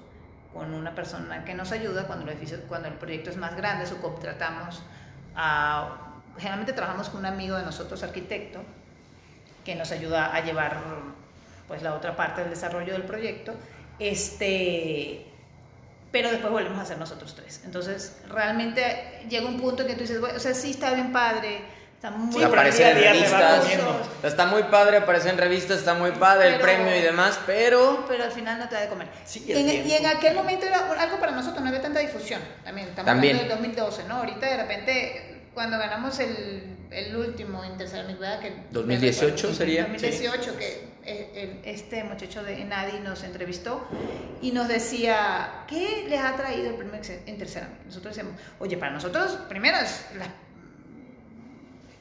con 0.53 0.73
una 0.73 0.95
persona 0.95 1.45
que 1.45 1.55
nos 1.55 1.73
ayuda 1.73 2.07
cuando 2.07 2.31
el, 2.31 2.39
cuando 2.69 2.89
el 2.89 2.95
proyecto 2.95 3.31
es 3.31 3.37
más 3.37 3.57
grande, 3.57 3.87
subcontratamos 3.87 4.83
a, 5.35 6.09
generalmente 6.37 6.73
trabajamos 6.73 7.11
con 7.11 7.21
un 7.21 7.27
amigo 7.27 7.57
de 7.57 7.65
nosotros, 7.65 8.03
arquitecto, 8.03 8.61
que 9.65 9.75
nos 9.75 9.93
ayuda 9.93 10.35
a 10.35 10.41
llevar 10.41 10.79
pues 11.67 11.83
la 11.83 11.95
otra 11.95 12.17
parte 12.17 12.41
del 12.41 12.51
desarrollo 12.51 12.95
del 12.95 13.03
proyecto. 13.03 13.55
Este, 13.99 15.27
pero 16.11 16.31
después 16.31 16.53
volvemos 16.53 16.79
a 16.79 16.85
ser 16.85 16.99
nosotros 16.99 17.35
tres. 17.35 17.61
Entonces, 17.65 18.17
realmente 18.29 19.21
llega 19.29 19.47
un 19.47 19.61
punto 19.61 19.83
en 19.83 19.89
que 19.89 19.95
tú 19.95 20.01
dices, 20.01 20.19
o 20.19 20.39
sea, 20.41 20.55
sí 20.55 20.71
está 20.71 20.95
bien 20.95 21.13
padre, 21.13 21.61
está 21.95 22.11
muy 22.11 22.29
Sí, 22.33 22.39
bonito, 22.39 22.49
aparecer 22.49 22.97
en 22.97 23.03
revistas. 23.03 23.65
Está 24.23 24.47
muy 24.47 24.63
padre, 24.65 24.97
aparece 24.99 25.29
en 25.31 25.39
revistas, 25.39 25.79
está 25.79 25.95
muy 25.95 26.13
padre 26.13 26.55
el 26.55 26.61
premio 26.61 26.97
y 26.97 27.01
demás, 27.03 27.39
pero... 27.47 28.05
pero 28.09 28.25
al 28.25 28.33
final 28.33 28.59
no 28.59 28.69
te 28.69 28.77
da 28.77 28.81
de 28.83 28.89
comer. 28.89 29.09
Sí, 29.25 29.45
en, 29.49 29.87
y 29.87 29.93
en 29.93 30.07
aquel 30.07 30.35
momento 30.35 30.67
era 30.67 30.79
algo 30.99 31.19
para 31.19 31.33
nosotros, 31.33 31.61
no 31.63 31.69
había 31.69 31.83
tanta 31.83 32.01
difusión. 32.01 32.41
También, 32.65 32.89
estamos 32.89 33.07
También. 33.07 33.37
hablando 33.37 33.55
del 33.57 33.75
2012, 33.75 34.05
¿no? 34.09 34.17
Ahorita 34.17 34.47
de 34.47 34.57
repente, 34.57 35.41
cuando 35.53 35.77
ganamos 35.79 36.19
el, 36.21 36.78
el 36.91 37.17
último 37.17 37.65
Interceramic, 37.65 38.19
¿verdad? 38.19 38.41
Que, 38.41 38.53
2018 38.71 39.55
sería. 39.55 39.83
2018, 39.85 40.57
que 40.57 40.89
eh, 41.05 41.61
este 41.65 42.05
muchacho 42.05 42.43
de 42.43 42.61
Enadi 42.63 43.01
nos 43.01 43.23
entrevistó 43.25 43.87
y 44.43 44.53
nos 44.53 44.69
decía, 44.69 45.65
¿qué 45.67 46.07
les 46.09 46.21
ha 46.21 46.37
traído 46.37 46.69
el 46.71 46.75
premio 46.77 47.01
Interceramic? 47.27 47.85
Nosotros 47.87 48.17
decíamos, 48.17 48.41
oye, 48.59 48.77
para 48.77 48.93
nosotros, 48.93 49.33
primero 49.49 49.79
es 49.79 50.05
la- 50.17 50.33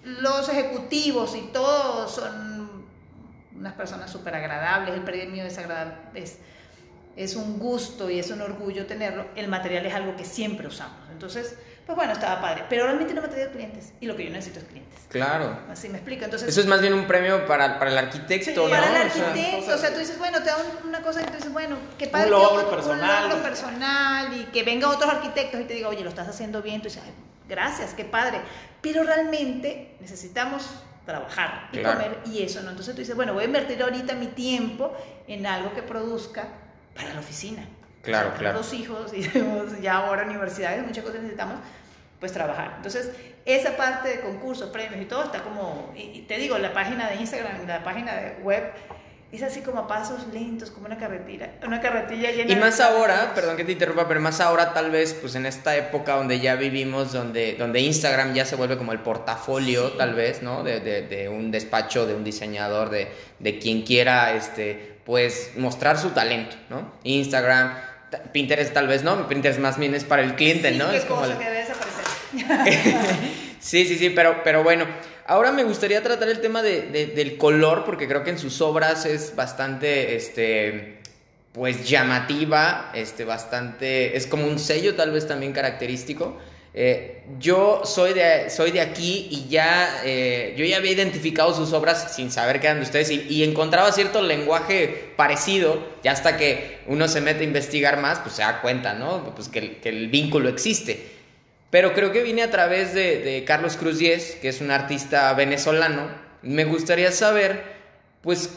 los 0.04 0.48
ejecutivos 0.50 1.36
y 1.36 1.42
todos 1.52 2.16
son 2.16 2.86
unas 3.56 3.74
personas 3.74 4.10
súper 4.12 4.36
agradables, 4.36 4.94
el 4.96 5.02
premio 5.02 5.44
es 5.44 5.58
agradable, 5.58 5.96
es, 6.16 6.38
es 7.16 7.36
un 7.36 7.58
gusto 7.60 8.10
y 8.10 8.20
es 8.20 8.30
un 8.32 8.42
orgullo 8.42 8.86
tenerlo, 8.86 9.26
el 9.36 9.48
material 9.48 9.86
es 9.86 9.94
algo 9.94 10.16
que 10.16 10.24
siempre 10.24 10.68
usamos. 10.68 11.10
Entonces, 11.12 11.58
pues 11.88 11.96
bueno, 11.96 12.14
estaba 12.14 12.40
padre, 12.42 12.66
pero 12.70 12.84
realmente 12.84 13.14
no 13.16 13.22
me 13.22 13.28
ha 13.28 13.30
traído 13.32 13.50
clientes 13.50 13.94
y 14.00 14.06
lo 14.06 14.16
que 14.16 14.26
yo 14.26 14.30
necesito 14.30 14.60
es 14.60 14.66
clientes. 14.66 15.00
Claro. 15.10 15.58
Así 15.72 15.88
me 15.90 15.96
explico. 15.98 16.26
Entonces, 16.26 16.50
Eso 16.50 16.60
es 16.62 16.68
más 16.68 16.82
bien 16.82 16.94
un 16.94 17.08
premio 17.08 17.48
para, 17.48 17.80
para 17.80 17.90
el 17.92 17.98
arquitecto, 17.98 18.46
Sí, 18.52 18.56
¿no? 18.58 18.70
para 18.70 18.88
el 19.04 19.08
O 19.10 19.14
sea, 19.14 19.28
arquitecto, 19.30 19.74
o 19.74 19.78
sea, 19.78 19.94
tú 19.94 20.00
dices, 20.00 20.20
bueno, 20.20 20.40
te 20.40 20.46
da 20.50 20.58
un- 20.58 20.90
una 20.90 21.02
cosa 21.02 21.22
y 21.22 21.26
tú 21.26 21.34
dices, 21.34 21.52
bueno, 21.54 21.78
qué 21.98 22.08
padre. 22.08 22.26
Un 22.26 22.32
logro 22.32 22.70
que 22.70 22.76
personal. 22.76 23.24
Un 23.24 23.30
logro 23.30 23.44
personal 23.44 24.34
y 24.38 24.44
que 24.52 24.64
venga 24.64 24.90
otros 24.90 25.10
arquitectos 25.10 25.62
y 25.62 25.64
te 25.64 25.74
diga, 25.76 25.88
oye, 25.88 26.04
lo 26.04 26.10
estás 26.10 26.28
haciendo 26.28 26.62
bien. 26.62 26.82
Tú 26.82 26.90
dices, 26.90 27.02
"Ay, 27.06 27.12
gracias, 27.48 27.94
qué 27.94 28.04
padre. 28.04 28.42
Pero 28.82 29.04
realmente 29.04 29.96
necesitamos 30.02 30.70
trabajar 31.06 31.70
y 31.72 31.78
Claro. 31.78 32.00
comer 32.00 32.20
y 32.26 32.44
eso, 32.44 32.62
¿no? 32.64 32.72
Entonces 32.72 32.94
tú 32.94 33.00
dices, 33.00 33.16
bueno, 33.16 33.34
voy 33.34 33.44
a 33.44 33.48
invertir 33.48 33.82
ahorita 33.82 34.14
mi 34.16 34.28
tiempo 34.28 34.94
en 35.30 35.46
algo 35.46 35.74
que 35.74 35.82
produzca 35.84 36.50
para 36.94 37.14
la 37.14 37.22
oficina. 37.22 37.64
Claro, 38.08 38.34
claro. 38.38 38.58
Dos 38.58 38.74
hijos 38.74 39.14
y 39.14 39.22
tenemos 39.28 39.80
ya 39.82 39.98
ahora 39.98 40.24
universidades, 40.24 40.86
muchas 40.86 41.04
cosas 41.04 41.20
necesitamos 41.22 41.60
pues 42.20 42.32
trabajar. 42.34 42.74
Entonces, 42.78 43.12
esa 43.46 43.78
parte 43.78 44.10
de 44.10 44.20
concursos, 44.22 44.70
premios 44.72 45.02
y 45.02 45.06
todo 45.06 45.24
está 45.24 45.44
como, 45.44 45.94
y, 45.96 46.22
te 46.22 46.38
digo, 46.38 46.58
la 46.58 46.74
página 46.74 47.08
de 47.10 47.16
Instagram, 47.18 47.68
la 47.68 47.84
página 47.84 48.16
de 48.16 48.38
web, 48.42 48.64
es 49.32 49.44
así 49.44 49.60
como 49.60 49.82
a 49.82 49.88
pasos 49.88 50.26
lentos, 50.34 50.72
como 50.72 50.86
una 50.88 50.98
carretilla, 50.98 51.52
una 51.66 51.82
carretilla 51.82 52.32
llena 52.32 52.50
Y 52.52 52.56
de 52.56 52.62
más 52.62 52.80
ahora, 52.80 53.14
páginas. 53.16 53.36
perdón 53.36 53.58
que 53.58 53.66
te 53.66 53.74
interrumpa, 53.74 54.08
pero 54.08 54.20
más 54.22 54.40
ahora 54.40 54.74
tal 54.74 54.90
vez, 54.90 55.14
pues 55.14 55.36
en 55.36 55.46
esta 55.46 55.76
época 55.76 56.16
donde 56.16 56.40
ya 56.40 56.56
vivimos, 56.56 57.12
donde, 57.14 57.56
donde 57.56 57.82
Instagram 57.82 58.34
ya 58.34 58.46
se 58.46 58.56
vuelve 58.56 58.78
como 58.78 58.94
el 58.94 59.00
portafolio, 59.00 59.90
Sí. 59.90 59.96
tal 59.98 60.14
vez, 60.16 60.42
¿no? 60.42 60.64
De, 60.64 60.80
de- 60.80 61.02
de 61.04 61.28
un 61.30 61.52
despacho, 61.52 62.06
de 62.08 62.16
un 62.16 62.24
diseñador, 62.24 62.90
de, 62.90 63.10
de 63.40 63.60
quien 63.60 63.82
quiera, 63.84 64.34
este, 64.34 64.98
pues 65.06 65.52
mostrar 65.58 65.98
su 65.98 66.12
talento, 66.12 66.56
¿no? 66.70 66.94
Instagram, 67.04 67.74
ta- 67.76 67.87
Pinterest 68.32 68.74
tal 68.74 68.88
vez, 68.88 69.04
¿no? 69.04 69.28
Pinterest 69.28 69.60
más 69.60 69.78
bien 69.78 69.94
es 69.96 70.04
para 70.04 70.24
el 70.24 70.36
cliente, 70.36 70.72
Sí, 70.72 70.78
¿no? 70.78 70.90
qué 70.92 70.98
es 70.98 71.06
como 71.06 71.26
el- 71.26 71.38
que 71.38 71.44
debe 71.46 71.58
desaparecer. 71.60 72.06
Sí, 73.60 73.86
sí, 73.86 73.98
sí, 73.98 74.12
pero, 74.12 74.44
pero 74.44 74.64
bueno, 74.64 74.86
ahora 75.26 75.52
me 75.52 75.64
gustaría 75.64 76.02
tratar 76.02 76.30
el 76.30 76.40
tema 76.40 76.62
de, 76.62 76.84
de- 76.84 77.08
del 77.08 77.38
color, 77.38 77.84
porque 77.86 78.08
creo 78.08 78.24
que 78.24 78.30
en 78.30 78.38
sus 78.40 78.62
obras 78.62 79.06
es 79.06 79.36
bastante, 79.36 80.16
este, 80.16 81.00
pues 81.54 81.90
llamativa, 81.90 82.92
este, 82.94 83.26
bastante, 83.26 84.16
es 84.16 84.28
como 84.28 84.46
un 84.46 84.60
sello 84.60 84.96
tal 84.96 85.12
vez 85.12 85.28
también 85.28 85.52
característico. 85.54 86.38
Eh, 86.80 87.24
yo 87.40 87.82
soy 87.86 88.14
de, 88.14 88.52
soy 88.52 88.70
de 88.70 88.82
aquí 88.82 89.28
y 89.32 89.48
ya, 89.50 90.02
eh, 90.06 90.54
yo 90.56 90.64
ya 90.64 90.78
había 90.78 90.92
identificado 90.92 91.52
sus 91.56 91.74
obras 91.74 92.14
sin 92.16 92.30
saber 92.30 92.60
que 92.60 92.68
eran 92.68 92.78
de 92.78 92.84
ustedes 92.84 93.10
y, 93.10 93.44
encontraba 93.44 93.92
cierto 93.92 94.22
lenguaje 94.22 95.12
parecido, 95.16 95.84
ya 96.04 96.12
hasta 96.12 96.38
que 96.38 96.78
uno 96.86 97.08
se 97.08 97.20
mete 97.20 97.42
a 97.42 97.46
investigar 97.46 98.00
más, 98.00 98.20
pues 98.20 98.36
se 98.36 98.44
da 98.44 98.62
cuenta, 98.62 98.94
¿no? 98.94 99.34
Pues 99.34 99.50
que, 99.50 99.80
el 99.86 100.10
vínculo 100.10 100.50
existe. 100.50 101.04
Pero 101.72 101.96
creo 101.96 102.12
que 102.12 102.22
vine 102.22 102.44
a 102.44 102.52
través 102.52 102.94
de, 102.94 103.44
Carlos 103.48 103.76
Cruz 103.76 103.98
Diez, 103.98 104.38
que 104.40 104.50
es 104.50 104.62
un 104.62 104.70
artista 104.70 105.34
venezolano. 105.34 106.08
Me 106.44 106.64
gustaría 106.64 107.12
saber, 107.12 107.64
pues, 108.22 108.52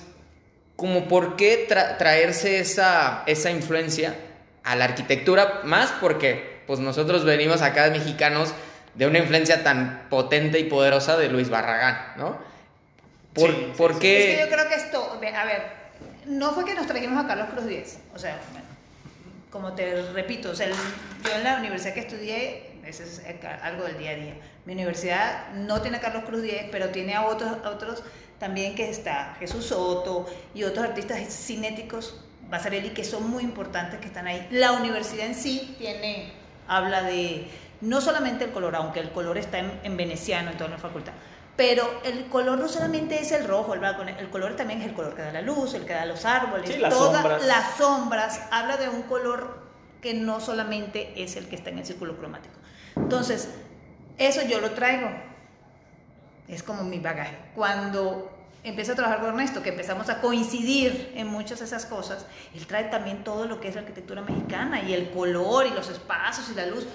como 0.76 1.08
por 1.08 1.36
qué 1.36 1.66
traerse 1.98 2.58
esa, 2.58 3.22
esa 3.26 3.50
influencia 3.50 4.14
a 4.62 4.76
la 4.76 4.84
arquitectura, 4.84 5.62
más 5.64 5.90
porque 6.02 6.49
pues 6.70 6.78
nosotros 6.78 7.24
venimos 7.24 7.62
acá 7.62 7.86
de 7.86 7.98
mexicanos 7.98 8.54
de 8.94 9.08
una 9.08 9.18
influencia 9.18 9.64
tan 9.64 10.06
potente 10.08 10.60
y 10.60 10.64
poderosa 10.70 11.16
de 11.16 11.28
Luis 11.28 11.50
Barragán, 11.50 12.12
¿no? 12.16 12.38
¿Por, 13.34 13.72
¿por 13.72 13.98
qué? 13.98 14.34
Es 14.34 14.38
que 14.38 14.44
yo 14.44 14.54
creo 14.54 14.68
que 14.68 14.74
esto, 14.76 15.18
a 15.20 15.44
ver, 15.44 15.62
no 16.26 16.52
fue 16.52 16.64
que 16.64 16.74
nos 16.74 16.86
trajimos 16.86 17.24
a 17.24 17.26
Carlos 17.26 17.48
Cruz 17.50 17.66
Díez, 17.66 17.98
o 18.14 18.20
sea, 18.20 18.38
como 19.50 19.72
te 19.72 20.00
repito, 20.12 20.50
o 20.50 20.54
sea, 20.54 20.68
yo 20.68 21.34
en 21.34 21.42
la 21.42 21.56
universidad 21.56 21.92
que 21.92 22.00
estudié, 22.02 22.70
eso 22.86 23.02
es 23.02 23.20
algo 23.64 23.82
del 23.82 23.98
día 23.98 24.12
a 24.12 24.14
día. 24.14 24.34
Mi 24.64 24.74
universidad 24.74 25.48
no 25.54 25.82
tiene 25.82 25.96
a 25.96 26.00
Carlos 26.00 26.22
Cruz 26.22 26.42
Díez, 26.42 26.66
pero 26.70 26.90
tiene 26.90 27.16
a 27.16 27.26
otros, 27.26 27.50
otros 27.64 28.04
también 28.38 28.76
que 28.76 28.88
está 28.88 29.34
Jesús 29.40 29.66
Soto 29.66 30.32
y 30.54 30.62
otros 30.62 30.86
artistas 30.86 31.18
cinéticos, 31.34 32.20
Basarelli, 32.48 32.90
que 32.90 33.02
son 33.02 33.28
muy 33.28 33.42
importantes 33.42 33.98
que 33.98 34.06
están 34.06 34.28
ahí. 34.28 34.46
La 34.52 34.70
universidad 34.70 35.26
en 35.26 35.34
sí 35.34 35.74
tiene 35.76 36.38
habla 36.70 37.02
de 37.02 37.50
no 37.80 38.00
solamente 38.00 38.44
el 38.44 38.52
color, 38.52 38.76
aunque 38.76 39.00
el 39.00 39.10
color 39.10 39.36
está 39.36 39.58
en, 39.58 39.96
veneciano 39.96 40.50
en 40.50 40.56
toda 40.56 40.70
la 40.70 40.78
facultad, 40.78 41.12
pero 41.56 42.00
el 42.04 42.26
color 42.26 42.58
no 42.58 42.68
solamente 42.68 43.20
es 43.20 43.32
el 43.32 43.46
rojo, 43.46 43.74
el 43.74 43.80
blanco, 43.80 44.02
el 44.02 44.30
color 44.30 44.54
también 44.56 44.80
es 44.80 44.86
el 44.86 44.94
color 44.94 45.14
que 45.14 45.22
da 45.22 45.32
la 45.32 45.42
luz, 45.42 45.74
el 45.74 45.84
que 45.84 45.92
da 45.92 46.06
los 46.06 46.24
árboles, 46.24 46.78
todas 46.88 47.44
las 47.44 47.76
sombras, 47.76 48.40
habla 48.50 48.76
de 48.76 48.88
un 48.88 49.02
color 49.02 49.60
que 50.00 50.14
no 50.14 50.40
solamente 50.40 51.12
es 51.16 51.36
el 51.36 51.48
que 51.48 51.56
está 51.56 51.70
en 51.70 51.78
el 51.78 51.86
círculo 51.86 52.16
cromático. 52.16 52.54
Entonces, 52.96 53.50
eso 54.16 54.42
yo 54.46 54.60
lo 54.60 54.70
traigo, 54.70 55.10
es 56.48 56.62
como 56.62 56.84
mi 56.84 57.00
bagaje. 57.00 57.36
Cuando 57.54 58.30
empiezo 58.64 58.92
a 58.92 58.94
trabajar 58.94 59.20
con 59.20 59.30
Ernesto, 59.30 59.62
que 59.62 59.70
empezamos 59.70 60.08
a 60.08 60.20
coincidir 60.20 61.12
en 61.14 61.26
muchas 61.28 61.60
de 61.60 61.64
esas 61.64 61.86
cosas, 61.86 62.26
él 62.54 62.66
trae 62.66 62.84
también 62.84 63.24
todo 63.24 63.46
lo 63.46 63.60
que 63.60 63.68
es 63.68 63.74
la 63.74 63.82
arquitectura 63.82 64.22
mexicana 64.22 64.82
y 64.82 64.92
el 64.92 65.10
color 65.10 65.66
y 65.66 65.70
los 65.70 65.88
espacios 65.88 66.50
y 66.50 66.54
la 66.54 66.66
luz. 66.66 66.86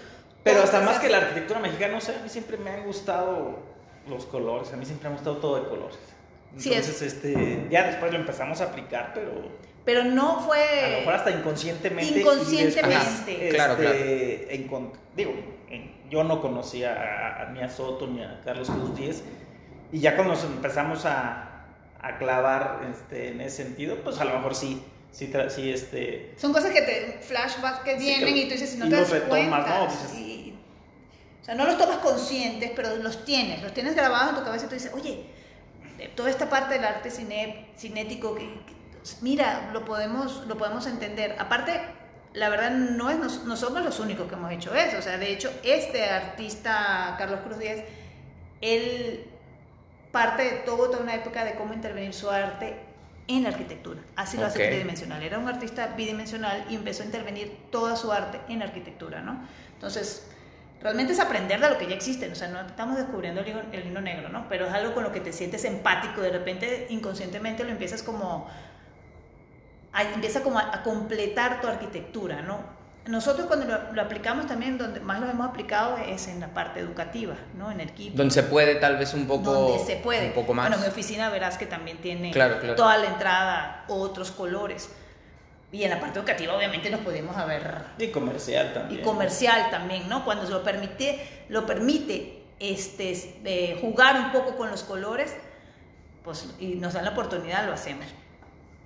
Pero 0.44 0.62
hasta 0.62 0.82
más 0.82 1.00
que 1.00 1.10
la 1.10 1.18
arquitectura 1.18 1.60
mexicana, 1.60 1.94
no 1.94 2.02
sé, 2.02 2.16
a 2.16 2.22
mí 2.22 2.30
siempre 2.30 2.58
me 2.58 2.70
han 2.70 2.84
gustado 2.84 3.60
los 4.08 4.26
colores, 4.26 4.72
a 4.74 4.78
mí 4.78 4.86
siempre 4.86 5.10
me 5.10 5.16
ha 5.16 5.18
gustado 5.18 5.38
todo 5.38 5.62
de 5.62 5.68
colores. 5.68 5.98
Entonces, 6.56 7.02
este, 7.02 7.68
ya 7.70 7.88
después 7.88 8.12
lo 8.12 8.20
empezamos 8.20 8.62
a 8.62 8.66
aplicar, 8.66 9.12
pero... 9.14 9.66
Pero 9.84 10.04
no 10.04 10.40
fue... 10.40 10.58
A 10.84 10.90
lo 10.90 10.98
mejor 11.00 11.14
hasta 11.14 11.32
inconscientemente. 11.32 12.20
Inconscientemente. 12.20 13.50
claro, 13.50 13.74
este, 13.74 14.68
claro. 14.68 14.92
digo, 15.16 15.34
yo 16.10 16.24
no 16.24 16.42
conocía 16.42 17.42
a, 17.42 17.52
ni 17.52 17.62
a 17.62 17.70
Soto 17.70 18.08
ni 18.08 18.24
a 18.24 18.42
Carlos 18.44 18.70
Cruz 18.70 18.96
Díez, 18.96 19.24
y 19.92 20.00
ya 20.00 20.16
cuando 20.16 20.34
nos 20.34 20.44
empezamos 20.44 21.06
a, 21.06 21.55
a 22.06 22.20
clavar 22.20 22.82
este, 22.92 23.30
en 23.30 23.42
ese 23.42 23.64
sentido, 23.64 23.98
pues 24.04 24.20
a 24.20 24.26
lo 24.26 24.36
mejor 24.36 24.54
sí, 24.54 24.84
sí, 25.12 25.32
sí 25.50 25.72
este... 25.72 26.34
Son 26.38 26.54
cosas 26.54 26.72
que 26.72 26.84
te, 26.84 27.20
flashbacks 27.22 27.80
que 27.80 27.96
vienen 27.96 28.38
y 28.38 28.44
tú 28.44 28.52
dices, 28.52 28.70
si 28.70 28.78
no 28.78 28.88
te 28.88 28.96
das 28.96 29.10
cuenta, 29.28 29.58
¿no? 29.58 29.86
o 29.86 31.46
sea, 31.46 31.56
no 31.56 31.66
los 31.66 31.78
tomas 31.80 31.98
conscientes, 31.98 32.72
pero 32.76 32.96
los 32.98 33.26
tienes, 33.26 33.64
los 33.64 33.74
tienes 33.74 33.96
grabados 33.96 34.30
en 34.30 34.36
tu 34.36 34.44
cabeza 34.44 34.66
y 34.66 34.70
tú 34.70 34.76
dices, 34.76 34.92
oye, 34.94 35.26
toda 36.16 36.30
esta 36.30 36.48
parte 36.48 36.76
del 36.76 36.86
arte 36.86 37.10
cine, 37.10 37.70
cinético, 37.76 38.36
que, 38.36 38.50
mira, 39.22 39.72
lo 39.74 39.84
podemos, 39.84 40.46
lo 40.46 40.58
podemos 40.58 40.86
entender. 40.86 41.36
Aparte, 41.40 41.82
la 42.34 42.50
verdad 42.50 42.70
no, 42.70 43.10
es, 43.10 43.18
no, 43.46 43.58
somos 43.58 43.84
los 43.84 44.00
únicos 44.00 44.28
que 44.28 44.36
hemos 44.36 44.52
hecho 44.52 44.76
eso. 44.76 44.98
O 44.98 45.02
sea, 45.02 45.18
de 45.18 45.32
hecho, 45.32 45.52
este 45.64 46.06
artista, 46.06 47.16
Carlos 47.18 47.40
Cruz 47.46 47.58
Díaz, 47.58 47.80
él 48.62 49.26
parte 50.16 50.44
de 50.44 50.52
todo, 50.60 50.90
toda 50.90 51.04
una 51.04 51.14
época 51.14 51.44
de 51.44 51.56
cómo 51.56 51.74
intervenir 51.74 52.14
su 52.14 52.32
arte 52.32 52.78
en 53.28 53.44
la 53.44 53.50
arquitectura. 53.50 54.00
Así 54.16 54.38
lo 54.38 54.46
hace 54.46 54.70
bidimensional. 54.70 55.22
Era 55.22 55.38
un 55.38 55.50
artista 55.50 55.88
bidimensional 55.88 56.66
y 56.70 56.76
empezó 56.76 57.04
a 57.04 57.08
intervenir 57.08 57.58
toda 57.70 57.98
su 57.98 58.14
arte 58.14 58.40
en 58.48 58.60
la 58.60 58.66
arquitectura, 58.66 59.22
¿no? 59.22 59.46
Entonces, 59.74 60.26
realmente 60.82 61.12
es 61.12 61.20
aprender 61.20 61.60
de 61.60 61.70
lo 61.70 61.78
que 61.78 61.88
ya 61.88 61.96
existe, 61.96 62.32
o 62.32 62.36
sea, 62.36 62.48
no 62.48 62.62
estamos 62.62 62.96
descubriendo 62.96 63.42
el 63.42 63.50
hilo, 63.50 63.62
el 63.74 64.04
negro, 64.06 64.30
¿no? 64.30 64.48
Pero 64.48 64.68
es 64.68 64.74
algo 64.74 64.94
con 64.94 65.04
lo 65.04 65.12
que 65.12 65.20
te 65.20 65.34
sientes 65.34 65.66
empático, 65.66 66.22
de 66.22 66.30
repente 66.30 66.88
inconscientemente 66.92 67.66
lo 67.66 67.72
empiezas 67.72 68.02
como, 68.02 68.48
a, 69.92 70.02
empieza 70.02 70.44
como 70.44 70.60
a 70.60 70.82
completar 70.82 71.60
tu 71.60 71.68
arquitectura, 71.68 72.42
¿no? 72.42 72.75
Nosotros 73.08 73.46
cuando 73.46 73.68
lo, 73.68 74.02
aplicamos 74.02 74.48
también, 74.48 74.80
donde 74.80 75.00
más 75.00 75.20
lo 75.20 75.30
hemos 75.30 75.48
aplicado 75.48 75.98
es 75.98 76.28
en 76.28 76.40
la 76.40 76.48
parte 76.48 76.80
educativa, 76.80 77.36
¿no? 77.56 77.72
En 77.72 77.80
el 77.80 77.90
equipo. 77.90 78.18
Donde 78.18 78.34
se 78.34 78.44
puede 78.44 78.76
tal 78.76 78.98
vez 78.98 79.14
un 79.14 79.28
poco... 79.28 79.52
Donde 79.52 79.86
se 79.86 79.98
puede. 79.98 80.28
Un 80.28 80.34
poco 80.34 80.56
más. 80.56 80.70
Bueno, 80.70 80.82
mi 80.82 80.88
oficina 80.88 81.30
verás 81.30 81.58
que 81.58 81.68
también 81.68 81.98
tiene 81.98 82.34
toda 82.76 82.98
la 82.98 83.06
entrada, 83.06 83.86
otros 83.88 84.32
colores. 84.32 84.90
Y 85.72 85.84
en 85.84 85.92
la 85.92 86.00
parte 86.00 86.18
educativa 86.18 86.56
obviamente 86.56 86.90
nos 86.90 87.02
podemos 87.02 87.38
haber... 87.38 87.84
Y 88.00 88.08
comercial 88.08 88.74
también. 88.74 89.02
Y 89.02 89.04
comercial 89.04 89.70
también, 89.70 90.10
¿no? 90.10 90.26
Cuando 90.26 90.46
se 90.46 90.52
lo 90.52 90.64
permite, 90.64 91.46
lo 91.50 91.68
permite 91.68 92.44
este, 92.60 93.12
eh, 93.44 93.78
jugar 93.82 94.16
un 94.20 94.32
poco 94.32 94.56
con 94.58 94.72
los 94.72 94.84
colores, 94.84 95.36
pues 96.24 96.56
y 96.60 96.76
nos 96.76 96.94
dan 96.94 97.06
la 97.06 97.12
oportunidad, 97.12 97.68
lo 97.68 97.74
hacemos. 97.74 98.06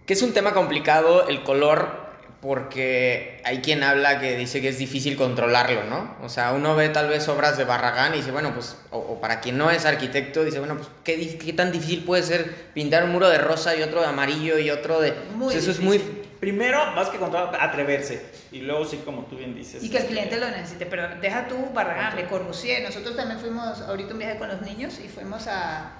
Que 0.05 0.13
es 0.13 0.21
un 0.21 0.33
tema 0.33 0.53
complicado 0.53 1.27
el 1.29 1.43
color 1.43 2.09
porque 2.41 3.41
hay 3.44 3.60
quien 3.60 3.84
habla 3.84 4.20
que 4.20 4.38
dice 4.38 4.61
que 4.61 4.70
es 4.70 4.78
difícil 4.78 5.18
controlarlo, 5.18 5.84
¿no? 5.84 6.16
O 6.24 6.30
sea, 6.30 6.53
uno 6.53 6.74
ve 6.74 6.88
tal 6.88 7.10
vez 7.10 7.28
obras 7.28 7.57
de 7.57 7.66
Barragán 7.66 8.14
y 8.14 8.18
dice, 8.18 8.32
bueno, 8.32 8.53
pues, 8.53 8.78
o, 8.91 9.20
para 9.20 9.41
quien 9.41 9.57
no 9.57 9.70
es 9.70 9.86
arquitecto, 9.86 10.45
dice, 10.45 10.60
bueno, 10.60 10.78
pues, 10.78 10.88
¿qué, 11.03 11.38
¿qué, 11.38 11.52
tan 11.52 11.74
difícil 11.74 12.06
puede 12.06 12.24
ser 12.24 12.72
pintar 12.74 13.03
un 13.03 13.11
muro 13.11 13.28
de 13.28 13.40
rosa 13.40 13.76
y 13.76 13.82
otro 13.82 13.99
de 13.99 14.07
amarillo 14.07 14.57
y 14.57 14.70
otro 14.70 15.02
de... 15.02 15.14
Muy 15.36 15.53
eso 15.53 15.72
es 15.72 15.82
muy... 15.82 16.02
Primero, 16.40 16.94
más 16.94 17.10
que 17.10 17.18
controlar, 17.18 17.57
atreverse. 17.60 18.26
Y 18.53 18.61
luego 18.61 18.86
sí, 18.86 19.02
como 19.03 19.24
tú 19.24 19.36
bien 19.36 19.53
dices. 19.53 19.84
Y 19.84 19.90
que 19.90 19.98
el 19.98 20.03
este, 20.03 20.14
cliente 20.14 20.40
lo 20.40 20.49
necesite. 20.49 20.86
Pero 20.86 21.20
deja 21.20 21.49
tú 21.49 21.57
Barragán, 21.74 22.16
Le 22.16 22.28
Corbusier. 22.28 22.82
Nosotros 22.82 23.18
también 23.18 23.41
fuimos 23.41 23.82
ahorita 23.82 24.14
un 24.14 24.20
viaje 24.20 24.38
con 24.38 24.48
los 24.48 24.61
niños 24.61 24.98
y 25.03 25.10
fuimos 25.10 25.48
a, 25.48 25.91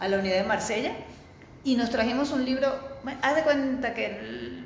a 0.00 0.08
la 0.08 0.18
unidad 0.18 0.38
de 0.38 0.42
Marsella 0.42 0.94
y 1.62 1.76
nos 1.76 1.90
trajimos 1.90 2.32
un 2.32 2.44
libro... 2.44 2.98
Haz 3.22 3.36
de 3.36 3.42
cuenta 3.42 3.94
que 3.94 4.57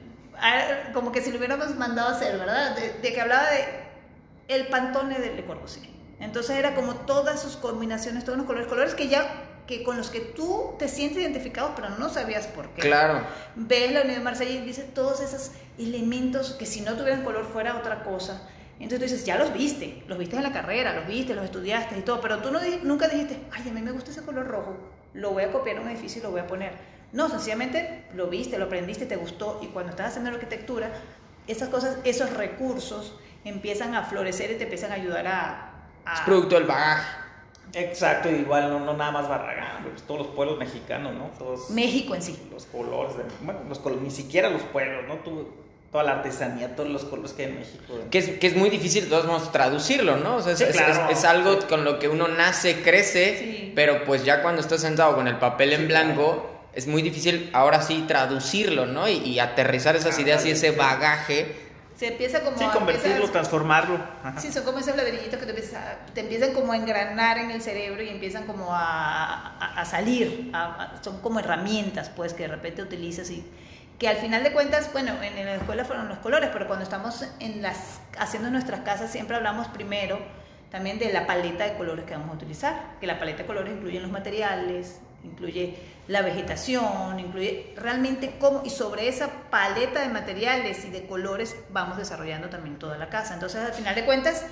como 0.93 1.13
que 1.13 1.21
si 1.21 1.31
lo 1.31 1.39
hubiéramos 1.39 1.75
mandado 1.77 2.09
a 2.09 2.13
hacer, 2.13 2.39
¿verdad? 2.39 2.77
De, 2.77 3.13
que 3.13 3.21
hablaba 3.21 3.51
de 3.51 3.65
el 4.49 4.67
pantone 4.69 5.19
de 5.19 5.35
Le 5.35 5.45
Corbusier. 5.45 5.87
Entonces 6.21 6.57
era 6.57 6.75
como 6.75 6.95
todas 6.95 7.41
sus 7.41 7.57
combinaciones, 7.57 8.25
todos 8.25 8.39
los 8.39 8.47
colores, 8.47 8.69
colores 8.69 8.95
que 8.95 9.09
ya 9.09 9.49
que 9.67 9.85
con 9.85 9.97
los 9.97 10.11
que 10.11 10.21
tú 10.21 10.75
te 10.79 10.89
sientes 10.89 11.23
identificado, 11.23 11.73
pero 11.77 11.91
no 11.91 12.09
sabías 12.09 12.47
por 12.49 12.69
qué. 12.71 12.83
Claro. 12.83 13.25
Ves 13.55 13.93
la 13.93 14.03
Unidad 14.03 14.19
de 14.19 14.25
Marsella 14.25 14.51
y 14.51 14.61
dice 14.61 14.83
todos 14.83 15.21
esos 15.21 15.53
elementos 15.79 16.53
que 16.53 16.67
si 16.67 16.81
no 16.81 16.95
tuvieran 16.95 17.23
color 17.23 17.45
fuera 17.45 17.77
otra 17.77 18.03
cosa. 18.03 18.49
Entonces 18.81 18.99
tú 18.99 19.05
dices, 19.05 19.25
ya 19.25 19.39
los 19.39 19.53
viste, 19.53 20.03
los 20.09 20.19
viste 20.19 20.37
en 20.37 20.43
la 20.43 20.53
carrera, 20.53 20.95
los 20.95 21.07
viste, 21.07 21.35
los 21.35 21.45
estudiaste 21.45 21.97
y 21.97 22.03
todo, 22.03 22.21
pero 22.21 22.39
tú 22.39 22.51
no, 22.51 22.59
nunca 22.83 23.07
dijiste, 23.07 23.39
ay, 23.53 23.69
a 23.69 23.73
mí 23.73 23.81
me 23.81 23.93
gusta 23.93 24.11
ese 24.11 24.23
color 24.23 24.49
rojo, 24.49 24.77
lo 25.15 25.31
voy 25.31 25.45
a 25.45 25.53
copiar 25.53 25.77
en 25.77 25.83
un 25.83 25.89
edificio 25.91 26.19
y 26.19 26.23
lo 26.25 26.33
voy 26.33 26.41
a 26.41 26.49
poner. 26.49 26.73
No, 27.13 27.29
sencillamente 27.29 28.05
lo 28.15 28.29
viste, 28.29 28.59
lo 28.59 28.65
aprendiste, 28.67 29.07
te 29.07 29.17
gustó 29.17 29.61
y 29.63 29.67
cuando 29.67 29.91
estás 29.91 30.09
haciendo 30.09 30.31
la 30.31 30.37
arquitectura, 30.37 30.91
esas 31.47 31.69
cosas, 31.69 31.99
esos 32.05 32.33
recursos 32.35 33.15
empiezan 33.45 33.95
a 33.95 34.05
florecer 34.05 34.53
y 34.53 34.55
te 34.55 34.65
empiezan 34.65 34.93
a 34.93 34.95
ayudar 34.95 35.27
a... 35.27 35.89
Es 36.15 36.21
producto 36.21 36.55
del 36.55 36.65
bagaje. 36.65 37.23
Exacto, 37.75 38.31
igual 38.31 38.69
no, 38.71 38.81
no 38.81 38.95
nada 38.95 39.11
más 39.11 39.29
Barragán, 39.29 39.85
pues 39.85 40.03
todos 40.03 40.27
los 40.27 40.35
pueblos 40.35 40.59
mexicanos, 40.59 41.15
¿no? 41.15 41.31
Todos 41.39 41.71
México 41.71 42.15
en 42.15 42.23
sí. 42.23 42.49
Los 42.51 42.67
colores, 42.67 43.15
bueno, 43.41 43.61
los 43.69 44.03
ni 44.03 44.11
siquiera 44.11 44.51
los 44.51 44.63
pueblos, 44.63 45.05
¿no? 45.09 45.19
toda 45.91 46.05
la 46.05 46.13
artesanía, 46.13 46.75
todos 46.75 46.89
los 46.89 47.05
colores 47.05 47.33
que 47.33 47.45
hay 47.45 47.51
en 47.51 47.59
México. 47.59 47.95
Que 48.11 48.19
es, 48.19 48.31
que 48.39 48.47
es 48.47 48.57
muy 48.57 48.71
difícil 48.71 49.05
de 49.05 49.11
todos 49.11 49.27
modos 49.27 49.53
traducirlo, 49.53 50.17
¿no? 50.17 50.37
O 50.37 50.43
sea, 50.43 50.53
es, 50.53 51.25
algo 51.25 51.59
con 51.69 51.85
lo 51.85 51.99
que 51.99 52.09
uno 52.09 52.29
nace, 52.29 52.81
crece, 52.83 53.73
pero 53.75 54.05
pues 54.05 54.25
ya 54.25 54.43
cuando 54.43 54.63
estás 54.63 54.81
sentado 54.81 55.15
con 55.15 55.29
el 55.29 55.37
papel 55.37 55.75
en 55.75 55.89
blanco 55.89 56.52
es 56.75 56.87
muy 56.87 57.03
difícil 57.03 57.51
ahora 57.53 57.83
sí 57.83 58.05
traducirlo, 58.07 58.87
¿no? 58.87 59.09
Y, 59.09 59.39
aterrizar 59.39 59.97
esas 59.97 60.19
ideas 60.19 60.45
y 60.47 60.53
ese 60.53 60.71
bagaje. 60.71 61.71
Se 61.97 62.09
empieza 62.09 62.41
como 62.41 62.59
sí, 62.59 62.65
convertirlo, 62.73 63.31
transformarlo. 63.31 63.99
Sí, 64.39 64.51
son 64.51 64.65
como 64.65 64.79
esos 64.79 64.97
ladrillitos 64.97 65.39
que 65.39 65.47
te, 65.47 66.21
empiezan 66.21 66.53
como 66.53 66.73
a 66.73 66.77
engranar 66.77 67.39
en 67.39 67.51
el 67.51 67.63
cerebro 67.63 68.03
y 68.03 68.09
empiezan 68.09 68.45
como 68.47 68.69
a, 68.71 69.85
salir. 69.85 70.51
son 71.03 71.21
como 71.21 71.41
herramientas, 71.41 72.09
pues, 72.09 72.33
que 72.35 72.45
de 72.45 72.49
repente 72.49 72.83
utilizas 72.83 73.31
y 73.31 73.45
que 73.99 74.09
al 74.09 74.17
final 74.17 74.43
de 74.43 74.53
cuentas, 74.53 74.93
bueno, 74.93 75.13
en, 75.23 75.45
la 75.45 75.55
escuela 75.55 75.85
fueron 75.85 76.09
los 76.09 76.19
colores, 76.19 76.51
pero 76.53 76.67
cuando 76.67 76.83
estamos 76.83 77.25
en 77.39 77.63
las, 77.63 78.01
haciendo 78.19 78.51
nuestras 78.51 78.81
casas 78.81 79.13
siempre 79.13 79.37
hablamos 79.37 79.69
primero 79.69 80.19
también 80.73 80.99
de 80.99 81.13
la 81.13 81.27
paleta 81.27 81.65
de 81.65 81.75
colores 81.75 82.05
que 82.07 82.15
vamos 82.15 82.31
a 82.31 82.33
utilizar, 82.33 82.97
que 82.99 83.07
la 83.07 83.21
paleta 83.21 83.43
de 83.43 83.47
colores 83.47 83.75
incluye 83.75 84.01
los 84.01 84.11
materiales, 84.11 85.01
incluye 85.25 85.77
la 86.09 86.23
vegetación, 86.23 87.19
incluye 87.21 87.73
realmente 87.77 88.37
cómo, 88.39 88.63
y 88.65 88.71
sobre 88.71 89.09
esa 89.09 89.29
paleta 89.51 90.01
de 90.01 90.09
materiales 90.09 90.85
y 90.85 90.91
de 90.91 91.07
colores 91.07 91.57
vamos 91.71 91.97
desarrollando 91.97 92.49
también 92.49 92.79
toda 92.79 92.99
la 92.99 93.09
casa. 93.09 93.35
Entonces, 93.35 93.61
al 93.61 93.73
final 93.73 93.95
de 93.95 94.05
cuentas, 94.05 94.45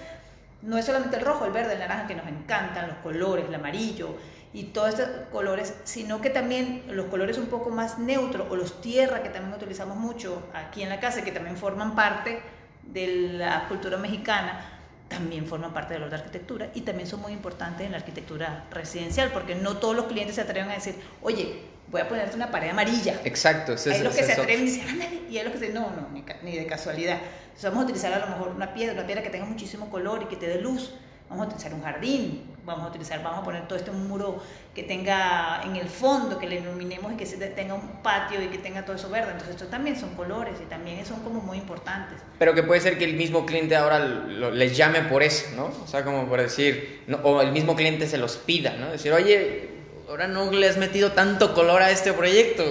no 0.62 0.78
es 0.78 0.84
solamente 0.84 1.16
el 1.16 1.24
rojo, 1.24 1.44
el 1.44 1.52
verde, 1.52 1.72
el 1.72 1.78
naranja 1.78 2.06
que 2.06 2.14
nos 2.14 2.26
encantan, 2.26 2.88
los 2.88 2.96
colores, 2.98 3.46
el 3.48 3.54
amarillo 3.54 4.14
y 4.52 4.64
todos 4.64 4.90
estos 4.90 5.08
colores, 5.32 5.74
sino 5.84 6.20
que 6.20 6.30
también 6.30 6.82
los 6.88 7.06
colores 7.06 7.38
un 7.38 7.46
poco 7.46 7.70
más 7.70 7.98
neutros 7.98 8.46
o 8.50 8.56
los 8.56 8.80
tierra 8.80 9.22
que 9.22 9.28
también 9.28 9.54
utilizamos 9.54 9.96
mucho 9.96 10.42
aquí 10.52 10.82
en 10.82 10.88
la 10.88 11.00
casa, 11.00 11.22
que 11.22 11.32
también 11.32 11.56
forman 11.56 11.94
parte 11.94 12.40
de 12.82 13.34
la 13.34 13.68
cultura 13.68 13.96
mexicana, 13.96 14.79
también 15.10 15.44
forman 15.44 15.74
parte 15.74 15.94
del 15.94 16.04
orden 16.04 16.18
de 16.18 16.24
arquitectura 16.24 16.70
y 16.72 16.82
también 16.82 17.08
son 17.08 17.20
muy 17.20 17.32
importantes 17.32 17.84
en 17.84 17.92
la 17.92 17.98
arquitectura 17.98 18.64
residencial, 18.70 19.30
porque 19.32 19.56
no 19.56 19.76
todos 19.76 19.96
los 19.96 20.06
clientes 20.06 20.36
se 20.36 20.40
atreven 20.40 20.70
a 20.70 20.74
decir, 20.74 20.94
oye, 21.20 21.62
voy 21.88 22.00
a 22.00 22.08
ponerte 22.08 22.36
una 22.36 22.50
pared 22.50 22.70
amarilla. 22.70 23.20
Exacto, 23.24 23.72
eso 23.72 23.90
es 23.90 24.02
lo 24.02 24.10
que 24.10 24.22
se 24.22 24.32
atreven 24.32 24.62
y 24.62 24.70
dicen, 24.70 24.88
ándale, 24.88 25.22
y 25.28 25.36
es 25.36 25.44
lo 25.44 25.52
que 25.52 25.58
se 25.58 25.72
no, 25.72 25.90
no, 25.90 26.08
ni, 26.42 26.56
de 26.56 26.66
casualidad. 26.66 27.18
Entonces 27.42 27.64
vamos 27.64 27.82
a 27.82 27.84
utilizar 27.86 28.12
a 28.12 28.20
lo 28.20 28.28
mejor 28.28 28.48
una 28.48 28.72
piedra, 28.72 28.94
una 28.94 29.04
piedra 29.04 29.22
que 29.22 29.30
tenga 29.30 29.44
muchísimo 29.44 29.90
color 29.90 30.22
y 30.22 30.26
que 30.26 30.36
te 30.36 30.46
dé 30.46 30.60
luz 30.60 30.92
vamos 31.30 31.44
a 31.44 31.48
utilizar 31.48 31.72
un 31.72 31.82
jardín, 31.82 32.42
vamos 32.64 32.84
a 32.84 32.88
utilizar, 32.88 33.22
vamos 33.22 33.40
a 33.40 33.44
poner 33.44 33.66
todo 33.66 33.78
este 33.78 33.90
muro 33.90 34.42
que 34.74 34.82
tenga 34.82 35.62
en 35.64 35.76
el 35.76 35.88
fondo, 35.88 36.38
que 36.38 36.46
le 36.46 36.56
iluminemos 36.56 37.12
y 37.12 37.16
que 37.16 37.26
tenga 37.26 37.74
un 37.74 38.02
patio 38.02 38.42
y 38.42 38.46
que 38.48 38.58
tenga 38.58 38.84
todo 38.84 38.96
eso 38.96 39.10
verde. 39.10 39.32
Entonces, 39.32 39.56
estos 39.56 39.70
también 39.70 39.98
son 39.98 40.14
colores 40.14 40.54
y 40.62 40.66
también 40.66 41.04
son 41.04 41.20
como 41.20 41.40
muy 41.40 41.58
importantes. 41.58 42.18
Pero 42.38 42.54
que 42.54 42.62
puede 42.62 42.80
ser 42.80 42.98
que 42.98 43.04
el 43.04 43.14
mismo 43.14 43.46
cliente 43.46 43.76
ahora 43.76 43.98
les 43.98 44.76
llame 44.76 45.02
por 45.02 45.22
eso, 45.22 45.46
¿no? 45.56 45.70
O 45.82 45.86
sea, 45.86 46.04
como 46.04 46.26
por 46.26 46.40
decir, 46.40 47.04
o 47.22 47.40
el 47.40 47.52
mismo 47.52 47.74
cliente 47.74 48.06
se 48.06 48.18
los 48.18 48.36
pida, 48.36 48.74
¿no? 48.78 48.90
Decir, 48.90 49.12
oye, 49.12 49.70
ahora 50.08 50.28
no 50.28 50.50
le 50.50 50.68
has 50.68 50.76
metido 50.76 51.12
tanto 51.12 51.54
color 51.54 51.82
a 51.82 51.90
este 51.90 52.12
proyecto, 52.12 52.64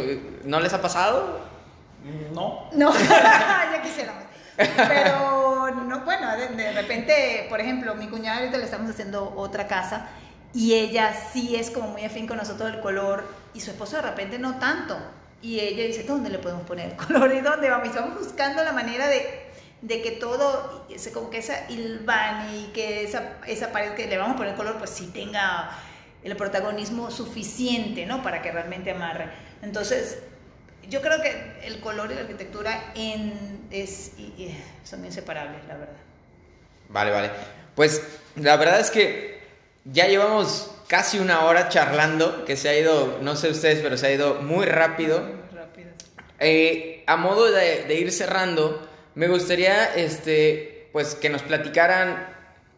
¿no 0.44 0.60
les 0.60 0.74
ha 0.74 0.82
pasado? 0.82 1.40
No. 2.34 2.70
No, 2.74 2.94
ya 3.10 3.82
quisiéramos. 3.84 4.24
Pero, 4.56 5.20
no, 5.20 5.39
de, 6.56 6.72
repente, 6.74 7.46
por 7.50 7.60
ejemplo, 7.60 7.96
mi 7.96 8.08
cuñada 8.08 8.40
ahorita 8.40 8.58
le 8.58 8.66
estamos 8.66 8.90
haciendo 8.90 9.34
otra 9.36 9.68
casa 9.68 10.08
y 10.54 10.74
ella 10.74 11.14
sí 11.32 11.56
es 11.56 11.70
como 11.70 11.90
muy 11.90 12.04
afín 12.04 12.28
con 12.28 12.38
nosotros 12.38 12.72
del 12.72 12.82
color 12.82 13.24
y 13.54 13.62
su 13.62 13.72
esposo 13.72 13.98
de 13.98 14.04
repente 14.04 14.40
no 14.40 14.60
tanto. 14.60 14.98
Y 15.42 15.60
ella 15.60 15.86
dice, 15.86 16.04
¿dónde 16.04 16.30
le 16.30 16.40
podemos 16.40 16.64
poner 16.64 16.92
el 16.92 16.96
color? 17.08 17.34
¿Y 17.34 17.42
dónde 17.42 17.70
vamos? 17.70 17.88
Y 17.88 17.90
estamos 17.90 18.18
buscando 18.18 18.64
la 18.64 18.74
manera 18.74 19.08
de, 19.08 19.50
de 19.82 20.02
que 20.02 20.12
todo, 20.12 20.88
como 21.14 21.30
que 21.30 21.38
esa 21.38 21.70
ilvane 21.70 22.58
y 22.58 22.64
que 22.74 23.04
esa, 23.04 23.38
esa 23.48 23.72
pared 23.72 23.94
que 23.94 24.08
le 24.08 24.18
vamos 24.18 24.36
a 24.36 24.38
poner 24.38 24.56
color, 24.56 24.78
pues 24.78 24.90
sí 24.90 25.08
tenga 25.14 25.72
el 26.24 26.36
protagonismo 26.36 27.12
suficiente, 27.12 28.06
¿no? 28.06 28.22
Para 28.22 28.42
que 28.42 28.52
realmente 28.52 28.92
amarre. 28.92 29.30
Entonces, 29.62 30.20
yo 30.90 31.02
creo 31.02 31.22
que 31.22 31.60
el 31.64 31.80
color 31.80 32.12
y 32.12 32.16
la 32.16 32.22
arquitectura 32.22 32.92
en, 32.96 33.68
es, 33.72 34.12
son 34.84 35.06
inseparables, 35.06 35.64
la 35.68 35.78
verdad. 35.78 36.09
Vale, 36.90 37.12
vale. 37.12 37.30
Pues 37.76 38.04
la 38.36 38.58
verdad 38.58 38.80
es 38.80 38.92
que 38.92 39.40
ya 39.86 40.08
llevamos 40.08 40.72
casi 40.88 41.20
una 41.20 41.46
hora 41.46 41.70
charlando, 41.70 42.44
que 42.46 42.58
se 42.58 42.70
ha 42.70 42.78
ido, 42.78 43.20
no 43.22 43.36
sé 43.36 43.50
ustedes, 43.50 43.80
pero 43.82 43.98
se 43.98 44.08
ha 44.08 44.12
ido 44.12 44.42
muy 44.42 44.66
rápido. 44.66 45.22
Muy 45.22 45.58
rápido. 45.58 45.90
Eh, 46.40 47.04
a 47.08 47.16
modo 47.16 47.52
de, 47.52 47.94
ir 47.94 48.12
cerrando, 48.12 48.88
me 49.16 49.28
gustaría 49.28 49.86
este, 49.96 50.90
pues, 50.92 51.16
que 51.16 51.30
nos 51.30 51.44
platicaran 51.44 52.28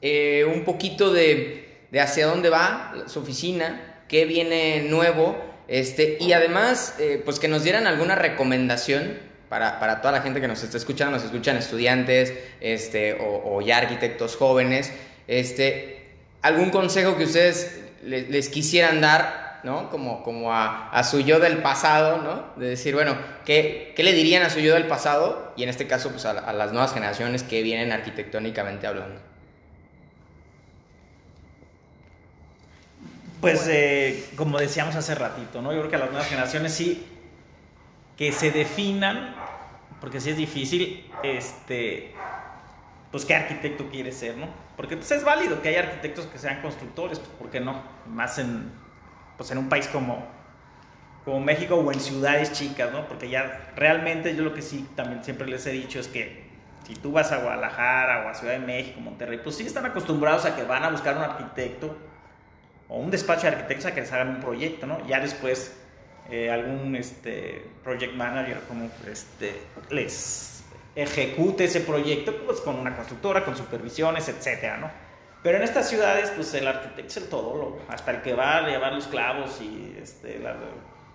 eh, 0.02 0.46
un 0.46 0.64
poquito 0.64 1.12
de, 1.12 1.88
de 1.90 2.00
hacia 2.00 2.28
dónde 2.28 2.50
va 2.50 2.94
su 3.08 3.20
oficina, 3.20 4.04
qué 4.08 4.26
viene 4.26 4.84
nuevo 4.84 5.52
este, 5.72 6.18
y 6.20 6.34
además, 6.34 6.96
eh, 7.00 7.22
pues 7.24 7.40
que 7.40 7.48
nos 7.48 7.64
dieran 7.64 7.88
alguna 7.88 8.16
recomendación 8.16 9.18
para, 9.52 9.82
para, 9.82 10.00
toda 10.00 10.14
la 10.14 10.22
gente 10.22 10.40
que 10.40 10.48
nos 10.48 10.64
está 10.64 10.78
escuchando, 10.78 11.18
nos 11.18 11.26
escuchan 11.26 11.58
estudiantes 11.58 12.34
este, 12.62 13.18
o, 13.20 13.62
ya 13.62 13.80
arquitectos 13.80 14.38
jóvenes, 14.38 14.94
este, 15.28 16.06
algún 16.42 16.70
consejo 16.70 17.18
que 17.18 17.26
ustedes 17.26 17.82
les, 18.02 18.48
quisieran 18.48 19.02
dar, 19.02 19.60
¿no? 19.66 19.90
Como, 19.90 20.24
como 20.24 20.54
a, 20.54 20.90
a, 20.92 21.04
su 21.04 21.20
yo 21.20 21.42
del 21.42 21.58
pasado, 21.58 22.20
¿no? 22.20 22.46
De 22.56 22.70
decir, 22.70 22.94
bueno, 22.94 23.18
¿qué, 23.44 23.92
¿qué, 23.94 24.04
le 24.04 24.14
dirían 24.14 24.42
a 24.44 24.50
su 24.50 24.62
yo 24.62 24.74
del 24.74 24.88
pasado? 24.88 25.52
Y 25.58 25.64
en 25.64 25.70
este 25.70 25.86
caso, 25.86 26.12
pues 26.12 26.26
a, 26.26 26.54
las 26.54 26.72
nuevas 26.72 26.94
generaciones 26.94 27.44
que 27.44 27.62
vienen 27.62 27.92
arquitectónicamente 27.92 28.88
hablando. 28.88 29.20
Pues 33.42 33.68
eh, 33.68 34.30
como 34.38 34.60
decíamos 34.60 34.96
hace 34.96 35.14
ratito, 35.14 35.62
¿no? 35.62 35.74
Yo 35.74 35.80
creo 35.80 35.90
que 35.90 35.98
a 35.98 36.00
las 36.00 36.12
nuevas 36.12 36.30
generaciones 36.30 36.72
sí 36.72 37.06
que 38.22 38.32
se 38.32 38.52
definan, 38.52 39.34
porque 40.02 40.20
sí 40.20 40.32
es 40.32 40.38
difícil, 40.38 41.10
este, 41.24 42.14
pues 43.12 43.24
qué 43.24 43.36
arquitecto 43.36 43.88
quiere 43.90 44.12
ser, 44.12 44.36
¿no? 44.36 44.48
Porque 44.76 44.98
pues, 44.98 45.12
es 45.12 45.24
válido 45.24 45.62
que 45.62 45.70
haya 45.70 45.82
arquitectos 45.82 46.26
que 46.26 46.40
sean 46.40 46.62
constructores, 46.62 47.20
pues 47.20 47.32
¿por 47.38 47.52
qué 47.52 47.60
no? 47.60 47.82
Más 48.08 48.40
en, 48.40 48.72
pues, 49.38 49.52
en 49.52 49.60
un 49.60 49.70
país 49.70 49.88
como, 49.88 50.26
como 51.24 51.40
México 51.40 51.76
o 51.76 51.92
en 51.92 52.00
ciudades 52.00 52.52
chicas, 52.52 52.92
¿no? 52.92 53.08
Porque 53.08 53.30
ya 53.30 53.72
realmente 53.76 54.36
yo 54.36 54.44
lo 54.44 54.56
que 54.56 54.64
sí 54.64 54.90
también 54.96 55.24
siempre 55.24 55.48
les 55.48 55.66
he 55.68 55.72
dicho 55.72 56.00
es 56.00 56.08
que 56.08 56.50
si 56.88 56.96
tú 56.96 57.12
vas 57.12 57.32
a 57.32 57.38
Guadalajara 57.38 58.26
o 58.26 58.30
a 58.30 58.34
Ciudad 58.34 58.54
de 58.54 58.60
México, 58.60 59.00
Monterrey, 59.02 59.40
pues 59.44 59.56
sí 59.56 59.68
están 59.68 59.86
acostumbrados 59.86 60.46
a 60.46 60.56
que 60.56 60.64
van 60.64 60.84
a 60.84 60.90
buscar 60.90 61.16
un 61.16 61.24
arquitecto 61.24 61.96
o 62.90 62.98
un 62.98 63.12
despacho 63.12 63.44
de 63.44 63.50
arquitectos 63.50 63.86
a 63.86 63.94
que 63.94 64.02
les 64.02 64.12
hagan 64.12 64.30
un 64.30 64.40
proyecto, 64.42 64.88
¿no? 64.88 65.06
Ya 65.08 65.20
después 65.20 65.81
eh, 66.32 66.50
algún 66.50 66.96
este, 66.96 67.66
project 67.84 68.14
manager 68.14 68.62
como 68.68 68.90
este, 69.12 69.62
les 69.90 70.64
ejecute 70.96 71.66
ese 71.66 71.82
proyecto 71.82 72.36
pues 72.46 72.60
con 72.62 72.76
una 72.76 72.96
constructora, 72.96 73.46
con 73.46 73.56
supervisiones, 73.56 74.28
etcétera, 74.30 74.78
¿no? 74.78 74.92
Pero 75.44 75.58
en 75.58 75.64
estas 75.64 75.90
ciudades, 75.90 76.32
pues 76.36 76.54
el 76.54 76.68
arquitecto 76.68 77.08
es 77.08 77.18
el 77.18 77.28
todólogo, 77.28 77.82
hasta 77.88 78.12
el 78.12 78.22
que 78.22 78.34
va 78.34 78.58
a 78.58 78.68
llevar 78.68 78.94
los 78.94 79.08
clavos 79.08 79.60
y 79.60 79.98
este, 80.02 80.40
la, 80.40 80.56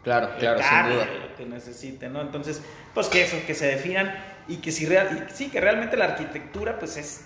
claro, 0.03 0.31
claro, 0.39 0.59
sin 0.59 0.93
duda. 0.93 1.07
lo 1.07 1.37
que 1.37 1.47
necesite, 1.47 2.09
¿no? 2.09 2.21
Entonces, 2.21 2.63
pues 2.93 3.07
que 3.07 3.23
eso, 3.23 3.37
que 3.47 3.55
se 3.55 3.67
definan 3.67 4.13
y 4.49 4.57
que 4.57 4.73
si 4.73 4.87
real, 4.87 5.29
sí, 5.33 5.49
que 5.49 5.61
realmente 5.61 5.97
la 5.97 6.07
arquitectura, 6.07 6.79
pues 6.79 6.97
es 6.97 7.25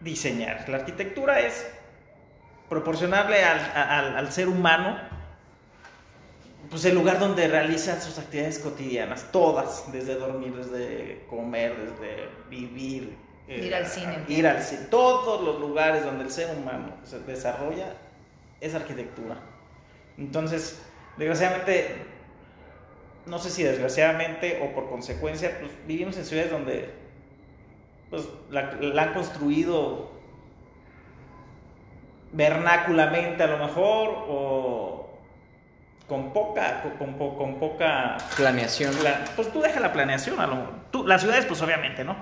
diseñar. 0.00 0.68
La 0.68 0.78
arquitectura 0.78 1.40
es 1.40 1.66
proporcionarle 2.68 3.42
al, 3.44 4.32
ser 4.32 4.48
humano 4.48 4.98
pues 6.70 6.84
el 6.84 6.94
lugar 6.94 7.18
donde 7.18 7.48
realiza 7.48 8.00
sus 8.00 8.18
actividades 8.18 8.58
cotidianas, 8.58 9.30
todas, 9.30 9.90
desde 9.92 10.14
dormir, 10.14 10.54
desde 10.54 11.24
comer, 11.28 11.76
desde 11.76 12.28
vivir, 12.48 13.16
ir 13.48 13.74
al 13.74 13.86
cine, 13.86 14.24
ir 14.28 14.46
al 14.46 14.62
cine, 14.62 14.82
todos 14.90 15.42
los 15.42 15.60
lugares 15.60 16.04
donde 16.04 16.24
el 16.24 16.30
ser 16.30 16.56
humano 16.56 16.94
se 17.04 17.20
desarrolla 17.20 17.94
es 18.60 18.74
arquitectura. 18.74 19.36
Entonces, 20.18 20.82
desgraciadamente, 21.16 22.04
no 23.26 23.38
sé 23.38 23.50
si 23.50 23.62
desgraciadamente 23.62 24.60
o 24.62 24.74
por 24.74 24.88
consecuencia, 24.88 25.58
pues 25.60 25.70
vivimos 25.86 26.16
en 26.16 26.24
ciudades 26.24 26.50
donde 26.50 26.90
pues 28.10 28.28
la 28.50 29.02
han 29.02 29.14
construido 29.14 30.10
vernáculamente 32.32 33.42
a 33.42 33.46
lo 33.46 33.58
mejor 33.58 34.24
o 34.28 34.95
con 36.08 36.32
poca 36.32 36.82
con, 36.98 37.14
con, 37.14 37.58
poca 37.58 38.16
planeación. 38.36 38.94
pues 39.34 39.52
tú 39.52 39.60
deja 39.60 39.80
la 39.80 39.92
planeación 39.92 40.38
a 40.40 40.46
lo 40.46 40.56
tú, 40.90 41.06
las 41.06 41.20
ciudades 41.22 41.46
pues 41.46 41.60
obviamente 41.62 42.04
no 42.04 42.16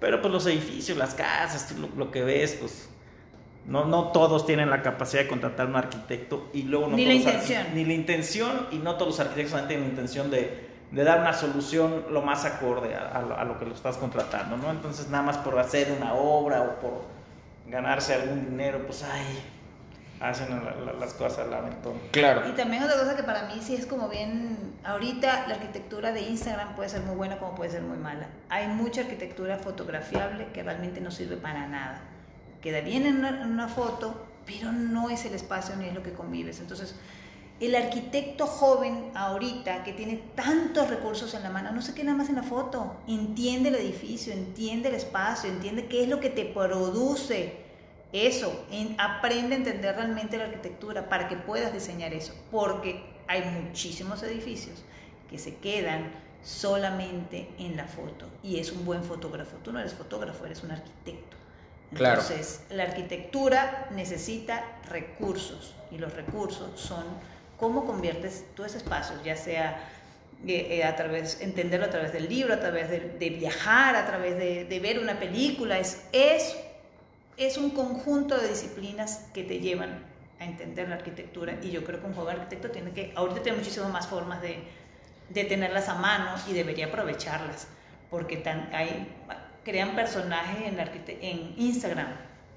pero 0.00 0.20
pues 0.20 0.32
los 0.32 0.46
edificios 0.46 0.98
las 0.98 1.14
casas 1.14 1.74
lo, 1.96 2.10
que 2.10 2.22
ves 2.22 2.56
pues 2.60 2.88
no, 3.66 3.86
no 3.86 4.08
todos 4.12 4.44
tienen 4.44 4.68
la 4.68 4.82
capacidad 4.82 5.22
de 5.22 5.28
contratar 5.28 5.66
un 5.66 5.76
arquitecto 5.76 6.50
y 6.52 6.64
luego 6.64 6.88
no 6.88 6.96
ni 6.96 7.06
la 7.06 7.14
intención. 7.14 7.66
ni 7.74 7.84
la 7.84 7.94
intención 7.94 8.68
y 8.70 8.76
no 8.76 8.96
todos 8.96 9.18
los 9.18 9.20
arquitectos 9.20 9.66
tienen 9.68 9.86
la 9.86 9.90
intención 9.90 10.30
de, 10.30 10.68
de 10.90 11.04
dar 11.04 11.20
una 11.20 11.32
solución 11.32 12.04
lo 12.10 12.20
más 12.20 12.44
acorde 12.44 12.94
a, 12.94 13.08
a, 13.38 13.44
lo 13.44 13.58
que 13.58 13.64
lo 13.64 13.74
estás 13.74 13.96
contratando 13.96 14.58
no 14.58 14.70
entonces 14.70 15.08
nada 15.08 15.22
más 15.22 15.38
por 15.38 15.58
hacer 15.58 15.96
una 15.98 16.12
obra 16.12 16.60
o 16.60 16.80
por 16.80 17.14
ganarse 17.66 18.14
algún 18.14 18.50
dinero, 18.50 18.84
pues 18.86 19.02
ay, 19.02 19.42
hacen 20.20 20.48
las 20.98 21.14
cosas 21.14 21.40
al 21.40 21.54
aventón. 21.54 21.94
Claro. 22.12 22.48
Y 22.48 22.52
también 22.52 22.82
otra 22.82 22.98
cosa 22.98 23.16
que 23.16 23.22
para 23.22 23.46
mí 23.46 23.60
sí 23.60 23.74
es 23.74 23.86
como 23.86 24.08
bien, 24.08 24.74
ahorita 24.84 25.46
la 25.48 25.54
arquitectura 25.54 26.12
de 26.12 26.22
Instagram 26.22 26.74
puede 26.74 26.88
ser 26.88 27.02
muy 27.02 27.16
buena 27.16 27.38
como 27.38 27.54
puede 27.54 27.70
ser 27.70 27.82
muy 27.82 27.98
mala. 27.98 28.28
Hay 28.48 28.68
mucha 28.68 29.02
arquitectura 29.02 29.58
fotografiable 29.58 30.48
que 30.52 30.62
realmente 30.62 31.00
no 31.00 31.10
sirve 31.10 31.36
para 31.36 31.66
nada. 31.66 32.00
Queda 32.62 32.80
bien 32.80 33.06
en 33.06 33.24
una 33.24 33.68
foto, 33.68 34.26
pero 34.46 34.72
no 34.72 35.10
es 35.10 35.24
el 35.24 35.34
espacio 35.34 35.76
ni 35.76 35.86
es 35.86 35.94
lo 35.94 36.02
que 36.02 36.12
convives. 36.12 36.60
Entonces, 36.60 36.96
el 37.60 37.74
arquitecto 37.76 38.46
joven 38.46 39.10
ahorita 39.14 39.84
que 39.84 39.92
tiene 39.92 40.22
tantos 40.34 40.90
recursos 40.90 41.34
en 41.34 41.42
la 41.42 41.50
mano, 41.50 41.72
no 41.72 41.82
se 41.82 41.94
queda 41.94 42.06
nada 42.06 42.18
más 42.18 42.28
en 42.28 42.36
la 42.36 42.42
foto, 42.42 42.96
entiende 43.06 43.68
el 43.68 43.76
edificio, 43.76 44.32
entiende 44.32 44.88
el 44.88 44.96
espacio, 44.96 45.50
entiende 45.50 45.86
qué 45.86 46.02
es 46.02 46.08
lo 46.08 46.20
que 46.20 46.30
te 46.30 46.44
produce 46.44 47.63
eso, 48.14 48.64
aprende 48.96 49.56
a 49.56 49.58
entender 49.58 49.96
realmente 49.96 50.38
la 50.38 50.44
arquitectura 50.44 51.08
para 51.08 51.28
que 51.28 51.36
puedas 51.36 51.72
diseñar 51.72 52.14
eso, 52.14 52.32
porque 52.50 53.04
hay 53.26 53.42
muchísimos 53.42 54.22
edificios 54.22 54.84
que 55.28 55.38
se 55.38 55.56
quedan 55.56 56.12
solamente 56.44 57.48
en 57.58 57.76
la 57.76 57.86
foto 57.86 58.28
y 58.42 58.60
es 58.60 58.70
un 58.70 58.84
buen 58.84 59.02
fotógrafo. 59.02 59.56
Tú 59.64 59.72
no 59.72 59.80
eres 59.80 59.94
fotógrafo, 59.94 60.46
eres 60.46 60.62
un 60.62 60.70
arquitecto. 60.70 61.36
Entonces, 61.90 62.62
la 62.70 62.84
arquitectura 62.84 63.88
necesita 63.92 64.64
recursos 64.88 65.74
y 65.90 65.98
los 65.98 66.12
recursos 66.14 66.80
son 66.80 67.04
cómo 67.58 67.84
conviertes 67.84 68.44
todos 68.54 68.70
esos 68.70 68.82
espacios, 68.82 69.22
ya 69.24 69.36
sea 69.36 69.90
eh, 70.46 70.78
eh, 70.78 70.84
a 70.84 70.94
través, 70.96 71.40
entenderlo 71.40 71.86
a 71.86 71.90
través 71.90 72.12
del 72.12 72.28
libro, 72.28 72.54
a 72.54 72.60
través 72.60 72.90
de, 72.90 73.30
viajar, 73.30 73.96
a 73.96 74.06
través 74.06 74.36
de, 74.36 74.80
ver 74.80 74.98
una 74.98 75.18
película, 75.18 75.78
es, 75.78 76.02
es, 76.12 76.56
es 77.36 77.56
un 77.56 77.70
conjunto 77.70 78.36
de 78.38 78.48
disciplinas 78.48 79.26
que 79.32 79.44
te 79.44 79.60
llevan 79.60 80.02
a 80.40 80.44
entender 80.44 80.88
la 80.88 80.96
arquitectura 80.96 81.54
y 81.62 81.70
yo 81.70 81.84
creo 81.84 82.00
que 82.00 82.06
un 82.06 82.14
joven 82.14 82.36
arquitecto 82.36 82.70
tiene 82.70 82.92
que, 82.92 83.12
ahorita 83.16 83.42
tiene 83.42 83.58
muchísimas 83.58 83.90
más 83.90 84.06
formas 84.06 84.40
de, 84.42 84.58
de 85.28 85.44
tenerlas 85.44 85.88
a 85.88 85.94
mano 85.94 86.34
y 86.48 86.52
debería 86.52 86.86
aprovecharlas, 86.86 87.68
porque 88.10 88.36
tan, 88.36 88.70
hay, 88.72 89.08
crean 89.64 89.94
personajes 89.94 90.66
en, 90.66 90.78
en 91.22 91.54
Instagram 91.56 92.08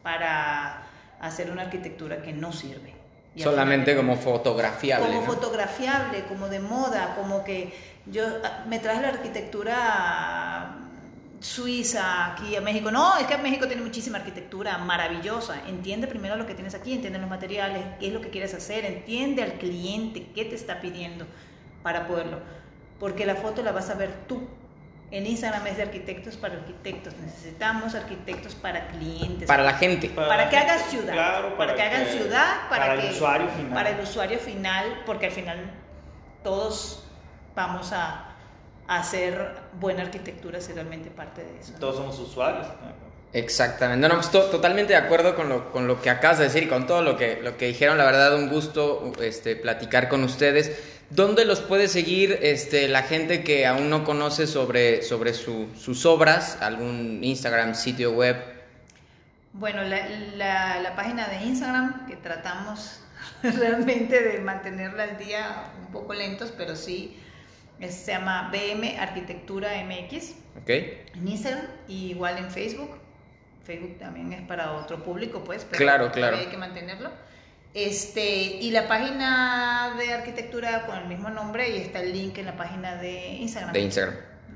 para 0.03 0.83
hacer 1.19 1.49
una 1.51 1.63
arquitectura 1.63 2.21
que 2.21 2.33
no 2.33 2.51
sirve. 2.51 2.93
Solamente 3.35 3.95
como 3.95 4.15
fotografiable. 4.15 5.07
Como 5.07 5.21
fotografiable, 5.21 6.23
como 6.27 6.49
de 6.49 6.59
moda, 6.59 7.15
como 7.15 7.43
que 7.43 7.71
yo 8.07 8.23
ah, 8.43 8.63
me 8.67 8.79
traje 8.79 9.01
la 9.01 9.09
arquitectura 9.09 10.76
suiza 11.39 12.33
aquí 12.33 12.55
a 12.55 12.61
México. 12.61 12.91
No, 12.91 13.17
es 13.17 13.27
que 13.27 13.37
México 13.37 13.67
tiene 13.67 13.81
muchísima 13.81 14.17
arquitectura 14.17 14.77
maravillosa. 14.77 15.61
Entiende 15.67 16.07
primero 16.07 16.35
lo 16.35 16.45
que 16.45 16.53
tienes 16.53 16.75
aquí, 16.75 16.93
entiende 16.93 17.19
los 17.19 17.29
materiales, 17.29 17.83
qué 17.99 18.07
es 18.07 18.13
lo 18.13 18.21
que 18.21 18.29
quieres 18.29 18.53
hacer, 18.53 18.85
entiende 18.85 19.43
al 19.43 19.53
cliente, 19.53 20.27
qué 20.33 20.45
te 20.45 20.55
está 20.55 20.81
pidiendo 20.81 21.25
para 21.83 22.07
poderlo. 22.07 22.39
Porque 22.99 23.25
la 23.25 23.35
foto 23.35 23.61
la 23.63 23.71
vas 23.71 23.89
a 23.89 23.95
ver 23.95 24.11
tú 24.27 24.47
en 25.09 25.25
Instagram 25.25 25.65
es 25.67 25.77
de 25.77 25.83
arquitectos 25.83 26.35
para 26.35 26.55
arquitectos. 26.55 27.13
Necesitamos 27.17 27.95
arquitectos 27.95 28.55
para 28.55 28.87
clientes. 28.87 29.47
Para 29.47 29.63
la 29.63 29.73
gente. 29.73 30.09
Para, 30.09 30.49
que 30.49 30.57
hagan 30.57 30.79
ciudad. 30.79 31.55
para, 31.57 31.75
que, 31.75 31.81
hagan 31.81 32.05
ciudad. 32.07 32.69
Para, 32.69 32.93
el 32.93 33.11
usuario 33.11 33.47
final. 33.47 33.73
Para 33.73 33.89
el 33.91 33.99
usuario 34.01 34.39
final, 34.39 35.03
porque 35.05 35.27
al 35.27 35.31
final 35.31 35.71
todos 36.43 37.05
vamos 37.55 37.93
a, 37.93 38.26
hacer 38.87 39.55
buena 39.79 40.03
arquitectura 40.03 40.61
si 40.61 40.73
realmente 40.73 41.09
parte 41.09 41.43
de 41.43 41.59
eso. 41.59 41.73
Todos 41.79 41.97
somos 41.97 42.19
usuarios. 42.19 42.67
Exactamente. 43.33 44.07
No, 44.07 44.15
no, 44.15 44.21
estoy 44.21 44.49
totalmente 44.49 44.93
de 44.93 44.99
acuerdo 44.99 45.35
con 45.35 45.49
lo, 45.49 45.71
con 45.71 45.85
lo 45.87 46.01
que 46.01 46.09
acabas 46.09 46.39
de 46.39 46.45
decir 46.45 46.63
y 46.63 46.67
con 46.67 46.87
todo 46.87 47.01
lo 47.01 47.17
que, 47.17 47.39
lo 47.41 47.57
que 47.57 47.67
dijeron. 47.67 47.97
La 47.97 48.05
verdad, 48.05 48.35
un 48.35 48.49
gusto 48.49 49.11
este, 49.21 49.55
platicar 49.55 50.07
con 50.07 50.23
ustedes. 50.23 50.71
¿Dónde 51.09 51.45
los 51.45 51.61
puede 51.61 51.87
seguir 51.87 52.39
este, 52.41 52.87
la 52.87 53.03
gente 53.03 53.43
que 53.43 53.65
aún 53.65 53.89
no 53.89 54.03
conoce 54.03 54.47
sobre, 54.47 55.03
sobre 55.03 55.33
sus 55.33 56.05
obras? 56.05 56.57
¿Algún 56.61 57.23
Instagram, 57.23 57.75
sitio 57.75 58.11
web? 58.11 58.37
Bueno, 59.53 59.83
la, 59.83 60.79
la, 60.81 60.95
página 60.95 61.27
de 61.27 61.45
Instagram 61.45 62.07
que 62.07 62.15
tratamos 62.15 62.99
realmente 63.43 64.21
de 64.21 64.39
mantenerla 64.39 65.03
al 65.03 65.17
día 65.17 65.71
un 65.79 65.91
poco 65.91 66.13
lentos, 66.13 66.53
pero 66.55 66.75
sí 66.75 67.17
se 67.79 68.11
llama 68.11 68.51
BM 68.51 68.97
Arquitectura 68.99 69.69
MX. 69.83 70.31
Ok. 70.61 70.69
En 70.69 71.27
Instagram 71.27 71.65
y 71.87 72.11
igual 72.11 72.37
en 72.37 72.51
Facebook. 72.51 72.97
Facebook 73.63 73.97
también 73.99 74.31
es 74.33 74.41
para 74.47 74.73
otro 74.73 75.03
público, 75.03 75.43
pues, 75.43 75.65
pero 75.65 75.77
claro, 75.77 76.11
claro. 76.11 76.37
hay 76.37 76.45
que 76.45 76.57
mantenerlo. 76.57 77.09
Este, 77.73 78.25
y 78.25 78.71
la 78.71 78.87
página 78.87 79.95
de 79.97 80.13
arquitectura 80.13 80.85
con 80.85 80.97
el 80.97 81.07
mismo 81.07 81.29
nombre 81.29 81.69
y 81.69 81.77
está 81.81 82.01
el 82.01 82.13
link 82.13 82.37
en 82.37 82.45
la 82.45 82.55
página 82.55 82.95
de 82.95 83.33
Instagram. 83.35 83.73
De 83.73 83.81
Instagram. 83.81 84.15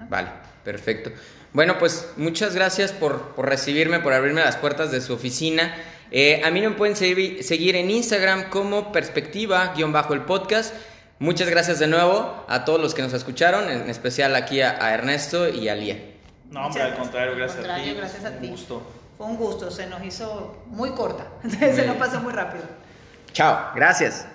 Vale, 0.10 0.30
perfecto. 0.64 1.11
Bueno, 1.53 1.77
pues 1.77 2.14
muchas 2.15 2.56
gracias 2.56 2.93
por, 2.93 3.35
por, 3.35 3.48
recibirme, 3.48 3.99
por 3.99 4.14
abrirme 4.14 4.41
las 4.41 4.56
puertas 4.56 4.91
de 4.91 5.02
su 5.02 5.14
oficina. 5.14 5.76
Eh, 6.10 6.41
a 6.43 6.52
mí 6.52 6.61
me 6.61 6.72
pueden 6.72 6.95
seguir 6.95 7.76
en 7.76 7.91
Instagram 7.91 8.49
como 8.49 8.91
perspectiva-el 8.91 10.22
podcast. 10.22 10.73
Muchas 11.22 11.48
gracias 11.48 11.77
de 11.77 11.85
nuevo 11.85 12.43
a 12.48 12.65
todos 12.65 12.81
los 12.81 12.95
que 12.95 13.03
nos 13.03 13.14
escucharon, 13.14 13.69
en 13.69 13.88
especial 13.91 14.35
aquí 14.35 14.60
a, 14.61 14.91
Ernesto 14.91 15.48
y 15.48 15.69
a 15.69 15.76
Lía. 15.76 15.99
No, 16.49 16.65
hombre, 16.65 16.81
al 16.81 16.95
contrario, 16.95 17.35
gracias 17.35 17.64
a 17.64 17.76
ti. 17.76 17.93
Gracias 17.93 18.26
a 18.26 18.31
ti. 18.31 18.48
Un 18.48 18.52
gusto. 18.53 18.81
Fue 19.19 19.27
un 19.27 19.38
gusto, 19.38 19.69
se 19.69 19.85
nos 19.85 20.03
hizo 20.03 20.64
muy 20.65 20.89
corta, 20.93 21.27
se 21.48 21.85
nos 21.85 21.98
pasó 21.98 22.22
muy 22.22 22.34
rápido. 22.34 22.64
Chao, 23.34 23.72
gracias. 23.76 24.26